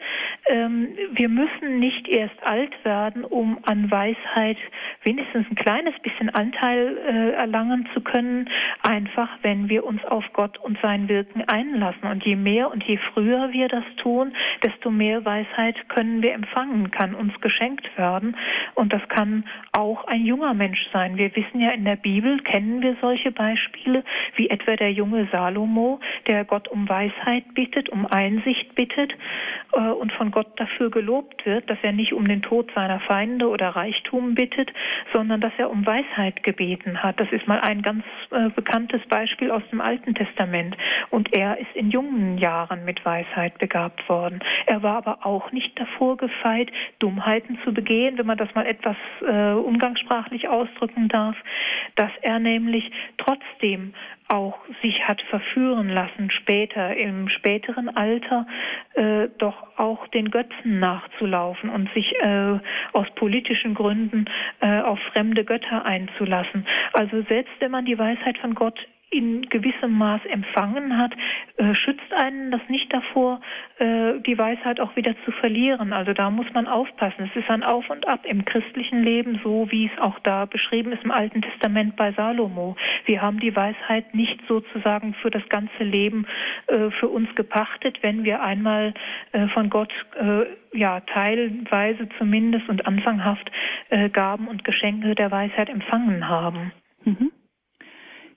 Ähm, 0.47 0.89
wir 1.11 1.27
müssen 1.27 1.79
nicht 1.79 2.07
erst 2.07 2.41
alt 2.43 2.71
werden, 2.85 3.25
um 3.25 3.57
an 3.63 3.89
Weisheit 3.89 4.57
wenigstens 5.03 5.47
ein 5.49 5.55
kleines 5.55 5.97
bisschen 6.01 6.29
Anteil 6.29 6.97
äh, 6.97 7.31
erlangen 7.31 7.89
zu 7.95 8.01
können, 8.01 8.47
einfach 8.83 9.29
wenn 9.41 9.69
wir 9.69 9.83
uns 9.85 10.03
auf 10.05 10.23
Gott 10.33 10.59
und 10.59 10.77
sein 10.83 11.09
Wirken 11.09 11.43
einlassen. 11.47 12.07
Und 12.09 12.23
je 12.25 12.35
mehr 12.35 12.71
und 12.71 12.83
je 12.83 12.97
früher 12.97 13.51
wir 13.51 13.67
das 13.69 13.85
tun, 13.97 14.33
desto 14.63 14.91
mehr 14.91 15.25
Weisheit 15.25 15.89
können 15.89 16.21
wir 16.21 16.33
empfangen, 16.33 16.91
kann 16.91 17.15
uns 17.15 17.33
geschenkt 17.41 17.89
werden. 17.97 18.37
Und 18.75 18.93
das 18.93 19.01
kann 19.09 19.45
auch 19.71 20.05
ein 20.05 20.25
junger 20.25 20.53
Mensch 20.53 20.85
sein. 20.93 21.17
Wir 21.17 21.35
wissen 21.35 21.59
ja 21.59 21.71
in 21.71 21.85
der 21.85 21.95
Bibel, 21.95 22.39
kennen 22.39 22.83
wir 22.83 22.95
solche 23.01 23.31
Beispiele, 23.31 24.03
wie 24.35 24.51
etwa 24.51 24.75
der 24.75 24.91
junge 24.91 25.27
Salomo, 25.31 25.99
der 26.27 26.45
Gott 26.45 26.67
um 26.67 26.87
Weisheit 26.87 27.55
bittet, 27.55 27.89
um 27.89 28.05
Einsicht 28.05 28.42
bittet 28.75 29.13
äh, 29.73 29.79
und 29.79 30.11
von 30.13 30.31
Gott 30.31 30.47
dafür 30.59 30.89
gelobt 30.89 31.45
wird, 31.45 31.69
dass 31.69 31.77
er 31.81 31.91
nicht 31.91 32.13
um 32.13 32.27
den 32.27 32.41
Tod 32.41 32.71
seiner 32.73 32.99
Feinde 33.01 33.47
oder 33.47 33.69
Reichtum 33.69 34.35
bittet, 34.35 34.71
sondern 35.11 35.41
dass 35.41 35.53
er 35.57 35.69
um 35.69 35.85
Weisheit 35.85 36.43
gebeten 36.43 37.01
hat. 37.01 37.19
Das 37.19 37.31
ist 37.31 37.47
mal 37.47 37.59
ein 37.61 37.81
ganz 37.81 38.03
äh, 38.31 38.49
bekanntes 38.49 39.01
Beispiel 39.07 39.51
aus 39.51 39.63
dem 39.71 39.81
Alten 39.81 40.15
Testament. 40.15 40.75
Und 41.09 41.33
er 41.33 41.57
ist 41.59 41.73
in 41.75 41.91
jungen 41.91 42.37
Jahren 42.37 42.85
mit 42.85 43.03
Weisheit 43.05 43.57
begabt 43.59 44.07
worden. 44.09 44.39
Er 44.65 44.83
war 44.83 44.97
aber 44.97 45.25
auch 45.25 45.51
nicht 45.51 45.79
davor 45.79 46.17
gefeit, 46.17 46.69
Dummheiten 46.99 47.57
zu 47.63 47.73
begehen, 47.73 48.17
wenn 48.17 48.25
man 48.25 48.37
das 48.37 48.53
mal 48.55 48.65
etwas 48.65 48.97
äh, 49.21 49.53
umgangssprachlich 49.53 50.47
ausdrücken 50.47 51.07
darf, 51.07 51.35
dass 51.95 52.11
er 52.21 52.39
nämlich 52.39 52.91
trotzdem 53.17 53.93
auch 54.27 54.57
sich 54.81 55.07
hat 55.07 55.21
verführen 55.23 55.89
lassen, 55.89 56.31
später 56.31 56.95
im 56.95 57.29
späteren 57.29 57.89
Alter 57.89 58.47
äh, 58.93 59.27
doch 59.37 59.55
auch 59.77 60.07
den 60.07 60.31
Götzen 60.31 60.79
nachzulaufen 60.79 61.69
und 61.69 61.91
sich 61.93 62.13
äh, 62.21 62.59
aus 62.93 63.07
politischen 63.15 63.73
Gründen 63.73 64.25
äh, 64.61 64.81
auf 64.81 64.99
fremde 65.13 65.43
Götter 65.43 65.85
einzulassen. 65.85 66.65
Also 66.93 67.21
selbst 67.23 67.53
wenn 67.59 67.71
man 67.71 67.85
die 67.85 67.97
Weisheit 67.97 68.37
von 68.37 68.55
Gott 68.55 68.79
in 69.13 69.47
gewissem 69.49 69.97
Maß 69.97 70.25
empfangen 70.25 70.97
hat, 70.97 71.13
äh, 71.57 71.75
schützt 71.75 72.11
einen 72.13 72.51
das 72.51 72.61
nicht 72.67 72.91
davor, 72.91 73.41
äh, 73.77 74.19
die 74.25 74.37
Weisheit 74.37 74.79
auch 74.79 74.95
wieder 74.95 75.15
zu 75.23 75.31
verlieren. 75.31 75.93
Also 75.93 76.13
da 76.13 76.31
muss 76.31 76.47
man 76.53 76.67
aufpassen. 76.67 77.29
Es 77.31 77.41
ist 77.41 77.49
ein 77.49 77.63
Auf 77.63 77.89
und 77.89 78.07
Ab 78.07 78.21
im 78.25 78.43
christlichen 78.43 79.03
Leben, 79.03 79.39
so 79.43 79.67
wie 79.69 79.85
es 79.85 80.01
auch 80.01 80.17
da 80.19 80.45
beschrieben 80.45 80.91
ist 80.91 81.03
im 81.03 81.11
Alten 81.11 81.41
Testament 81.41 81.95
bei 81.95 82.11
Salomo. 82.13 82.75
Wir 83.05 83.21
haben 83.21 83.39
die 83.39 83.55
Weisheit 83.55 84.15
nicht 84.15 84.39
sozusagen 84.47 85.13
für 85.15 85.29
das 85.29 85.47
ganze 85.49 85.83
Leben 85.83 86.25
äh, 86.67 86.89
für 86.99 87.07
uns 87.07 87.33
gepachtet, 87.35 87.99
wenn 88.01 88.23
wir 88.23 88.41
einmal 88.41 88.93
äh, 89.31 89.47
von 89.49 89.69
Gott 89.69 89.93
äh, 90.19 90.45
ja 90.77 91.01
teilweise 91.01 92.09
zumindest 92.17 92.67
und 92.67 92.85
anfanghaft 92.87 93.51
Gaben 94.11 94.47
und 94.47 94.63
Geschenke 94.63 95.13
der 95.13 95.29
Weisheit 95.29 95.69
empfangen 95.69 96.27
haben. 96.27 96.71
Mhm. 97.05 97.31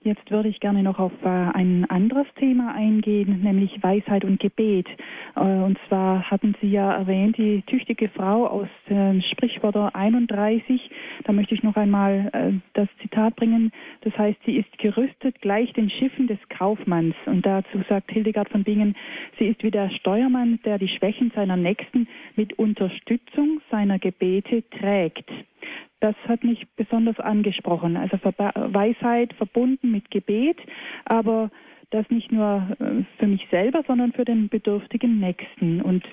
Jetzt 0.07 0.31
würde 0.31 0.47
ich 0.47 0.61
gerne 0.61 0.83
noch 0.83 0.99
auf 0.99 1.11
äh, 1.21 1.27
ein 1.27 1.83
anderes 1.89 2.27
Thema 2.39 2.73
eingehen, 2.73 3.41
nämlich 3.43 3.83
Weisheit 3.83 4.23
und 4.23 4.39
Gebet. 4.39 4.87
Äh, 5.35 5.41
und 5.41 5.77
zwar 5.89 6.31
hatten 6.31 6.55
Sie 6.61 6.69
ja 6.71 6.93
erwähnt, 6.93 7.37
die 7.37 7.61
tüchtige 7.63 8.07
Frau 8.07 8.47
aus 8.47 8.69
äh, 8.87 9.21
Sprichwörter 9.33 9.93
31. 9.93 10.79
Da 11.25 11.33
möchte 11.33 11.55
ich 11.55 11.61
noch 11.61 11.75
einmal 11.75 12.61
das 12.73 12.87
Zitat 13.01 13.35
bringen. 13.35 13.73
Das 14.01 14.17
heißt, 14.17 14.37
sie 14.45 14.55
ist 14.55 14.77
gerüstet 14.77 15.41
gleich 15.41 15.73
den 15.73 15.89
Schiffen 15.89 16.27
des 16.27 16.39
Kaufmanns. 16.47 17.15
Und 17.25 17.45
dazu 17.45 17.83
sagt 17.89 18.09
Hildegard 18.11 18.47
von 18.47 18.63
Bingen, 18.63 18.95
sie 19.37 19.47
ist 19.47 19.61
wie 19.63 19.71
der 19.71 19.89
Steuermann, 19.89 20.59
der 20.63 20.77
die 20.77 20.87
Schwächen 20.87 21.33
seiner 21.35 21.57
Nächsten 21.57 22.07
mit 22.37 22.57
Unterstützung 22.57 23.59
seiner 23.69 23.99
Gebete 23.99 24.63
trägt. 24.69 25.29
Das 25.99 26.15
hat 26.27 26.43
mich 26.43 26.67
besonders 26.75 27.19
angesprochen. 27.19 27.97
Also 27.97 28.17
Weisheit 28.17 29.33
verbunden 29.33 29.91
mit 29.91 30.11
Gebet, 30.11 30.57
aber 31.05 31.49
das 31.89 32.09
nicht 32.09 32.31
nur 32.31 32.67
äh, 32.79 33.03
für 33.17 33.27
mich 33.27 33.47
selber, 33.49 33.83
sondern 33.87 34.11
für 34.11 34.25
den 34.25 34.49
bedürftigen 34.49 35.19
Nächsten. 35.19 35.81
Und 35.81 36.03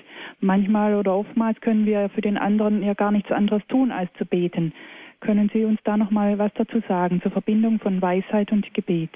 manchmal 0.40 0.94
oder 0.94 1.14
oftmals 1.16 1.60
können 1.60 1.84
wir 1.84 2.08
für 2.10 2.20
den 2.20 2.38
anderen 2.38 2.82
ja 2.82 2.94
gar 2.94 3.10
nichts 3.10 3.32
anderes 3.32 3.66
tun, 3.66 3.90
als 3.90 4.12
zu 4.16 4.24
beten. 4.24 4.72
Können 5.20 5.50
Sie 5.52 5.64
uns 5.64 5.80
da 5.84 5.96
noch 5.96 6.10
mal 6.10 6.38
was 6.38 6.52
dazu 6.54 6.80
sagen 6.86 7.20
zur 7.22 7.32
Verbindung 7.32 7.80
von 7.80 8.00
Weisheit 8.00 8.52
und 8.52 8.72
Gebet? 8.74 9.10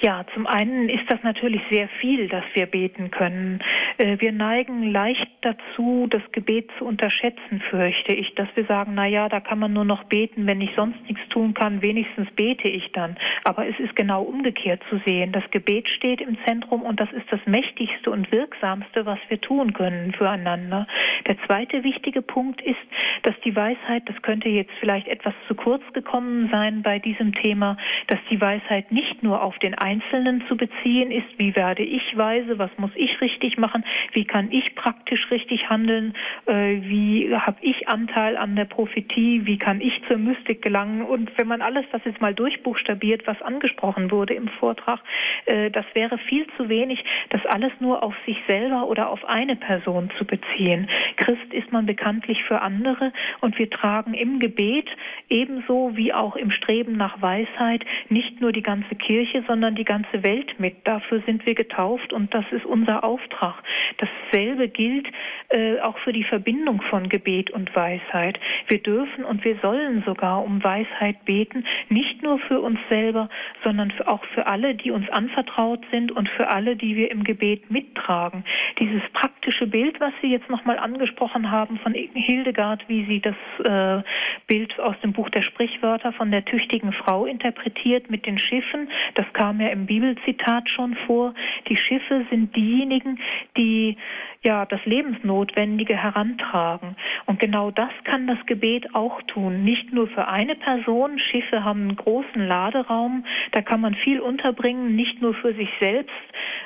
Ja, 0.00 0.24
zum 0.32 0.46
einen 0.46 0.88
ist 0.88 1.10
das 1.10 1.20
natürlich 1.24 1.60
sehr 1.72 1.88
viel, 2.00 2.28
dass 2.28 2.44
wir 2.54 2.66
beten 2.66 3.10
können. 3.10 3.58
Äh, 3.96 4.20
wir 4.20 4.30
neigen 4.30 4.92
leicht 4.92 5.28
dazu, 5.40 6.06
das 6.08 6.22
Gebet 6.30 6.70
zu 6.78 6.84
unterschätzen, 6.84 7.60
fürchte 7.68 8.14
ich, 8.14 8.32
dass 8.36 8.48
wir 8.54 8.64
sagen, 8.66 8.92
na 8.94 9.06
ja, 9.06 9.28
da 9.28 9.40
kann 9.40 9.58
man 9.58 9.72
nur 9.72 9.84
noch 9.84 10.04
beten, 10.04 10.46
wenn 10.46 10.60
ich 10.60 10.70
sonst 10.76 11.00
nichts 11.08 11.28
tun 11.30 11.52
kann, 11.52 11.82
wenigstens 11.82 12.30
bete 12.36 12.68
ich 12.68 12.92
dann. 12.92 13.16
Aber 13.42 13.66
es 13.66 13.76
ist 13.80 13.96
genau 13.96 14.22
umgekehrt 14.22 14.82
zu 14.88 15.00
sehen. 15.04 15.32
Das 15.32 15.42
Gebet 15.50 15.88
steht 15.88 16.20
im 16.20 16.38
Zentrum 16.46 16.82
und 16.82 17.00
das 17.00 17.10
ist 17.12 17.26
das 17.30 17.40
mächtigste 17.46 18.12
und 18.12 18.30
wirksamste, 18.30 19.04
was 19.04 19.18
wir 19.28 19.40
tun 19.40 19.72
können 19.72 20.12
füreinander. 20.12 20.86
Der 21.26 21.36
zweite 21.46 21.82
wichtige 21.82 22.22
Punkt 22.22 22.62
ist, 22.62 22.76
dass 23.22 23.34
die 23.44 23.56
Weisheit, 23.56 24.02
das 24.06 24.22
könnte 24.22 24.48
jetzt 24.48 24.72
vielleicht 24.78 25.08
etwas 25.08 25.34
zu 25.48 25.56
kurz 25.56 25.82
gekommen 25.92 26.48
sein 26.52 26.82
bei 26.82 27.00
diesem 27.00 27.34
Thema, 27.34 27.76
dass 28.06 28.20
die 28.30 28.40
Weisheit 28.40 28.92
nicht 28.92 29.24
nur 29.24 29.42
auf 29.42 29.58
den 29.58 29.74
Einzelnen 29.88 30.44
zu 30.48 30.56
beziehen 30.56 31.10
ist. 31.10 31.38
Wie 31.38 31.56
werde 31.56 31.82
ich 31.82 32.14
weise? 32.14 32.58
Was 32.58 32.70
muss 32.76 32.90
ich 32.94 33.22
richtig 33.22 33.56
machen? 33.56 33.84
Wie 34.12 34.26
kann 34.26 34.52
ich 34.52 34.74
praktisch 34.74 35.30
richtig 35.30 35.70
handeln? 35.70 36.12
Äh, 36.44 36.82
wie 36.82 37.34
habe 37.34 37.56
ich 37.62 37.88
Anteil 37.88 38.36
an 38.36 38.54
der 38.54 38.66
Prophetie? 38.66 39.46
Wie 39.46 39.56
kann 39.56 39.80
ich 39.80 39.98
zur 40.06 40.18
Mystik 40.18 40.60
gelangen? 40.60 41.00
Und 41.00 41.30
wenn 41.38 41.48
man 41.48 41.62
alles 41.62 41.86
das 41.90 42.02
jetzt 42.04 42.20
mal 42.20 42.34
durchbuchstabiert, 42.34 43.26
was 43.26 43.40
angesprochen 43.40 44.10
wurde 44.10 44.34
im 44.34 44.48
Vortrag, 44.48 45.00
äh, 45.46 45.70
das 45.70 45.86
wäre 45.94 46.18
viel 46.18 46.46
zu 46.58 46.68
wenig, 46.68 47.02
das 47.30 47.46
alles 47.46 47.72
nur 47.80 48.02
auf 48.02 48.14
sich 48.26 48.36
selber 48.46 48.88
oder 48.88 49.08
auf 49.08 49.24
eine 49.24 49.56
Person 49.56 50.10
zu 50.18 50.26
beziehen. 50.26 50.86
Christ 51.16 51.50
ist 51.52 51.72
man 51.72 51.86
bekanntlich 51.86 52.44
für 52.44 52.60
andere 52.60 53.10
und 53.40 53.58
wir 53.58 53.70
tragen 53.70 54.12
im 54.12 54.38
Gebet 54.38 54.88
ebenso 55.30 55.92
wie 55.94 56.12
auch 56.12 56.36
im 56.36 56.50
Streben 56.50 56.98
nach 56.98 57.22
Weisheit 57.22 57.86
nicht 58.10 58.42
nur 58.42 58.52
die 58.52 58.62
ganze 58.62 58.94
Kirche, 58.94 59.42
sondern 59.46 59.77
die 59.78 59.84
ganze 59.84 60.22
Welt 60.24 60.58
mit. 60.58 60.76
Dafür 60.84 61.22
sind 61.24 61.46
wir 61.46 61.54
getauft 61.54 62.12
und 62.12 62.34
das 62.34 62.44
ist 62.50 62.66
unser 62.66 63.04
Auftrag. 63.04 63.62
Dasselbe 63.96 64.68
gilt 64.68 65.06
äh, 65.48 65.80
auch 65.80 65.98
für 65.98 66.12
die 66.12 66.24
Verbindung 66.24 66.82
von 66.82 67.08
Gebet 67.08 67.50
und 67.50 67.74
Weisheit. 67.74 68.38
Wir 68.66 68.82
dürfen 68.82 69.24
und 69.24 69.44
wir 69.44 69.56
sollen 69.62 70.02
sogar 70.04 70.44
um 70.44 70.62
Weisheit 70.62 71.24
beten, 71.24 71.64
nicht 71.88 72.22
nur 72.22 72.38
für 72.40 72.60
uns 72.60 72.78
selber, 72.88 73.28
sondern 73.64 73.92
auch 74.06 74.24
für 74.34 74.46
alle, 74.46 74.74
die 74.74 74.90
uns 74.90 75.08
anvertraut 75.10 75.84
sind 75.90 76.12
und 76.12 76.28
für 76.28 76.48
alle, 76.48 76.76
die 76.76 76.96
wir 76.96 77.10
im 77.10 77.24
Gebet 77.24 77.70
mittragen. 77.70 78.44
Dieses 78.78 79.02
praktische 79.12 79.66
Bild, 79.66 80.00
was 80.00 80.12
Sie 80.20 80.28
jetzt 80.28 80.50
nochmal 80.50 80.78
angesprochen 80.78 81.50
haben 81.50 81.78
von 81.78 81.94
Hildegard, 81.94 82.88
wie 82.88 83.06
sie 83.06 83.20
das 83.20 83.36
äh, 83.64 84.02
Bild 84.46 84.78
aus 84.80 84.96
dem 85.02 85.12
Buch 85.12 85.30
der 85.30 85.42
Sprichwörter 85.42 86.12
von 86.12 86.30
der 86.30 86.44
tüchtigen 86.44 86.92
Frau 86.92 87.26
interpretiert 87.26 88.10
mit 88.10 88.26
den 88.26 88.38
Schiffen, 88.38 88.88
das 89.14 89.26
kam 89.32 89.60
ja 89.60 89.67
im 89.70 89.86
Bibelzitat 89.86 90.68
schon 90.68 90.94
vor. 91.06 91.34
Die 91.68 91.76
Schiffe 91.76 92.26
sind 92.30 92.54
diejenigen, 92.54 93.18
die 93.56 93.96
ja 94.42 94.66
das 94.66 94.84
Lebensnotwendige 94.84 95.96
herantragen. 95.96 96.96
Und 97.26 97.40
genau 97.40 97.70
das 97.70 97.90
kann 98.04 98.26
das 98.26 98.38
Gebet 98.46 98.94
auch 98.94 99.20
tun. 99.22 99.64
Nicht 99.64 99.92
nur 99.92 100.08
für 100.08 100.28
eine 100.28 100.54
Person. 100.54 101.18
Schiffe 101.18 101.64
haben 101.64 101.82
einen 101.82 101.96
großen 101.96 102.46
Laderaum, 102.46 103.24
da 103.52 103.62
kann 103.62 103.80
man 103.80 103.94
viel 103.94 104.20
unterbringen, 104.20 104.94
nicht 104.94 105.20
nur 105.20 105.34
für 105.34 105.54
sich 105.54 105.68
selbst 105.80 106.14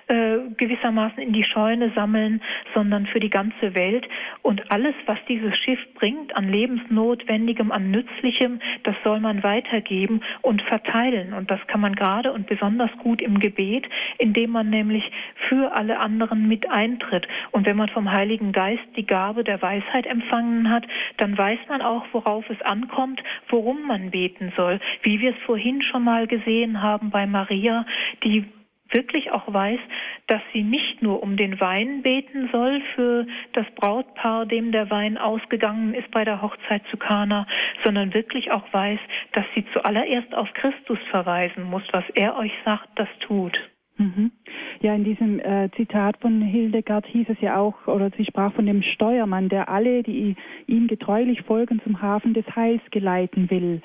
äh, 0.09 0.39
gewissermaßen 0.57 1.23
in 1.23 1.33
die 1.33 1.45
Scheune 1.45 1.93
sammeln, 1.95 2.43
sondern 2.75 3.07
für 3.07 3.21
die 3.21 3.31
ganze 3.31 3.75
Welt. 3.75 4.07
Und 4.43 4.71
alles, 4.71 4.95
was 5.07 5.19
dieses 5.29 5.57
Schiff 5.57 5.81
bringt 5.95 6.37
an 6.37 6.49
Lebensnotwendigem, 6.49 7.73
an 7.73 7.91
Nützlichem, 7.91 8.61
das 8.85 8.95
soll 9.05 9.21
man 9.21 9.43
weitergeben 9.43 10.21
und 10.43 10.63
verteilen. 10.63 11.33
Und 11.33 11.51
das 11.51 11.61
kann 11.67 11.81
man 11.81 11.95
gerade 11.95 12.33
und 12.33 12.47
besonders 12.47 12.91
gut 12.99 13.23
im 13.23 13.39
Gebet, 13.39 13.87
indem 14.19 14.51
man 14.51 14.71
nämlich 14.71 15.11
für 15.49 15.73
alle 15.73 15.99
anderen 15.99 16.49
mit 16.49 16.71
eintritt. 16.71 17.27
Und 17.51 17.67
wenn 17.67 17.77
man 17.77 17.89
vom 17.89 18.11
Heiligen 18.11 18.53
Geist 18.53 18.83
die 18.97 19.07
Gabe 19.07 19.45
der 19.45 19.61
Weisheit 19.63 20.07
empfangen 20.07 20.71
hat, 20.71 20.85
dann 21.19 21.37
weiß 21.37 21.59
man 21.69 21.83
auch, 21.83 22.05
worauf 22.13 22.49
es 22.51 22.61
ankommt, 22.63 23.23
worum 23.49 23.87
man 23.87 24.11
beten 24.11 24.53
soll. 24.57 24.81
Wie 25.03 25.21
wir 25.21 25.31
es 25.31 25.43
vorhin 25.47 25.83
schon 25.83 26.05
mal 26.05 26.27
gesehen 26.27 26.83
haben 26.83 27.11
bei 27.11 27.27
Maria, 27.27 27.87
die 28.25 28.45
wirklich 28.93 29.31
auch 29.31 29.53
weiß, 29.53 29.81
dass 30.27 30.41
sie 30.53 30.63
nicht 30.63 31.03
nur 31.03 31.23
um 31.23 31.37
den 31.37 31.61
Wein 31.61 32.03
beten 32.03 32.49
soll 32.53 32.81
für 32.95 33.27
das 33.53 33.67
Brautpaar, 33.75 34.47
dem 34.47 34.73
der 34.73 34.91
Wein 34.91 35.19
ausgegangen 35.19 35.95
ist 35.95 36.11
bei 36.11 36.25
der 36.25 36.43
Hochzeit 36.43 36.83
zu 36.91 36.97
Kana, 36.97 37.47
sondern 37.85 38.15
wirklich 38.15 38.51
auch 38.51 38.73
weiß, 38.73 39.01
dass 39.33 39.45
sie 39.55 39.65
zuallererst 39.73 40.35
auf 40.35 40.53
Christus 40.55 40.99
verweisen 41.11 41.65
muss. 41.65 41.83
Was 41.93 42.05
er 42.15 42.37
euch 42.37 42.53
sagt, 42.65 42.89
das 42.97 43.09
tut. 43.21 43.59
Mhm. 43.99 44.33
Ja, 44.81 44.95
in 44.95 45.05
diesem 45.05 45.39
äh, 45.39 45.71
Zitat 45.77 46.17
von 46.19 46.41
Hildegard 46.41 47.07
hieß 47.07 47.29
es 47.29 47.41
ja 47.41 47.57
auch, 47.57 47.87
oder 47.87 48.11
sie 48.17 48.25
sprach 48.25 48.53
von 48.55 48.67
dem 48.67 48.83
Steuermann, 48.83 49.49
der 49.49 49.69
alle, 49.69 50.03
die 50.03 50.35
ihm 50.67 50.89
getreulich 50.89 51.43
folgen, 51.43 51.81
zum 51.85 52.01
Hafen 52.01 52.35
des 52.35 52.45
Heils 52.57 52.83
geleiten 52.91 53.51
will. 53.51 53.81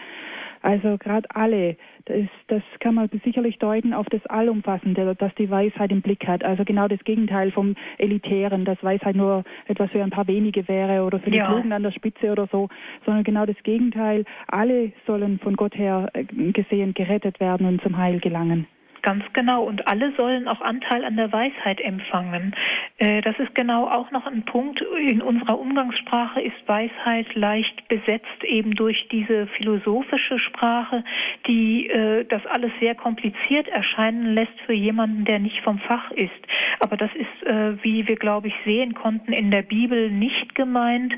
Also 0.61 0.97
gerade 0.97 1.27
alle, 1.33 1.77
das, 2.05 2.25
das 2.47 2.61
kann 2.79 2.95
man 2.95 3.09
sicherlich 3.23 3.57
deuten 3.59 3.93
auf 3.93 4.07
das 4.09 4.25
Allumfassende, 4.27 5.15
das 5.17 5.33
die 5.35 5.49
Weisheit 5.49 5.91
im 5.91 6.01
Blick 6.01 6.27
hat. 6.27 6.43
Also 6.43 6.63
genau 6.63 6.87
das 6.87 6.99
Gegenteil 7.03 7.51
vom 7.51 7.75
Elitären, 7.97 8.65
dass 8.65 8.81
Weisheit 8.83 9.15
nur 9.15 9.43
etwas 9.67 9.91
für 9.91 10.03
ein 10.03 10.09
paar 10.09 10.27
wenige 10.27 10.67
wäre 10.67 11.03
oder 11.03 11.19
für 11.19 11.31
die 11.31 11.37
ja. 11.37 11.47
Klugen 11.47 11.71
an 11.71 11.83
der 11.83 11.91
Spitze 11.91 12.31
oder 12.31 12.47
so, 12.51 12.69
sondern 13.05 13.23
genau 13.23 13.45
das 13.45 13.61
Gegenteil. 13.63 14.25
Alle 14.47 14.91
sollen 15.05 15.39
von 15.39 15.55
Gott 15.55 15.77
her 15.77 16.09
äh, 16.13 16.23
gesehen 16.23 16.93
gerettet 16.93 17.39
werden 17.39 17.67
und 17.67 17.81
zum 17.81 17.97
Heil 17.97 18.19
gelangen. 18.19 18.67
Ganz 19.07 19.23
genau. 19.31 19.63
Und 19.63 19.87
alle 19.87 20.11
sollen 20.17 20.49
auch 20.49 20.59
Anteil 20.59 21.05
an 21.05 21.15
der 21.15 21.31
Weisheit 21.31 21.79
empfangen. 21.79 22.53
Äh, 22.97 23.21
das 23.21 23.39
ist 23.39 23.55
genau 23.55 23.87
auch 23.87 24.11
noch 24.11 24.27
ein 24.27 24.43
Punkt. 24.43 24.83
In 24.99 25.21
unserer 25.21 25.57
Umgangssprache 25.57 26.41
ist 26.41 26.57
Weisheit 26.65 27.33
leicht 27.33 27.87
besetzt 27.87 28.43
eben 28.43 28.75
durch 28.75 29.07
diese 29.07 29.47
philosophische 29.47 30.39
Sprache, 30.39 31.05
die 31.47 31.87
äh, 31.87 32.25
das 32.25 32.45
alles 32.47 32.73
sehr 32.81 32.95
kompliziert 32.95 33.69
erscheinen 33.69 34.33
lässt 34.33 34.59
für 34.65 34.73
jemanden, 34.73 35.23
der 35.23 35.39
nicht 35.39 35.61
vom 35.61 35.79
Fach 35.79 36.11
ist. 36.11 36.31
Aber 36.81 36.97
das 36.97 37.11
ist, 37.15 37.47
äh, 37.47 37.81
wie 37.81 38.09
wir, 38.09 38.17
glaube 38.17 38.49
ich, 38.49 38.55
sehen 38.65 38.93
konnten, 38.93 39.31
in 39.31 39.51
der 39.51 39.61
Bibel 39.61 40.11
nicht 40.11 40.53
gemeint. 40.53 41.13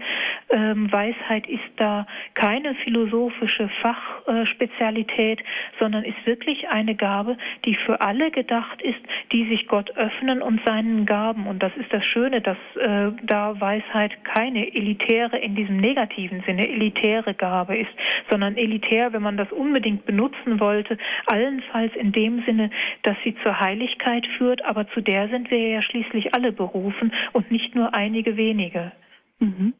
Ähm, 0.51 0.91
Weisheit 0.91 1.47
ist 1.47 1.71
da 1.77 2.05
keine 2.35 2.75
philosophische 2.75 3.67
Fachspezialität, 3.81 5.39
sondern 5.79 6.03
ist 6.03 6.23
wirklich 6.25 6.69
eine 6.69 6.93
Gabe, 6.93 7.35
die 7.65 7.78
für 7.85 8.01
alle 8.01 8.31
gedacht 8.31 8.81
ist, 8.81 8.99
die 9.31 9.47
sich 9.47 9.67
Gott 9.67 9.95
öffnen 9.95 10.41
und 10.41 10.61
seinen 10.65 11.05
Gaben. 11.05 11.47
Und 11.47 11.61
das 11.63 11.71
ist 11.77 11.91
das 11.91 12.05
Schöne, 12.05 12.41
dass 12.41 12.57
äh, 12.75 13.11
da 13.23 13.59
Weisheit 13.59 14.23
keine 14.23 14.73
elitäre, 14.73 15.37
in 15.37 15.55
diesem 15.55 15.77
negativen 15.77 16.43
Sinne 16.45 16.67
elitäre 16.67 17.33
Gabe 17.33 17.77
ist, 17.77 17.91
sondern 18.29 18.57
elitär, 18.57 19.13
wenn 19.13 19.21
man 19.21 19.37
das 19.37 19.51
unbedingt 19.51 20.05
benutzen 20.05 20.59
wollte, 20.59 20.97
allenfalls 21.25 21.95
in 21.95 22.11
dem 22.11 22.43
Sinne, 22.45 22.69
dass 23.03 23.15
sie 23.23 23.35
zur 23.43 23.59
Heiligkeit 23.59 24.25
führt, 24.37 24.63
aber 24.65 24.87
zu 24.89 25.01
der 25.01 25.29
sind 25.29 25.51
wir 25.51 25.59
ja 25.59 25.81
schließlich 25.81 26.33
alle 26.33 26.51
berufen 26.51 27.13
und 27.33 27.51
nicht 27.51 27.75
nur 27.75 27.93
einige 27.93 28.37
wenige. 28.37 28.91
Mhm. 29.39 29.73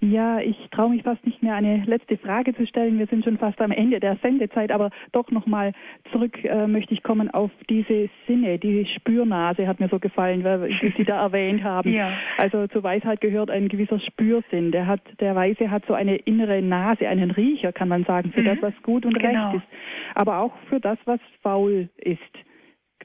Ja, 0.00 0.40
ich 0.40 0.56
traue 0.72 0.90
mich 0.90 1.04
fast 1.04 1.24
nicht 1.24 1.42
mehr, 1.42 1.54
eine 1.54 1.82
letzte 1.86 2.18
Frage 2.18 2.54
zu 2.54 2.66
stellen. 2.66 2.98
Wir 2.98 3.06
sind 3.06 3.24
schon 3.24 3.38
fast 3.38 3.58
am 3.62 3.70
Ende 3.70 3.98
der 3.98 4.16
Sendezeit, 4.16 4.70
aber 4.70 4.90
doch 5.12 5.30
nochmal 5.30 5.72
zurück 6.12 6.44
äh, 6.44 6.66
möchte 6.66 6.92
ich 6.92 7.02
kommen 7.02 7.30
auf 7.30 7.50
diese 7.70 8.10
Sinne. 8.26 8.58
Die 8.58 8.84
Spürnase 8.84 9.66
hat 9.66 9.80
mir 9.80 9.88
so 9.88 9.98
gefallen, 9.98 10.44
weil 10.44 10.68
Sie 10.98 11.04
da 11.04 11.22
erwähnt 11.22 11.64
haben. 11.64 11.90
Ja. 11.90 12.12
Also 12.36 12.66
zur 12.66 12.82
Weisheit 12.82 13.22
gehört 13.22 13.50
ein 13.50 13.68
gewisser 13.68 13.98
Spürsinn. 14.00 14.70
Der 14.70 14.86
hat, 14.86 15.00
der 15.18 15.34
Weise 15.34 15.70
hat 15.70 15.84
so 15.86 15.94
eine 15.94 16.16
innere 16.16 16.60
Nase, 16.60 17.08
einen 17.08 17.30
Riecher, 17.30 17.72
kann 17.72 17.88
man 17.88 18.04
sagen, 18.04 18.32
für 18.32 18.42
mhm. 18.42 18.46
das, 18.46 18.58
was 18.60 18.74
gut 18.82 19.06
und 19.06 19.18
genau. 19.18 19.52
recht 19.52 19.62
ist. 19.62 19.74
Aber 20.14 20.40
auch 20.40 20.52
für 20.68 20.78
das, 20.78 20.98
was 21.06 21.20
faul 21.42 21.88
ist. 21.96 22.20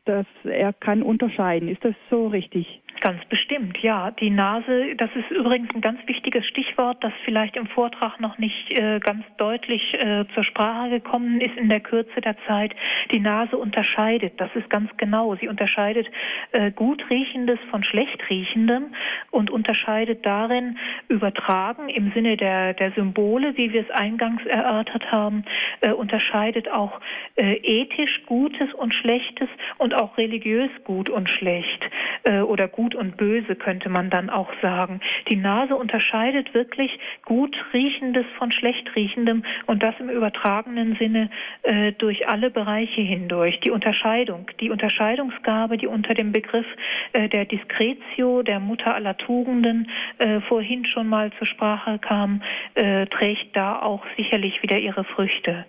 Dass 0.03 0.25
er 0.43 0.73
kann 0.73 1.03
unterscheiden. 1.03 1.69
Ist 1.69 1.85
das 1.85 1.95
so 2.09 2.27
richtig? 2.27 2.80
Ganz 3.01 3.25
bestimmt, 3.25 3.79
ja. 3.79 4.11
Die 4.11 4.29
Nase, 4.29 4.95
das 4.95 5.09
ist 5.15 5.31
übrigens 5.31 5.73
ein 5.73 5.81
ganz 5.81 5.99
wichtiges 6.05 6.45
Stichwort, 6.45 7.03
das 7.03 7.11
vielleicht 7.25 7.55
im 7.55 7.65
Vortrag 7.65 8.19
noch 8.19 8.37
nicht 8.37 8.69
äh, 8.69 8.99
ganz 8.99 9.25
deutlich 9.37 9.95
äh, 9.95 10.25
zur 10.35 10.43
Sprache 10.43 10.91
gekommen 10.91 11.41
ist 11.41 11.57
in 11.57 11.67
der 11.67 11.79
Kürze 11.79 12.21
der 12.21 12.35
Zeit. 12.45 12.75
Die 13.11 13.19
Nase 13.19 13.57
unterscheidet, 13.57 14.39
das 14.39 14.51
ist 14.53 14.69
ganz 14.69 14.91
genau. 14.97 15.35
Sie 15.37 15.47
unterscheidet 15.47 16.05
äh, 16.51 16.69
gut 16.69 17.09
riechendes 17.09 17.57
von 17.71 17.83
schlecht 17.83 18.29
riechendem 18.29 18.93
und 19.31 19.49
unterscheidet 19.49 20.23
darin 20.23 20.77
übertragen 21.07 21.89
im 21.89 22.11
Sinne 22.13 22.37
der, 22.37 22.75
der 22.75 22.91
Symbole, 22.91 23.57
wie 23.57 23.73
wir 23.73 23.81
es 23.81 23.89
eingangs 23.89 24.45
erörtert 24.45 25.11
haben, 25.11 25.43
äh, 25.79 25.91
unterscheidet 25.91 26.69
auch 26.69 27.01
äh, 27.35 27.53
ethisch 27.63 28.21
Gutes 28.27 28.71
und 28.75 28.93
Schlechtes 28.93 29.49
und 29.79 29.95
auch 29.95 30.19
religiös 30.19 30.69
gut 30.83 31.09
und 31.09 31.27
schlecht 31.29 31.81
äh, 32.25 32.41
oder 32.41 32.67
gut 32.67 32.90
Gut 32.91 32.99
und 32.99 33.15
Böse 33.15 33.55
könnte 33.55 33.87
man 33.87 34.09
dann 34.09 34.29
auch 34.29 34.51
sagen. 34.61 34.99
Die 35.29 35.37
Nase 35.37 35.75
unterscheidet 35.77 36.53
wirklich 36.53 36.91
gut 37.23 37.55
riechendes 37.73 38.25
von 38.37 38.51
schlecht 38.51 38.93
riechendem 38.97 39.43
und 39.65 39.81
das 39.81 39.95
im 39.99 40.09
übertragenen 40.09 40.97
Sinne 40.97 41.29
äh, 41.63 41.93
durch 41.93 42.27
alle 42.27 42.49
Bereiche 42.49 42.99
hindurch. 42.99 43.61
Die 43.61 43.71
Unterscheidung, 43.71 44.47
die 44.59 44.69
Unterscheidungsgabe, 44.69 45.77
die 45.77 45.87
unter 45.87 46.13
dem 46.13 46.33
Begriff 46.33 46.65
äh, 47.13 47.29
der 47.29 47.45
Discretio, 47.45 48.43
der 48.43 48.59
Mutter 48.59 48.93
aller 48.93 49.15
Tugenden, 49.15 49.89
äh, 50.17 50.41
vorhin 50.41 50.85
schon 50.85 51.07
mal 51.07 51.31
zur 51.37 51.47
Sprache 51.47 51.97
kam, 51.99 52.41
äh, 52.75 53.05
trägt 53.05 53.55
da 53.55 53.81
auch 53.81 54.03
sicherlich 54.17 54.61
wieder 54.63 54.77
ihre 54.77 55.05
Früchte. 55.05 55.65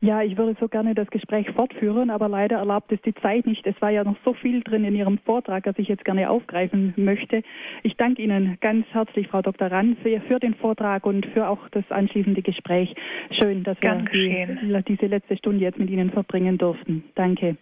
Ja, 0.00 0.22
ich 0.22 0.36
würde 0.36 0.56
so 0.60 0.68
gerne 0.68 0.94
das 0.94 1.10
Gespräch 1.10 1.50
fortführen, 1.50 2.10
aber 2.10 2.28
leider 2.28 2.58
erlaubt 2.58 2.92
es 2.92 3.02
die 3.02 3.14
Zeit 3.14 3.46
nicht. 3.46 3.66
Es 3.66 3.74
war 3.82 3.90
ja 3.90 4.04
noch 4.04 4.14
so 4.24 4.32
viel 4.32 4.62
drin 4.62 4.84
in 4.84 4.94
Ihrem 4.94 5.18
Vortrag, 5.18 5.64
das 5.64 5.76
ich 5.76 5.88
jetzt 5.88 6.04
gerne 6.04 6.30
aufgreifen 6.30 6.94
möchte. 6.96 7.42
Ich 7.82 7.96
danke 7.96 8.22
Ihnen 8.22 8.58
ganz 8.60 8.86
herzlich, 8.92 9.26
Frau 9.26 9.42
Dr. 9.42 9.72
Rann, 9.72 9.96
für, 10.00 10.20
für 10.20 10.38
den 10.38 10.54
Vortrag 10.54 11.04
und 11.04 11.26
für 11.26 11.48
auch 11.48 11.68
das 11.70 11.82
anschließende 11.90 12.42
Gespräch. 12.42 12.94
Schön, 13.32 13.64
dass 13.64 13.76
wir 13.82 14.04
die, 14.12 14.84
diese 14.86 15.06
letzte 15.06 15.36
Stunde 15.36 15.64
jetzt 15.64 15.80
mit 15.80 15.90
Ihnen 15.90 16.10
verbringen 16.10 16.58
durften. 16.58 17.02
Danke. 17.16 17.56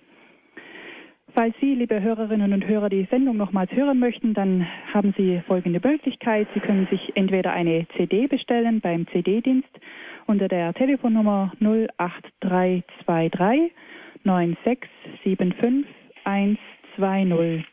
Falls 1.33 1.55
Sie, 1.61 1.75
liebe 1.75 2.03
Hörerinnen 2.03 2.53
und 2.53 2.67
Hörer, 2.67 2.91
die 2.91 3.07
Sendung 3.11 3.39
nochmals 3.39 3.71
hören 3.73 3.99
möchten, 3.99 4.35
dann 4.35 4.67
haben 4.93 5.15
Sie 5.17 5.41
folgende 5.47 5.81
Möglichkeit. 5.87 6.49
Sie 6.53 6.61
können 6.61 6.87
sich 6.91 7.13
entweder 7.15 7.53
eine 7.53 7.87
CD 7.97 8.27
bestellen 8.27 8.81
beim 8.81 9.07
CD-Dienst 9.09 9.69
unter 10.27 10.49
der 10.49 10.75
Telefonnummer 10.75 11.53
08323 11.61 13.73
9675 14.25 15.87
120. 16.25 17.65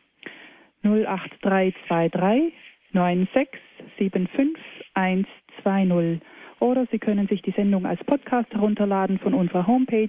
08323 0.82 2.52
9675 2.92 4.62
120. 4.94 6.20
Oder 6.60 6.86
Sie 6.90 6.98
können 6.98 7.28
sich 7.28 7.42
die 7.42 7.50
Sendung 7.50 7.84
als 7.84 8.02
Podcast 8.04 8.50
herunterladen 8.52 9.18
von 9.18 9.34
unserer 9.34 9.66
Homepage 9.66 10.08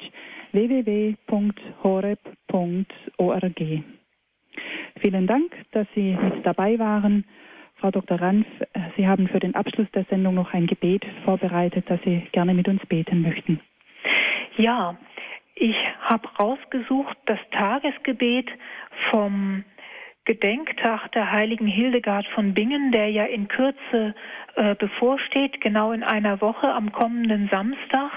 www.horeb.org. 0.52 1.24
Vielen 5.02 5.28
Dank, 5.28 5.52
dass 5.72 5.88
Sie 5.96 6.16
mit 6.16 6.46
dabei 6.46 6.80
waren. 6.80 7.26
Frau 7.78 7.92
Dr. 7.92 8.20
Ranf, 8.20 8.48
Sie 8.96 9.08
haben 9.08 9.28
für 9.28 9.40
den 9.40 9.56
Abschluss 9.56 9.88
der 9.94 10.06
Sendung 10.06 10.36
noch 10.36 10.54
ein 10.54 10.68
Gebet 10.68 11.06
vorbereitet, 11.24 11.86
das 11.88 12.00
Sie 12.04 12.28
gerne 12.32 12.54
mit 12.54 12.68
uns 12.68 12.86
beten 12.86 13.22
möchten. 13.22 13.60
Ja, 14.58 14.98
ich 15.56 15.76
habe 16.02 16.28
rausgesucht 16.40 17.18
das 17.26 17.40
Tagesgebet 17.52 18.50
vom 19.10 19.64
Gedenktag 20.26 21.12
der 21.12 21.32
heiligen 21.32 21.68
Hildegard 21.68 22.26
von 22.28 22.54
Bingen, 22.54 22.92
der 22.92 23.10
ja 23.12 23.26
in 23.26 23.48
Kürze 23.48 24.16
äh, 24.56 24.74
bevorsteht, 24.76 25.62
genau 25.62 25.92
in 25.92 26.04
einer 26.04 26.42
Woche 26.42 26.74
am 26.74 26.92
kommenden 26.92 27.48
Samstag 27.50 28.12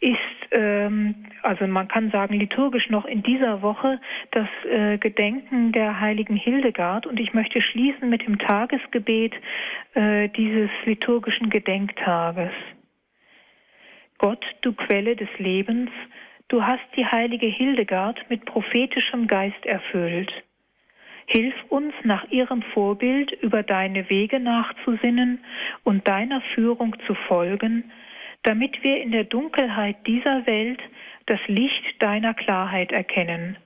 ist, 0.00 0.18
ähm, 0.50 1.14
also 1.42 1.66
man 1.66 1.88
kann 1.88 2.10
sagen, 2.10 2.34
liturgisch 2.34 2.90
noch 2.90 3.04
in 3.04 3.22
dieser 3.22 3.62
Woche 3.62 4.00
das 4.32 4.48
äh, 4.70 4.98
Gedenken 4.98 5.72
der 5.72 6.00
heiligen 6.00 6.36
Hildegard. 6.36 7.06
Und 7.06 7.20
ich 7.20 7.32
möchte 7.34 7.60
schließen 7.62 8.08
mit 8.10 8.26
dem 8.26 8.38
Tagesgebet 8.38 9.34
äh, 9.94 10.28
dieses 10.28 10.70
liturgischen 10.84 11.50
Gedenktages. 11.50 12.52
Gott, 14.18 14.44
du 14.62 14.72
Quelle 14.72 15.16
des 15.16 15.28
Lebens, 15.38 15.90
du 16.48 16.62
hast 16.62 16.84
die 16.96 17.06
heilige 17.06 17.46
Hildegard 17.46 18.18
mit 18.30 18.44
prophetischem 18.44 19.26
Geist 19.26 19.66
erfüllt. 19.66 20.32
Hilf 21.26 21.54
uns 21.70 21.94
nach 22.04 22.30
ihrem 22.30 22.62
Vorbild 22.62 23.32
über 23.42 23.62
deine 23.62 24.08
Wege 24.10 24.40
nachzusinnen 24.40 25.42
und 25.82 26.06
deiner 26.06 26.42
Führung 26.54 26.96
zu 27.06 27.14
folgen, 27.14 27.90
damit 28.44 28.82
wir 28.82 29.02
in 29.02 29.10
der 29.10 29.24
Dunkelheit 29.24 29.96
dieser 30.06 30.46
Welt 30.46 30.80
das 31.26 31.40
Licht 31.48 31.84
deiner 31.98 32.34
Klarheit 32.34 32.92
erkennen. 32.92 33.56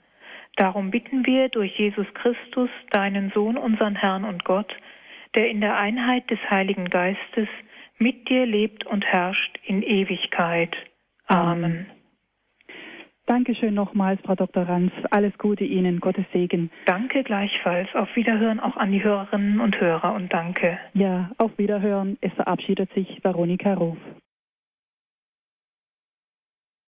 Darum 0.57 0.91
bitten 0.91 1.27
wir 1.27 1.49
durch 1.49 1.79
Jesus 1.79 2.07
Christus, 2.15 2.71
deinen 2.91 3.31
Sohn, 3.31 3.57
unseren 3.57 3.95
Herrn 3.95 4.25
und 4.25 4.45
Gott, 4.45 4.75
der 5.37 5.51
in 5.51 5.61
der 5.61 5.77
Einheit 5.77 6.29
des 6.31 6.39
Heiligen 6.51 6.89
Geistes 6.89 7.49
mit 7.99 8.29
dir 8.29 8.47
lebt 8.47 8.87
und 8.87 9.05
herrscht 9.05 9.59
in 9.65 9.83
Ewigkeit. 9.83 10.75
Amen. 11.27 11.87
Dankeschön 13.27 13.75
nochmals, 13.75 14.21
Frau 14.23 14.35
Dr. 14.35 14.67
Ranz. 14.67 14.91
Alles 15.11 15.37
Gute 15.37 15.63
Ihnen, 15.63 16.01
Gottes 16.01 16.25
Segen. 16.33 16.71
Danke 16.87 17.23
gleichfalls. 17.25 17.95
Auf 17.95 18.09
Wiederhören 18.17 18.59
auch 18.59 18.77
an 18.77 18.91
die 18.91 19.05
Hörerinnen 19.05 19.61
und 19.61 19.79
Hörer 19.79 20.15
und 20.15 20.33
danke. 20.33 20.79
Ja, 20.95 21.31
auf 21.37 21.57
Wiederhören. 21.59 22.17
Es 22.23 22.33
verabschiedet 22.33 22.91
sich 22.95 23.23
Veronika 23.23 23.75
Ruf. 23.75 23.99